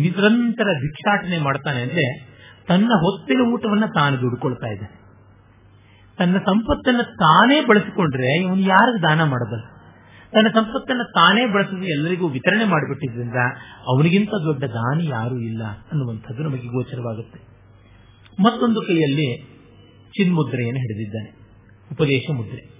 ನಿರಂತರ 0.00 0.64
ಭಿಕ್ಷಾಟನೆ 0.64 1.38
ಮಾಡ್ತಾನೆ 1.38 1.82
ಅಂದ್ರೆ 1.82 2.30
ತನ್ನ 2.68 2.86
ಹೊತ್ತಿನ 2.86 3.40
ಊಟವನ್ನ 3.40 3.86
ತಾನು 3.86 4.20
ದುಡ್ಕೊಳ್ತಾ 4.20 4.66
ಇದ್ದಾನೆ. 4.66 5.00
ತನ್ನ 6.18 6.38
ಸಂಪತ್ತನ್ನು 6.38 7.02
ತಾನೇ 7.02 7.60
ಬಳಸಿಕೊಂಡ್ರೆ 7.60 8.42
ಇವನು 8.42 8.60
ಯಾರಿಗೆ 8.60 9.02
ದಾನ 9.02 9.22
ಮಾಡಬಲ್ಲ? 9.22 9.79
ತನ್ನ 10.32 10.48
ಸಂಪತ್ತನ್ನು 10.54 11.04
ತಾನೇ 11.04 11.46
ಬಳಸಿದ್ರೆ 11.46 11.90
ಎಲ್ಲರಿಗೂ 11.90 12.28
ವಿತರಣೆ 12.28 12.64
ಮಾಡಿಬಿಟ್ಟಿದ್ರಿಂದ 12.64 13.36
ಅವನಿಗಿಂತ 13.86 14.30
ದೊಡ್ಡ 14.44 14.64
ದಾನಿ 14.64 15.06
ಯಾರೂ 15.06 15.38
ಇಲ್ಲ 15.38 15.64
ಅನ್ನುವಂಥದ್ದು 15.64 16.42
ನಮಗೆ 16.42 16.66
ಗೋಚರವಾಗುತ್ತೆ. 16.66 17.40
ಮತ್ತೊಂದು 18.42 18.80
ಕೈಯಲ್ಲಿ 18.80 19.42
ಚಿನ್ಮುದ್ರೆಯನ್ನು 20.08 20.80
ಹಿಡಿದಿದ್ದಾನೆ. 20.80 21.40
ಉಪದೇಶ 21.92 22.22
ಮುದ್ರೆ. 22.32 22.70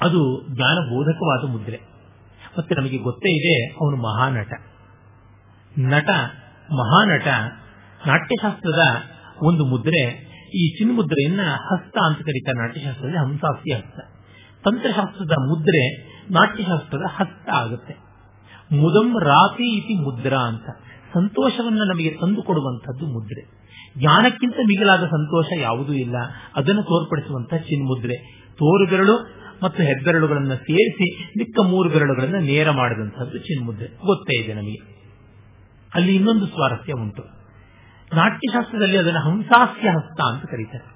ಅದು 0.00 0.46
ಜ್ಞಾನ 0.54 0.90
ಬೋಧಕವಾದ 0.90 1.50
ಮುದ್ರೆ. 1.50 1.80
ಮತ್ತೆ 2.58 2.74
ನಮಗೆ 2.74 2.98
ಗೊತ್ತೇ 2.98 3.36
ಇದೆ, 3.36 3.72
ಅವನು 3.72 3.96
ಮಹಾನಟ. 3.96 4.52
ನಟ, 5.78 6.08
ಮಹಾನಟ, 6.72 7.28
ನಾಟ್ಯಶಾಸ್ತ್ರದ 8.06 8.80
ಒಂದು 9.42 9.64
ಮುದ್ರೆ. 9.66 10.26
ಈ 10.54 10.78
ಚಿನ್ಮುದ್ರೆಯನ್ನ 10.78 11.40
ಹಸ್ತ 11.42 11.96
ಅಂತ 12.06 12.18
ಕರೀತಾರೆ 12.18 12.58
ನಾಟ್ಯಶಾಸ್ತ್ರದಲ್ಲಿ 12.58 13.18
ಹಂಸಾಸ್ತಿ 13.18 13.72
ಹಸ್ತ 13.72 14.15
ತಂತ್ರಶಾಸ್ತ್ರದ 14.66 15.32
ಮುದ್ರೆ 15.32 15.88
ನಾಟ್ಯಶಾಸ್ತ್ರದ 16.30 17.02
ಹಸ್ತ 17.16 17.48
ಆಗುತ್ತೆ. 17.50 17.94
ಮುದಂ 18.72 19.20
ರಾತಿ 19.20 19.76
ಇತಿ 19.76 19.94
ಮುದ್ರಾ 19.94 20.38
ಅಂತ. 20.38 20.66
ಸಂತೋಷವನ್ನ 21.14 21.82
ನಮಗೆ 21.92 22.10
ತಂದು 22.20 22.42
ಕೊಡುವಂತದ್ದು 22.42 23.06
ಮುದ್ರೆ. 23.06 23.66
ಜ್ಞಾನಕ್ಕಿಂತ 23.98 24.54
ಮಿಗಿಲಾದ 24.56 25.00
ಸಂತೋಷ 25.00 25.46
ಯಾವುದೂ 25.60 25.92
ಇಲ್ಲ. 25.92 26.16
ಅದನ್ನು 26.56 26.82
ತೋರ್ಪಡಿಸುವಂತಹ 26.82 27.56
ಚಿನ್ಮುದ್ರೆ. 27.56 28.46
ತೋರು 28.52 28.90
ಬೆರಳು 28.90 29.36
ಮತ್ತು 29.62 29.82
ಹೆಬ್ಬೆರಳುಗಳನ್ನು 29.82 30.56
ಸೇರಿಸಿ 30.56 31.24
ಮಿಕ್ಕ 31.24 31.60
ಮೂರು 31.70 31.88
ಬೆರಳುಗಳನ್ನು 31.88 32.38
ನೇರ 32.38 32.70
ಮಾಡಿದಂತಹದ್ದು 32.70 33.38
ಚಿನ್ಮುದ್ರೆ. 33.38 33.86
ಗೊತ್ತೇ 33.86 34.40
ಇದೆ 34.40 34.54
ನಮಗೆ. 34.54 34.96
ಅಲ್ಲಿ 35.94 36.16
ಇನ್ನೊಂದು 36.16 36.46
ಸ್ವಾರಸ್ಯ 36.46 36.92
ಉಂಟು. 36.92 37.22
ನಾಟ್ಯಶಾಸ್ತ್ರದಲ್ಲಿ 38.16 38.98
ಅದನ್ನು 38.98 39.20
ಹಂಸಾಸ್ಯ 39.20 39.88
ಹಸ್ತ 39.88 40.20
ಅಂತ 40.20 40.44
ಕರೀತಾರೆ. 40.44 40.95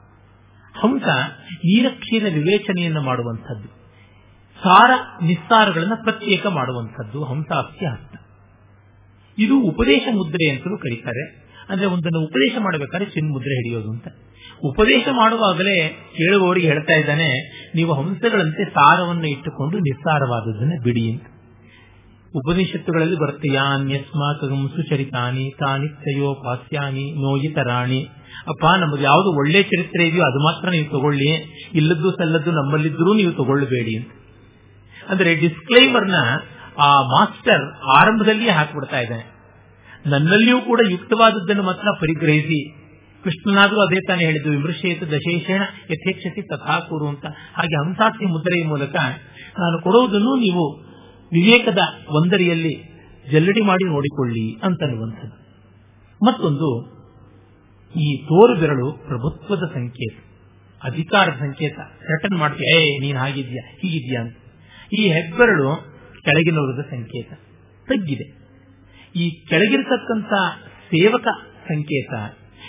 ಹಂಸ 0.75 1.09
ನೀರಕ್ಷೀರ 1.55 2.25
ವಿವೇಚನೆಯನ್ನು 2.35 3.03
ಮಾಡುವಂಥದ್ದು. 3.03 3.69
ಸಾರ 4.57 4.91
ನಿಸ್ಸಾರಗಳನ್ನು 5.25 6.03
ಪ್ರತ್ಯೇಕ 6.03 6.47
ಮಾಡುವಂಥದ್ದು 6.47 7.25
ಹಂಸಾಸ್ಯ 7.25 7.87
ಹಸ್ತ 7.87 8.17
ಇದು 9.39 9.61
ಉಪದೇಶ 9.61 10.03
ಮುದ್ರೆ 10.13 10.51
ಅಂತಲೂ 10.51 10.79
ಕರೀತಾರೆ. 10.79 11.25
ಅಂದ್ರೆ 11.69 11.87
ಒಂದನ್ನು 11.87 12.21
ಉಪದೇಶ 12.25 12.53
ಮಾಡಬೇಕಾದ್ರೆ 12.61 13.11
ಚಿನ್ಮುದ್ರೆ 13.11 13.55
ಹಿಡಿಯೋದು 13.55 13.91
ಅಂತ. 13.91 14.09
ಉಪದೇಶ 14.65 15.09
ಮಾಡುವಾಗಲೇ 15.13 15.89
ಕೇಳುವವರಿಗೆ 15.89 16.67
ಹೇಳ್ತಾ 16.67 16.95
ಇದ್ದಾನೆ, 16.95 17.29
ನೀವು 17.75 17.95
ಹಂಸಗಳಂತೆ 17.95 18.65
ಸಾರವನ್ನು 18.65 19.29
ಇಟ್ಟುಕೊಂಡು 19.29 19.79
ನಿಸ್ಸಾರವಾದದ್ದನ್ನು 19.79 20.83
ಬಿಡಿ 20.83 21.13
ಅಂತ. 21.13 21.23
ಉಪನಿಷತ್ತುಗಳಲ್ಲಿ 22.37 23.17
ಬರುತ್ತೆ 23.17 23.49
ಯಾನ್ಯಸ್ಮಾಕಂ 23.53 24.69
ಸುಚರಿತಾನಿ 24.69 25.55
ತಾನಿತ್ಯಯೋ 25.59 26.35
ಪಾಸ್ಯಾನಿ 26.35 27.13
ನೋಯಿತರಾಣಿ 27.13 28.09
ಅಪ್ಪ, 28.47 28.67
ನಮಗೆ 28.79 29.05
ಯಾವುದು 29.05 29.39
ಒಳ್ಳೆ 29.39 29.63
ಚರಿತ್ರೆ 29.63 30.09
ಇದೆಯೋ 30.09 30.23
ಅದು 30.23 30.45
ಮಾತ್ರ 30.45 30.71
ನೀವು 30.71 30.91
ತಗೊಳ್ಳಿ. 30.91 31.31
ಇಲ್ಲದ್ದು 31.75 32.11
ಸಲ್ಲದ್ದು 32.11 32.51
ನಮ್ಮಲ್ಲಿದ್ದರೂ 32.51 33.15
ನೀವು 33.15 33.33
ತಗೊಳ್ಳಬೇಡಿ 33.33 33.97
ಅಂತ. 33.97 34.09
ಅಂದ್ರೆ 35.09 35.35
ಡಿಸ್ಕ್ಲೈಮರ್ನ 35.35 36.15
ಆ 36.79 37.03
ಮಾಸ್ಟರ್ 37.03 37.65
ಆರಂಭದಲ್ಲಿಯೇ 37.97 38.51
ಹಾಕ್ಬಿಡ್ತಾ 38.51 39.01
ಇದ್ದಾನೆ. 39.01 39.41
ನನ್ನಲ್ಲಿಯೂ 40.07 40.61
ಕೂಡ 40.61 40.81
ಯುಕ್ತವಾದದ್ದನ್ನು 40.91 41.63
ಮಾತ್ರ 41.63 41.89
ಪರಿಗ್ರಹಿಸಿ. 42.01 42.73
ಕೃಷ್ಣನಾದರೂ 43.25 43.81
ಅದೇ 43.81 44.01
ತಾನೇ 44.07 44.25
ಹೇಳಿದ್ದು 44.25 44.51
ವಿಮರ್ಶೇತ 44.51 45.03
ದಶೇಷಣ 45.03 45.63
ತಥಾ 46.57 46.81
ಕೂರು 46.81 47.09
ಅಂತ. 47.09 47.27
ಹಾಗೆ 47.55 47.87
ಹಂಸಾಸ್ತಿ 47.87 48.27
ಮುದ್ರೆಯ 48.27 48.67
ಮೂಲಕ 48.67 48.97
ನಾನು 49.59 49.83
ಕೊಡುವುದನ್ನು 49.83 50.37
ನೀವು 50.37 50.90
ವಿವೇಕದ 51.33 51.79
ಒಂದರಿಯಲ್ಲಿ 52.09 52.91
ಜಲ್ಲಡಿ 53.33 53.61
ಮಾಡಿ 53.61 53.89
ನೋಡಿಕೊಳ್ಳಿ 53.89 54.55
ಅಂತನ್ನುವಂಥದ್ದು. 54.63 55.41
ಮತ್ತೊಂದು, 56.25 57.01
ಈ 57.97 58.17
ತೋರು 58.17 58.61
ಬೆರಳು 58.61 58.93
ಪ್ರಭುತ್ವದ 58.93 59.71
ಸಂಕೇತ 59.75 60.19
ಅಧಿಕಾರದ 60.83 61.33
ಸಂಕೇತ. 61.33 61.81
ಸೆಟನ್ 61.81 62.39
ಮಾಡ್ತೀಯ, 62.39 62.83
ಏ, 62.83 62.99
ನೀನ್ 62.99 63.17
ಹಾಗಿದ್ಯಾ, 63.17 63.71
ಹೀಗಿದ್ಯಾ 63.73 64.21
ಅಂತ. 64.21 64.37
ಈ 64.93 65.09
ಹೆಬ್ಬೆರಳು 65.09 65.77
ಕೆಳಗಿನವರದ 66.25 66.83
ಸಂಕೇತ, 66.83 67.33
ತಗ್ಗಿದೆ. 67.87 68.41
ಈ 69.17 69.31
ಕೆಳಗಿರ್ತಕ್ಕಂಥ 69.31 70.33
ಸೇವಕ 70.67 71.27
ಸಂಕೇತ, 71.69 72.11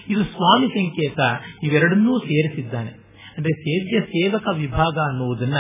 ಇದು 0.09 0.23
ಸ್ವಾಮಿ 0.23 0.67
ಸಂಕೇತ, 0.67 1.19
ಇವೆರಡನ್ನೂ 1.63 2.19
ಸೇರಿಸಿದ್ದಾನೆ. 2.19 2.89
ಅಂದ್ರೆ 3.37 3.61
ಸೇವ್ಯ 3.61 4.05
ಸೇವಕ 4.05 4.43
ವಿಭಾಗ 4.55 4.97
ಅನ್ನುವುದನ್ನ 5.07 5.55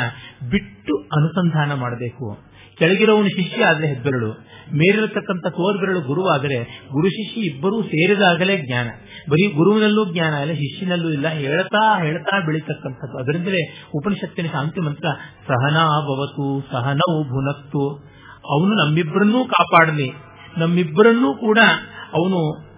ಬಿಟ್ಟು 0.49 0.97
ಅನುಸಂಧಾನ 0.97 1.73
ಮಾಡಬೇಕು. 1.73 2.50
ಕೆಳಗಿರೋವನು 2.77 3.27
ಶಿಷ್ಯ 3.27 3.65
ಆದ್ರೆ 3.65 3.87
ಹೆಬ್ಬೆರಳು. 3.87 4.51
ಮೇಲಿರತಕ್ಕಂಥ 4.73 5.47
ತೋರ್ಬೆರಳು 5.47 6.01
ಗುರುವಾದರೆ 6.01 6.87
ಗುರು 6.91 7.09
ಶಿಷ್ಯ 7.09 7.41
ಇಬ್ಬರೂ 7.41 7.81
ಸೇರಿದಾಗಲೇ 7.81 8.57
ಜ್ಞಾನ. 8.57 8.89
ಬರೀ 9.29 9.51
ಗುರುವಿನಲ್ಲೂ 9.51 10.13
ಜ್ಞಾನ 10.13 10.33
ಇಲ್ಲ, 10.33 10.53
ಶಿಷ್ಯನಲ್ಲೂ 10.53 11.09
ಇಲ್ಲ. 11.09 11.27
ಹೇಳ್ತಾ 11.27 12.03
ಹೇಳ್ತಾ 12.03 12.45
ಬೆಳೀತಕ್ಕಂಥದ್ದು. 12.45 13.17
ಅದರಿಂದಲೇ 13.17 13.89
ಉಪನಿಷತ್ತಿನ 13.95 14.45
ಶಾಂತಿ 14.45 14.79
ಮಂತ್ರ, 14.79 15.05
ಸಹನಾ 15.47 15.85
ಭವತು, 15.85 16.67
ಸಹನೌ 16.71 17.23
ಭುನಕ್ತು. 17.23 18.11
ಅವನು 18.49 18.85
ನಮ್ಮಿಬ್ಬರನ್ನೂ 18.85 19.45
ಕಾಪಾಡಲಿ. 19.45 20.11
ನಮ್ಮಿಬ್ಬರನ್ನೂ 20.57 21.33
ಕೂಡ 21.33 21.59
ಅವನು 22.13 22.71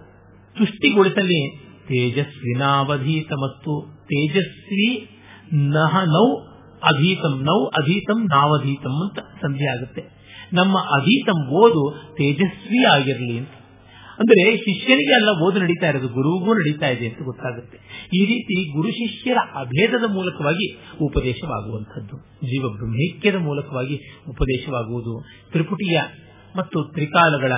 ತುಷ್ಟಿಗೊಳಿಸಲಿ. 0.57 1.63
ತೇಜಸ್ವಿನಾವಧೀತಮಸ್ತು 1.87 3.99
ತೇಜಸ್ವಿ 4.03 5.09
ನಹ 5.53 6.03
ನೌ 6.03 6.52
ಅಧೀತಂ 6.83 7.43
ನೌ 7.43 7.65
ಅಧೀತಂ 7.65 8.25
ನಾವಧೀತಂ 8.25 8.91
ಅಂತ 8.91 9.19
ಸಂಧಿ 9.19 9.67
ಆಗುತ್ತೆ. 9.67 10.23
ನಮ್ಮ 10.53 10.77
ಅಧೀತಂ 10.77 11.47
ಓದು 11.47 12.13
ತೇಜಸ್ವಿ 12.13 12.85
ಆಗಿರಲಿ 12.85 13.37
ಅಂತ. 13.37 13.49
ಅಂದ್ರೆ 14.19 14.57
ಶಿಷ್ಯನಿಗೆ 14.57 15.13
ಅಲ್ಲ, 15.13 15.29
ಓದು 15.43 15.59
ನಡೀತಾ 15.59 15.89
ಇರೋದು, 15.89 16.07
ಗುರುಗೂ 16.07 16.53
ನಡೀತಾ 16.53 16.87
ಇದೆ 16.87 17.07
ಅಂತ 17.07 17.17
ಗೊತ್ತಾಗುತ್ತೆ. 17.23 17.77
ಈ 18.13 18.25
ರೀತಿ 18.25 18.75
ಗುರು 18.75 18.89
ಶಿಷ್ಯರ 18.89 19.37
ಅಭೇದದ 19.55 20.13
ಮೂಲಕವಾಗಿ 20.13 20.77
ಉಪದೇಶವಾಗುವಂಥದ್ದು. 21.01 22.17
ಜೀವ 22.41 22.69
ಬ್ರಹ್ಮೈಕ್ಯದ 22.69 23.35
ಮೂಲಕವಾಗಿ 23.35 23.99
ಉಪದೇಶವಾಗುವುದು. 24.29 25.25
ತ್ರಿಪುಟಿಯ 25.51 26.01
ಮತ್ತು 26.55 26.83
ತ್ರಿಕಾಲಗಳ, 26.83 27.51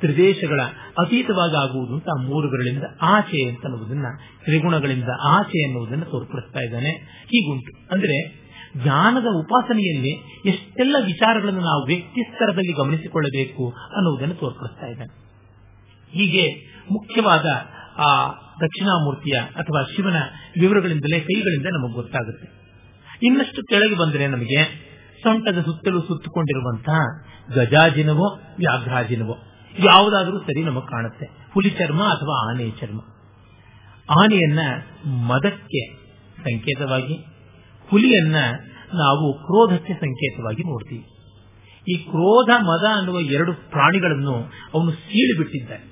ತ್ರಿದೇಶಗಳ 0.00 0.60
ಅತೀತವಾಗಿ 0.98 1.68
ಆಗುವುದು 1.68 1.94
ಅಂತ 1.94 2.08
ಮೂರುಗಳಿಂದ 2.20 2.84
ಆಚೆ 3.02 3.48
ಅಂತ 3.48 3.64
ಅನ್ನುವುದನ್ನ 3.64 4.06
ತ್ರಿಗುಣಗಳಿಂದ 4.44 5.08
ಆಚೆ 5.22 5.66
ಅನ್ನುವುದನ್ನ 5.66 6.02
ತೋರ್ಪಡಿಸ್ತಾ 6.02 6.60
ಇದ್ದಾನೆ. 6.60 6.90
ಹೀಗುಂಟು. 7.24 7.94
ಅಂದ್ರೆ 7.94 8.39
ಜ್ಞಾನದ 8.76 9.26
ಉಪಾಸನೆಯಲ್ಲಿ 9.36 10.42
ಎಷ್ಟೆಲ್ಲ 10.46 10.96
ವಿಚಾರಗಳನ್ನು 11.06 11.60
ನಾವು 11.60 11.86
ವ್ಯಕ್ತಿ 11.86 12.22
ಸ್ತರದಲ್ಲಿ 12.22 12.72
ಗಮನಿಸಿಕೊಳ್ಳಬೇಕು 12.72 13.70
ಅನ್ನುವುದನ್ನು 13.70 14.34
ತೋರ್ಪಡಿಸ್ತಾ 14.34 14.86
ಇದ್ದಾನೆ. 14.86 15.14
ಹೀಗೆ 16.10 16.46
ಮುಖ್ಯವಾದ 16.92 17.46
ಆ 17.96 18.28
ದಕ್ಷಿಣಾಮೂರ್ತಿಯ 18.60 19.38
ಅಥವಾ 19.38 19.82
ಶಿವನ 19.82 20.16
ವಿವರಗಳಿಂದಲೇ, 20.60 21.20
ಕೈಗಳಿಂದ 21.20 21.66
ನಮಗೆ 21.66 21.92
ಗೊತ್ತಾಗುತ್ತೆ. 21.92 22.60
ಇನ್ನಷ್ಟು 23.22 23.62
ಕೆಳಗೆ 23.62 23.94
ಬಂದರೆ 23.94 24.26
ನಮಗೆ 24.26 24.90
ಸೊಂಟದ 25.22 25.60
ಸುತ್ತಲೂ 25.60 26.00
ಸುತ್ತಕೊಂಡಿರುವಂತಹ 26.00 26.98
ಗಜಾಜಿನವೋ, 27.54 28.40
ವ್ಯಾಘ್ರಾಜಿನವೋ, 28.58 29.36
ಯಾವುದಾದರೂ 29.78 30.38
ಸರಿ 30.38 30.64
ನಮಗೆ 30.64 30.86
ಕಾಣುತ್ತೆ. 30.86 31.26
ಹುಲಿ 31.52 31.70
ಚರ್ಮ 31.70 32.02
ಅಥವಾ 32.02 32.50
ಆನೆ 32.50 32.70
ಚರ್ಮ. 32.70 33.00
ಆನೆಯನ್ನ 34.10 34.58
ಮದಕ್ಕೆ 35.06 35.94
ಸಂಕೇತವಾಗಿ 36.36 37.24
ಹುಲಿಯನ್ನ 37.90 38.36
ನಾವು 38.94 39.32
ಕ್ರೋಧಕ್ಕೆ 39.32 39.92
ಸಂಕೇತವಾಗಿ 39.92 40.62
ನೋಡ್ತೀವಿ. 40.62 41.06
ಈ 41.88 41.98
ಕ್ರೋಧ, 41.98 42.50
ಮದ 42.60 42.98
ಅನ್ನುವ 42.98 43.20
ಎರಡು 43.20 43.70
ಪ್ರಾಣಿಗಳನ್ನು 43.70 44.34
ಅವನು 44.74 44.90
ಸೀಳು 44.90 45.38
ಬಿಟ್ಟಿದ್ದಾನೆ. 45.38 45.90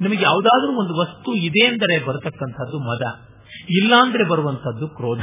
ನಿಮಗೆ 0.00 0.22
ಯಾವುದಾದ್ರೂ 0.22 0.80
ಒಂದು 0.80 1.00
ವಸ್ತು 1.00 1.34
ಇದೆ 1.34 1.66
ಅಂದರೆ 1.66 2.06
ಬರತಕ್ಕಂಥದ್ದು 2.06 2.78
ಮದ 2.78 3.02
ಇಲ್ಲಾಂದ್ರೆ 3.70 4.24
ಬರುವಂತದ್ದು 4.24 4.88
ಕ್ರೋಧ. 4.88 5.20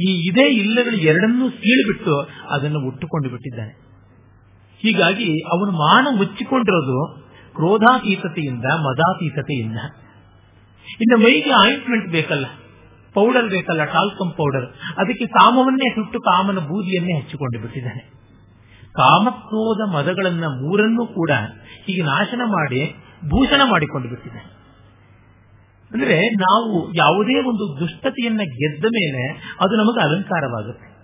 ಈ 0.00 0.30
ಇದೇ, 0.30 0.50
ಇಲ್ಲಗಳು 0.50 0.96
ಎರಡನ್ನೂ 0.96 1.50
ಸೀಳುಬಿಟ್ಟು 1.50 2.28
ಅದನ್ನು 2.48 2.86
ಉಟ್ಟುಕೊಂಡು 2.86 3.28
ಬಿಟ್ಟಿದ್ದಾನೆ. 3.28 3.70
ಹೀಗಾಗಿ 4.82 5.48
ಅವನು 5.48 5.72
ಮಾನ 5.72 6.08
ಮುಚ್ಚಿಕೊಂಡಿರೋದು 6.16 7.24
ಕ್ರೋಧಾತೀತತೆಯಿಂದ 7.54 8.64
ಮದಾತೀತತೆಯಿಂದ. 8.64 9.76
ಇನ್ನು 11.00 11.18
ಮೈಗೆ 11.18 11.50
ಆಯಿಂಟ್ಮೆಂಟ್ 11.50 12.10
ಬೇಕಲ್ಲ. 12.10 12.46
ಪೌಡರ್ 13.14 13.48
ಬೇಕಲ್ಲ 13.50 13.84
ಟಾಲ್ಕಮ್ 13.84 14.36
ಪೌಡರ್ 14.36 14.66
ಅದಕ್ಕೆ 14.98 15.26
ಕಾಮವನ್ನೇ 15.26 15.90
ಸುಟ್ಟು 15.90 16.20
ಕಾಮನ 16.20 16.58
ಬೂದಿಯನ್ನೇ 16.58 17.18
ಹಚ್ಚಿಕೊಂಡು 17.18 17.62
ಬಿಟ್ಟಿದ್ದಾನೆ. 17.62 18.14
ಕಾಮಕ್ರೋಧ 18.94 19.94
ಮದಗಳನ್ನ 19.94 20.44
ಮೂರನ್ನೂ 20.44 21.06
ಕೂಡ 21.06 21.30
ಹೀಗೆ 21.86 22.02
ನಾಶನ 22.02 22.42
ಮಾಡಿ, 22.46 22.96
ಭೂಷಣ 23.28 23.60
ಮಾಡಿಕೊಂಡು 23.70 24.08
ಬಿಟ್ಟಿದ್ದಾನೆ. 24.08 24.54
ಅಂದ್ರೆ 25.92 26.30
ನಾವು 26.30 26.94
ಯಾವುದೇ 26.94 27.42
ಒಂದು 27.48 27.80
ದುಷ್ಟತೆಯನ್ನ 27.80 28.40
ಗೆದ್ದ 28.42 28.84
ಮೇಲೆ 28.84 29.54
ಅದು 29.60 29.76
ನಮಗೆ 29.76 30.02
ಅಲಂಕಾರವಾಗುತ್ತೆ. 30.02 30.94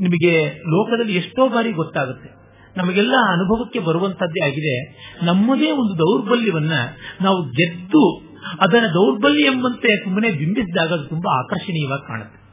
ನಿಮಗೆ 0.00 0.58
ಲೋಕದಲ್ಲಿ 0.58 1.16
ಎಷ್ಟೋ 1.16 1.48
ಬಾರಿ 1.48 1.72
ಗೊತ್ತಾಗುತ್ತೆ. 1.72 2.38
ನಮಗೆಲ್ಲ 2.76 3.14
ಅನುಭವಕ್ಕೆ 3.28 3.78
ಬರುವಂತದ್ದೇ 3.78 4.44
ಆಗಿದೆ. 4.44 4.90
ನಮ್ಮದೇ 5.22 5.70
ಒಂದು 5.70 5.98
ದೌರ್ಬಲ್ಯವನ್ನ 5.98 6.72
ನಾವು 7.20 7.42
ಗೆದ್ದು 7.44 8.27
ಅದರ 8.60 8.84
ದೌರ್ಬಲ್ಯ 8.94 9.44
ಎಂಬಂತೆ 9.44 10.04
ಸುಮ್ಮನೆ 10.04 10.30
ಬಿಂಬಿಸಿದಾಗ 10.30 10.92
ಅದು 10.92 11.04
ತುಂಬಾ 11.04 11.38
ಆಕರ್ಷಣೀಯವಾಗಿ 11.38 12.08
ಕಾಣುತ್ತೆ. 12.08 12.48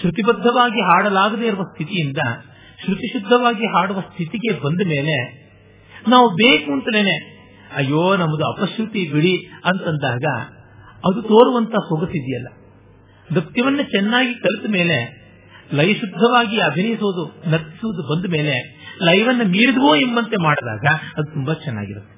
ಶ್ರುತಿಬದ್ಧವಾಗಿ 0.00 0.80
ಹಾಡಲಾಗದೇ 0.80 1.46
ಇರುವ 1.46 1.62
ಸ್ಥಿತಿಯಿಂದ 1.62 2.18
ಶ್ರುತಿಶುದ್ಧವಾಗಿ 2.84 3.66
ಹಾಡುವ 3.66 4.00
ಸ್ಥಿತಿಗೆ 4.00 4.52
ಬಂದ 4.52 4.86
ಮೇಲೆ 4.86 5.48
ನಾವು 6.08 6.28
ಬೇಕು 6.30 6.72
ಅಂತಲೇನೆ 6.72 7.38
ಅಯ್ಯೋ 7.76 8.16
ನಮ್ಮದು 8.16 8.52
ಅಪಶ್ರುತಿ 8.52 9.12
ಬಿಡಿ 9.12 9.50
ಅಂತಂದಾಗ 9.64 10.42
ಅದು 11.10 11.22
ತೋರುವಂತ 11.22 11.70
ಸೊಗಸಿದೆಯಲ್ಲ. 11.70 12.48
ನೃತ್ಯವನ್ನು 13.32 13.82
ಚೆನ್ನಾಗಿ 13.82 14.34
ಕಲಿತ 14.34 14.70
ಮೇಲೆ 14.70 15.28
ಲಯಶುದ್ಧವಾಗಿ 15.74 16.60
ಅಭಿನಯಿಸುವುದು 16.60 17.50
ನರ್ತಿಸುವುದು 17.50 18.02
ಬಂದ 18.14 18.32
ಮೇಲೆ 18.32 18.78
ಲಯವನ್ನ 19.02 19.42
ಮೀರಿದ್ವೋ 19.44 19.96
ಎಂಬಂತೆ 19.96 20.42
ಮಾಡಿದಾಗ 20.42 20.94
ಅದು 21.16 21.34
ತುಂಬಾ 21.34 21.52
ಚೆನ್ನಾಗಿರುತ್ತೆ. 21.52 22.17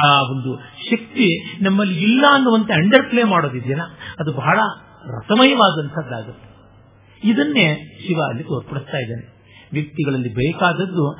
ಆ 0.00 0.20
ಒಂದು 0.20 0.56
ಶಕ್ತಿ 0.90 1.58
ನಮ್ಮಲ್ಲಿ 1.64 2.02
ಇಲ್ಲ 2.02 2.24
ಅನ್ನುವಂತೆ 2.32 2.72
ಅಂಡರ್ 2.72 3.10
ಪ್ಲೇ 3.10 3.24
ಮಾಡೋದಿದೆಯಲ್ಲ 3.24 3.82
ಅದು 4.20 4.32
ಬಹಳ 4.32 4.58
ರಸಮಯವಾದಂಥದ್ದಾಗುತ್ತೆ. 5.06 6.52
ಇದನ್ನೇ 7.28 7.98
ಶಿವ 8.06 8.20
ಅಲ್ಲಿ 8.28 8.42
ತೋರ್ಪಡಿಸ್ತಾ 8.42 8.98
ಇದ್ದಾನೆ. 8.98 9.32
ವ್ಯಕ್ತಿಗಳಲ್ಲಿ 9.72 10.28
ಬೇಕಾದದ್ದು 10.28 11.16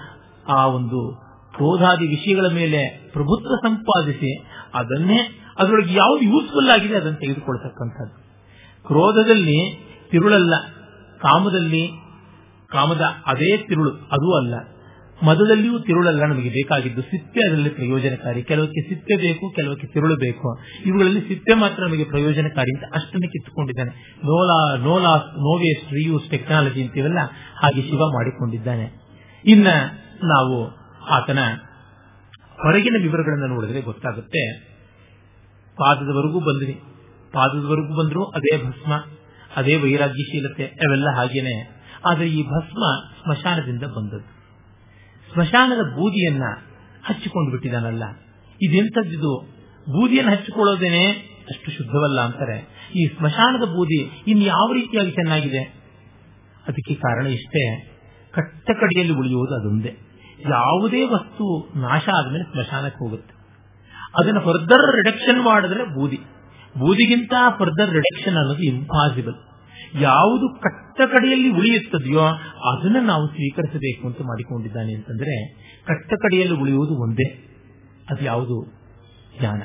ಆ 0.49 0.67
ಒಂದು 0.67 1.23
ಕ್ರೋಧಾದಿ 1.55 2.07
ವಿಷಯಗಳ 2.07 2.47
ಮೇಲೆ 2.47 3.11
ಪ್ರಭುತ್ವ 3.13 3.57
ಸಂಪಾದಿಸಿ 3.57 4.39
ಅದನ್ನೇ 4.75 5.41
ಅದರೊಳಗೆ 5.59 5.95
ಯಾವುದು 5.95 6.25
ಯೂಸ್ಫುಲ್ 6.25 6.71
ಆಗಿದೆ 6.71 6.97
ಅದನ್ನು 6.97 7.19
ತೆಗೆದುಕೊಳ್ತಕ್ಕಂಥದ್ದು. 7.19 8.23
ಕ್ರೋಧದಲ್ಲಿ 8.87 9.77
ತಿರುಳಲ್ಲ. 10.11 10.55
ಕಾಮದಲ್ಲಿ 11.21 11.89
ಕಾಮದ 12.69 13.01
ಅದೇ 13.27 13.57
ತಿರುಳು. 13.57 13.91
ಅದೂ 13.91 14.37
ಅಲ್ಲ. 14.37 14.55
ಮದದಲ್ಲಿಯೂ 15.27 15.79
ತಿರುಳಲ್ಲ 15.79 16.23
ನಮಗೆ 16.23 16.49
ಬೇಕಾಗಿದ್ದು 16.49 17.03
ಸಿಪ್ಪೆ 17.03 17.41
ಅದರಲ್ಲಿ 17.49 17.71
ಪ್ರಯೋಜನಕಾರಿ. 17.71 18.43
ಕೆಲವಕ್ಕೆ 18.43 18.89
ಸಿಪ್ಪೆ 18.89 19.17
ಬೇಕು, 19.17 19.53
ಕೆಲವಕ್ಕೆ 19.55 19.87
ತಿರುಳು 19.87 20.17
ಬೇಕು. 20.17 20.59
ಇವುಗಳಲ್ಲಿ 20.87 21.21
ಸಿಪ್ಪೆ 21.21 21.55
ಮಾತ್ರ 21.55 21.83
ನಮಗೆ 21.83 22.05
ಪ್ರಯೋಜನಕಾರಿ 22.05 22.77
ಅಂತ 22.77 22.95
ಅಷ್ಟನ್ನು 22.95 23.29
ಕಿತ್ತುಕೊಂಡಿದ್ದಾನೆ. 23.29 23.91
ನೋಲಾ 24.17 24.77
ನೋಲಾ 24.77 25.17
ನೋವೇಸ್ಟ್ 25.17 25.93
ರಿಯೂಸ್ 25.93 26.31
ಟೆಕ್ನಾಲಜಿ 26.31 26.83
ಅಂತೀವಲ್ಲ? 26.83 27.19
ಹಾಗೆ 27.57 27.83
ಶಿವ 27.83 27.99
ಮಾಡಿಕೊಂಡಿದ್ದಾನೆ. 27.99 28.93
ಇನ್ನ 29.45 29.67
ನಾವು 30.25 30.69
ಆತನ 31.11 31.39
ಹೊರಗಿನ 32.63 32.97
ವಿವರಗಳನ್ನು 33.03 33.47
ನೋಡಿದ್ರೆ 33.47 33.81
ಗೊತ್ತಾಗುತ್ತೆ. 33.81 34.59
ಪಾದದವರೆಗೂ 35.77 36.41
ಬಂದ್ವಿ 36.41 36.81
ಪಾದದವರೆಗೂ 37.33 38.03
ಬಂದರೂ 38.03 38.25
ಅದೇ 38.25 38.57
ಭಸ್ಮ, 38.57 38.93
ಅದೇ 39.57 39.77
ವೈರಾಗ್ಯಶೀಲತೆ, 39.77 40.65
ಅವೆಲ್ಲ 40.65 41.09
ಹಾಗೇನೆ. 41.17 41.83
ಆದರೆ 42.11 42.29
ಈ 42.29 42.43
ಭಸ್ಮ 42.43 42.83
ಸ್ಮಶಾನದಿಂದ 43.25 43.83
ಬಂದದ್ದು. 43.83 44.32
ಸ್ಮಶಾನದ 45.33 45.83
ಬೂದಿಯನ್ನ 45.97 46.43
ಹಚ್ಚಿಕೊಂಡು 47.05 47.51
ಬಿಟ್ಟಿದ್ದಾನಲ್ಲ. 47.51 48.03
ಇದೆಂತದ್ದು 48.63 49.41
ಬೂದಿಯನ್ನು 49.93 50.33
ಹಚ್ಚಿಕೊಳ್ಳೋದೇನೆ 50.33 51.07
ಅಷ್ಟು 51.49 51.71
ಶುದ್ಧವಲ್ಲ 51.71 52.21
ಅಂತಾರೆ. 52.21 52.89
ಈ 52.95 53.07
ಸ್ಮಶಾನದ 53.07 53.65
ಬೂದಿ 53.65 54.25
ಇನ್ನು 54.27 54.45
ಯಾವ 54.45 54.73
ರೀತಿಯಾಗಿ 54.73 55.11
ಚೆನ್ನಾಗಿದೆ? 55.11 55.63
ಅದಕ್ಕೆ 56.69 56.95
ಕಾರಣ 56.95 57.27
ಇಷ್ಟೇ. 57.27 57.93
ಕಟ್ಟ 58.33 58.71
ಕಡೆಯಲ್ಲಿ 58.81 59.15
ಉಳಿಯುವುದು 59.15 59.55
ಅದೊಂದೇ. 59.55 59.97
ಯಾವುದೇ 60.51 61.05
ವಸ್ತು 61.05 61.73
ನಾಶ 61.77 62.09
ಆದಮೇಲೆ 62.09 62.45
ಸ್ಮಶಾನಕ್ಕೆ 62.45 63.05
ಹೋಗುತ್ತೆ. 63.05 63.35
ಅದನ್ನು 64.19 64.41
ಫರ್ದರ್ 64.41 64.97
ರಿಡಕ್ಷನ್ 64.97 65.43
ಮಾಡಿದ್ರೆ 65.43 65.85
ಬೂದಿ. 65.85 66.17
ಬೂದಿಗಿಂತ 66.79 67.33
ಫರ್ದರ್ 67.59 67.91
ರಿಡಕ್ಷನ್ 67.91 68.37
ಅನ್ನೋದು 68.37 68.63
ಇಂಪಾಸಿಬಲ್ 68.63 69.35
ಯಾವುದು 70.01 70.61
ಕಟ್ಟ 70.61 71.01
ಕಡೆಯಲ್ಲಿ 71.13 71.49
ಉಳಿಯುತ್ತದೆಯೋ 71.49 72.21
ಅದನ್ನು 72.77 73.07
ನಾವು 73.07 73.27
ಸ್ವೀಕರಿಸಬೇಕು 73.27 74.07
ಅಂತ 74.07 74.21
ಮಾಡಿಕೊಂಡಿದ್ದಾನೆ 74.21 74.95
ಅಂತಂದ್ರೆ 74.95 75.55
ಕಟ್ಟ 75.87 76.15
ಕಡೆಯಲ್ಲಿ 76.15 76.61
ಉಳಿಯುವುದು 76.61 77.03
ಒಂದೇ. 77.03 77.49
ಅದು 78.11 78.25
ಯಾವುದು? 78.25 78.83
ಜ್ಞಾನ. 79.41 79.63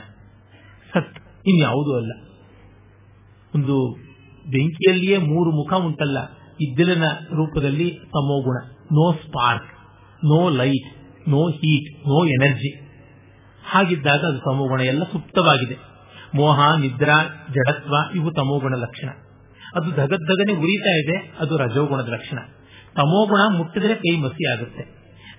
ಸತ್, 0.94 1.16
ಇನ್ಯಾವುದೂ 1.48 1.96
ಅಲ್ಲ. 1.96 2.12
ಒಂದು 3.56 3.96
ಬೆಂಕಿಯಲ್ಲಿಯೇ 4.52 5.18
ಮೂರು 5.18 5.52
ಮುಖ 5.52 5.74
ಉಂಟಲ್ಲ, 5.74 6.18
ಇದ್ದಿಲಿನ 6.62 7.04
ರೂಪದಲ್ಲಿ 7.36 7.92
ತಮೋಗುಣ 7.92 8.58
no 8.84 9.12
spark, 9.12 9.72
no 10.24 10.50
light, 10.50 10.98
no 11.30 11.50
heat, 11.50 12.00
no 12.00 12.26
energy. 12.26 12.88
ಹಾಗಿದ್ದಾಗ 13.72 14.20
ಅದು 14.20 14.40
ತಮೋಗುಣ 14.40 14.82
ಎಲ್ಲ 14.82 15.04
ಸುಪ್ತವಾಗಿದೆ. 15.04 15.78
ಮೋಹ, 16.36 16.76
ನಿದ್ರಾ, 16.76 17.24
ಜಡತ್ವ, 17.54 17.94
ಇವು 18.16 18.32
ತಮೋಗುಣ 18.32 18.76
ಲಕ್ಷಣ. 18.76 19.10
ಅದು 19.78 19.92
ಧಗದ್ದಗನೆ 19.92 20.54
ಉರಿತಾ 20.54 20.94
ಇದೆ, 20.96 21.18
ಅದು 21.40 21.58
ರಜೋಗುಣದ 21.58 22.08
ಲಕ್ಷಣ. 22.08 22.38
ತಮೋಗುಣ 22.96 23.58
ಮುಟ್ಟಿದ್ರೆ 23.58 23.96
ಕೈ 23.96 24.18
ಮಸಿ 24.18 24.54
ಆಗುತ್ತೆ. 24.54 24.84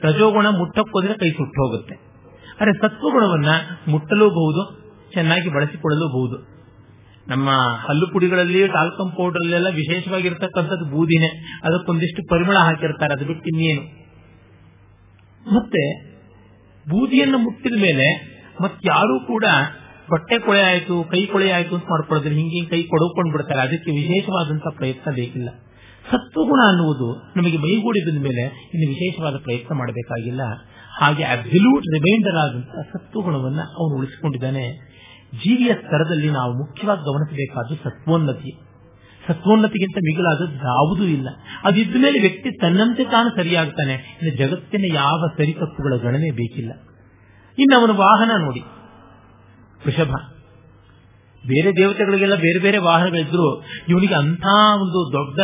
ರಜೋಗುಣ 0.03 0.47
ಮುಟ್ಟಕ್ಕೋದ್ರೆ 0.49 1.15
ಕೈ 1.15 1.31
ಸುಟ್ಟು 1.31 1.63
ಹೋಗುತ್ತೆ. 1.63 1.95
ಅರೆ 2.61 2.73
ಸತ್ವಗುಣವನ್ನ 2.73 3.49
ಮುಟ್ಟಲೂಬಹುದು, 3.89 4.63
ಚೆನ್ನಾಗಿ 5.13 5.49
ಬಳಸಿಕೊಳ್ಳಲೂಬಹುದು. 5.49 6.59
ನಮ್ಮ 7.29 7.49
ಹಲ್ಲು 7.89 8.07
ಪುಡಿಗಳಲ್ಲಿ 8.07 8.69
ಟಾಲ್ಕಮ್ 8.69 9.17
ಪೌಡರ್ 9.17 9.43
ಅಲ್ಲೆಲ್ಲ 9.45 9.69
ವಿಶೇಷವಾಗಿರ್ತಕ್ಕಂಥದ್ದು 9.69 10.85
ಬೂದಿನೇ. 10.85 11.29
ಅದಕ್ಕೊಂದಿಷ್ಟು 11.65 12.23
ಪರಿಮಳ 12.31 12.57
ಹಾಕಿರ್ತಾರೆ, 12.57 13.13
ಅದು 13.15 13.25
ಬಿಟ್ಟು 13.25 13.45
ಇನ್ನೇನು. 13.45 13.83
ಮತ್ತೆ 15.55 15.83
ಬೂದಿಯನ್ನು 16.91 17.39
ಮುಟ್ಟಿದ 17.39 17.75
ಮೇಲೆ 17.81 18.07
ಮತ್ತಾರೂ 18.63 19.27
ಕೂಡ 19.27 19.45
ಬಟ್ಟೆ 20.11 20.39
ಕೊಳೆ 20.39 20.63
ಆಯ್ತು, 20.63 21.05
ಕೈ 21.11 21.27
ಕೊಳೆ 21.27 21.51
ಆಯ್ತು 21.51 21.75
ಅಂತ 21.75 21.85
ಮಾಡ್ಕೊಳ್ಳೋದ್ರೆ 21.91 22.35
ಹಿಂಗೆ 22.35 22.71
ಕೈ 22.71 22.83
ಕೊಡಕೊಂಡು 22.83 23.33
ಬಿಡ್ತಾರೆ. 23.33 23.61
ಅದಕ್ಕೆ 23.61 23.91
ವಿಶೇಷವಾದಂತಹ 23.91 24.71
ಪ್ರಯತ್ನ 24.77 25.11
ಬೇಕಿಲ್ಲ. 25.11 25.49
ಸತ್ವಗುಣ 26.11 26.61
ಅನ್ನುವುದು 26.69 27.33
ನಮಗೆ 27.37 27.59
ಮೈಗೂಡಿ 27.59 28.11
ಬಂದ 28.11 28.23
ಮೇಲೆ 28.23 28.71
ಇನ್ನು 28.75 28.89
ವಿಶೇಷವಾದ 28.89 29.37
ಪ್ರಯತ್ನ 29.37 29.75
ಮಾಡಬೇಕಾಗಿಲ್ಲ. 29.75 30.41
ಹಾಗೆ 31.01 31.25
ಅಬ್ಸಲ್ಯೂಟ್ 31.25 31.85
ರಿಮೈಂಡರ್ 31.95 32.37
ಆದಂತಹ 32.37 32.83
ಸತ್ವಗುಣವನ್ನು 32.83 33.61
ಅವನು 33.61 33.99
ಉಳಿಸಿಕೊಂಡಿದ್ದಾನೆ. 33.99 34.89
ಜೀವಿಯ 35.45 35.73
ಸ್ತರದಲ್ಲಿ 35.73 36.31
ನಾವು 36.31 36.53
ಮುಖ್ಯವಾಗಿ 36.53 37.01
ಗಮನಿಸಬೇಕಾದ್ದು 37.01 37.75
ಸತ್ವೋನ್ನತಿ. 37.75 38.59
ಸತ್ವೋನ್ನತಿಗಿಂತ 39.29 39.97
ಮಿಗಿಲಾದದ್ದು 39.97 40.67
ಯಾವುದೂ 40.67 41.05
ಇಲ್ಲ. 41.05 41.29
ಅದಿದ್ದ 41.65 41.97
ಮೇಲೆ 41.97 42.21
ವ್ಯಕ್ತಿ 42.21 42.61
ತನ್ನಂತೆ 42.61 43.05
ತಾನು 43.05 43.31
ಸರಿಯಾಗ್ತಾನೆ. 43.31 44.19
ಇನ್ನು 44.23 44.39
ಜಗತ್ತಿನ 44.39 44.85
ಯಾವ 44.95 45.29
ಸರಿತಪ್ಪುಗಳ 45.37 45.97
ಗಣನೆ 45.97 46.31
ಬೇಕಿಲ್ಲ. 46.31 46.73
ಇನ್ನು 47.59 47.81
ಅವನ 47.81 47.91
ವಾಹನ 47.91 48.31
ನೋಡಿ. 48.41 48.63
ವೃಷಭ. 49.87 50.15
ಬೇರೆ 51.47 51.77
ದೇವತೆಗಳಿಗೆಲ್ಲ 51.77 52.35
ಬೇರೆ 52.35 52.59
ಬೇರೆ 52.59 52.79
ವಾಹನಗಳಿದ್ರು, 52.79 53.63
ಇವನಿಗೆ 53.89 54.15
ಅಂಥ 54.15 54.47
ಒಂದು 54.75 55.13
ದೊಡ್ಡ 55.13 55.41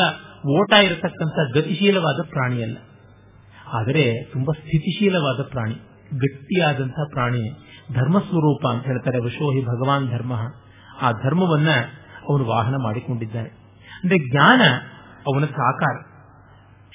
ಓಟ 0.47 0.73
ಇರತಕ್ಕಂಥ 0.73 1.57
ಗತಿಶೀಲವಾದ 1.57 2.27
ಪ್ರಾಣಿಯಲ್ಲ. 2.29 2.77
ಆದರೆ 3.73 4.25
ತುಂಬಾ 4.25 4.53
ಸ್ಥಿತಿಶೀಲವಾದ 4.59 5.43
ಪ್ರಾಣಿ 5.43 5.75
ಗಟ್ಟಿಯಾದಂತಹ 6.19 7.03
ಪ್ರಾಣಿ 7.11 7.51
ಧರ್ಮ 7.93 8.19
ಸ್ವರೂಪ 8.19 8.67
ಅಂತ 8.67 8.85
ಹೇಳ್ತಾರೆ 8.85 9.19
ವಶೋಹಿ 9.19 9.63
ಭಗವಾನ್ 9.63 10.09
ಧರ್ಮ. 10.09 10.33
ಆ 11.03 11.13
ಧರ್ಮವನ್ನ 11.13 11.69
ಅವನು 12.29 12.45
ವಾಹನ 12.45 12.75
ಮಾಡಿಕೊಂಡಿದ್ದಾನೆ. 12.83 13.49
ಅಂದ್ರೆ 14.03 14.31
ಜ್ಞಾನ 14.31 14.61
ಅವನ 15.27 15.45
ಸಾಕಾರ. 15.45 16.03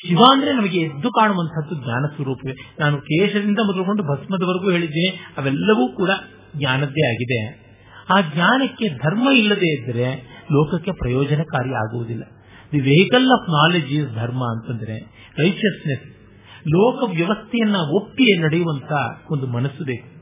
ಶಿವ 0.07 0.19
ಅಂದ್ರೆ 0.31 0.53
ನಮಗೆ 0.53 0.79
ಎದ್ದು 0.79 1.09
ಕಾಣುವಂತಹದ್ದು 1.09 1.85
ಜ್ಞಾನ 1.85 2.05
ಸ್ವರೂಪವೇ 2.15 2.53
ನಾನು 2.79 2.97
ಕೇಶದಿಂದ 2.97 3.59
ಮೊದಲುಕೊಂಡು 3.65 4.03
ಭಸ್ಮದವರೆಗೂ 4.03 4.71
ಹೇಳಿದ್ದೇನೆ, 4.71 5.33
ಅವೆಲ್ಲವೂ 5.37 5.95
ಕೂಡ 5.95 6.09
ಜ್ಞಾನದ್ದೇ 6.57 7.09
ಆಗಿದೆ. 7.09 7.69
ಆ 8.09 8.21
ಜ್ಞಾನಕ್ಕೆ 8.21 8.89
ಧರ್ಮ 8.89 9.29
ಇಲ್ಲದೆ 9.29 9.81
ಇದ್ದರೆ 9.81 10.39
ಲೋಕಕ್ಕೆ 10.51 10.91
ಪ್ರಯೋಜನಕಾರಿ 10.91 11.73
ಆಗುವುದಿಲ್ಲ. 11.73 12.23
The 12.71 12.79
vehicle 12.79 13.31
of 13.31 13.49
knowledge 13.49 13.85
is 13.85 14.15
dharma 14.15 14.43
ಅಂತಂದ್ರೆ 14.43 14.97
ರೈಚಸ್ನೆಸ್ 15.39 16.19
ಲೋಕ 16.59 17.09
ವ್ಯವಸ್ಥೆಯನ್ನ 17.15 17.75
ಒಪ್ಪಿ 17.75 18.41
ನಡೆಯುವಂತ 18.41 18.91
ಒಂದು 19.31 19.47
ಮನಸ್ಸು 19.47 19.83
ಬೇಕು. 19.83 20.19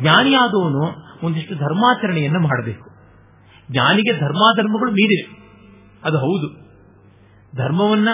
ಜ್ಞಾನಿಯಾದವನು 0.00 0.94
ಒಂದಿಷ್ಟು 1.22 1.54
ಧರ್ಮಾಚರಣೆಯನ್ನ 1.54 2.36
ಮಾಡಬೇಕು. 2.36 2.90
ಜ್ಞಾನಿಗೆ 3.70 4.12
ಧರ್ಮಾಧರ್ಮಗಳು 4.12 4.92
ಮೀರಿವೆ 4.92 5.42
ಅದು 6.04 6.18
ಹೌದು. 6.18 6.62
ಧರ್ಮವನ್ನ, 7.56 8.08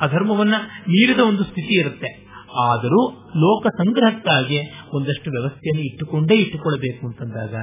ಅಧರ್ಮವನ್ನ 0.00 0.54
ಮೀರಿದ 0.88 1.18
ಒಂದು 1.18 1.44
ಸ್ಥಿತಿ 1.44 1.80
ಇರುತ್ತೆ. 1.80 2.27
ಆದರೂ 2.56 3.30
ಲೋಕ 3.36 3.66
ಸಂಗ್ರಹಕ್ಕಾಗಿ 3.66 4.58
ಒಂದಷ್ಟು 4.92 5.30
ವ್ಯವಸ್ಥೆಯನ್ನು 5.30 5.82
ಇಟ್ಟುಕೊಂಡೇ 5.84 6.34
ಇಟ್ಟುಕೊಳ್ಳಬೇಕು 6.34 7.06
ಅಂತಂದಾಗ 7.06 7.54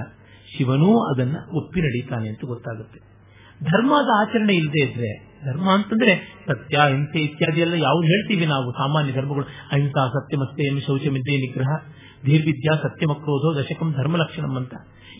ಶಿವನೂ 0.57 1.13
ಅದನ್ನ 1.13 1.35
ಒಪ್ಪಿ 1.53 1.81
ನಡೀತಾನೆ 1.81 2.29
ಅಂತ 2.29 2.39
ಗೊತ್ತಾಗುತ್ತೆ. 2.45 3.15
ಧರ್ಮದ 3.63 4.09
ಆಚರಣೆ 4.15 4.53
ಇಲ್ಲದೆ 4.53 4.91
ಇದ್ರೆ, 4.91 5.39
ಧರ್ಮ 5.45 5.69
ಅಂತಂದ್ರೆ 5.69 6.15
ಸತ್ಯ, 6.47 6.77
ಹಿಂಸೆ 6.77 7.19
ಇತ್ಯಾದಿ 7.19 7.61
ಎಲ್ಲ 7.61 7.73
ಯಾವ್ದು 7.73 8.07
ಹೇಳ್ತೀವಿ 8.07 8.45
ನಾವು, 8.45 8.71
ಸಾಮಾನ್ಯ 8.71 9.13
ಧರ್ಮಗಳು, 9.13 9.45
ಅಹಿಂಸಾ 9.71 10.07
ಸತ್ಯಮಸ್ತೆಯನ್ನು 10.07 10.81
ಶೌಚಮಿದ್ದೆ 10.81 11.37
ನಿಗ್ರಹ 11.37 11.67
ಧೀರ್ವಿದ್ಯಾ 12.25 12.75
ಸತ್ಯಮಕ್ರೋಧೋ 12.75 13.59
ದಶಕಂ 13.59 13.93
ಧರ್ಮ 13.93 14.17
ಲಕ್ಷಣಂ 14.17 14.55
ಅಂತ. 14.55 14.73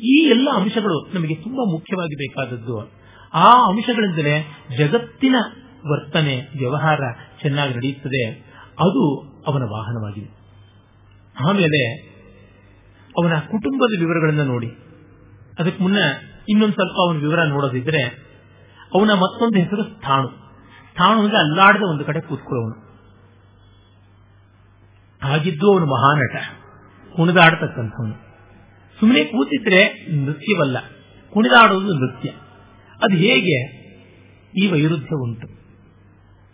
ಈ 0.04 0.28
ಎಲ್ಲ 0.30 0.50
ಅಂಶಗಳು 0.56 1.10
ನಮಗೆ 1.14 1.36
ತುಂಬಾ 1.36 1.72
ಮುಖ್ಯವಾಗಿ 1.72 2.16
ಬೇಕಾದದ್ದು. 2.16 2.92
ಆ 3.34 3.52
ಅಂಶಗಳೆಂದರೆ 3.52 4.66
ಜಗತ್ತಿನ 4.78 5.36
ವರ್ತನೆ, 5.92 6.48
ವ್ಯವಹಾರ 6.60 7.00
ಚೆನ್ನಾಗಿ 7.42 7.76
ನಡೆಯುತ್ತದೆ. 7.76 8.45
ಅದು 8.80 9.22
ಅವನ 9.48 9.64
ವಾಹನವಾಗಿದೆ. 9.64 10.46
ಆಮೇಲೆ 11.50 11.94
ಅವನ 13.18 13.40
ಕುಟುಂಬದ 13.40 14.00
ವಿವರಗಳನ್ನು 14.00 14.44
ನೋಡಿ. 14.44 14.68
ಅದಕ್ಕೆ 15.60 15.84
ಮುನ್ನ 15.84 15.98
ಇನ್ನೊಂದು 16.50 16.74
ಸ್ವಲ್ಪ 16.74 16.94
ಅವನ 17.00 17.18
ವಿವರ 17.18 17.44
ನೋಡೋದಿದ್ರೆ 17.44 18.04
ಅವನ 18.94 19.12
ಮತ್ತೊಂದು 19.14 19.60
ಹೆಸರು 19.60 19.84
ಸ್ಥಾಣು. 19.84 20.28
ಸ್ಥಾಣು 20.92 21.22
ಅಂದ್ರೆ 21.22 21.38
ಅಲ್ಲಾಡದ 21.38 21.82
ಒಂದು 21.90 22.06
ಕಡೆ 22.06 22.22
ಕೂತ್ಕೊಳ್ಳೋನು 22.22 22.86
ಹಾಗಿದ್ದು 25.22 25.74
ಅವನು 25.74 25.86
ಮಹಾನಟ. 25.86 26.36
ಕುಣಿದಾಡತಕ್ಕಂಥವನು. 27.16 28.14
ಸುಮ್ಮನೆ 29.00 29.24
ಕೂತಿದ್ರೆ 29.24 30.08
ನೃತ್ಯವಲ್ಲ. 30.16 30.78
ಕುಣಿದಾಡುವುದು 31.30 31.94
ನೃತ್ಯ. 31.94 32.30
ಅದು 33.04 33.16
ಹೇಗೆ? 33.16 33.86
ಈ 34.58 34.72
ವೈರುಧ್ಯ 34.72 35.16
ಉಂಟು 35.16 35.65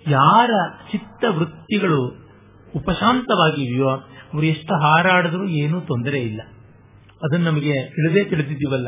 ಯಾರ 0.09 0.49
ಚಿತ್ತ 0.91 1.25
ವೃತ್ತಿಗಳು 1.29 2.05
ಉಪಶಾಂತವಾಗಿವೆಯೋ 2.75 3.89
ಅವರು 3.89 4.45
ಎಷ್ಟು 4.45 4.81
ಹಾರಾಡಿದ್ರೂ 4.81 5.47
ಏನೂ 5.47 5.79
ತೊಂದರೆ 5.79 6.19
ಇಲ್ಲ. 6.19 6.41
ಅದನ್ನು 7.23 7.45
ನಮಗೆ 7.45 7.73
ತಿಳಿದೇ 7.73 8.23
ತಿಳಿದಿದ್ದೀವಲ್ಲ. 8.23 8.87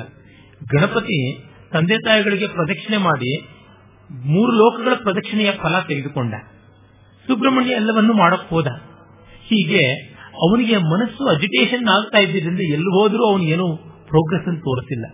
ಗಣಪತಿ 0.73 1.43
ತಂದೆ 1.71 1.97
ತಾಯಿಗಳಿಗೆ 1.97 2.47
ಪ್ರದಕ್ಷಿಣೆ 2.47 2.97
ಮಾಡಿ 2.97 3.47
ಮೂರು 4.11 4.51
ಲೋಕಗಳ 4.51 4.93
ಪ್ರದಕ್ಷಿಣೆಯ 4.95 5.51
ಫಲ 5.51 5.79
ತೆಗೆದುಕೊಂಡ. 5.87 6.33
ಸುಬ್ರಹ್ಮಣ್ಯ 7.27 7.71
ಎಲ್ಲವನ್ನೂ 7.71 8.13
ಮಾಡಕ್ 8.13 8.49
ಹೋದ. 8.49 8.67
ಹೀಗೆ 9.43 10.13
ಅವನಿಗೆ 10.33 10.77
ಮನಸ್ಸು 10.77 11.27
ಅಜಿಟೇಷನ್ 11.27 11.87
ಆಗ್ತಾ 11.87 12.17
ಇದ್ದಿದ್ದರಿಂದ 12.17 12.59
ಎಲ್ಲಿ 12.59 13.01
ಹೋದರೂ 13.01 13.25
ಅವನು 13.25 13.43
ಏನು 13.43 13.77
ಪ್ರೋಗ್ರೆಸ್ 14.07 14.47
ಅನ್ನು 14.47 14.59
ತೋರಿಸಿಲ್ಲ. 14.59 15.05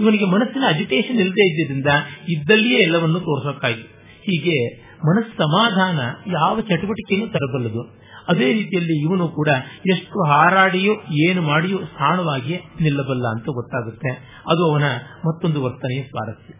ಇವನಿಗೆ 0.00 0.24
ಮನಸ್ಸಿನ 0.24 0.62
ಅಜಿಟೇಷನ್ 0.68 1.16
ಇಲ್ಲದೆ 1.16 1.52
ಇದ್ದರಿಂದ 1.52 1.86
ಇದ್ದಲ್ಲಿಯೇ 2.28 2.80
ಎಲ್ಲವನ್ನೂ 2.80 3.18
ತೋರಿಸೋಕ್ಕಾಗಿ 3.18 3.82
ಹೀಗೆ 4.22 4.83
ಮನಸ್ಸು 5.06 5.32
ಸಮಾಧಾನ 5.42 5.98
ಯಾವ 6.26 6.60
ಚಟುವಟಿಕೆಯನ್ನು 6.60 7.32
ತರಬಲ್ಲದು. 7.32 8.04
ಅದೇ 8.28 8.52
ರೀತಿಯಲ್ಲಿ 8.52 9.02
ಇವನು 9.02 9.28
ಕೂಡ 9.28 9.48
ಎಷ್ಟು 9.90 10.24
ಹಾರಾಡಿಯೋ 10.24 10.94
ಏನು 11.12 11.42
ಮಾಡಿಯೋ 11.42 11.78
ಸ್ಥಾನವಾಗಿ 11.78 12.56
ನಿಲ್ಲಬಲ್ಲ 12.80 13.26
ಅಂತ 13.26 13.44
ಗೊತ್ತಾಗುತ್ತೆ. 13.44 14.08
ಅದು 14.48 14.70
ಅವನ 14.70 14.82
ಮತ್ತೊಂದು 15.26 15.62
ವರ್ತನೆಯ 15.62 16.02
ಸ್ವಾರಸ್ಯ. 16.02 16.52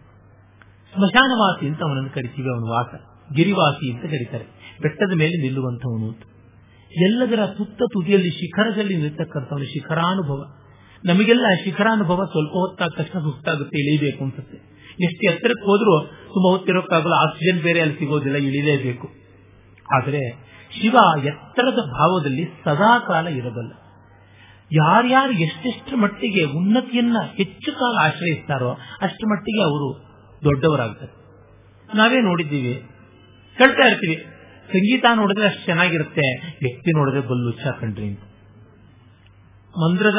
ಸ್ಮಶಾನವಾಸಿ 0.94 1.66
ಅಂತ 1.66 1.82
ಅವನನ್ನು 1.82 2.10
ಕರಿತೀವಿ 2.10 2.48
ಅವನ 2.48 2.70
ವಾಸ. 2.70 3.00
ಗಿರಿವಾಸಿ 3.34 3.92
ಅಂತ 3.92 4.02
ಕರೀತಾರೆ. 4.02 4.44
ಬೆಟ್ಟದ 4.82 5.12
ಮೇಲೆ 5.16 5.42
ನಿಲ್ಲುವಂತವನು 5.42 6.34
ಎಲ್ಲದರ 7.02 7.44
ಸುತ್ತ 7.44 7.82
ತುದಿಯಲ್ಲಿ 7.82 8.30
ಶಿಖರದಲ್ಲಿ 8.30 8.96
ನಿಲ್ತಕ್ಕಂಥವನು 8.96 9.64
ಶಿಖರಾನುಭವ. 9.64 10.44
ನಮಗೆಲ್ಲ 11.04 11.46
ಶಿಖರಾನುಭವ 11.64 12.24
ಸ್ವಲ್ಪ 12.24 12.52
ಹೊತ್ತಾದ 12.52 12.88
ತಕ್ಷಣ 12.88 13.18
ಸುಸ್ತಾಗುತ್ತೆ 13.18 13.78
ಇಳಿಬೇಕು 13.78 14.24
ಅನ್ಸುತ್ತೆ. 14.24 14.73
ಎಷ್ಟು 15.00 15.32
ಎತ್ತರಕ್ಕೆ 15.32 15.64
ಹೋದ್ರೂ 15.64 16.06
ತುಂಬ 16.06 16.48
ಹೊತ್ತಿರೋಕ್ಕಾಗಲ್ಲ, 16.48 17.12
ಆಕ್ಸಿಜನ್ 17.12 17.62
ಬೇರೆ 17.62 17.80
ಅಲ್ಲಿ 17.80 17.98
ಸಿಗೋದಿಲ್ಲ, 17.98 18.36
ಇಳಿಲೇಬೇಕು. 18.36 19.08
ಆದರೆ 19.96 20.44
ಶಿವ 20.80 20.96
ಎತ್ತರದ 21.24 21.78
ಭಾವದಲ್ಲಿ 21.78 22.44
ಸದಾ 22.64 22.98
ಕಾಲ 22.98 23.26
ಇರಬಲ್ಲ 23.26 23.72
ಯಾರ್ಯಾರು 24.72 25.32
ಎಷ್ಟೆಷ್ಟು 25.32 25.96
ಮಟ್ಟಿಗೆ 25.96 26.44
ಉನ್ನತಿಯನ್ನ 26.44 27.16
ಹೆಚ್ಚು 27.36 27.72
ಕಾಲ 27.72 28.06
ಆಶ್ರಯಿಸ್ತಾರೋ 28.06 28.78
ಅಷ್ಟು 29.02 29.26
ಮಟ್ಟಿಗೆ 29.26 29.62
ಅವರು 29.62 30.04
ದೊಡ್ಡವರಾಗ್ತಾರೆ. 30.44 31.12
ನಾವೇ 31.94 32.20
ನೋಡಿದ್ದೀವಿ. 32.20 32.74
ಕೇಳ್ತಾ 33.58 33.88
ಇರ್ತೀವಿ. 33.88 34.14
ಸಂಗೀತ 34.66 35.04
ನೋಡಿದ್ರೆ 35.14 35.46
ಅಷ್ಟು 35.46 35.64
ಚೆನ್ನಾಗಿರುತ್ತೆ, 35.64 36.38
ವ್ಯಕ್ತಿ 36.60 36.90
ನೋಡಿದ್ರೆ 36.98 37.20
ಬಲ್ಲು 37.20 37.80
ಕಂಡ್ರಿ 37.80 38.06
ಅಂತ. 38.06 38.20
ಮಂದ್ರದ, 39.78 40.18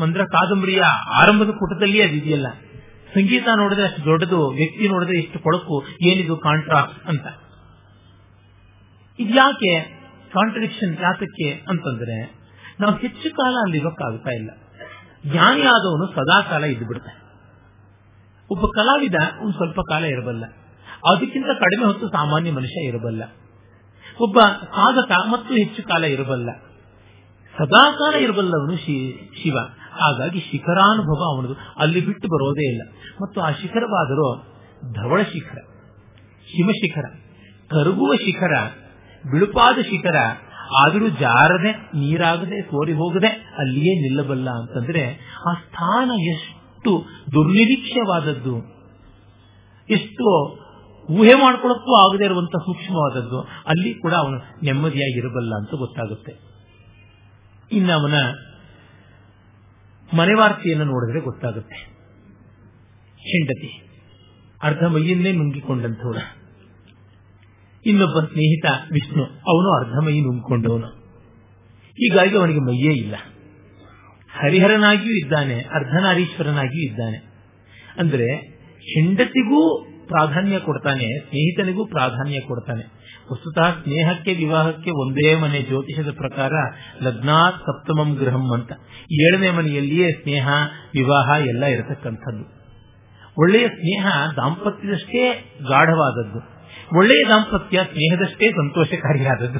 ಮಂದ್ರ 0.00 0.24
ಕಾದಂಬರಿಯ 0.24 0.82
ಆರಂಭದ 1.14 1.50
ಪುಟದಲ್ಲಿ 1.50 2.02
ಅದಿದೆಯಲ್ಲ. 2.02 2.46
ಸಂಗೀತ 3.14 3.48
ನೋಡಿದ್ರೆ 3.56 3.86
ಅಷ್ಟು 3.86 4.04
ದೊಡ್ಡದು, 4.04 4.48
ವ್ಯಕ್ತಿ 4.48 4.88
ನೋಡಿದ್ರೆ 4.88 5.18
ಇಷ್ಟು 5.18 5.38
ಕೊಳಕು, 5.38 5.84
ಏನಿದು 6.02 6.36
ಕಾಂಟ್ರಾಕ್ಟ್ 6.36 7.06
ಅಂತ. 7.06 7.26
ಇದ್ಯಾಕೆ 9.18 9.80
ಕಾಂಟ್ರಡಿಕ್ಷನ್ 10.32 10.96
ಯಾತಕ್ಕೆ 11.02 11.64
ಅಂತಂದ್ರೆ, 11.68 12.46
ನಾವು 12.80 12.96
ಹೆಚ್ಚು 12.96 13.36
ಕಾಲ 13.36 13.54
ಅಲ್ಲಿ 13.54 13.78
ಇರೋಕ್ಕಾಗ್ತಾ 13.78 14.30
ಇಲ್ಲ. 14.30 14.50
ಜ್ಞಾನಿ 15.26 15.62
ಆದವನು 15.62 16.06
ಸದಾ 16.06 16.42
ಕಾಲ 16.42 16.64
ಇದ್ದು 16.64 16.86
ಬಿಡ್ತಾನೆ 16.86 17.26
ಒಬ್ಬ 18.50 18.66
ಕಲಾವಿದ 18.66 19.14
ಒಂದು 19.40 19.52
ಸ್ವಲ್ಪ 19.52 19.80
ಕಾಲ 19.80 20.04
ಇರಬಲ್ಲ. 20.04 20.44
ಅದಕ್ಕಿಂತ 21.12 21.46
ಕಡಿಮೆ 21.46 21.84
ಹೊತ್ತು 21.84 22.08
ಸಾಮಾನ್ಯ 22.08 22.52
ಮನುಷ್ಯ 22.52 22.86
ಇರಬಲ್ಲ. 22.86 23.24
ಒಬ್ಬ 24.20 24.40
ಸಾಧಕ 24.64 25.10
ಮತ್ತು 25.10 25.54
ಹೆಚ್ಚು 25.54 25.82
ಕಾಲ 25.82 26.04
ಇರಬಲ್ಲ. 26.04 26.50
ಸದಾ 26.52 27.64
ಸದಾಕಾಲ 27.64 28.14
ಇರಬಲ್ಲವನು 28.14 28.76
ಶಿವ. 29.42 29.56
ಹಾಗಾಗಿ 30.00 30.40
ಶಿಖರಾನುಭವ 30.40 31.36
ಅವನದು. 31.36 31.54
ಅಲ್ಲಿ 31.76 32.06
ಬಿಟ್ಟು 32.06 32.28
ಬರೋದೇ 32.28 32.70
ಇಲ್ಲ. 32.70 32.82
ಮತ್ತು 33.22 33.40
ಆ 33.40 33.50
ಶಿಖರವಾದರೂ 33.50 34.44
ಧವಳ 34.92 35.22
ಶಿಖರ 35.22 35.58
ಹಿಮಶಿಖರ 36.46 37.04
ಕರಗುವ 37.70 38.14
ಶಿಖರ, 38.14 38.52
ಬಿಳುಪಾದ 39.30 39.82
ಶಿಖರ, 39.82 40.16
ಆದರೂ 40.78 41.08
ಜಾರದೆ, 41.08 41.72
ನೀರಾಗದೆ, 41.72 42.62
ಸೋರಿ 42.62 42.92
ಹೋಗದೆ 42.92 43.26
ಅಲ್ಲಿಯೇ 43.58 44.00
ನಿಲ್ಲಬಲ್ಲ 44.00 44.50
ಅಂತಂದ್ರೆ 44.50 45.10
ಆ 45.48 45.54
ಸ್ಥಾನ 45.54 46.10
ಎಷ್ಟು 46.10 47.04
ದುರ್ನಿರೀಕ್ಷವಾದದ್ದು, 47.32 48.56
ಎಷ್ಟು 49.90 50.58
ಊಹೆ 51.10 51.34
ಮಾಡ್ಕೊಳ್ಳೋಕ್ಕೂ 51.34 51.94
ಆಗದೇ 51.96 52.24
ಇರುವಂತಹ 52.24 52.58
ಸೂಕ್ಷ್ಮವಾದದ್ದು, 52.58 53.40
ಅಲ್ಲಿ 53.66 53.94
ಕೂಡ 53.94 54.12
ಅವನು 54.14 54.38
ನೆಮ್ಮದಿಯಾಗಿರಬಲ್ಲ 54.62 55.54
ಅಂತ 55.54 55.74
ಗೊತ್ತಾಗುತ್ತೆ. 55.74 56.32
ಇನ್ನು 57.72 58.55
ಮನೆವಾರ್ತೆಯನ್ನು 60.14 60.84
ನೋಡಿದ್ರೆ 60.84 61.20
ಗೊತ್ತಾಗುತ್ತೆ. 61.20 61.74
ಹೆಂಡತಿ, 63.18 63.82
ಅರ್ಧ 64.62 64.84
ಮೈಯನ್ನೇ 64.84 65.32
ನುಂಗಿಕೊಂಡಂಥವನ 65.32 66.18
ಇನ್ನೊಬ್ಬ 67.86 68.20
ಸ್ನೇಹಿತ 68.20 68.64
ವಿಷ್ಣು, 68.92 69.24
ಅವನು 69.24 69.84
ಅರ್ಧ 69.84 70.06
ಮೈ 70.06 70.20
ನುಂಗಿಕೊಂಡವನು. 70.20 70.86
ಹೀಗಾಗಿ 71.90 72.36
ಅವನಿಗೆ 72.36 72.60
ಮೈಯೇ 72.60 72.92
ಇಲ್ಲ. 72.92 73.14
ಹರಿಹರನಾಗಿಯೂ 74.40 75.24
ಇದ್ದಾನೆ, 75.24 75.60
ಅರ್ಧನಾರೀಶ್ವರನಾಗಿಯೂ 75.60 76.90
ಇದ್ದಾನೆ. 76.90 77.16
ಅಂದ್ರೆ 77.98 78.36
ಹೆಂಡತಿಗೂ 78.80 79.86
ಪ್ರಾಧಾನ್ಯ 80.08 80.58
ಕೊಡ್ತಾನೆ, 80.58 81.18
ಸ್ನೇಹಿತನಿಗೂ 81.18 81.86
ಪ್ರಾಧಾನ್ಯ 81.86 82.40
ಕೊಡ್ತಾನೆ. 82.40 82.82
ವಸ್ತುತಃ 83.32 83.70
ಸ್ನೇಹಕ್ಕೆ 83.70 84.34
ವಿವಾಹಕ್ಕೆ 84.34 84.90
ಒಂದೇ 84.90 85.34
ಮನೆ 85.34 85.62
ಜ್ಯೋತಿಷದ 85.62 86.10
ಪ್ರಕಾರ 86.10 86.52
ಲಗ್ನಾ 87.02 87.50
ಸಪ್ತಮಂ 87.50 88.14
ಗೃಹಂ 88.14 88.52
ಅಂತ. 88.54 88.72
ಏಳನೇ 89.12 89.50
ಮನೆಯಲ್ಲಿಯೇ 89.50 90.12
ಸ್ನೇಹ, 90.12 90.48
ವಿವಾಹ 90.94 91.40
ಎಲ್ಲ 91.40 91.64
ಇರತಕ್ಕಂಥದ್ದು. 91.64 92.56
ಒಳ್ಳೆಯ 93.38 93.68
ಸ್ನೇಹ 93.68 94.06
ದಾಂಪತ್ಯದಷ್ಟೇ 94.36 95.54
ಗಾಢವಾದದ್ದು. 95.68 96.56
ಒಳ್ಳೆಯ 96.96 97.22
ದಾಂಪತ್ಯ 97.28 97.80
ಸ್ನೇಹದಷ್ಟೇ 97.92 98.48
ಸಂತೋಷಕಾರಿಯಾದದ್ದು. 98.48 99.58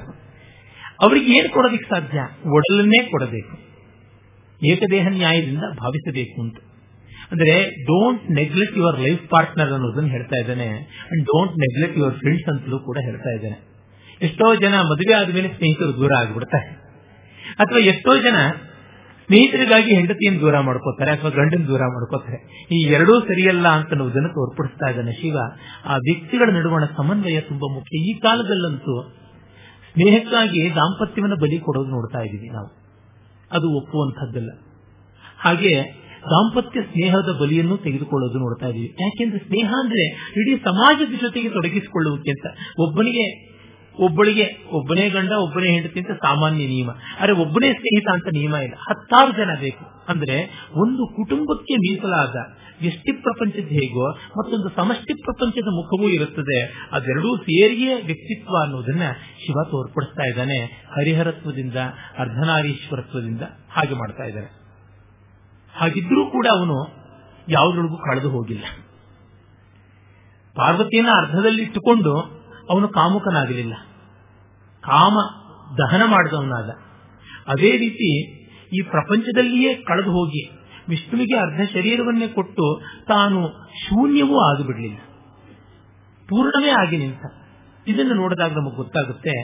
ಅವರಿಗೆ 1.02 1.38
ಏನು 1.38 1.48
ಕೊಡೋದಿಕ್ಕೆ 1.48 1.94
ಸಾಧ್ಯ? 1.94 2.18
ಒಡಲನ್ನೇ 2.48 3.10
ಕೊಡಬೇಕು. 3.10 3.58
ಏಕದೇಹ 4.66 5.08
ನ್ಯಾಯದಿಂದ 5.08 5.62
ಭಾವಿಸಬೇಕು 5.80 6.42
ಅಂತ. 6.42 6.56
ಅಂದ್ರೆ 7.32 7.70
don't 7.84 8.30
neglect 8.30 8.76
your 8.78 9.00
life 9.00 9.28
partner 9.30 9.72
ಅನ್ನೋದನ್ನ 9.72 10.06
ಹೇಳ್ತಾ 10.06 10.40
ಇದ್ದಾನೆ. 10.40 10.68
And 11.10 11.24
don't 11.24 11.54
neglect 11.58 11.98
your 11.98 12.14
friends 12.14 12.48
ಅಂತಲೂ 12.48 12.78
ಕೂಡ 12.78 12.98
ಹೇಳ್ತಾ 13.04 13.30
ಇದ್ದಾನೆ. 13.34 13.56
ಎಷ್ಟೋ 14.22 14.54
ಜನ 14.54 14.74
ಮದುವೆ 14.80 15.14
ಆದ್ಮೇಲೆ 15.14 15.48
ಸ್ನೇಹಿತರು 15.48 15.96
ದೂರ 15.96 16.12
ಆಗ್ಬಿಡ್ತಾರೆ 16.18 16.68
ಅಥವಾ 17.58 17.78
ಎಷ್ಟೋ 17.78 18.16
ಜನ 18.16 18.38
ಸ್ನೇಹಿತರಿಗಾಗಿ 19.28 19.94
ಹೆಂಡತಿಯನ್ನು 19.94 20.40
ದೂರ 20.40 20.58
ಮಾಡ್ಕೋತಾರೆ, 20.60 21.10
ಅಥವಾ 21.10 21.30
ಗಂಡನ 21.30 21.62
ದೂರ 21.68 21.80
ಮಾಡ್ಕೋತಾರೆ. 21.80 22.66
ಈ 22.74 22.78
ಎರಡೂ 22.86 23.20
ಸರಿಯಲ್ಲ 23.20 23.68
ಅಂತ 23.68 23.90
ಅನ್ನೋದನ್ನು 23.90 24.28
ತೋರ್ಪಡಿಸ್ತಾ 24.28 24.90
ಇದ್ದಾನೆ 24.90 25.12
ಶಿವ. 25.12 25.36
ಆ 25.84 25.96
ವ್ಯಕ್ತಿಗಳ 25.96 26.48
ನಡುವಣ 26.50 26.84
ಸಮನ್ವಯ 26.96 27.40
ತುಂಬಾ 27.40 27.74
ಮುಖ್ಯ. 27.74 27.98
ಈ 28.10 28.12
ಕಾಲದಲ್ಲಂತೂ 28.18 28.94
ಸ್ನೇಹಕ್ಕಾಗಿ 29.92 30.74
ದಾಂಪತ್ಯವನ್ನು 30.74 31.36
ಬಲಿ 31.36 31.58
ಕೊಡೋದು 31.58 31.90
ನೋಡ್ತಾ 31.90 32.20
ಇದ್ದೀವಿ 32.20 32.48
ನಾವು. 32.48 32.70
ಅದು 33.52 33.66
ಒಪ್ಪುವಂತಹದ್ದಲ್ಲ 33.76 34.50
ಹಾಗೆ 35.38 36.05
ದಾಂಪತ್ಯ 36.30 36.80
ಸ್ನೇಹದ 36.80 37.38
ಬಲಿಯನ್ನು 37.40 37.76
ತೆಗೆದುಕೊಳ್ಳೋದು 37.76 38.38
ನೋಡ್ತಾ 38.38 38.68
ಇದೀವಿ. 38.68 38.96
ಯಾಕೆಂದ್ರೆ 39.00 39.38
ಸ್ನೇಹ 39.38 39.72
ಅಂದ್ರೆ 39.78 40.32
ಇಡೀ 40.36 40.56
ಸಮಾಜದ 40.64 41.20
ಜೊತೆಗೆ 41.20 41.48
ತೊಡಗಿಸಿಕೊಳ್ಳುವುದಕ್ಕೆ 41.48 42.30
ಅಂತ 42.30 42.58
ಒಬ್ಬನಿಗೆ 42.78 43.56
ಒಬ್ಬಳಿಗೆ 44.00 44.64
ಒಬ್ಬನೇ 44.70 45.08
ಗಂಡ, 45.10 45.32
ಒಬ್ಬನೇ 45.32 45.70
ಹೆಂಡತಿ 45.70 46.00
ಅಂತ 46.00 46.10
ಸಾಮಾನ್ಯ 46.10 46.66
ನಿಯಮ. 46.66 46.90
ಅರೆ 47.20 47.32
ಒಬ್ಬನೇ 47.32 47.72
ಸ್ನೇಹಿತ 47.72 48.08
ಅಂತ 48.12 48.26
ನಿಯಮ 48.32 48.54
ಇಲ್ಲ. 48.54 48.74
ಹತ್ತಾರು 48.74 49.32
ಜನ 49.32 49.50
ಬೇಕು. 49.60 50.04
ಅಂದ್ರೆ 50.08 50.62
ಒಂದು 50.74 51.16
ಕುಟುಂಬಕ್ಕೆ 51.16 51.74
ಮೀಸಲಾದ 51.74 52.36
ಎಷ್ಟಿ 52.84 53.12
ಪ್ರಪಂಚದ 53.12 53.68
ಹೇಗೋ 53.68 54.10
ಮತ್ತೊಂದು 54.10 54.68
ಸಮಷ್ಟಿ 54.76 55.22
ಪ್ರಪಂಚದ 55.22 55.64
ಮುಖವೂ 55.64 56.08
ಇರುತ್ತದೆ. 56.08 56.88
ಅದೆರಡೂ 56.92 57.36
ಸೇರಿಯೇ 57.36 57.94
ವ್ಯಕ್ತಿತ್ವ 57.94 58.56
ಅನ್ನೋದನ್ನ 58.62 59.02
ಶಿವ 59.38 59.62
ತೋರ್ಪಡಿಸ್ತಾ 59.64 60.22
ಇದ್ದಾನೆ. 60.22 60.86
ಹರಿಹರತ್ವದಿಂದ, 60.96 61.76
ಅರ್ಧನಾರೀಶ್ವರತ್ವದಿಂದ 62.18 63.42
ಹಾಗೆ 63.70 63.94
ಮಾಡ್ತಾ 63.94 64.24
ಹಾಗಿದ್ರೂ 65.76 66.30
ಕೂಡ 66.30 66.46
ಅವನು 66.52 66.76
ಯಾವುದ್ರೊಳಗೂ 67.48 67.96
ಕಳೆದು 67.96 68.30
ಹೋಗಿಲ್ಲ. 68.30 68.64
ಪಾರ್ವತಿಯನ್ನ 70.56 71.10
ಅರ್ಧದಲ್ಲಿಟ್ಟುಕೊಂಡು 71.16 72.12
ಅವನು 72.70 72.88
ಕಾಮುಕನಾಗಲಿಲ್ಲ. 72.88 73.74
ಕಾಮ 74.82 75.16
ದಹನ 75.78 76.02
ಮಾಡಿದವನಾದ. 76.06 76.68
ಅದೇ 77.48 77.70
ರೀತಿ 77.76 78.10
ಈ 78.76 78.80
ಪ್ರಪಂಚದಲ್ಲಿಯೇ 78.82 79.74
ಕಳೆದು 79.74 80.10
ಹೋಗಿ 80.10 80.42
ವಿಷ್ಣುವಿಗೆ 80.88 81.36
ಅರ್ಧ 81.36 81.60
ಶರೀರವನ್ನೇ 81.72 82.28
ಕೊಟ್ಟು 82.28 82.80
ತಾನು 83.08 83.40
ಶೂನ್ಯವೂ 83.80 84.36
ಆಗಿಬಿಡಲಿಲ್ಲ. 84.40 84.98
ಪೂರ್ಣವೇ 86.28 86.70
ಆಗಿ 86.70 86.96
ನಿಂತ. 86.96 87.24
ಇದನ್ನು 87.86 88.14
ನೋಡಿದಾಗ 88.14 88.52
ನಮಗೆ 88.52 88.76
ಗೊತ್ತಾಗುತ್ತೆ, 88.76 89.34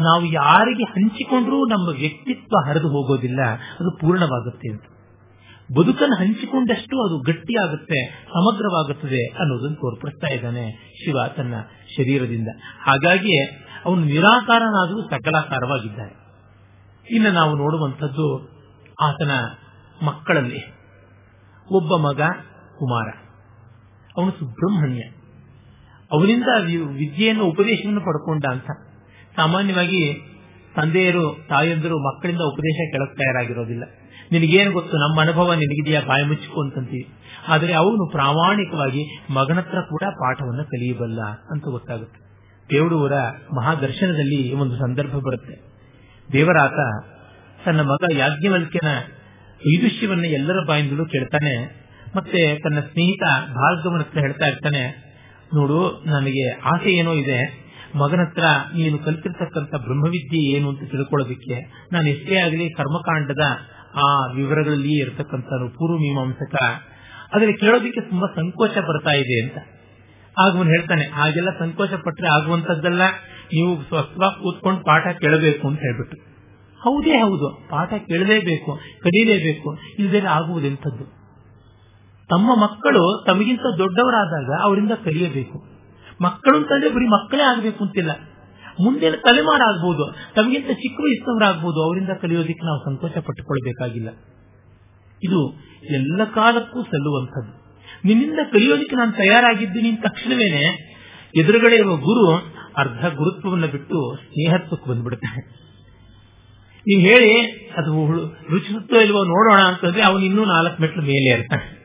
ನಾವು 0.00 0.24
ಯಾರಿಗೆ 0.24 0.84
ಹಂಚಿಕೊಂಡ್ರೂ 0.84 1.66
ನಮ್ಮ 1.66 1.88
ವ್ಯಕ್ತಿತ್ವ 2.00 2.68
ಹರಿದು 2.68 2.88
ಹೋಗೋದಿಲ್ಲ, 2.88 3.40
ಅದು 3.80 3.90
ಪೂರ್ಣವಾಗುತ್ತೆ 3.98 4.68
ಅಂತ. 4.72 4.84
ಬದುಕನ್ನು 5.74 6.16
ಹಂಚಿಕೊಂಡಷ್ಟು 6.16 7.04
ಅದು 7.04 7.18
ಗಟ್ಟಿಯಾಗುತ್ತೆ, 7.18 8.24
ಸಮಗ್ರವಾಗುತ್ತದೆ 8.24 9.26
ಅನ್ನೋದನ್ನು 9.26 9.76
ತೋರ್ಪಡಿಸ್ತಾ 9.76 10.34
ಇದ್ದಾನೆ 10.34 10.94
ಶಿವ 11.04 11.16
ತನ್ನ 11.36 11.54
ಶರೀರದಿಂದ. 11.96 12.48
ಹಾಗಾಗಿಯೇ 12.80 13.66
ಅವನು 13.84 14.04
ನಿರಾಕಾರನಾದರೂ 14.04 15.02
ಸಕಲಾಕಾರವಾಗಿದ್ದಾನೆ. 15.02 16.28
ಇನ್ನು 17.10 17.32
ನಾವು 17.32 17.56
ನೋಡುವಂಥದ್ದು 17.56 18.48
ಆತನ 19.02 19.30
ಮಕ್ಕಳಲ್ಲಿ. 20.06 20.78
ಒಬ್ಬ 21.70 21.96
ಮಗ 21.96 22.20
ಕುಮಾರ. 22.78 23.08
ಅವನು 24.16 24.30
ಸುಬ್ರಹ್ಮಣ್ಯ. 24.30 25.00
ಅವನಿಂದ 26.12 26.44
ವಿದ್ಯೆಯನ್ನು, 26.96 27.44
ಉಪದೇಶವನ್ನು 27.44 28.00
ಪಡ್ಕೊಂಡ 28.00 28.44
ಅಂತ. 28.50 28.66
ಸಾಮಾನ್ಯವಾಗಿ 29.36 30.14
ತಂದೆಯರು 30.76 31.46
ತಾಯಂದರು 31.48 32.14
ಮಕ್ಕಳಿಂದ 32.14 32.40
ಉಪದೇಶ 32.40 32.92
ಕೆಳಕ್ 32.92 33.16
ತಯಾರಾಗಿರೋದಿಲ್ಲ. 33.16 33.84
ನಿನಗೇನು 34.32 34.70
ಗೊತ್ತು? 34.72 34.94
ನಮ್ಮ 34.96 35.16
ಅನುಭವ 35.20 35.54
ನಿನಗಿದೆಯಾ? 35.54 36.00
ಬಾಯಿ 36.00 36.24
ಮುಚ್ಚಿಕೊ 36.24 36.60
ಅಂತಂತೀವಿ. 36.62 37.06
ಆದರೆ 37.48 37.72
ಅವನು 37.72 38.04
ಪ್ರಾಮಾಣಿಕವಾಗಿ 38.10 39.02
ಮಗನತ್ರ 39.30 39.78
ಕೂಡ 39.80 40.04
ಪಾಠವನ್ನು 40.14 40.64
ಕಲಿಯಬಲ್ಲ 40.64 41.20
ಅಂತ 41.50 41.64
ಗೊತ್ತಾಗುತ್ತೆ. 41.66 42.20
ದೇವರೂರ 42.68 43.12
ಮಹಾದರ್ಶನದಲ್ಲಿ 43.56 44.40
ಒಂದು 44.52 44.74
ಸಂದರ್ಭ 44.76 45.14
ಬರುತ್ತೆ. 45.18 45.54
ದೇವರಾತ 46.28 46.78
ತನ್ನ 47.64 47.80
ಮಗ 47.80 48.10
ಯಾಜ್ಞವಲ್ಕ್ಯನ 48.16 48.90
ವೈದುಷ್ಯವನ್ನ 49.60 50.26
ಎಲ್ಲರ 50.30 50.58
ಬಾಯಿಂದಲೂ 50.68 51.04
ಕೇಳ್ತಾನೆ. 51.04 51.54
ಮತ್ತೆ 52.16 52.40
ತನ್ನ 52.58 52.80
ಸ್ನೇಹಿತ 52.80 53.24
ಭಾರ್ಗವನ 53.54 54.02
ಹೇಳ್ತಾ 54.20 54.46
ಇರ್ತಾನೆ, 54.46 54.82
ನೋಡು, 55.54 55.80
ನನಗೆ 56.06 56.44
ಆಸೆ 56.68 56.90
ಏನೋ 56.90 57.12
ಇದೆ. 57.12 57.38
ಮಗನ 57.96 58.20
ಹತ್ರ 58.20 58.44
ನೀನು 58.76 58.98
ಕಲಿತಿರ್ತಕ್ಕಂಥ 58.98 59.74
ಬ್ರಹ್ಮವಿದ್ಯೆ 59.82 60.40
ಏನು 60.56 60.66
ಅಂತ 60.68 60.82
ತಿಳ್ಕೊಳ್ಳೋದಕ್ಕೆ? 60.90 61.56
ನಾನು 61.92 62.06
ಎಷ್ಟೇ 62.08 62.36
ಆಗಲಿ 62.36 62.66
ಕರ್ಮಕಾಂಡದ 62.70 63.44
ಆ 63.98 64.08
ವಿವರಗಳಲ್ಲಿ 64.34 64.94
ಇರತಕ್ಕಂತ 65.02 65.48
ಪೂರ್ವ 65.78 65.96
ಮೀಮಾಂಸಕ 65.96 66.54
ಅದನ್ನ 67.34 67.50
ಕೇಳೋದಿಕ್ಕೆ 67.60 68.00
ತುಂಬಾ 68.00 68.26
ಸಂಕೋಚ 68.26 68.74
ಬರ್ತಾ 68.78 69.12
ಇದೆ 69.12 69.36
ಅಂತ. 69.42 69.58
ಆಗ 70.36 70.50
ಅವನು 70.56 70.70
ಹೇಳ್ತಾನೆ, 70.70 71.04
ಹಾಗೆಲ್ಲ 71.12 71.50
ಸಂಕೋಚ 71.58 71.92
ಪಟ್ಟರೆ 72.04 72.28
ಆಗುವಂತದ್ದಲ್ಲ 72.34 73.02
ನೀವು 73.52 73.70
ಸ್ವಸ್ಥವಾಗಿ 73.82 74.42
ಕೂತ್ಕೊಂಡು 74.42 74.80
ಪಾಠ 74.80 75.06
ಕೇಳಬೇಕು 75.18 75.68
ಅಂತ 75.68 75.78
ಹೇಳ್ಬಿಟ್ಟು. 75.78 76.16
ಹೌದೇ 76.80 77.14
ಹೌದು, 77.18 77.48
ಪಾಠ 77.70 77.90
ಕೇಳಲೇಬೇಕು 78.06 78.72
ಕಲೀಲೇಬೇಕು 79.02 79.68
ಇಲ್ಲದೆ 79.98 80.20
ಆಗುವುದೆಂಥದ್ದು? 80.26 81.04
ತಮ್ಮ 82.30 82.48
ಮಕ್ಕಳು 82.62 83.24
ತಮಗಿಂತ 83.26 83.66
ದೊಡ್ಡವರಾದಾಗ 83.78 84.50
ಅವರಿಂದ 84.62 84.90
ಕಲಿಯಬೇಕು. 85.04 85.58
ಮಕ್ಕಳು 86.22 86.56
ಅಂತಂದ್ರೆ 86.56 86.90
ಬರೀ 86.90 87.06
ಮಕ್ಕಳೇ 87.06 87.42
ಆಗಬೇಕು 87.42 87.84
ಅಂತಿಲ್ಲ. 87.84 88.12
ಮುಂದಿನ 88.84 89.14
ತಲೆಮಾರಾಗಬಹುದು 89.24 90.04
ತಮಗಿಂತ 90.34 90.70
ಚಿಕ್ಕ 90.70 91.00
ವಯಸ್ಸವರಾಗಬಹುದು 91.00 91.82
ಅವರಿಂದ 91.82 92.08
ಕಲಿಯೋದಿಕ್ಕೆ 92.22 92.66
ನಾವು 92.66 92.84
ಸಂತೋಷ 92.84 93.18
ಪಟ್ಟುಕೊಳ್ಬೇಕಾಗಿಲ್ಲ 93.18 94.08
ಇದು 95.22 95.40
ಎಲ್ಲ 95.90 96.24
ಕಾಲಕ್ಕೂ 96.24 96.82
ಸಲ್ಲುವಂಥದ್ದು. 96.82 97.52
ನಿನ್ನಿಂದ 98.04 98.38
ಕಲಿಯೋದಿಕ್ಕೆ 98.52 98.96
ನಾನು 98.96 99.12
ತಯಾರಾಗಿದ್ದೀನಿ 99.12 99.96
ತಕ್ಷಣವೇನೆ 99.96 100.62
ಎದುರುಗಡೆ 101.36 101.76
ಇರುವ 101.76 101.96
ಗುರು 101.96 102.26
ಅರ್ಧ 102.76 103.06
ಗುರುತ್ವವನ್ನು 103.06 103.68
ಬಿಟ್ಟು 103.68 104.16
ಸ್ನೇಹತ್ವಕ್ಕೆ 104.16 104.90
ಬಂದ್ಬಿಡ್ತಾನೆ. 104.90 105.40
ನೀವು 106.86 107.00
ಹೇಳಿ, 107.00 107.32
ಅದು 107.70 108.12
ರುಚಿಸುತ್ತೋ 108.50 109.00
ಇಲ್ವೋ 109.00 109.24
ನೋಡೋಣ 109.24 109.60
ಅಂತಂದ್ರೆ 109.62 110.02
ಅವನು 110.02 110.24
ಇನ್ನೂ 110.24 110.44
ನಾಲ್ಕು 110.44 110.82
ಮೆಟ್ಲು 110.82 111.02
ಮೇಲೆ 111.02 111.38
ಇರ್ತಾನೆ. 111.38 111.78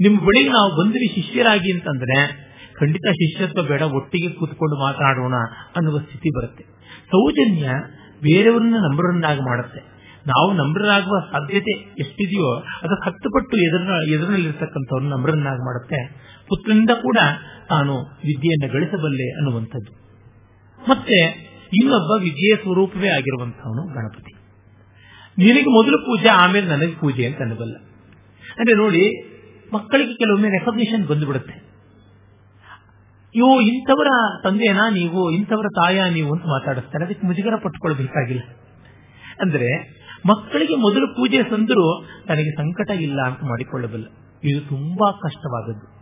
ನಿಮ್ಮ 0.00 0.20
ಬಳಿ 0.20 0.48
ನಾವು 0.48 0.70
ಬಂದ್ವಿ 0.76 1.14
ಶಿಷ್ಯರಾಗಿ 1.14 1.72
ಅಂತಂದ್ರೆ 1.72 2.47
ಖಂಡಿತ 2.80 3.10
ಶಿಷ್ಯತ್ವ 3.10 3.62
ಬೇಡ, 3.62 3.82
ಒಟ್ಟಿಗೆ 3.82 4.30
ಕೂತ್ಕೊಂಡು 4.30 4.76
ಮಾತಾಡೋಣ 4.76 5.34
ಅನ್ನುವ 5.76 5.98
ಸ್ಥಿತಿ 5.98 6.36
ಬರುತ್ತೆ. 6.36 6.64
ಸೌಜನ್ಯ 7.06 7.70
ಬೇರೆಯವರನ್ನ 8.22 8.74
ನಂಬರನ್ನಾಗಿ 8.74 9.40
ಮಾಡುತ್ತೆ. 9.40 9.98
ನಾವು 10.26 10.52
ನಂಬರಾಗುವ 10.52 11.20
ಸಾಧ್ಯತೆ 11.32 11.70
ಎಷ್ಟಿದೆಯೋ 11.72 12.54
ಅದಕ್ಕೆ 12.56 13.10
ಹತ್ತು 13.10 13.30
ಪಟ್ಟು 13.30 13.56
ಎದುರ 13.56 14.08
ಎದುರಿನಲ್ಲಿರ್ತಕ್ಕಂಥವ್ರನ್ನ 14.08 15.12
ನಂಬರನ್ನಾಗಿ 15.12 15.64
ಮಾಡುತ್ತೆ. 15.64 16.06
ಪುತ್ರನಿಂದ 16.48 16.90
ಕೂಡ 16.90 17.16
ತಾನು 17.68 17.96
ವಿದ್ಯೆಯನ್ನು 17.98 18.72
ಗಳಿಸಬಲ್ಲೆ 18.72 19.30
ಅನ್ನುವಂಥದ್ದು. 19.30 19.92
ಮತ್ತೆ, 20.90 21.48
ಇನ್ನೊಬ್ಬ 21.74 22.22
ವಿದ್ಯೆಯ 22.22 22.56
ಸ್ವರೂಪವೇ 22.56 23.08
ಆಗಿರುವಂತಹವನು 23.08 23.94
ಗಣಪತಿ. 23.94 24.34
ನಿನಗೆ 25.38 25.70
ಮೊದಲು 25.70 25.98
ಪೂಜೆ, 25.98 26.28
ಆಮೇಲೆ 26.28 26.66
ನನಗೆ 26.66 26.94
ಪೂಜೆ 26.94 27.26
ಅಂತ 27.26 27.40
ಅನ್ನಬಲ್ಲ. 27.40 27.76
ಅಂದ್ರೆ 28.58 28.76
ನೋಡಿ, 28.76 29.24
ಮಕ್ಕಳಿಗೆ 29.74 30.14
ಕೆಲವೊಮ್ಮೆ 30.14 30.48
ರೆಕಗ್ನಿಷನ್ 30.48 31.06
ಬಂದುಬಿಡುತ್ತೆ. 31.06 31.67
ಇವು 33.34 33.60
ಇಂಥವರ 33.60 34.06
ತಂದೆನಾ 34.44 34.90
ನೀವು, 34.90 35.30
ಇಂಥವರ 35.30 35.66
ತಾಯ 35.74 36.10
ನೀವು 36.10 36.32
ಅಂತ 36.32 36.42
ಮಾತಾಡಿಸ್ತಾರೆ. 36.42 37.04
ಅದಕ್ಕೆ 37.04 37.26
ಮುಜುಗರ 37.26 37.56
ಪಟ್ಟುಕೊಳ್ಬೇಕಾಗಿಲ್ಲ. 37.56 38.42
ಅಂದ್ರೆ 39.40 39.98
ಮಕ್ಕಳಿಗೆ 40.26 40.74
ಮೊದಲು 40.74 41.06
ಪೂಜೆ 41.06 41.42
ಸಂದರು 41.42 42.06
ತನಗೆ 42.28 42.50
ಸಂಕಟ 42.50 42.90
ಇಲ್ಲ 42.90 43.22
ಅಂತ 43.22 43.38
ಮಾಡಿಕೊಳ್ಳಬಲ್ಲ. 43.44 44.06
ಇದು 44.44 44.60
ತುಂಬಾ 44.60 45.12
ಕಷ್ಟವಾದದ್ದು. 45.12 45.98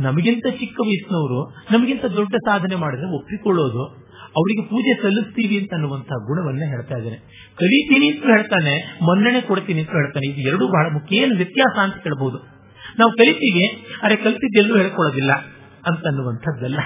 ನಮಗಿಂತ 0.00 0.46
ಚಿಕ್ಕ 0.46 0.80
ವಯಸ್ಸಿನವರು, 0.80 1.50
ನಮಗಿಂತ 1.50 2.04
ದೊಡ್ಡ 2.04 2.34
ಸಾಧನೆ 2.34 2.76
ಮಾಡಿದ್ರೆ 2.76 3.14
ಒಪ್ಪಿಕೊಳ್ಳೋದು, 3.14 3.86
ಅವರಿಗೆ 4.20 4.68
ಪೂಜೆ 4.68 5.02
ಸಲ್ಲಿಸ್ತೀವಿ 5.02 5.58
ಅಂತ 5.58 5.72
ಅನ್ನುವಂತಹ 5.72 6.14
ಗುಣವನ್ನ 6.14 6.62
ಹೇಳ್ತಾ 6.68 6.96
ಇದ್ದಾನೆ. 6.96 7.16
ಕಲಿತೀನಿ 7.56 8.10
ಅಂತ 8.10 8.24
ಹೇಳ್ತಾನೆ, 8.24 8.98
ಮನ್ನಣೆ 9.02 9.40
ಕೊಡ್ತೀನಿ 9.40 9.80
ಅಂತ 9.80 9.90
ಹೇಳ್ತಾನೆ. 9.90 10.30
ಇದು 10.30 10.48
ಎರಡೂ 10.48 10.68
ಬಹಳ 10.68 10.92
ಮುಖ್ಯ 10.92 11.16
ಏನು 11.16 11.36
ವ್ಯತ್ಯಾಸ 11.36 11.78
ಅಂತ 11.78 11.94
ಕೇಳಬಹುದು 11.94 12.56
ನಾವು 12.98 13.12
ಕಲಿತೀವಿ 13.12 13.86
ಅರೆ 14.02 14.16
ಕಲಿತಿದ್ದೆಲ್ಲೂ 14.16 14.76
ಹೇಳ್ಕೊಳ್ಳೋದಿಲ್ಲ. 14.76 15.55
ಅಂತ 15.86 16.06
ಅನ್ನುವಂಥದ್ದಲ್ಲ 16.06 16.78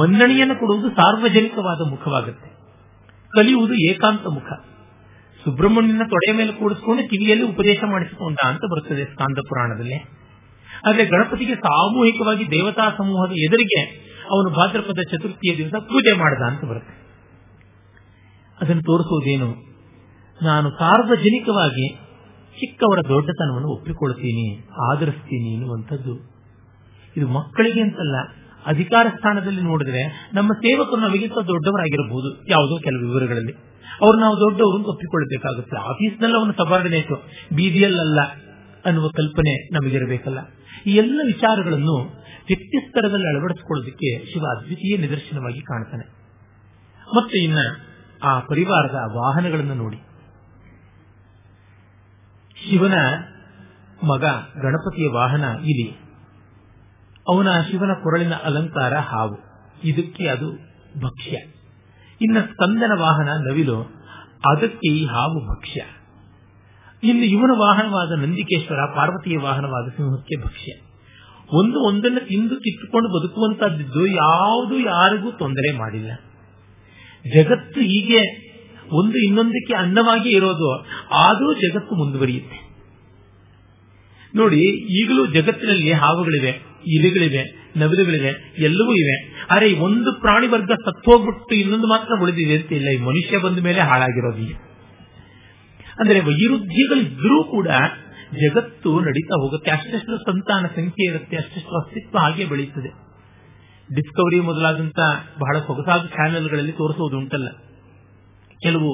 ಮನ್ನಣೆಯನ್ನು 0.00 0.54
ಕೊಡುವುದು 0.54 0.88
ಸಾರ್ವಜನಿಕವಾದ 0.88 1.90
ಮುಖವಾಗುತ್ತೆ. 1.90 2.50
ಕಲಿಯುವುದು 3.28 3.74
ಏಕಾಂತ 3.90 4.26
ಮುಖ. 4.26 4.52
ಸುಬ್ರಹ್ಮಣ್ಯನ 5.44 5.98
ತೊಡೆಯ 5.98 6.36
ಮೇಲೆ 6.36 6.52
ಕೂಡಿಸ್ಕೊಂಡು 6.52 7.02
ಕಿವಿಯಲ್ಲಿ 7.02 7.44
ಉಪದೇಶ 7.44 7.78
ಮಾಡಿಸಿಕೊಂಡ 7.90 8.36
ಅಂತ 8.46 8.60
ಬರುತ್ತದೆ 8.70 9.04
ಸ್ಕಾಂದ 9.04 9.38
ಪುರಾಣದಲ್ಲಿ. 9.48 9.98
ಆದರೆ 10.86 11.04
ಗಣಪತಿಗೆ 11.04 11.54
ಸಾಮೂಹಿಕವಾಗಿ 11.54 12.44
ದೇವತಾ 12.46 12.90
ಸಮೂಹದ 12.90 13.32
ಎದುರಿಗೆ 13.32 13.80
ಅವನು 14.30 14.54
ಭಾದ್ರಪದ 14.54 15.00
ಚತುರ್ಥಿಯ 15.10 15.56
ದಿವಸ 15.56 15.72
ಪೂಜೆ 15.80 16.18
ಮಾಡಿದ 16.18 16.42
ಅಂತ 16.42 16.64
ಬರುತ್ತೆ. 16.64 16.94
ಅದನ್ನು 18.60 18.82
ತೋರಿಸುವುದೇನು 18.82 19.70
ನಾನು 20.42 20.70
ಸಾರ್ವಜನಿಕವಾಗಿ 20.70 21.96
ಚಿಕ್ಕವರ 22.54 22.98
ದೊಡ್ಡತನವನ್ನು 23.08 23.68
ಒಪ್ಪಿಕೊಳ್ತೀನಿ 23.68 24.68
ಆದರಿಸ್ತೀನಿ 24.90 25.54
ಎನ್ನುವಂಥದ್ದು 25.54 26.39
ಇದು 27.16 27.26
ಮಕ್ಕಳಿಗೆ 27.28 27.80
ಅಂತಲ್ಲ, 27.80 28.16
ಅಧಿಕಾರ 28.66 29.06
ಸ್ಥಾನದಲ್ಲಿ 29.16 29.62
ನೋಡಿದ್ರೆ 29.62 30.30
ನಮ್ಮ 30.34 30.50
ಸೇವಕರು 30.52 31.00
ನಮಗಿಂತ 31.00 31.38
ದೊಡ್ಡವರಾಗಿರಬಹುದು, 31.46 32.30
ಯಾವುದೋ 32.50 32.76
ಕೆಲವು 32.78 33.02
ವಿವರಗಳಲ್ಲಿ. 33.02 33.54
ಅವ್ರು 34.00 34.18
ನಾವು 34.20 34.36
ದೊಡ್ಡವರು 34.36 34.90
ಒಪ್ಪಿಕೊಳ್ಬೇಕಾಗುತ್ತೆ 34.90 35.76
ಅವನು 35.76 36.38
ಅವನ 36.38 36.50
ಸಬಾರ್ಡಿನೇಟು 36.50 37.16
ಅಲ್ಲ 37.94 38.20
ಅನ್ನುವ 38.86 39.08
ಕಲ್ಪನೆ 39.08 39.54
ನಮಗಿರಬೇಕಲ್ಲ. 39.72 40.38
ಈ 40.86 40.90
ಎಲ್ಲ 40.90 41.20
ವಿಚಾರಗಳನ್ನು 41.26 41.96
ವ್ಯಕ್ತಿ 42.46 42.88
ಸ್ತರದಲ್ಲಿ 42.88 43.28
ಅಳವಡಿಸಿಕೊಳ್ಳೋದಕ್ಕೆ 43.28 44.10
ಶಿವ 44.24 44.44
ಅದ್ವಿತೀಯ 44.50 44.96
ನಿದರ್ಶನವಾಗಿ 44.96 45.60
ಕಾಣ್ತಾನೆ. 45.60 46.06
ಮತ್ತೆ 47.16 47.38
ಇನ್ನ 47.38 47.58
ಆ 48.24 48.40
ಪರಿವಾರದ 48.40 48.98
ವಾಹನಗಳನ್ನು 49.14 49.74
ನೋಡಿ. 49.74 49.98
ಶಿವನ 52.56 52.96
ಮಗ 54.06 54.24
ಗಣಪತಿಯ 54.62 55.08
ವಾಹನ 55.12 55.44
ಇಲಿ 55.64 55.88
ಅವನ 57.28 57.48
ಶಿವನ 57.70 57.92
ಕೊರಳಿನ 58.02 58.34
ಅಲಂಕಾರ 58.34 58.94
ಹಾವು. 58.94 59.38
ಇದಕ್ಕೆ 59.84 60.28
ಅದು 60.28 60.52
ಭಕ್ಷ್ಯ. 61.00 61.36
ಇನ್ನ 62.22 62.40
ಸ್ಕಂದನ 62.40 62.90
ವಾಹನ 63.00 63.28
ನವಿಲು, 63.48 63.82
ಅದಕ್ಕೆ 64.52 64.92
ಈ 64.92 65.04
ಹಾವು 65.04 65.54
ಭಕ್ಷ್ಯ. 65.54 65.80
ಇನ್ನು 67.02 67.24
ಇವನ 67.24 67.50
ವಾಹನವಾದ 67.58 68.18
ನಂದಿಕೇಶ್ವರ, 68.18 68.94
ಪಾರ್ವತಿಯ 68.94 69.38
ವಾಹನವಾದ 69.42 69.90
ಸಿಂಹಕ್ಕೆ 69.90 70.40
ಭಕ್ಷ್ಯ. 70.40 70.72
ಒಂದು 71.52 71.80
ಒಂದನ್ನು 71.80 72.20
ತಿಂದು 72.20 72.56
ಕಿತ್ತುಕೊಂಡು 72.56 73.08
ಬದುಕುವಂತಹದ್ದು 73.08 74.06
ಯಾವುದು 74.06 74.78
ಯಾರಿಗೂ 74.78 75.30
ತೊಂದರೆ 75.30 75.78
ಮಾಡಿಲ್ಲ. 75.78 76.12
ಜಗತ್ತು 77.34 77.80
ಹೀಗೆ 77.80 78.50
ಒಂದು 78.92 79.18
ಇನ್ನೊಂದಕ್ಕೆ 79.18 79.74
ಅನ್ನವಾಗಿ 79.74 80.28
ಇರೋದು, 80.28 80.80
ಆದರೂ 81.14 81.54
ಜಗತ್ತು 81.54 81.94
ಮುಂದುವರಿಯುತ್ತೆ. 81.94 82.70
ನೋಡಿ, 84.34 84.60
ಈಗಲೂ 85.02 85.26
ಜಗತ್ತಿನಲ್ಲಿ 85.26 85.92
ಹಾವುಗಳಿವೆ. 85.92 86.69
ಇಲಿಗಳಿವೆ, 86.86 87.42
ನವಿಲುಗಳಿವೆ, 87.76 88.54
ಎಲ್ಲವೂ 88.58 88.92
ಇವೆ. 88.92 89.16
ಆದರೆ 89.50 89.74
ಒಂದು 89.74 90.20
ಪ್ರಾಣಿ 90.20 90.46
ವರ್ಗ 90.46 90.72
ಸತ್ತೋಗ್ಬಿಟ್ಟು 90.72 91.54
ಇನ್ನೊಂದು 91.54 91.86
ಮಾತ್ರ 91.86 92.12
ಉಳಿದಿದೆ 92.22 92.56
ಅಂತ 92.56 92.72
ಇಲ್ಲ. 92.72 92.88
ಈ 92.88 92.96
ಮನುಷ್ಯ 92.96 93.38
ಬಂದ 93.38 93.58
ಮೇಲೆ 93.58 93.80
ಹಾಳಾಗಿರೋದು 93.80 94.46
ಅಂದ್ರೆ 96.00 96.20
ವೈರುಧ್ಯಗಳಿದ್ರೂ 96.20 97.44
ಕೂಡ 97.44 97.68
ಜಗತ್ತು 98.32 99.00
ನಡೀತಾ 99.00 99.34
ಹೋಗುತ್ತೆ. 99.42 99.70
ಅಷ್ಟೆಷ್ಟು 99.70 100.16
ಸಂತಾನ 100.16 100.66
ಸಂಖ್ಯೆ 100.66 101.04
ಇರುತ್ತೆ, 101.10 101.36
ಅಷ್ಟೆಷ್ಟು 101.36 101.80
ಅಸ್ತಿತ್ವ 101.80 102.18
ಹಾಗೆ 102.18 102.44
ಬೆಳೆಯುತ್ತದೆ 102.44 102.90
ಡಿಸ್ಕವರಿ 103.94 104.40
ಮೊದಲಾದಂತ 104.40 104.98
ಬಹಳ 105.38 105.58
ಸೊಗಸಾದ 105.58 106.06
ಚಾನೆಲ್ಗಳಲ್ಲಿ 106.06 106.72
ತೋರಿಸುವುದುಂಟಲ್ಲ 106.72 107.48
ಕೆಲವು 108.62 108.90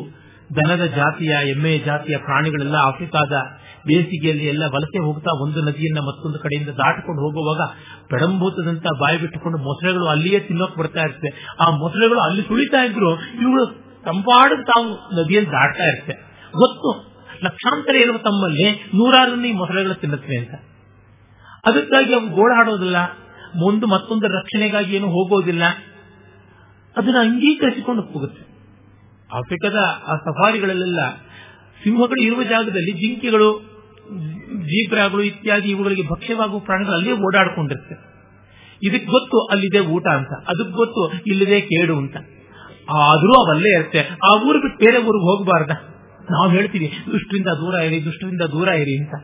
ದನದ 0.56 0.84
ಜಾತಿಯ 0.84 1.50
ಎಮ್ಮೆಯ 1.50 1.78
ಜಾತಿಯ 1.78 2.16
ಪ್ರಾಣಿಗಳೆಲ್ಲ 2.16 2.74
ಆಫ್ರಿಕಾದ 2.80 3.32
ಬೇಸಿಗೆಯಲ್ಲಿ 3.86 4.46
ಎಲ್ಲ 4.46 4.62
ವಲಸೆ 4.62 4.98
ಹೋಗ್ತಾ 5.04 5.42
ಒಂದು 5.42 5.60
ನದಿಯನ್ನ 5.62 5.98
ಮತ್ತೊಂದು 5.98 6.38
ಕಡೆಯಿಂದ 6.38 6.68
ದಾಟಿಕೊಂಡು 6.68 7.22
ಹೋಗುವಾಗ 7.22 7.68
ಪೆಡಂಭೂತದಂತ 8.10 8.86
ಬಾಯಿ 9.00 9.18
ಬಿಟ್ಟುಕೊಂಡು 9.18 9.58
ಮೊಸಳೆಗಳು 9.58 10.06
ಅಲ್ಲಿಯೇ 10.06 10.40
ತಿನ್ನೋಕ್ 10.40 10.78
ಬರ್ತಾ 10.78 11.00
ಇರುತ್ತೆ. 11.00 11.28
ಆ 11.60 11.70
ಮೊಸಳೆಗಳು 11.70 12.20
ಅಲ್ಲಿ 12.20 12.42
ಸುಳಿತಾ 12.42 12.84
ಇದ್ರು 12.84 13.14
ಇವುಗಳು 13.14 13.66
ತಂಪಾಡು 14.04 14.64
ತಾವು 14.64 14.88
ನದಿಯಲ್ಲಿ 14.92 15.50
ದಾಟ್ತಾ 15.50 15.84
ಇರುತ್ತೆ. 15.84 16.12
ಗೊತ್ತು? 16.48 17.16
ಲಕ್ಷಾಂತರ 17.44 17.96
ಇರುವ 17.96 18.16
ತಮ್ಮಲ್ಲಿ 18.16 18.70
ನೂರಾರು 18.72 19.56
ಮೊಸಳೆಗಳು 19.56 19.94
ತಿನ್ನುತ್ತವೆ 19.94 20.36
ಅಂತ. 20.36 20.50
ಅದಕ್ಕಾಗಿ 21.64 22.14
ಅವು 22.14 22.28
ಗೋಳಾಡೋದಿಲ್ಲ 22.28 22.96
ಒಂದು 23.62 23.86
ಮತ್ತೊಂದು 23.86 24.26
ರಕ್ಷಣೆಗಾಗಿ 24.26 24.96
ಏನು 24.96 25.06
ಹೋಗೋದಿಲ್ಲ. 25.06 25.62
ಅದನ್ನ 26.96 27.16
ಅಂಗೀಕರಿಸಿಕೊಂಡು 27.20 28.02
ಹೋಗುತ್ತೆ. 28.02 28.46
ಆಫ್ರಿಕಾದ 29.32 29.74
ಆ 30.08 30.16
ಸಫಾರಿಗಳಲ್ಲೆಲ್ಲ 30.16 31.00
ಸಿಂಹಗಳು 31.84 32.22
ಇರುವ 32.22 32.42
ಜಾಗದಲ್ಲಿ 32.42 32.92
ಜಿಂಕೆಗಳು 32.92 33.75
ಜೀಬ್ರಾಗಳು 34.62 35.22
ಇತ್ಯಾದಿ 35.22 35.68
ಇವುಗಳಿಗೆ 35.68 36.02
ಭಕ್ಷ್ಯವಾಗುವ 36.02 36.58
ಪ್ರಾಣಿಗಳು 36.58 36.94
ಅಲ್ಲೇ 36.94 37.12
ಓಡಾಡ್ಕೊಂಡಿರ್ತವೆ 37.12 38.16
ಇದಕ್ಕೆ 38.82 39.06
ಗೊತ್ತು 39.06 39.38
ಅಲ್ಲಿದೆ 39.38 39.80
ಊಟ 39.80 40.06
ಅಂತ. 40.06 40.28
ಅದಕ್ಕೆ 40.28 40.72
ಗೊತ್ತು 40.72 41.12
ಇಲ್ಲಿದೆ 41.26 41.60
ಕೇಡು 41.60 41.96
ಅಂತ. 41.96 42.16
ಆದ್ರೂ 42.90 43.32
ಅವಲ್ಲೇ 43.32 43.78
ಇರುತ್ತೆ. 43.78 43.98
ಆ 43.98 44.42
ಊರು 44.46 44.60
ಬಿಟ್ಟು 44.60 44.84
ಬೇರೆ 44.84 44.96
ಊರಿಗೆ 44.96 45.36
ಹೋಗಬಾರ್ದ. 45.36 45.70
ನಾವು 46.30 46.50
ಹೇಳ್ತೀವಿ, 46.50 46.92
ದುಷ್ಟರಿಂದ 47.12 47.46
ದೂರ 47.46 47.74
ಇರಿ, 47.74 48.04
ದುಷ್ಟರಿಂದ 48.04 48.42
ದೂರ 48.42 48.68
ಇರಿ 48.68 49.04
ಅಂತ. 49.04 49.14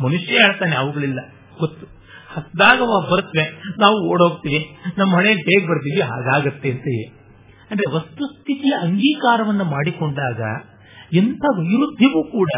ಮನುಷ್ಯ 0.00 0.26
ಹೇಳ್ತಾನೆ, 0.26 0.76
ಅವುಗಳಿಲ್ಲ. 0.76 1.20
ಗೊತ್ತು. 1.58 1.86
ಹತ್ತಾಗ 2.28 2.78
ಬರುತ್ತವೆ 2.78 3.62
ನಾವು 3.78 4.10
ಓಡೋಗ್ತೀವಿ. 4.10 4.76
ನಮ್ಮ 4.98 5.16
ಹಣೆ 5.16 5.32
ಹೇಗೆ 5.32 5.68
ಬರ್ತೀವಿ, 5.68 6.00
ಹಾಗಾಗತ್ತೆ 6.00 6.70
ಅಂತ 6.70 6.82
ಅಂದ್ರೆ 7.70 7.94
ವಸ್ತುಸ್ಥಿತಿಯ 7.94 8.72
ಅಂಗೀಕಾರವನ್ನು 8.82 9.64
ಮಾಡಿಕೊಂಡಾಗ 9.64 10.40
ಎಂಥ 11.16 11.40
ವೈರುಧ್ಯವೂ 11.58 12.24
ಕೂಡ 12.24 12.48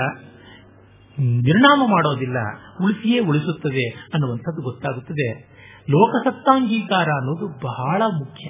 ನಿರ್ನಾಮ 1.21 1.91
ಮಾಡೋದಿಲ್ಲ, 1.91 2.37
ಉಳಿಸಿಯೇ 2.85 3.19
ಉಳಿಸುತ್ತದೆ 3.19 3.89
ಅನ್ನುವಂಥದ್ದು 3.89 4.63
ಗೊತ್ತಾಗುತ್ತದೆ. 4.63 5.55
ಲೋಕಸತ್ತಾಂಗೀಕಾರ 5.91 7.05
ಅನ್ನೋದು 7.05 7.49
ಬಹಳ 7.67 8.03
ಮುಖ್ಯ. 8.07 8.49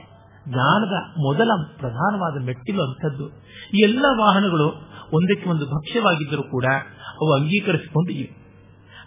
ಜ್ಞಾನದ 0.49 1.19
ಮೊದಲ 1.19 1.51
ಪ್ರಧಾನವಾದ 1.78 2.45
ಮೆಟ್ಟಿಲು 2.45 2.82
ಅಂಥದ್ದು. 2.82 3.28
ಈ 3.74 3.82
ಎಲ್ಲ 3.82 4.05
ವಾಹನಗಳು 4.20 4.95
ಒಂದಕ್ಕೆ 5.12 5.51
ಒಂದು 5.51 5.66
ಭಕ್ಷ್ಯವಾಗಿದ್ದರೂ 5.66 6.43
ಕೂಡ 6.43 6.65
ಅವು 7.09 7.32
ಅಂಗೀಕರಿಸಿಕೊಂಡು 7.32 8.12
ಇವೆ. 8.12 8.45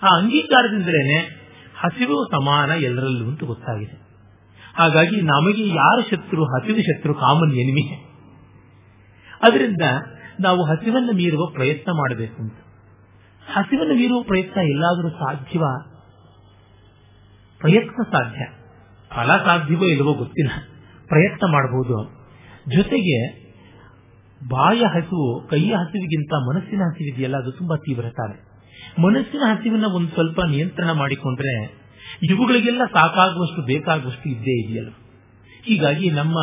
ಆ 0.03 0.17
ಅಂಗೀಕಾರದಿಂದಲೇ 0.17 1.19
ಹಸಿರು 1.79 2.27
ಸಮಾನ 2.31 2.69
ಎಲ್ಲರಲ್ಲೂ 2.69 3.25
ಅಂತ 3.25 3.43
ಗೊತ್ತಾಗಿದೆ. 3.43 4.07
ಹಾಗಾಗಿ 4.75 5.21
ನಮಗೆ 5.21 5.67
ಯಾರು 5.67 6.01
ಶತ್ರು 6.01 6.43
ಹಸಿರು 6.43 6.81
ಶತ್ರು, 6.81 7.13
ಕಾಮನ್ 7.13 7.53
ಎನಿಮಿ 7.53 8.07
ಅದರಿಂದ 9.41 9.81
ನಾವು 10.39 10.63
ಹಸಿವನ್ನು 10.63 11.11
ಮೀರುವ 11.11 11.45
ಪ್ರಯತ್ನ 11.53 11.91
ಮಾಡಬೇಕು 11.91 12.41
ಅಂತ. 12.41 12.53
ಹಸಿವನ್ನು 13.53 13.93
ಮೀರುವ 13.93 14.21
ಪ್ರಯತ್ನ 14.21 14.61
ಎಲ್ಲಾದರೂ 14.61 15.09
ಸಾಧ್ಯವ? 15.09 15.63
ಪ್ರಯತ್ನ 17.59 18.03
ಸಾಧ್ಯ. 18.03 18.45
ಫಲ 19.15 19.37
ಸಾಧ್ಯವೋ 19.37 19.83
ಇಲ್ಲವೋ 19.83 20.13
ಗೊತ್ತಿಲ್ಲ. 20.13 20.51
ಪ್ರಯತ್ನ 21.07 21.51
ಮಾಡಬಹುದು. 21.51 22.27
ಜೊತೆಗೆ 22.75 23.47
ಬಾಯ 24.49 24.77
ಹಸಿವು, 24.77 25.47
ಕೈಯ 25.47 25.75
ಹಸಿವಿಗಿಂತ 25.75 26.33
ಮನಸ್ಸಿನ 26.33 26.79
ಹಸಿವಿದೆಯಲ್ಲ, 26.79 27.37
ಅದು 27.37 27.51
ತುಂಬಾ 27.51 27.75
ತೀವ್ರತಾನೆ 27.75 28.47
ಮನಸ್ಸಿನ 29.01 29.41
ಹಸಿವನ್ನ 29.45 29.85
ಒಂದು 29.85 30.07
ಸ್ವಲ್ಪ 30.07 30.39
ನಿಯಂತ್ರಣ 30.49 30.91
ಮಾಡಿಕೊಂಡ್ರೆ 30.91 31.63
ಇವುಗಳಿಗೆಲ್ಲ 32.23 32.81
ಸಾಕಾಗುವಷ್ಟು 32.85 33.61
ಬೇಕಾಗುವಷ್ಟು 33.61 34.29
ಇದ್ದೇ 34.29 34.65
ಇದೆಯಲ್ಲ. 34.65 34.89
ಹೀಗಾಗಿ 35.63 36.11
ನಮ್ಮ 36.11 36.35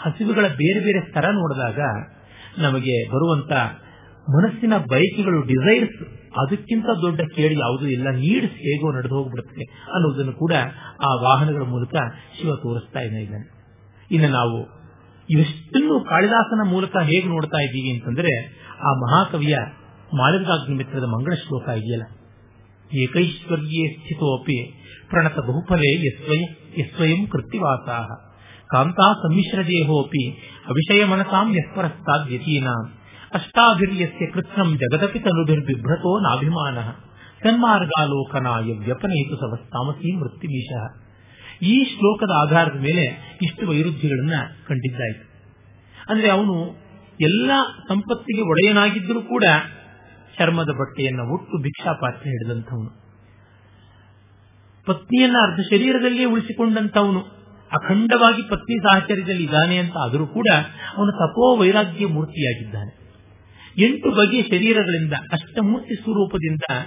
ಹಸಿವುಗಳ 0.00 0.42
ಬೇರೆ 0.42 0.80
ಬೇರೆ 0.80 1.00
ಸ್ತರ 1.00 1.26
ನೋಡಿದಾಗ 1.30 1.78
ನಮಗೆ 2.58 3.08
ಬರುವಂತ 3.08 3.52
ಮನಸ್ಸಿನ 4.36 4.72
ಬಯಕೆಗಳು 4.90 5.42
ಡಿಸೈರ್ಸ್ 5.42 6.02
ಅದಕ್ಕಿಂತ 6.38 6.84
ದೊಡ್ಡ 6.84 7.20
ಕೇಳಿ 7.20 7.54
ಯಾವುದೂ 7.58 7.86
ಇಲ್ಲ. 7.86 8.10
ನೀಡ್ಸ್ 8.10 8.56
ಹೇಗೋ 8.56 8.92
ನಡೆದು 8.92 9.14
ಹೋಗ್ಬಿಡುತ್ತೆ 9.14 9.62
ಅನ್ನೋದನ್ನು 9.94 10.32
ಕೂಡ 10.32 10.52
ಆ 11.06 11.14
ವಾಹನಗಳ 11.22 11.62
ಮೂಲಕ 11.62 11.94
ಶಿವ 12.40 12.54
ತೋರಿಸ್ತಾ 12.54 13.00
ಇದ್ದಾನೆ 13.00 13.48
ಇನ್ನು 14.10 14.28
ನಾವು 14.28 14.80
ಇವೆಷ್ಟನ್ನು 15.30 16.04
ಕಾಳಿದಾಸನ 16.04 16.68
ಮೂಲಕ 16.68 16.96
ಹೇಗೆ 16.96 17.28
ನೋಡ್ತಾ 17.28 17.58
ಇದ್ದೀವಿ 17.62 17.98
ಅಂತಂದ್ರೆ, 17.98 18.32
ಆ 18.80 18.92
ಮಹಾಕವಿಯ 18.92 19.56
ಮಾಲಿಕಾಗ್ನಿ 20.14 20.76
ಮಿತ್ರದ 20.76 21.04
ಮಂಗಳ 21.04 21.32
ಶ್ಲೋಕ 21.34 21.68
ಇದೆಯಲ್ಲ. 21.68 22.06
ಏಕೈಶ್ವರ್ಯೇ 23.02 23.92
ಸ್ಥಿತೋಪಿ 23.92 24.80
ಪ್ರಣತ 25.10 25.38
ಬಹುಫಲೇ 25.38 26.08
ಯಸ್ವಯಂ 26.80 27.26
ಕೃತಿವಾಸ 27.26 27.88
ಕಾಂತಾ 28.66 29.12
ಸಮ್ಮಿಶ್ರ 29.12 29.62
ದೇಹೋಪಿ, 29.62 30.30
ಅವಿಷಯ 30.66 31.04
ಮನಸಾಂ 31.04 31.54
ಯಸ್ಪರಸ್ತಾದ್ಯತೀನಾಂ 31.56 32.99
ಅಷ್ಟಾಭಿರ್ಯಸ್ಯ 33.34 34.26
ಕೃತ್ನಂ 34.26 34.76
ಜಗದಪಿ 34.76 35.18
ತನುಭಿರ್ಬಿಭ್ರತೋ 35.18 36.20
ನಾಭಿಮಾನ. 36.20 36.78
ಸನ್ಮಾರ್ಗಾಲೋಕನಾಯ 37.42 38.62
ವ್ಯಪನಯಿತು 38.62 39.36
ಸವಸ್ತಾಮಸಿ 39.36 40.16
ಮೃತ್ಯುಮೀಶ. 40.16 40.70
ಈ 41.62 41.84
ಶ್ಲೋಕದ 41.84 42.30
ಆಧಾರದ 42.40 42.76
ಮೇಲೆ 42.76 43.36
ಇಷ್ಟು 43.42 43.68
ವೈರುಧ್ಯಗಳನ್ನ 43.68 44.32
ಕಂಡಿದ್ದಾಯಿತು. 44.68 45.30
ಅಂದ್ರೆ 46.12 46.30
ಅವನು 46.30 46.76
ಎಲ್ಲ 47.20 47.50
ಸಂಪತ್ತಿಗೆ 47.88 48.42
ಒಡೆಯನಾಗಿದ್ದರೂ 48.42 49.22
ಕೂಡ 49.22 49.44
ಚರ್ಮದ 50.38 50.68
ಬಟ್ಟೆಯನ್ನು 50.68 51.34
ಒಟ್ಟು 51.34 51.62
ಭಿಕ್ಷಾಪಾತ್ರ 51.62 52.20
ಹಿಡಿದಂಥವನು. 52.20 53.00
ಪತ್ನಿಯನ್ನ 54.86 55.36
ಅರ್ಧ 55.42 55.60
ಶರೀರದಲ್ಲಿಯೇ 55.60 56.24
ಉಳಿಸಿಕೊಂಡಂತವನು 56.24 57.20
ಅಖಂಡವಾಗಿ 57.72 58.42
ಪತ್ನಿ 58.42 58.78
ಸಾಹಚರ್ಯದಲ್ಲಿ 58.78 59.44
ಇದ್ದಾನೆ 59.44 59.78
ಅಂತ 59.78 59.92
ಆದರೂ 60.04 60.26
ಕೂಡ 60.26 60.46
ಅವನು 60.96 61.12
ತಪೋ 61.12 61.56
ವೈರಾಗ್ಯ 61.56 62.06
ಮೂರ್ತಿಯಾಗಿದ್ದಾನೆ. 62.06 62.99
ಎಂಟು 63.78 64.10
ಬಗೆಯ 64.10 64.42
ಶರೀರಗಳಿಂದ, 64.42 65.12
ಅಷ್ಟಮೂರ್ತಿ 65.32 66.02
ಸ್ವರೂಪದಿಂದ, 66.02 66.84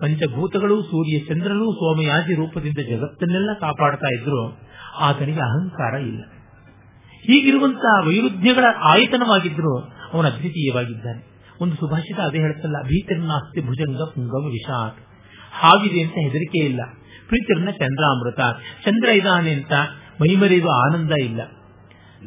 ಪಂಚಭೂತಗಳು, 0.00 0.82
ಸೂರ್ಯ 0.82 1.18
ಚಂದ್ರರು, 1.18 1.72
ಸೋಮಯಾಜಿ 1.72 2.34
ರೂಪದಿಂದ 2.34 2.78
ಜಗತ್ತನ್ನೆಲ್ಲ 2.78 3.50
ಕಾಪಾಡ್ತಾ 3.60 4.06
ಇದ್ರು. 4.14 4.72
ಆತನಿಗೆ 5.00 5.40
ಅಹಂಕಾರ 5.40 6.00
ಇಲ್ಲ. 6.00 6.22
ಹೀಗಿರುವಂತಹ 7.10 8.08
ವೈರುಧ್ಯಗಳ 8.08 8.64
ಆಯತನವಾಗಿದ್ರು. 8.78 9.78
ಅವನ 10.12 10.26
ಅದ್ವಿತೀಯವಾಗಿದ್ದಾನೆ. 10.26 11.32
ಒಂದು 11.60 11.74
ಸುಭಾಷಿತ 11.74 12.20
ಅದೇ 12.20 12.38
ಹೇಳ್ತಲ್ಲ 12.38 12.76
ಭೀತರನ್ನಾಸ್ತಿ 12.82 13.60
ಭುಜಂಗ 13.60 13.96
ಪುಂಗಂ 13.96 14.50
ವಿಷಾತ್. 14.50 14.98
ಹಾಗಿದೆ 15.52 16.02
ಅಂತ 16.02 16.12
ಹೆದರಿಕೆ 16.12 16.64
ಇಲ್ಲ. 16.64 16.80
ಪ್ರೀತಿರ್ನ 17.28 17.70
ಚಂದ್ರಾಮೃತ. 17.70 18.40
ಚಂದ್ರ 18.84 19.08
ಇದಾನೆ 19.08 19.52
ಅಂತ 19.52 19.72
ಮೈಮರೆಯುವ 20.20 20.68
ಆನಂದ 20.70 21.12
ಇಲ್ಲ. 21.12 21.40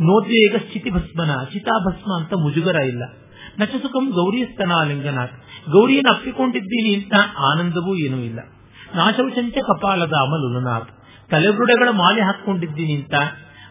ನೋದ್ವೇಗ 0.01 0.55
ಸ್ಥಿತಿ 0.55 0.89
ಭಸ್ಮನ 0.89 1.43
ಚಿತಾಭಸ್ಮ 1.53 2.23
ಅಂತ 2.23 2.33
ಮುಜುಗರ 2.33 2.75
ಇಲ್ಲ. 2.75 3.03
ನಚಸುಖಂ 3.59 4.09
ಗೌರಿ 4.09 4.45
ಸ್ತನಾಲಿಂಗನಾಥ್ 4.45 5.35
ಗೌರಿಯನ್ನು 5.71 6.13
ಅಪ್ಪಿಕೊಂಡಿದ್ದೀನಿ 6.13 6.95
ಅಂತ 6.95 7.13
ಆನಂದವೂ 7.39 7.95
ಏನೂ 7.95 8.17
ಇಲ್ಲ. 8.17 8.39
ನಾಶವಶಂಚ 8.95 9.53
ಕಪಾಲದ 9.53 10.13
ಅಮಲುಲನಾಥ್ 10.21 10.89
ತಲೆಬುರುಡೆಗಳ 11.29 11.89
ಮಾಲೆ 11.91 12.21
ಹಾಕೊಂಡಿದ್ದೀನಿ 12.21 12.93
ಅಂತ 12.93 13.13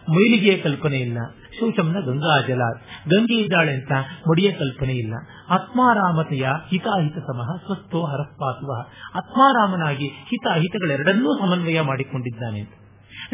ಮೈಲಿಗೆಯ 0.09 0.57
ಕಲ್ಪನೆ 0.57 0.97
ಇಲ್ಲ. 0.97 1.17
ಶೌಚಂನ 1.59 1.99
ಗಂಗಾಜಲ 2.05 2.61
ಗಂಗೆ 3.09 3.35
ಇದ್ದಾಳೆ 3.35 3.73
ಅಂತ 3.73 3.91
ಮಡಿಯ 4.29 4.51
ಕಲ್ಪನೆ 4.51 4.93
ಇಲ್ಲ. 4.93 5.13
ಆತ್ಮಾರಾಮತೆಯ 5.49 6.47
ಹಿತಾಹಿತ 6.69 7.17
ಸಮಹ 7.17 7.55
ಸ್ವಸ್ಥೋ 7.65 8.05
ಹರಸ್ಪಾಸುವ 8.05 8.71
ಆತ್ಮಾರಾಮನಾಗಿ 9.15 10.07
ಹಿತಾಹಿತಗಳೆರಡನ್ನೂ 10.07 11.37
ಸಮನ್ವಯ 11.39 11.81
ಮಾಡಿಕೊಂಡಿದ್ದಾನೆ 11.81 12.61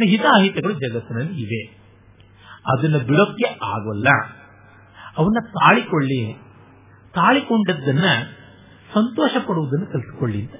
ಹಿತಾಹಿತಗಳು 0.07 0.73
ಜಗತ್ತಿನಲ್ಲಿ 0.73 1.41
ಇವೆ. 1.41 1.63
ಅದನ್ನು 2.65 2.99
ಬಿಡೋಕ್ಕೆ 2.99 3.59
ಆಗೋಲ್ಲ. 3.63 4.07
ಅವನ್ನ 5.17 5.45
ತಾಳಿಕೊಳ್ಳಿ. 5.45 6.33
ತಾಳಿಕೊಂಡದ್ದನ್ನ 7.15 8.03
ಸಂತೋಷ 8.93 9.31
ಪಡುವುದನ್ನು 9.37 9.93
ಕಲಿತುಕೊಳ್ಳಿ 9.93 10.41
ಅಂತ. 10.41 10.53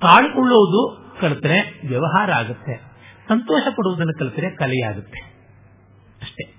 ತಾಳಿಕೊಳ್ಳುವುದು 0.00 1.10
ಕಲಿತರೆ 1.20 1.80
ವ್ಯವಹಾರ 1.88 2.32
ಆಗುತ್ತೆ. 2.32 2.76
ಸಂತೋಷ 3.28 3.68
ಪಡುವುದನ್ನು 3.68 4.18
ಕಲಿತರೆ 4.18 4.50
ಕಲೆಯಾಗುತ್ತೆ. 4.50 5.18
ಅಷ್ಟೇ. 6.22 6.54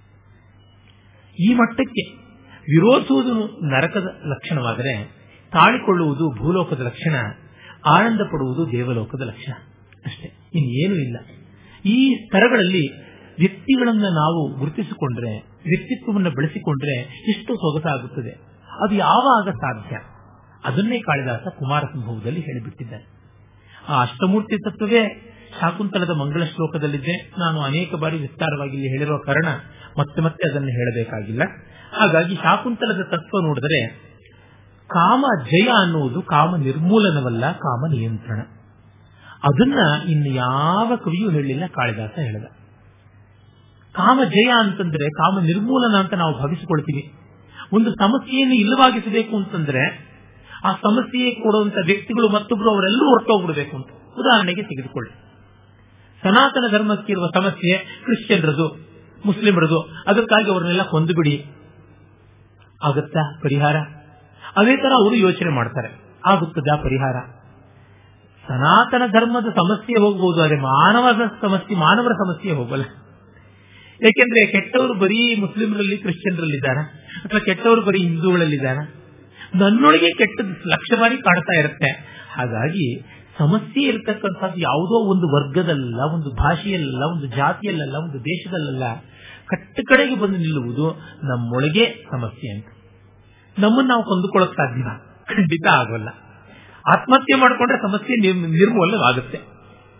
ಈ 1.43 1.53
ಮಟ್ಟಕ್ಕೆ 1.53 2.15
ವಿರೋಧಿಸುವುದು 2.61 3.65
ನರಕದ 3.69 4.21
ಲಕ್ಷಣವಾದರೆ 4.25 5.03
ತಾಳಿಕೊಳ್ಳುವುದು 5.51 6.37
ಭೂಲೋಕದ 6.37 6.79
ಲಕ್ಷಣ, 6.79 7.15
ಆನಂದ 7.89 8.21
ಪಡುವುದು 8.21 8.71
ದೇವಲೋಕದ 8.71 9.21
ಲಕ್ಷಣ. 9.21 9.53
ಅಷ್ಟೇ. 10.05 10.27
ಇನ್ನೇನು 10.53 10.95
ಇಲ್ಲ. 10.95 11.17
ಈ 11.85 12.15
ಸ್ತರಗಳಲ್ಲಿ 12.25 13.01
ವ್ಯಕ್ತಿಗಳನ್ನು 13.39 14.09
ನಾವು 14.09 14.59
ಗುರುತಿಸಿಕೊಂಡ್ರೆ 14.59 15.48
ವ್ಯಕ್ತಿತ್ವವನ್ನು 15.63 16.31
ಬೆಳೆಸಿಕೊಂಡ್ರೆ 16.31 16.99
ಎಷ್ಟು 17.29 17.55
ಸೊಗಸಾಗುತ್ತದೆ. 17.55 18.49
ಅದು 18.85 18.95
ಯಾವಾಗ 18.95 19.49
ಸಾಧ್ಯ? 19.49 19.95
ಅದನ್ನೇ 20.65 20.99
ಕಾಳಿದಾಸ 20.99 21.39
ಕುಮಾರ 21.39 21.83
ಸಂಭವದಲ್ಲಿ 21.93 22.45
ಆ 23.89 24.01
ಅಷ್ಟಮೂರ್ತಿ 24.01 24.71
ತತ್ವವೇ 24.71 25.25
ಶಾಕುಂತಲದ 25.61 26.09
ಮಂಗಳ 26.09 26.43
ಶ್ಲೋಕದಲ್ಲಿದೆ. 26.43 27.31
ನಾನು 27.39 27.61
ಅನೇಕ 27.61 27.95
ಬಾರಿ 27.95 28.17
ವಿಸ್ತಾರವಾಗಿ 28.17 28.71
ಇಲ್ಲಿ 28.71 28.89
ಹೇಳಿರುವ 28.89 29.17
ಕಾರಣ 29.17 29.47
ಮತ್ತೆ 29.99 30.21
ಮತ್ತೆ 30.21 30.51
ಅದನ್ನು 30.51 30.67
ಹೇಳಬೇಕಾಗಿಲ್ಲ. 30.67 31.41
ಹಾಗಾಗಿ 31.93 32.35
ಶಾಕುಂತಲದ 32.35 33.01
ತತ್ವ 33.03 33.47
ನೋಡಿದರೆ 33.47 33.87
ಕಾಮ 34.87 35.25
ಜಯ 35.43 35.69
ಅನ್ನುವುದು 35.81 36.21
ಕಾಮ 36.21 36.55
ನಿರ್ಮೂಲನವಲ್ಲ, 36.55 37.51
ಕಾಮ 37.51 37.91
ನಿಯಂತ್ರಣ. 37.91 38.39
ಅದನ್ನ 39.43 39.79
ಇನ್ನು 40.09 40.29
ಯಾವ 40.29 40.95
ಕವಿಯೂ 40.95 41.29
ಹೇಳಿಲ್ಲ, 41.29 41.63
ಕಾಳಿದಾಸ 41.67 42.09
ಹೇಳಿದ. 42.09 42.58
ಕಾಮ 43.99 44.19
ಜಯ 44.23 44.51
ಅಂತಂದ್ರೆ 44.59 45.09
ಕಾಮ 45.09 45.39
ನಿರ್ಮೂಲನ 45.39 45.99
ಅಂತ 45.99 46.13
ನಾವು 46.13 46.33
ಭಾವಿಸಿಕೊಳ್ತೀವಿ. 46.33 47.13
ಒಂದು 47.73 47.91
ಸಮಸ್ಯೆಯನ್ನು 47.91 48.55
ಇಲ್ಲವಾಗಿಸಬೇಕು 48.55 49.37
ಅಂತಂದ್ರೆ 49.37 50.09
ಆ 50.63 50.71
ಸಮಸ್ಯೆ 50.71 51.31
ಕೊಡುವಂತ 51.31 51.75
ವ್ಯಕ್ತಿಗಳು 51.85 52.29
ಮತ್ತೊಬ್ರು 52.29 52.69
ಅವರೆಲ್ಲರೂ 52.69 53.09
ಹೊರಟೋಗ್ಬಿಡ್ಬೇಕು 53.09 53.77
ಅಂತ. 53.77 53.87
ಉದಾಹರಣೆಗೆ 54.19 54.63
ತೆಗೆದುಕೊಳ್ಳಿ. 54.63 55.11
ಸನಾತನ 56.23 56.63
ಧರ್ಮಕ್ಕೆ 56.71 57.11
ಇರುವ 57.11 57.27
ಸಮಸ್ಯೆ 57.35 57.77
ಕ್ರಿಶ್ಚಿಯನ್ರದು, 57.77 58.79
ಮುಸ್ಲಿಮರದು, 59.25 59.81
ಅದಕ್ಕಾಗಿ 60.07 60.51
ಅವರನ್ನೆಲ್ಲ 60.51 60.83
ಕೊಂದು 60.83 61.13
ಬಿಡಿ 61.13 61.45
ಆಗುತ್ತಾ 62.85 63.39
ಪರಿಹಾರ? 63.43 63.75
ಅದೇ 64.57 64.77
ತರ 64.77 64.91
ಅವರು 64.95 65.15
ಯೋಚನೆ 65.15 65.55
ಮಾಡ್ತಾರೆ. 65.55 66.19
ಆಗುತ್ತದ 66.25 66.75
ಪರಿಹಾರ? 66.75 67.15
ಸನಾತನ 68.47 69.01
ಧರ್ಮದ 69.07 69.45
ಸಮಸ್ಯೆ 69.45 70.01
ಹೋಗಬಹುದು 70.01 70.43
ಆದರೆ 70.43 70.59
ಮಾನವದ 70.59 71.21
ಸಮಸ್ಯೆ, 71.41 71.75
ಮಾನವರ 71.75 72.11
ಸಮಸ್ಯೆ 72.11 72.51
ಹೋಗಲ್ಲ. 72.51 72.83
ಯಾಕೆಂದ್ರೆ 74.03 74.45
ಕೆಟ್ಟವರು 74.45 74.93
ಬರೀ 74.93 75.35
ಮುಸ್ಲಿಮರಲ್ಲಿ, 75.35 75.97
ಕ್ರಿಶ್ಚಿಯನ್ರಲ್ಲಿದ್ದಾರ. 75.97 76.77
ಅಥವಾ 77.25 77.39
ಕೆಟ್ಟವರು 77.39 77.81
ಬರೀ 77.81 77.99
ಹಿಂದೂಗಳಲ್ಲಿದ್ದಾರ. 77.99 78.77
ನನ್ನೊಳಗೆ 79.55 80.09
ಕೆಟ್ಟದ್ದು 80.17 80.69
ಲಕ್ಷ 80.69 80.99
ಬಾರಿ 80.99 81.17
ಕಾಡ್ತಾ 81.17 81.59
ಇರುತ್ತೆ. 81.59 81.89
ಹಾಗಾಗಿ 82.31 83.01
ಸಮಸ್ಯೆ 83.37 83.81
ಇರತಕ್ಕಂಥದ್ದು 83.83 84.59
ಯಾವುದೋ 84.59 85.11
ಒಂದು 85.11 85.27
ವರ್ಗದಲ್ಲ, 85.35 85.99
ಒಂದು 86.13 86.35
ಭಾಷೆಯಲ್ಲ, 86.35 87.01
ಒಂದು 87.11 87.27
ಜಾತಿಯಲ್ಲ 87.35 87.95
ಒಂದು 87.95 88.19
ದೇಶದಲ್ಲ 88.19 88.83
ಕಟ್ಟ 89.47 89.79
ಕಡೆಗೆ 89.89 90.15
ಬಂದು 90.15 90.37
ನಿಲ್ಲುವುದು 90.37 90.85
ನಮ್ಮೊಳಗೆ 91.23 91.85
ಸಮಸ್ಯೆ 92.11 92.55
ಅಂತ. 92.55 92.67
ನಮ್ಮನ್ನು 93.59 93.87
ನಾವು 93.87 94.03
ಕೊಂದುಕೊಳ್ಳಕ್ 94.03 94.55
ಸಾಧ್ಯ 94.55 94.83
ಖಂಡಿತ 95.35 95.67
ಆಗೋಲ್ಲ. 95.67 96.09
ಆತ್ಮಹತ್ಯೆ 96.87 97.37
ಮಾಡಿಕೊಂಡ್ರೆ 97.39 97.77
ಸಮಸ್ಯೆ 97.77 98.33
ನಿರ್ಮೂಲವಾಗುತ್ತೆ 98.33 99.37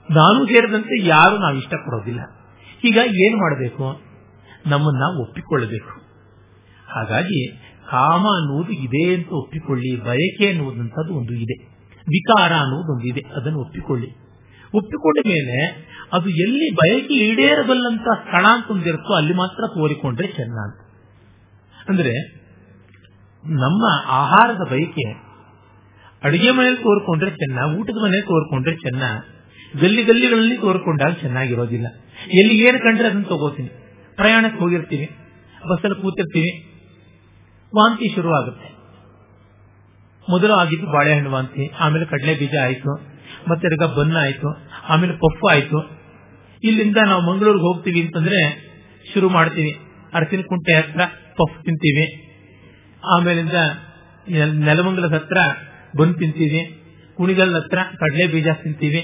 ನಾನು 0.09 0.45
ಸೇರಿದಂತೆ 0.45 1.07
ಯಾರು 1.07 1.37
ನಾವು 1.37 1.55
ಇಷ್ಟಪಡೋದಿಲ್ಲ 1.57 2.19
ಹೀಗಾಗಿ 2.81 3.27
ಏನು 3.27 3.37
ಮಾಡಬೇಕು? 3.37 4.01
ನಮ್ಮನ್ನ 4.67 5.21
ಒಪ್ಪಿಕೊಳ್ಳಬೇಕು. 5.21 6.01
ಹಾಗಾಗಿ 6.87 7.47
ಕಾಮ 7.91 8.21
ಅನ್ನುವುದು 8.21 8.71
ಇದೆ 8.71 9.15
ಅಂತ 9.15 9.27
ಒಪ್ಪಿಕೊಳ್ಳಿ, 9.31 9.95
ಬಯಕೆ 9.95 10.47
ಅನ್ನುವುದಂಥದ್ದು 10.47 11.13
ಒಂದು 11.13 11.33
ಇದೆ. 11.33 11.65
ವಿಕಾರ 12.01 12.51
ಅನ್ನುವುದೊಂದು 12.53 13.07
ಇದೆ, 13.07 13.21
ಅದನ್ನು 13.35 13.59
ಒಪ್ಪಿಕೊಳ್ಳಿ. 13.59 14.07
ಒಪ್ಪಿಕೊಂಡ 14.73 15.17
ಮೇಲೆ 15.27 15.89
ಅದು 16.13 16.29
ಎಲ್ಲಿ 16.29 16.75
ಬಯಕೆ 16.75 17.13
ಈಡೇರಬಲ್ಲಂತ 17.13 18.01
ಸ್ಥಳ 18.01 18.45
ಅಂತ 18.49 18.71
ಒಂದಿರುತ್ತೋ 18.71 19.13
ಅಲ್ಲಿ 19.13 19.33
ಮಾತ್ರ 19.33 19.67
ತೋರಿಕೊಂಡ್ರೆ 19.67 20.27
ಚೆನ್ನ 20.27 20.57
ಅಂತ 20.63 20.89
ಅಂದ್ರೆ 21.89 22.13
ನಮ್ಮ 23.47 24.03
ಆಹಾರದ 24.07 24.71
ಬಯಕೆ 24.71 25.13
ಅಡುಗೆ 26.23 26.51
ಮನೆಯಲ್ಲಿ 26.51 26.81
ತೋರ್ಕೊಂಡ್ರೆ 26.81 27.29
ಚೆನ್ನ 27.29 27.59
ಊಟದ 27.79 27.93
ಮನೆಯಲ್ಲಿ 27.93 28.21
ತೋರ್ಕೊಂಡ್ರೆ 28.21 28.75
ಚೆನ್ನ 28.75 29.03
ಗಲ್ಲಿ 29.81 30.03
ಗಲ್ಲಿಗಳಲ್ಲಿ 30.03 30.57
ತೋರ್ಕೊಂಡಾಗ 30.57 31.11
ಚೆನ್ನಾಗಿರೋದಿಲ್ಲ. 31.11 31.87
ಎಲ್ಲಿ 32.39 32.55
ಏನು 32.67 32.79
ಕಂಡ್ರೆ 32.79 33.07
ಅದನ್ನ 33.07 33.23
ತಗೋತೀನಿ. 33.23 33.71
ಪ್ರಯಾಣಕ್ಕೆ 34.15 34.59
ಹೋಗಿರ್ತೀವಿ 34.59 35.07
ಬಸ್ಸಲ್ಲಿ 35.69 36.01
ಕೂತಿರ್ತೀವಿ 36.01 36.51
ವಾಂತಿ 37.73 38.07
ಶುರುವಾಗುತ್ತೆ. 38.15 38.67
ಮೊದಲು 40.29 40.53
ಆಗಿದ್ದು 40.53 40.87
ಬಾಳೆಹಣ್ಣು 40.93 41.29
ವಾಂತಿ, 41.31 41.63
ಆಮೇಲೆ 41.79 42.05
ಕಡಲೆ 42.05 42.33
ಬೀಜ 42.33 42.55
ಆಯಿತು, 42.61 42.91
ಮತ್ತೆ 43.49 43.67
ರಗ 43.67 43.83
ಬನ್ನ 43.97 44.17
ಆಯ್ತು, 44.17 44.49
ಆಮೇಲೆ 44.89 45.13
ಪಪ್ಪು 45.13 45.47
ಆಯ್ತು. 45.47 45.79
ಇಲ್ಲಿಂದ 46.63 46.97
ನಾವು 47.05 47.21
ಮಂಗಳೂರಿಗೆ 47.21 47.63
ಹೋಗ್ತೀವಿ 47.63 48.01
ಅಂತಂದ್ರೆ 48.01 48.39
ಶುರು 49.13 49.29
ಮಾಡ್ತೀವಿ. 49.29 49.71
ಅರಸಿನ 50.13 50.41
ಕುಂಟೆ 50.41 50.73
ಹತ್ರ 50.73 51.01
ಪಫ್ 51.37 51.63
ತಿಂತೀವಿ. 51.65 52.05
ಆಮೇಲಿಂದ 53.15 53.53
ನೆಲಮಂಗಲದ 54.67 55.13
ಹತ್ರ 55.13 55.37
ಬನ್ 55.99 56.13
ತಿಂತೀವಿ. 56.13 56.61
ಕುಣಿಗಲ್ 57.17 57.55
ಹತ್ರ 57.55 57.79
ಕಡಲೆ 58.01 58.27
ಬೀಜ 58.27 58.47
ತಿಂತೀವಿ. 58.63 59.01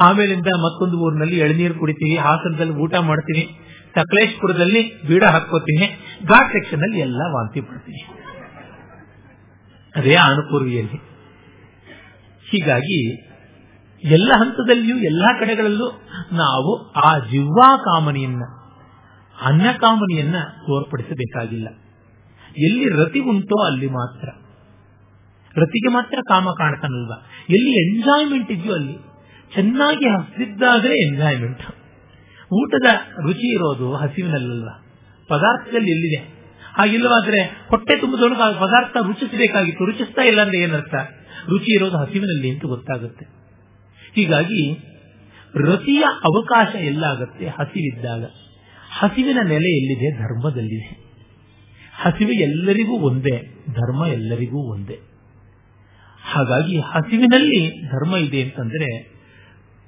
ಆಮೇಲಿಂದ 0.00 0.46
ಮತ್ತೊಂದು 0.46 0.98
ಊರಿನಲ್ಲಿ 0.98 1.38
ಎಳನೀರು 1.38 1.74
ಕುಡಿತೀವಿ 1.74 2.16
ಹಾಸನದಲ್ಲಿ 2.16 2.72
ಊಟ 2.72 2.94
ಮಾಡ್ತೀನಿ, 2.94 3.42
ಸಕಲೇಶ್ಪುರದಲ್ಲಿ 3.94 5.08
ಬೀಡ 5.08 5.24
ಹಾಕೋತೀನಿ 5.24 5.86
ಘಾಟ್ 6.28 6.52
ಸೆಕ್ಷನ್ 6.52 6.82
ಅಲ್ಲಿ 6.82 7.00
ಎಲ್ಲ 7.00 7.22
ವಾಂತಿ 7.32 7.60
ಪಡ್ತೀನಿ. 7.60 8.02
ಅದೇ 9.96 10.14
ಅನುಪೂರ್ವಿಯಲ್ಲಿ 10.14 10.98
ಹೀಗಾಗಿ 12.50 13.00
ಎಲ್ಲ 14.04 14.32
ಹಂತದಲ್ಲಿಯೂ 14.36 14.96
ಎಲ್ಲ 14.96 15.24
ಕಡೆಗಳಲ್ಲೂ 15.40 15.88
ನಾವು 16.32 16.92
ಆ 16.92 17.18
ಜಿವ್ವಾ 17.18 17.76
ಕಾಮನೆಯನ್ನ, 17.76 18.42
ಅನ್ನ 19.42 19.66
ಕಾಮನೆಯನ್ನ 19.80 20.36
ತೋರ್ಪಡಿಸಬೇಕಾಗಿಲ್ಲ. 20.66 21.68
ಎಲ್ಲಿ 22.58 22.88
ರತಿ 22.88 23.20
ಉಂಟೋ 23.20 23.66
ಅಲ್ಲಿ 23.66 23.86
ಮಾತ್ರ. 23.86 24.28
ರತಿಗೆ 25.56 25.92
ಮಾತ್ರ 25.92 26.18
ಕಾಮ 26.28 26.48
ಕಾಣ್ತಾನಲ್ವಾ? 26.58 27.16
ಎಲ್ಲಿ 27.50 27.72
ಎಂಜಾಯ್ಮೆಂಟ್ 27.84 28.52
ಇದೆಯೋ 28.52 28.74
ಅಲ್ಲಿ. 28.74 29.09
ಚೆನ್ನಾಗಿ 29.54 30.08
ಹಸಿದ್ದಾದ್ರೆ 30.08 31.08
ಎಂಜಾಯ್ಮೆಂಟ್ 31.08 31.62
ಊಟದ 32.52 32.86
ರುಚಿ 33.22 33.54
ಇರೋದು 33.54 33.92
ಹಸಿವಿನಲ್ಲಲ್ಲ. 33.92 34.68
ಪದಾರ್ಥದಲ್ಲಿ 35.28 35.90
ಎಲ್ಲಿದೆ? 35.90 36.40
ಹಾಗಿಲ್ಲವಾದ್ರೆ 36.74 37.42
ಹೊಟ್ಟೆ 37.42 37.96
ತುಂಬಿದವನಿಗೆ 37.96 38.42
ಆ 38.42 38.52
ಪದಾರ್ಥ 38.52 38.96
ರುಚಿಸಬೇಕಾಗಿತ್ತು. 39.06 39.84
ರುಚಿಸ್ತಾ 39.84 40.22
ಇಲ್ಲ 40.22 40.40
ಅಂದ್ರೆ 40.42 40.58
ಏನರ್ಥ? 40.58 40.94
ರುಚಿ 41.48 41.74
ಇರೋದು 41.74 41.98
ಹಸಿವಿನಲ್ಲಿ 41.98 42.50
ಅಂತ 42.50 42.64
ಗೊತ್ತಾಗುತ್ತೆ. 42.64 43.26
ಹೀಗಾಗಿ 44.14 44.72
ರುಚಿಯ 45.56 46.04
ಅವಕಾಶ 46.04 46.74
ಎಲ್ಲಾಗತ್ತೆ 46.74 47.48
ಹಸಿವಿದ್ದಾಗ. 47.48 48.24
ಹಸಿವಿನ 48.98 49.36
ನೆಲೆ 49.36 49.78
ಎಲ್ಲಿದೆ? 49.78 50.18
ಧರ್ಮದಲ್ಲಿದೆ. 50.18 51.10
ಹಸಿವಿ 52.02 52.42
ಎಲ್ಲರಿಗೂ 52.42 52.92
ಒಂದೇ, 52.92 53.64
ಧರ್ಮ 53.68 54.06
ಎಲ್ಲರಿಗೂ 54.06 54.72
ಒಂದೇ. 54.72 55.00
ಹಾಗಾಗಿ 56.22 56.80
ಹಸಿವಿನಲ್ಲಿ 56.80 57.86
ಧರ್ಮ 57.86 58.16
ಇದೆ 58.16 58.42
ಅಂತಂದ್ರೆ 58.42 59.19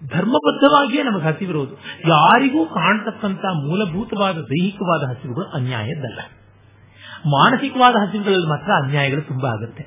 ಧರ್ಮಬದ್ಧವಾಗಿಯೇ 0.08 1.02
ನಮಗೆ 1.02 1.24
ಹಸಿವಿರೋದು 1.24 1.74
ಯಾರಿಗೂ 2.08 2.66
ಕಾಣ್ತಕ್ಕಂಥ 2.66 3.40
ಮೂಲಭೂತವಾದ 3.44 4.34
ದೈಹಿಕವಾದ 4.34 5.08
ಹಸಿವುಗಳು 5.08 5.44
ಅನ್ಯಾಯದ್ದಲ್ಲ. 5.44 6.20
ಮಾನಸಿಕವಾದ 7.26 8.08
ಹಸಿವುಗಳಲ್ಲಿ 8.08 8.48
ಮಾತ್ರ 8.48 8.70
ಅನ್ಯಾಯಗಳು 8.84 9.22
ತುಂಬಾ 9.22 9.48
ಆಗುತ್ತೆ. 9.48 9.82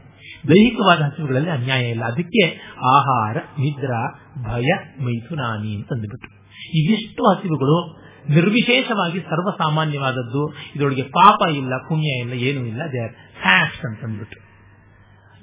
ದೈಹಿಕವಾದ 0.47 1.01
ಹಸಿವುಗಳಲ್ಲಿ 1.01 1.49
ಅನ್ಯಾಯ 1.49 1.89
ಇಲ್ಲ. 1.89 2.05
ಅದಕ್ಕೆ 2.05 2.71
ಆಹಾರ, 2.85 3.37
ನಿದ್ರಾ, 3.37 4.29
ಭಯ 4.43 4.73
ಮೈಥುನಾನಿ 5.03 5.75
ಅಂತಂದ್ಬಿಟ್ಟು 5.75 6.27
ಇವಿಷ್ಟು 6.73 7.23
ಹಸಿವುಗಳು 7.23 8.05
ನಿರ್ವಿಶೇಷವಾಗಿ 8.29 9.19
ಸರ್ವಸಾಮಾನ್ಯವಾದದ್ದು. 9.19 10.53
ಇದರೊಳಗೆ 10.75 11.03
ಪಾಪ 11.03 11.49
ಇಲ್ಲ, 11.49 11.77
ಪುಣ್ಯ 11.77 12.07
ಇಲ್ಲ, 12.07 12.33
ಏನೂ 12.33 12.65
ಇಲ್ಲ. 12.65 12.81
ದೇ 12.81 13.31
ಆರ್ 13.45 13.85
ಅಂತ 13.85 14.03
ಅಂದ್ಬಿಟ್ಟು. 14.03 14.45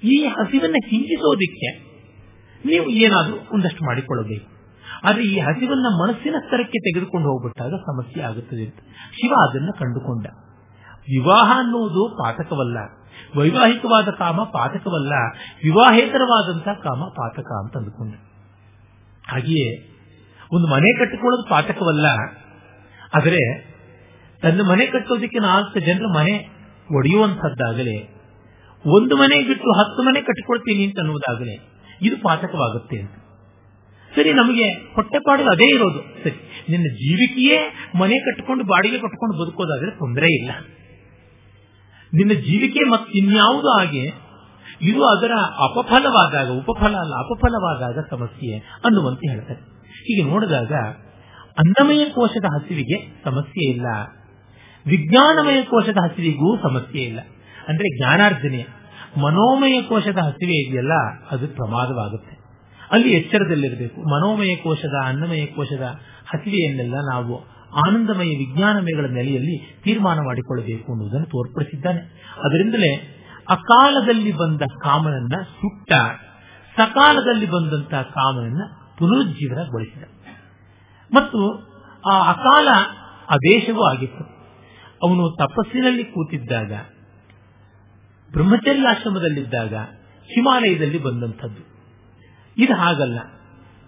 ಈ 0.07 0.25
ಹಸಿವನ್ನ 0.25 0.75
ಹಿಂಸಿಸೋದಿಕ್ಕೆ 0.89 1.93
ನೀವು 2.69 2.87
ಏನಾದರೂ 2.87 3.37
ಒಂದಷ್ಟು 3.53 3.85
ಮಾಡಿಕೊಳ್ಳಬೇಕು. 3.85 4.62
ಆದ್ರೆ 5.05 5.25
ಈ 5.25 5.39
ಹಸಿವನ್ನ 5.39 5.87
ಮನಸ್ಸಿನ 6.03 6.35
ಸ್ತರಕ್ಕೆ 6.39 6.79
ತೆಗೆದುಕೊಂಡು 6.79 7.29
ಹೋಗ್ಬಿಟ್ಟಾಗ 7.29 7.71
ಸಮಸ್ಯೆ 7.71 8.23
ಆಗುತ್ತದೆ 8.23 8.71
ಶಿವ 9.13 9.35
ಅದನ್ನ 9.49 9.71
ಕಂಡುಕೊಂಡ. 9.79 10.27
ವಿವಾಹ 11.01 11.59
ಅನ್ನುವುದು 11.59 12.17
ಪಾತಕವಲ್ಲ. 12.19 12.79
ವೈವಾಹಿಕವಾದ 13.37 14.05
ಕಾಮ 14.05 14.43
ಪಾತಕವಲ್ಲ. 14.43 15.13
ವಿವಾಹೇತರವಾದಂತಹ 15.65 16.73
ಕಾಮ 16.73 17.05
ಪಾತಕ 17.05 17.47
ಅಂತ 17.59 17.77
ಅಂದುಕೊಂಡ. 17.77 18.15
ಹಾಗೆಯೇ 19.29 19.89
ಒಂದು 20.53 20.67
ಮನೆ 20.67 20.99
ಕಟ್ಟಿಕೊಳ್ಳೋದು 20.99 21.49
ಪಾತಕವಲ್ಲ. 21.49 22.07
ಆದರೆ 23.15 23.73
ತನ್ನ 24.43 24.61
ಮನೆ 24.69 24.87
ಕಟ್ಟೋದಕ್ಕೆ 24.87 25.39
ನಾಲ್ಕು 25.39 25.81
ಜನರ 25.81 26.07
ಮನೆ 26.17 26.49
ಒಡೆಯುವಂತಹದ್ದಾಗಲೇ 26.97 28.15
ಒಂದು 28.87 29.17
ಮನೆ 29.17 29.49
ಬಿಟ್ಟು 29.49 29.71
ಹತ್ತು 29.71 30.03
ಮನೆ 30.03 30.21
ಕಟ್ಟಿಕೊಳ್ತೀನಿ 30.21 30.85
ಅಂತ 30.85 30.99
ಅನ್ನುವುದಾಗಲೇ 30.99 31.71
ಇದು 32.03 32.17
ಪಾತಕವಾಗುತ್ತೆ 32.17 33.01
ಅಂತ. 33.01 33.22
ಸರಿ. 34.15 34.33
ನಮಗೆ 34.33 34.69
ಹೊಟ್ಟೆಪಾಡು 34.69 35.43
ಅದೇ 35.43 35.75
ಇರೋದು. 35.75 35.99
ಸರಿ. 35.99 36.65
ನಿನ್ನ 36.69 36.85
ಜೀವಿಕೆಯೇ 36.85 37.75
ಮನೆ 37.99 38.19
ಕಟ್ಟಿಕೊಂಡು 38.19 38.65
ಬಾಡಿಗೆ 38.65 38.99
ಕಟ್ಟಿಕೊಂಡು 38.99 39.43
ಬದುಕೋದಾದ್ರೆ 39.43 39.91
ತೊಂದರೆ 39.91 40.27
ಇಲ್ಲ. 40.27 40.51
ನಿನ್ನ 42.15 42.33
ಜೀವಿಕೆ 42.33 42.89
ಮತ್ತಿನ್ಯಾವುದು 42.89 43.69
ಹಾಗೆ 43.79 44.33
ಇದು 44.83 45.05
ಅದರ 45.05 45.31
ಅಪಫಲವಾದಾಗ, 45.39 46.49
ಉಪಫಲ 46.51 46.97
ಅಲ್ಲ, 46.97 47.15
ಅಪಫಲವಾದಾಗ 47.15 48.05
ಸಮಸ್ಯೆ 48.11 48.59
ಅನ್ನುವಂತೆ 48.59 49.31
ಹೇಳ್ತಾರೆ. 49.31 49.61
ಹೀಗೆ 49.91 50.31
ನೋಡಿದಾಗ 50.31 50.73
ಅನ್ನಮಯ 51.59 52.05
ಕೋಶದ 52.05 52.45
ಹಸಿವಿಗೆ 52.45 53.25
ಸಮಸ್ಯೆ 53.25 53.71
ಇಲ್ಲ. 53.71 53.87
ವಿಜ್ಞಾನಮಯ 54.87 55.63
ಕೋಶದ 55.63 55.97
ಹಸಿವಿಗೂ 55.97 56.57
ಸಮಸ್ಯೆ 56.57 57.03
ಇಲ್ಲ. 57.03 57.21
ಅಂದ್ರೆ 57.69 57.99
ಜ್ಞಾನಾರ್ಜನೆ 57.99 58.67
ಮನೋಮಯ 59.23 59.83
ಕೋಶದ 59.83 60.19
ಹಸಿವೆ 60.19 60.69
ಇದೆಯಲ್ಲ, 60.69 60.93
ಅದು 61.31 61.49
ಪ್ರಮಾದವಾಗುತ್ತೆ. 61.49 62.32
ಅಲ್ಲಿ 62.93 63.09
ಎಚ್ಚರದಲ್ಲಿರಬೇಕು. 63.09 64.01
ಮನೋಮಯ 64.01 64.57
ಕೋಶದ, 64.57 64.95
ಅನ್ನಮಯ 65.05 65.47
ಕೋಶದ 65.47 65.83
ಹಸಿವೆಯನ್ನೆಲ್ಲ 66.27 66.95
ನಾವು 66.95 67.53
ಆನಂದಮಯ 67.89 68.29
ವಿಜ್ಞಾನಮಯಗಳ 68.29 69.07
ನೆಲೆಯಲ್ಲಿ 69.07 69.81
ತೀರ್ಮಾನ 69.85 70.19
ಮಾಡಿಕೊಳ್ಳಬೇಕು 70.19 70.93
ಅನ್ನುವುದನ್ನು 70.93 71.27
ತೋರ್ಪಡಿಸಿದ್ದಾನೆ. 71.27 71.99
ಅದರಿಂದಲೇ 72.45 73.19
ಅಕಾಲದಲ್ಲಿ 73.49 74.33
ಬಂದ 74.33 74.63
ಕಾಮನನ್ನ 74.83 75.43
ಸುಟ್ಟ, 75.43 75.93
ಸಕಾಲದಲ್ಲಿ 76.77 77.51
ಬಂದಂತಹ 77.51 78.03
ಕಾಮನನ್ನ 78.03 78.63
ಪುನರುಜ್ಜೀವನಗೊಳಿಸಿದ. 78.99 80.03
ಮತ್ತು 81.15 81.73
ಆ 82.11 82.31
ಅಕಾಲ 82.31 82.69
ಆದೇಶವೂ 83.31 83.83
ಆಗಿತ್ತು. 83.83 84.25
ಅವನು 85.09 85.37
ತಪಸ್ಸಿನಲ್ಲಿ 85.37 86.05
ಕೂತಿದ್ದಾಗ, 86.05 86.73
ಬ್ರಹ್ಮಚರ್ಯಾಶ್ರಮದಲ್ಲಿದ್ದಾಗ 88.33 89.75
ಹಿಮಾಲಯದಲ್ಲಿ 90.25 90.99
ಬಂದಂಥದ್ದು. 90.99 91.72
ಇದು 92.59 92.75
ಹಾಗಲ್ಲ. 92.75 93.19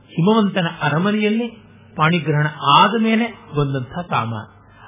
ಹಿಮವಂತನ 0.08 0.66
ಅರಮನೆಯಲ್ಲಿ 0.82 1.48
ಪಾಣಿಗ್ರಹಣ 1.96 2.46
ಆದ 2.76 3.02
ಮೇಲೆ 3.02 3.26
ಬಂದಂತಹ 3.56 4.02
ಕಾಮ. 4.02 4.34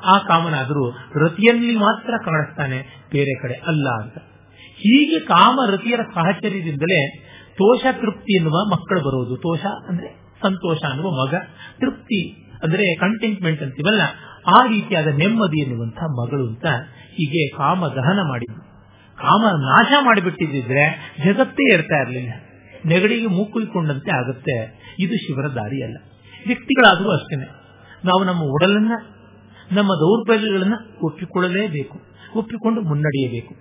ಆ 0.05 0.19
ಕಾಮನಾದರೂ 0.19 0.90
ರತಿಯಲ್ಲಿ 0.90 1.77
ಮಾತ್ರ 1.77 2.15
ಕಾಣಿಸ್ತಾನೆ, 2.24 3.07
ಬೇರೆ 3.12 3.43
ಕಡೆ 3.43 3.55
ಅಲ್ಲ 3.55 3.89
ಅಂತ. 4.03 4.19
ಹೀಗೆ 4.59 5.20
ಕಾಮ 5.20 5.61
ರತಿಯರ 5.70 6.01
ಸಾಹಚರ್ಯದಿಂದಲೇ 6.15 7.19
ತೋಷ 7.53 7.86
ತೃಪ್ತಿ 7.93 8.36
ಎನ್ನುವ 8.36 8.70
ಮಕ್ಕಳು 8.70 9.01
ಬರುವುದು 9.01 9.36
ತೋಷ 9.36 9.66
ಅಂದ್ರೆ 9.89 10.27
ಸಂತೋಷ 10.43 10.78
ಅನ್ನುವ 10.90 11.27
ಮಗ. 11.27 11.35
ತೃಪ್ತಿ 11.81 12.31
ಅಂದ್ರೆ 12.62 12.94
ಕಂಟೆಂಟ್ಮೆಂಟ್ 12.94 13.62
ಅಂತೀವಲ್ಲ, 13.62 14.01
ಆ 14.57 14.66
ರೀತಿಯಾದ 14.66 15.07
ನೆಮ್ಮದಿ 15.07 15.62
ಎನ್ನುವಂತಹ 15.62 16.07
ಮಗಳು 16.07 16.48
ಅಂತ 16.48 16.66
ಹೀಗೆ 17.11 17.57
ಕಾಮ 17.57 17.86
ದಹನ 17.86 18.20
ಮಾಡಿದ್ರು 18.28 18.62
ಕಾಮ 19.16 19.47
ನಾಶ 19.57 19.93
ಮಾಡಿಬಿಟ್ಟಿದ್ರೆ 20.01 21.15
ಜಗತ್ತೇ 21.24 21.74
ಇರ್ತಾ 21.74 22.03
ಇರಲಿಲ್ಲ. 22.03 22.32
ನೆಗಡಿಗೆ 22.86 23.27
ಮೂಕುಲ್ಕೊಂಡಂತೆ 23.27 24.16
ಆಗುತ್ತೆ. 24.16 24.86
ಇದು 24.98 25.16
ಶಿವರ 25.16 25.47
ದಾರಿಯಲ್ಲ. 25.47 25.97
ವ್ಯಕ್ತಿಗಳಾದರೂ 26.47 27.11
ಅಷ್ಟೇನೆ. 27.11 27.44
ನಾವು 28.05 28.24
ನಮ್ಮ 28.24 28.43
ಉಡಲನ್ನ, 28.43 28.93
ನಮ್ಮ 29.73 29.94
ದೌರ್ಬಲ್ಯಗಳನ್ನ 29.94 30.74
ಒಪ್ಪಿಕೊಳ್ಳಲೇಬೇಕು. 31.03 32.01
ಒಪ್ಪಿಕೊಂಡು 32.36 32.81
ಮುನ್ನಡೆಯಬೇಕು. 32.81 33.55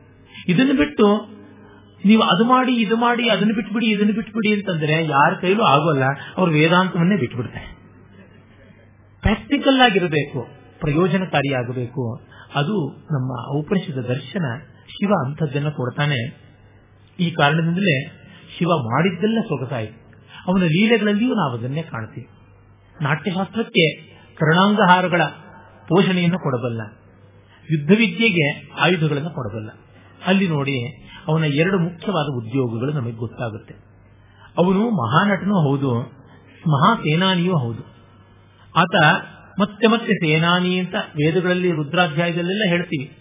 ಇದನ್ನು 0.48 0.74
ಬಿಟ್ಟು 0.74 1.36
ನೀವು 2.06 2.22
ಅದು 2.22 2.44
ಮಾಡಿ, 2.46 2.76
ಇದು 2.76 2.96
ಮಾಡಿ, 2.96 3.30
ಅದನ್ನು 3.30 3.54
ಬಿಟ್ಬಿಡಿ, 3.54 3.86
ಇದನ್ನು 3.86 4.14
ಬಿಟ್ಬಿಡಿ 4.14 4.54
ಅಂತಂದ್ರೆ 4.54 5.06
ಯಾರ 5.06 5.34
ಕೈಲೂ 5.34 5.64
ಆಗೋಲ್ಲ. 5.64 6.04
ಅವರು 6.38 6.52
ವೇದಾಂತವನ್ನೇ 6.52 7.16
ಬಿಟ್ಬಿಡ್ತಾರೆ. 7.16 7.76
ಪ್ರಾಕ್ಟಿಕಲ್ 9.22 9.82
ಆಗಿರಬೇಕು. 9.82 10.48
ಪ್ರಯೋಜನಕಾರಿಯಾಗಬೇಕು 10.80 12.22
ಅದು 12.56 12.92
ನಮ್ಮ 12.92 13.58
ಔಪನಿಷದ 13.58 13.98
ದರ್ಶನ 13.98 14.46
ಶಿವ 14.88 15.12
ಅಂಥದ್ದನ್ನು 15.26 15.72
ಕೊಡ್ತಾನೆ. 15.72 16.46
ಈ 17.20 17.32
ಕಾರಣದಿಂದಲೇ 17.32 18.22
ಶಿವ 18.58 18.68
ಮಾಡಿದ್ದೆಲ್ಲ 18.68 19.40
ಸೊಗಸಾಯಿತು. 19.42 20.06
ಅವನ 20.48 20.62
ಲೀಲೆಗಳಲ್ಲಿಯೂ 20.62 21.36
ನಾವು 21.36 21.58
ಅದನ್ನೇ 21.58 21.82
ಕಾಣ್ತೀವಿ. 21.82 22.28
ನಾಟ್ಯಶಾಸ್ತ್ರಕ್ಕೆ 23.02 24.02
ಕರ್ಣಾಂಗಹಾರಗಳ 24.36 25.24
ಪೋಷಣೆಯನ್ನು 25.88 26.40
ಕೊಡಬಲ್ಲ. 26.40 26.82
ಯುದ್ಧ 27.72 27.92
ವಿದ್ಯೆಗೆ 27.92 28.72
ಆಯುಧಗಳನ್ನು 28.80 29.30
ಕೊಡಬಲ್ಲ. 29.30 29.70
ಅಲ್ಲಿ 30.26 30.48
ನೋಡಿ 30.48 31.06
ಅವನ 31.28 31.44
ಎರಡು 31.44 31.80
ಮುಖ್ಯವಾದ 31.80 32.26
ಉದ್ಯೋಗಗಳು 32.36 32.94
ನಮಗೆ 32.94 33.12
ಗೊತ್ತಾಗುತ್ತೆ. 33.12 33.74
ಅವನು 34.58 34.90
ಮಹಾನಟನೂ 34.90 35.56
ಹೌದು, 35.56 35.96
ಮಹಾಸೇನಾನಿಯೂ 36.68 37.58
ಹೌದು. 37.58 37.84
ಆತ 38.76 39.26
ಮತ್ತೆ 39.60 39.88
ಮತ್ತೆ 39.88 40.14
ಸೇನಾನಿ 40.14 40.80
ಅಂತ 40.80 40.96
ವೇದಗಳಲ್ಲಿ, 40.96 41.72
ರುದ್ರಾಧ್ಯಾಯದಲ್ಲೆಲ್ಲ 41.72 42.64
ಹೇಳ್ತೀವಿ. 42.68 43.18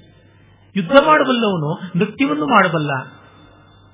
ಯುದ್ಧ 0.76 0.92
ಮಾಡಬಲ್ಲವನು, 1.06 1.98
ನೃತ್ಯವನ್ನು 1.98 2.46
ಮಾಡಬಲ್ಲ. 2.46 2.90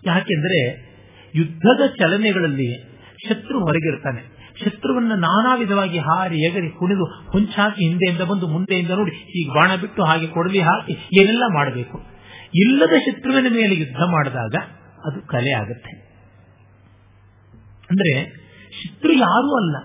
ಯಾಕೆಂದ್ರೆ 0.07 0.90
ಯುದ್ಧದ 1.35 1.87
ಚಲನೆಗಳಲ್ಲಿ 1.87 3.01
ಶತ್ರು 3.29 3.61
ಹೊರಗಿರ್ತಾನೆ. 3.61 4.41
ಶತ್ರುವನ್ನ 4.65 5.13
ನಾನಾ 5.13 5.55
ವಿಧವಾಗಿ 5.55 5.99
ಹಾರಿ 5.99 6.39
ಎಗರಿ 6.39 6.71
ಕುಣಿದು, 6.71 7.05
ಹುಂಚಾಕಿ 7.05 7.89
ಹಿಂದೆಯಿಂದ 7.89 8.21
ಬಂದು 8.21 8.49
ಮುಂದೆಯಿಂದ 8.49 8.91
ನೋಡಿ 8.91 9.11
ಈಗ 9.11 9.51
ಬಾಣ 9.55 9.75
ಬಿಟ್ಟು 9.75 10.05
ಹಾಗೆ 10.05 10.27
ಕೊಡಲಿ, 10.27 10.61
ಹಾಕಿ, 10.61 10.93
ಏನೆಲ್ಲ 10.93 11.43
ಮಾಡಬೇಕು? 11.55 12.03
ಇಲ್ಲದ 12.55 12.93
ಶತ್ರುವಿನ 12.99 13.47
ಮೇಲೆ 13.55 13.75
ಯುದ್ಧ 13.75 13.97
ಮಾಡಿದಾಗ 13.97 14.55
ಅದು 15.05 15.27
ಕಲೆ 15.27 15.51
ಆಗುತ್ತೆ. 15.51 16.11
ಅಂದ್ರೆ 17.91 18.31
ಶತ್ರು 18.83 19.13
ಯಾರೂ 19.13 19.57
ಅಲ್ಲ. 19.57 19.77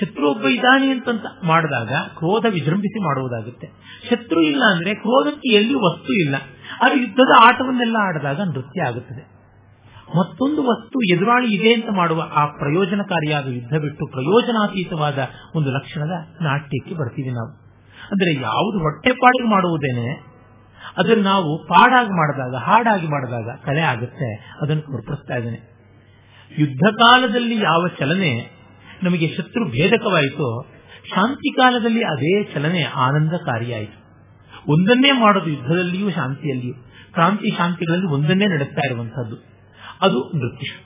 ಶತ್ರು 0.00 0.30
ಒಬ್ಬ 0.30 0.48
ಇದ್ದಾನೆ 0.48 0.90
ಅಂತಂತ 0.90 1.24
ಮಾಡಿದಾಗ 1.44 1.88
ಕ್ರೋಧ 1.88 2.46
ವಿಜೃಂಭಿಸಿ 2.52 3.04
ಮಾಡುವುದಾಗುತ್ತೆ. 3.04 3.66
ಶತ್ರು 4.10 4.42
ಇಲ್ಲ 4.42 4.62
ಅಂದ್ರೆ 4.64 4.94
ಕ್ರೋಧಕ್ಕೆ 4.94 5.54
ಎಲ್ಲಿ 5.54 5.74
ವಸ್ತು 5.74 6.12
ಇಲ್ಲ. 6.12 6.34
ಅದು 6.80 7.00
ಯುದ್ಧದ 7.00 7.32
ಆಟವನ್ನೆಲ್ಲ 7.40 7.96
ಆಡಿದಾಗ 8.00 8.40
ನೃತ್ಯ 8.40 8.82
ಆಗುತ್ತದೆ. 8.82 9.39
ಮತ್ತೊಂದು 10.16 10.62
ವಸ್ತು 10.62 11.16
ಎದುರಾಳಿ 11.16 11.54
ಇದೆ 11.54 11.74
ಅಂತ 11.74 11.84
ಮಾಡುವ 11.96 12.20
ಆ 12.34 12.46
ಪ್ರಯೋಜನಕಾರಿಯಾದ 12.46 13.46
ಯುದ್ಧ 13.46 13.74
ಬಿಟ್ಟು 13.80 14.06
ಪ್ರಯೋಜನಾತೀತವಾದ 14.06 15.28
ಒಂದು 15.54 15.70
ಲಕ್ಷಣದ 15.70 16.12
ನಾಟ್ಯಕ್ಕೆ 16.42 16.94
ಬರ್ತೀವಿ 16.94 17.28
ನಾವು. 17.28 17.48
ಅಂದ್ರೆ 18.12 18.34
ಯಾವುದು 18.34 18.78
ಹೊಟ್ಟೆಪಾಡಿಗೆ 18.78 19.50
ಮಾಡುವುದೇನೆ, 19.50 20.30
ಅದನ್ನು 20.98 21.24
ನಾವು 21.24 21.66
ಪಾಡಾಗಿ 21.68 22.08
ಮಾಡಿದಾಗ, 22.08 22.54
ಹಾಡಾಗಿ 22.54 23.06
ಮಾಡಿದಾಗ 23.06 23.58
ಕಲೆ 23.64 23.80
ಆಗುತ್ತೆ. 23.80 24.58
ಅದನ್ನು 24.62 24.82
ತೋರ್ಪಡಿಸ್ತಾ 24.82 25.36
ಇದ್ದೇನೆ. 25.36 25.70
ಯುದ್ಧ 26.58 26.96
ಕಾಲದಲ್ಲಿ 26.96 27.56
ಯಾವ 27.56 27.88
ಚಲನೆ 27.98 28.50
ನಮಗೆ 29.02 29.28
ಶತ್ರು 29.36 29.64
ಭೇದಕವಾಯಿತು, 29.64 30.66
ಶಾಂತಿ 31.14 31.56
ಕಾಲದಲ್ಲಿ 31.56 32.04
ಅದೇ 32.04 32.44
ಚಲನೆ 32.44 32.82
ಆನಂದಕಾರಿಯಾಯಿತು. 32.82 34.00
ಒಂದನ್ನೇ 34.72 35.12
ಮಾಡೋದು 35.12 35.50
ಯುದ್ಧದಲ್ಲಿಯೂ 35.50 36.10
ಶಾಂತಿಯಲ್ಲಿಯೂ. 36.10 36.74
ಕ್ರಾಂತಿ 37.12 37.56
ಶಾಂತಿಗಳಲ್ಲಿ 37.56 38.06
ಒಂದನ್ನೇ 38.06 38.46
ನಡೆಸ್ತಾ 38.46 38.80
ಇರುವಂತಹದ್ದು 38.84 39.50
ಅದು 40.02 40.38
ನೃತ್ಯ. 40.38 40.84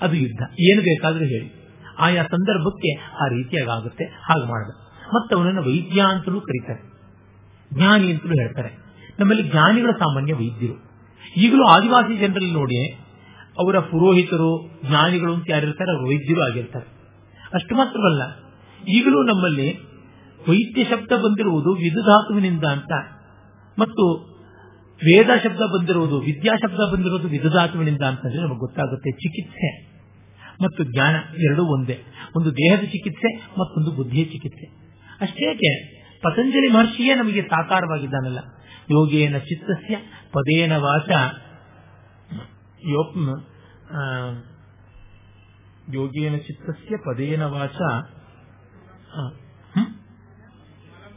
ಅದು 0.00 0.14
ಯುದ್ಧ. 0.14 0.42
ಏನು 0.60 0.80
ಬೇಕಾದರೂ 0.80 1.24
ಹೇಳಿ. 1.24 1.64
ಆಯಾ 1.98 2.22
ಸಂದರ್ಭಕ್ಕೆ 2.22 3.00
ಆ 3.00 3.28
ರೀತಿಯಾಗಿ 3.28 3.70
ಆಗುತ್ತೆ 3.70 4.04
ಹಾಗೆ 4.04 4.48
ಮಾಡಿದ 4.48 4.84
ಮತ್ತೆ 5.14 5.36
ಅವನನ್ನು 5.36 5.62
ವೈದ್ಯ 5.62 6.02
ಅಂತಲೂ 6.08 6.40
ಕರೀತಾರೆ. 6.40 6.94
ಜ್ಞಾನಿ 7.74 8.12
ಅಂತಲೂ 8.12 8.32
ಹೇಳ್ತಾರೆ. 8.32 8.84
ನಮ್ಮಲ್ಲಿ 9.20 9.42
ಜ್ಞಾನಿಗಳ 9.42 9.90
ಸಾಮಾನ್ಯ 9.90 10.34
ವೈದ್ಯರು. 10.34 10.94
ಈಗಲೂ 11.36 11.64
ಆದಿವಾಸಿ 11.64 12.16
ಜನರಲ್ಲಿ 12.16 12.52
ನೋಡಿ, 12.52 12.92
ಅವರ 13.58 13.78
ಪುರೋಹಿತರು, 13.78 14.70
ಜ್ಞಾನಿಗಳು 14.84 15.34
ಅಂತ 15.34 15.44
ಯಾರಿರ್ತಾರೆ, 15.48 15.96
ಅವರು 15.96 16.08
ವೈದ್ಯರು 16.08 16.42
ಆಗಿರ್ತಾರೆ. 16.42 16.86
ಅಷ್ಟು 17.54 17.74
ಮಾತ್ರವಲ್ಲ, 17.74 18.22
ಈಗಲೂ 18.88 19.22
ನಮ್ಮಲ್ಲಿ 19.22 19.82
ವೈದ್ಯ 20.48 20.84
ಶಬ್ದ 20.84 21.12
ಬಂದಿರುವುದು 21.12 21.74
ವಿಧುಧಾತುವಿನಿಂದ 21.74 22.64
ಅಂತ. 22.64 22.92
ಮತ್ತು 23.78 24.33
ವೇದ 24.96 25.30
ಶಬ್ದ 25.44 25.60
ಬಂದಿರುವುದು, 25.78 26.20
ವಿದ್ಯಾ 26.20 26.56
ಶಬ್ದ 26.56 26.92
ಬಂದಿರುವುದು 26.92 27.28
ವಿಧಧಾತುವಿನಿಂದ 27.28 28.02
ಅಂತಂದ್ರೆ 28.02 28.40
ನಮಗೆ 28.40 28.58
ಗೊತ್ತಾಗುತ್ತೆ. 28.58 29.10
ಚಿಕಿತ್ಸೆ 29.10 29.94
ಮತ್ತು 30.64 30.84
ಜ್ಞಾನ 30.84 31.14
ಎರಡೂ 31.42 31.64
ಒಂದೇ. 31.64 31.98
ಒಂದು 32.36 32.52
ದೇಹದ 32.52 32.84
ಚಿಕಿತ್ಸೆ 32.84 33.36
ಮತ್ತೊಂದು 33.36 33.90
ಬುದ್ಧಿಯ 33.90 34.24
ಚಿಕಿತ್ಸೆ. 34.24 34.66
ಅಷ್ಟೇಕೆ 35.20 35.94
ಪತಂಜಲಿ 36.22 36.72
ಮಹರ್ಷಿಯೇ 36.72 37.14
ನಮಗೆ 37.14 37.42
ಸಾಕಾರವಾಗಿದ್ದಾನಲ್ಲ. 37.42 38.38
ಯೋಗೇನ 38.90 39.38
ಚಿತ್ತಸ್ಯ 39.38 39.96
ಪದೇನ 40.32 40.72
ವಾಚ. 40.76 41.10
ಯೋಗೇನ 45.94 46.36
ಚಿತ್ತಸ್ಯ 46.36 46.96
ಪದೇನ 46.96 47.42
ವಾಚ. 47.42 47.76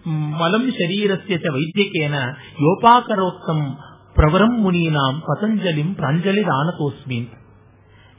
ಮಲಂ 0.07 0.71
ಶರೀರಸ್ಯ 0.71 1.37
ಚ 1.37 1.43
ವೈದ್ಯಕೇನ 1.53 2.13
ಯೋಪಾಕರೋತ್ತಂ 2.53 3.77
ಪ್ರವರಂ 4.15 4.61
ಮುನೀನಾಂ 4.61 5.19
ಪತಂಜಲಿಂ 5.19 5.93
ಪ್ರಾಂಜಲಿ 5.93 6.41
ದಾನತೋಸ್ಮಿ 6.41 7.29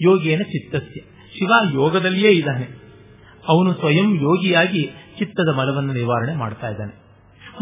ಯೋಗೇನ 0.00 0.38
ಚಿತ್ತಸ್ಯ. 0.38 1.00
ಶಿವ 1.38 1.52
ಯೋಗದಲ್ಲಿಯೇ 1.72 2.30
ಇದ್ದಾನೆ. 2.30 2.64
ಅವನು 3.48 3.72
ಸ್ವಯಂ 3.72 4.14
ಯೋಗಿಯಾಗಿ 4.14 4.90
ಚಿತ್ತದ 5.18 5.54
ಮಲವನ್ನು 5.54 5.92
ನಿವಾರಣೆ 5.92 6.34
ಮಾಡ್ತಾ 6.34 6.68
ಇದ್ದಾನೆ. 6.68 7.02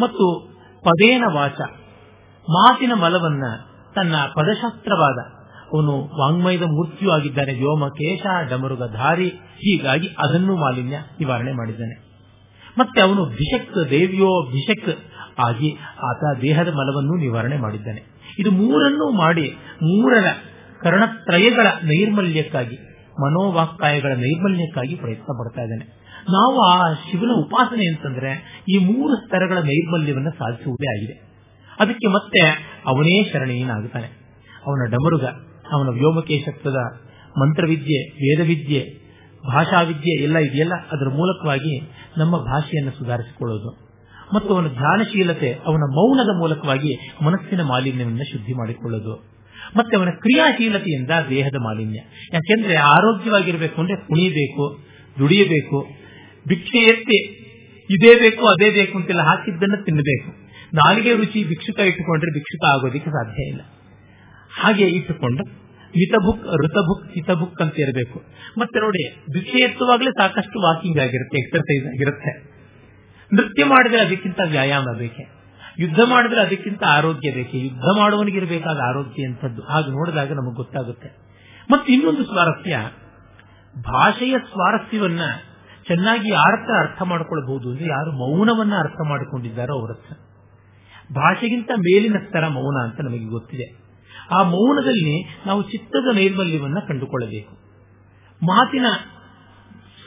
ಮತ್ತು 0.01 0.48
ಪದೇನ 0.85 1.24
ವಾಚ. 1.32 1.61
ಮಾತಿನ 2.51 2.93
ಮಲವನ್ನ 2.94 3.44
ತನ್ನ 3.94 4.16
ಪದಶಾಸ್ತ್ರವಾದ. 4.16 5.19
ಅವನು 5.74 5.93
ವಾಂಗ್ಮಯದ 5.93 6.62
ಮೂರ್ತಿಯೂ 6.62 7.11
ಆಗಿದ್ದಾನೆ. 7.11 7.55
ವ್ಯೋಮಕೇಶ 7.55 8.27
ಡಮರುಗ 8.51 8.93
ಧಾರಿ 8.93 9.28
ಹೀಗಾಗಿ 9.57 10.09
ಅದನ್ನು 10.19 10.57
ಮಾಲಿನ್ಯ 10.57 10.97
ನಿವಾರಣೆ 10.97 11.53
ಮಾಡಿದ್ದಾನೆ. 11.53 12.06
ಮತ್ತೆ 12.78 13.01
ಅವನು 13.01 13.24
ಭಿಷಕ್, 13.24 13.90
ದೇವಿಯೋ 13.90 14.51
ಭಿಷಕ್ 14.53 14.98
ಆಗಿ 15.39 15.78
ಆತ 16.05 16.39
ದೇಹದ 16.40 16.69
ಮಲವನ್ನು 16.69 17.15
ನಿವಾರಣೆ 17.16 17.57
ಮಾಡಿದ್ದಾನೆ. 17.57 18.03
ಇದು 18.39 18.51
ಮೂರನ್ನೂ 18.51 19.11
ಮಾಡಿ 19.11 19.51
ಮೂರರ 19.74 20.27
ಕರ್ಣತ್ರಯಗಳ 20.82 21.66
ನೈರ್ಮಲ್ಯಕ್ಕಾಗಿ, 21.82 22.77
ಮನೋವಾಕ್ಕಾಯಗಳ 23.20 24.12
ನೈರ್ಮಲ್ಯಕ್ಕಾಗಿ 24.12 24.94
ಪ್ರಯತ್ನ 24.94 25.23
ಪಡ್ತಾ 25.23 25.62
ಇದ್ದಾನೆ. 25.62 26.07
ನಾವು 26.32 26.61
ಆ 26.61 26.93
ಶಿವನ 26.93 27.31
ಉಪಾಸನೆ 27.39 27.86
ಅಂತಂದ್ರೆ 27.86 28.62
ಈ 28.69 28.78
ಮೂರು 28.78 29.16
ಸ್ತರಗಳ 29.16 29.59
ನೈರ್ಮಲ್ಯವನ್ನು 29.59 30.31
ಸಾಧಿಸುವುದೇ 30.31 30.97
ಆಗಿದೆ. 30.97 31.27
ಅದಕ್ಕೆ 31.81 32.07
ಮತ್ತೆ 32.07 32.40
ಅವನೇ 32.86 33.32
ಶರಣೀಯನಾಗುತ್ತಾನೆ 33.32 34.07
ಅವನ 34.66 34.90
ಡಮರುಗ, 34.90 35.24
ಅವನ 35.73 35.89
ವ್ಯೋಮಕೇಶತ್ವದ 35.89 36.77
ಮಂತ್ರವಿದ್ಯೆ, 37.39 38.11
ವೇದವಿದ್ಯೆ 38.11 39.06
ಭಾಷಾವಿದ್ಯೆ 39.52 40.23
ಎಲ್ಲ 40.23 40.39
ಇದೆಯಲ್ಲ? 40.39 40.73
ಅದರ 40.74 41.09
ಮೂಲಕವಾಗಿ 41.09 41.81
ನಮ್ಮ 42.18 42.36
ಭಾಷೆಯನ್ನು 42.36 42.93
ಸುಧಾರಿಸಿಕೊಳ್ಳೋದು. 42.93 43.86
ಮತ್ತು 44.35 44.55
ಅವನ 44.55 44.68
ಧ್ಯಾನಶೀಲತೆ 44.68 45.52
ಅವನ 45.52 45.81
ಮೌನದ 45.81 46.39
ಮೂಲಕವಾಗಿ 46.39 46.98
ಮನಸ್ಸಿನ 47.24 47.60
ಮಾಲಿನ್ಯವನ್ನು 47.60 48.32
ಶುದ್ಧಿ 48.32 48.52
ಮಾಡಿಕೊಳ್ಳೋದು. 48.52 49.36
ಮತ್ತೆ 49.77 49.97
ಅವನ 49.97 50.09
ಕ್ರಿಯಾಶೀಲತೆಯಿಂದ 50.10 51.10
ದೇಹದ 51.31 51.55
ಮಾಲಿನ್ಯ. 51.55 51.98
ಯಾಕೆಂದ್ರೆ 52.32 52.77
ಆರೋಗ್ಯವಾಗಿರಬೇಕು 52.77 53.81
ಅಂದ್ರೆ 53.81 53.97
ಕುಣಿಬೇಕು, 53.97 54.78
ದುಡಿಯಬೇಕು, 55.18 55.89
ಭಿಕ್ಷೆ 56.48 56.78
ಎತ್ತಿ 56.78 57.47
ಇದೇ 57.90 58.14
ಬೇಕು, 58.14 58.47
ಅದೇ 58.47 58.70
ಬೇಕು 58.70 58.98
ಅಂತೆಲ್ಲ 58.98 59.20
ಹಾಕಿದ್ದನ್ನು 59.20 59.85
ತಿನ್ನಬೇಕು. 59.85 60.47
ನಾಲಿಗೆ 60.74 61.14
ರುಚಿ 61.14 61.44
ಭಿಕ್ಷುಕ 61.48 61.78
ಇಟ್ಟುಕೊಂಡ್ರೆ 61.78 62.35
ಭಿಕ್ಷುಕ 62.35 62.64
ಆಗೋದಿಕ್ಕೆ 62.68 63.10
ಸಾಧ್ಯ 63.10 63.43
ಇಲ್ಲ. 63.43 63.60
ಹಾಗೆ 64.62 64.85
ಇಟ್ಟುಕೊಂಡು 64.85 65.66
ಮಿತಬುಕ್ 65.97 66.43
ಋತಭುಕ್, 66.64 67.12
ಹಿತಭುಕ್ 67.12 67.62
ಅಂತ 67.62 67.74
ಇರಬೇಕು. 67.78 68.23
ಮತ್ತೆ 68.59 68.81
ನೋಡಿ 68.81 69.16
ಭಿಕ್ಷೆ 69.32 69.59
ಎತ್ತುವಾಗಲೇ 69.59 70.10
ಸಾಕಷ್ಟು 70.10 70.60
ವಾಕಿಂಗ್ 70.60 70.98
ಆಗಿರುತ್ತೆ 70.98 71.39
ಎಕ್ಸರ್ಸೈಸ್ 71.39 71.86
ಆಗಿರುತ್ತೆ. 71.86 72.56
ನೃತ್ಯ 73.35 73.64
ಮಾಡಿದ್ರೆ 73.64 74.01
ಅದಕ್ಕಿಂತ 74.01 74.40
ವ್ಯಾಯಾಮ 74.51 74.85
ಬೇಕೆ? 74.98 75.36
ಯುದ್ಧ 75.78 76.01
ಮಾಡಿದ್ರೆ 76.05 76.40
ಅದಕ್ಕಿಂತ 76.40 76.82
ಆರೋಗ್ಯ 76.86 77.31
ಬೇಕೆ? 77.31 77.59
ಯುದ್ಧ 77.59 77.85
ಮಾಡುವನಿಗಿರಬೇಕಾದ 77.98 78.78
ಆರೋಗ್ಯ 78.89 79.27
ಅಂತದ್ದು 79.27 79.62
ಹಾಗೆ 79.62 79.90
ನೋಡಿದಾಗ 79.90 80.32
ನಮಗೆ 80.32 80.55
ಗೊತ್ತಾಗುತ್ತೆ. 80.55 81.09
ಮತ್ತೆ 81.70 81.93
ಇನ್ನೊಂದು 81.93 82.24
ಸ್ವಾರಸ್ಯ, 82.24 82.77
ಭಾಷೆಯ 83.78 84.35
ಸ್ವಾರಸ್ಯವನ್ನ 84.39 85.20
ಚೆನ್ನಾಗಿ 85.86 86.28
ಯಾರತ್ರ 86.28 86.78
ಅರ್ಥ 86.78 87.02
ಮಾಡಿಕೊಳ್ಳಬಹುದು 87.02 87.70
ಅಂದ್ರೆ 87.70 87.86
ಯಾರು 87.86 88.12
ಮೌನವನ್ನ 88.12 88.73
ಅರ್ಥ 88.78 89.01
ಮಾಡಿಕೊಂಡಿದ್ದಾರೋ 89.09 89.81
ಅವರತ್ರ 89.81 90.16
ಭಾಷೆಗಿಂತ 91.14 91.70
ಮೇಲಿನ 91.78 92.16
ಸ್ತರ 92.28 92.47
ಮೌನ 92.47 92.90
ಅಂತ 92.90 93.01
ನಮಗೆ 93.01 93.24
ಗೊತ್ತಿದೆ. 93.24 93.86
ಆ 94.31 94.43
ಮೌನದಲ್ಲಿ 94.43 95.43
ನಾವು 95.47 95.62
ಚಿತ್ತದ 95.62 96.16
ನೈರ್ಮಲ್ಯವನ್ನ 96.16 96.78
ಕಂಡುಕೊಳ್ಳಬೇಕು. 96.89 97.53
ಮಾತಿನ 98.43 98.86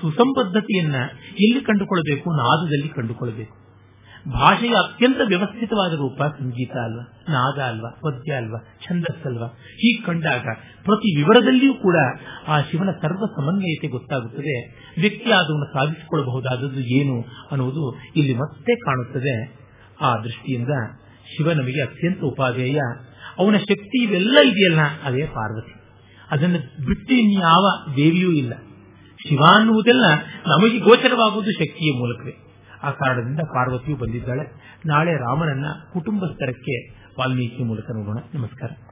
ಸುಸಂಬದ್ಧತೆಯನ್ನ 0.02 0.96
ಎಲ್ಲಿ 1.30 1.62
ಕಂಡುಕೊಳ್ಳಬೇಕು? 1.62 2.32
ನಾದದಲ್ಲಿ 2.32 2.88
ಕಂಡುಕೊಳ್ಳಬೇಕು. 2.88 3.60
ಭಾಷೆಯ 4.32 4.70
ಅತ್ಯಂತ 4.70 5.18
ವ್ಯವಸ್ಥಿತವಾದ 5.28 5.94
ರೂಪ 5.94 6.24
ಸಂಗೀತ 6.24 6.72
ಅಲ್ವಾ, 6.72 7.24
ನಾದ 7.30 7.62
ಅಲ್ವಾ, 7.62 7.90
ಪದ್ಯ 7.90 8.34
ಅಲ್ವಾ 8.34 8.60
ಛಂದಸ್ಸಲ್ವಾ 8.90 9.48
ಹೀಗೆ 9.48 10.04
ಕಂಡಾಗ 10.04 10.48
ಪ್ರತಿ 10.84 11.18
ವಿವರದಲ್ಲಿಯೂ 11.18 11.74
ಕೂಡ 11.74 11.96
ಆ 12.48 12.62
ಶಿವನ 12.62 12.90
ಸರ್ವ 13.02 13.26
ಸಮನ್ವಯತೆ 13.26 13.88
ಗೊತ್ತಾಗುತ್ತದೆ. 13.88 14.68
ವ್ಯಕ್ತಿ 15.02 15.32
ಅದನ್ನು 15.32 15.74
ಸಾಧಿಸಿಕೊಳ್ಳಬಹುದಾದದ್ದು 15.74 16.80
ಏನು 16.80 17.22
ಅನ್ನುವುದು 17.52 17.98
ಇಲ್ಲಿ 18.16 18.34
ಮತ್ತೆ 18.34 18.76
ಕಾಣುತ್ತದೆ. 18.76 19.60
ಆ 20.02 20.16
ದೃಷ್ಟಿಯಿಂದ 20.16 20.70
ಶಿವ 21.38 21.52
ನಮಗೆ 21.52 21.84
ಅತ್ಯಂತ 21.84 22.22
ಉಪಾದೇಯ 22.22 22.80
ಅವನ 23.40 23.58
ಶಕ್ತಿ 23.58 24.04
ಇವೆಲ್ಲ 24.04 24.38
ಇದೆಯಲ್ಲ? 24.46 24.80
ಅದೇ 25.04 25.26
ಪಾರ್ವತಿ. 25.26 25.74
ಅದನ್ನು 26.32 26.86
ಬಿಟ್ಟು 26.86 27.14
ಇನ್ಯಾವ 27.14 27.94
ದೇವಿಯೂ 27.96 28.32
ಇಲ್ಲ. 28.32 28.54
ಶಿವ 29.28 29.40
ಅನ್ನುವುದೆಲ್ಲ 29.56 30.06
ನಮಗೆ 30.48 30.80
ಗೋಚರವಾಗುವುದು 30.80 31.52
ಶಕ್ತಿಯ 31.52 31.92
ಮೂಲಕವೇ. 31.98 32.34
ಆ 32.84 32.92
ಕಾರಣದಿಂದ 32.92 33.40
ಪಾರ್ವತಿಯು 33.40 33.98
ಬಂದಿದ್ದಾಳೆ. 33.98 34.76
ನಾಳೆ 34.86 35.12
ರಾಮನನ್ನ 35.12 35.66
ಕುಟುಂಬ 35.94 36.26
ಸ್ತರಕ್ಕೆ 36.26 36.90
ವಾಲ್ಮೀಕಿ 37.20 37.64
ಮೂಲಕ 37.64 37.86
ನೋಡೋಣ. 37.94 38.18
ನಮಸ್ಕಾರ. 38.34 38.89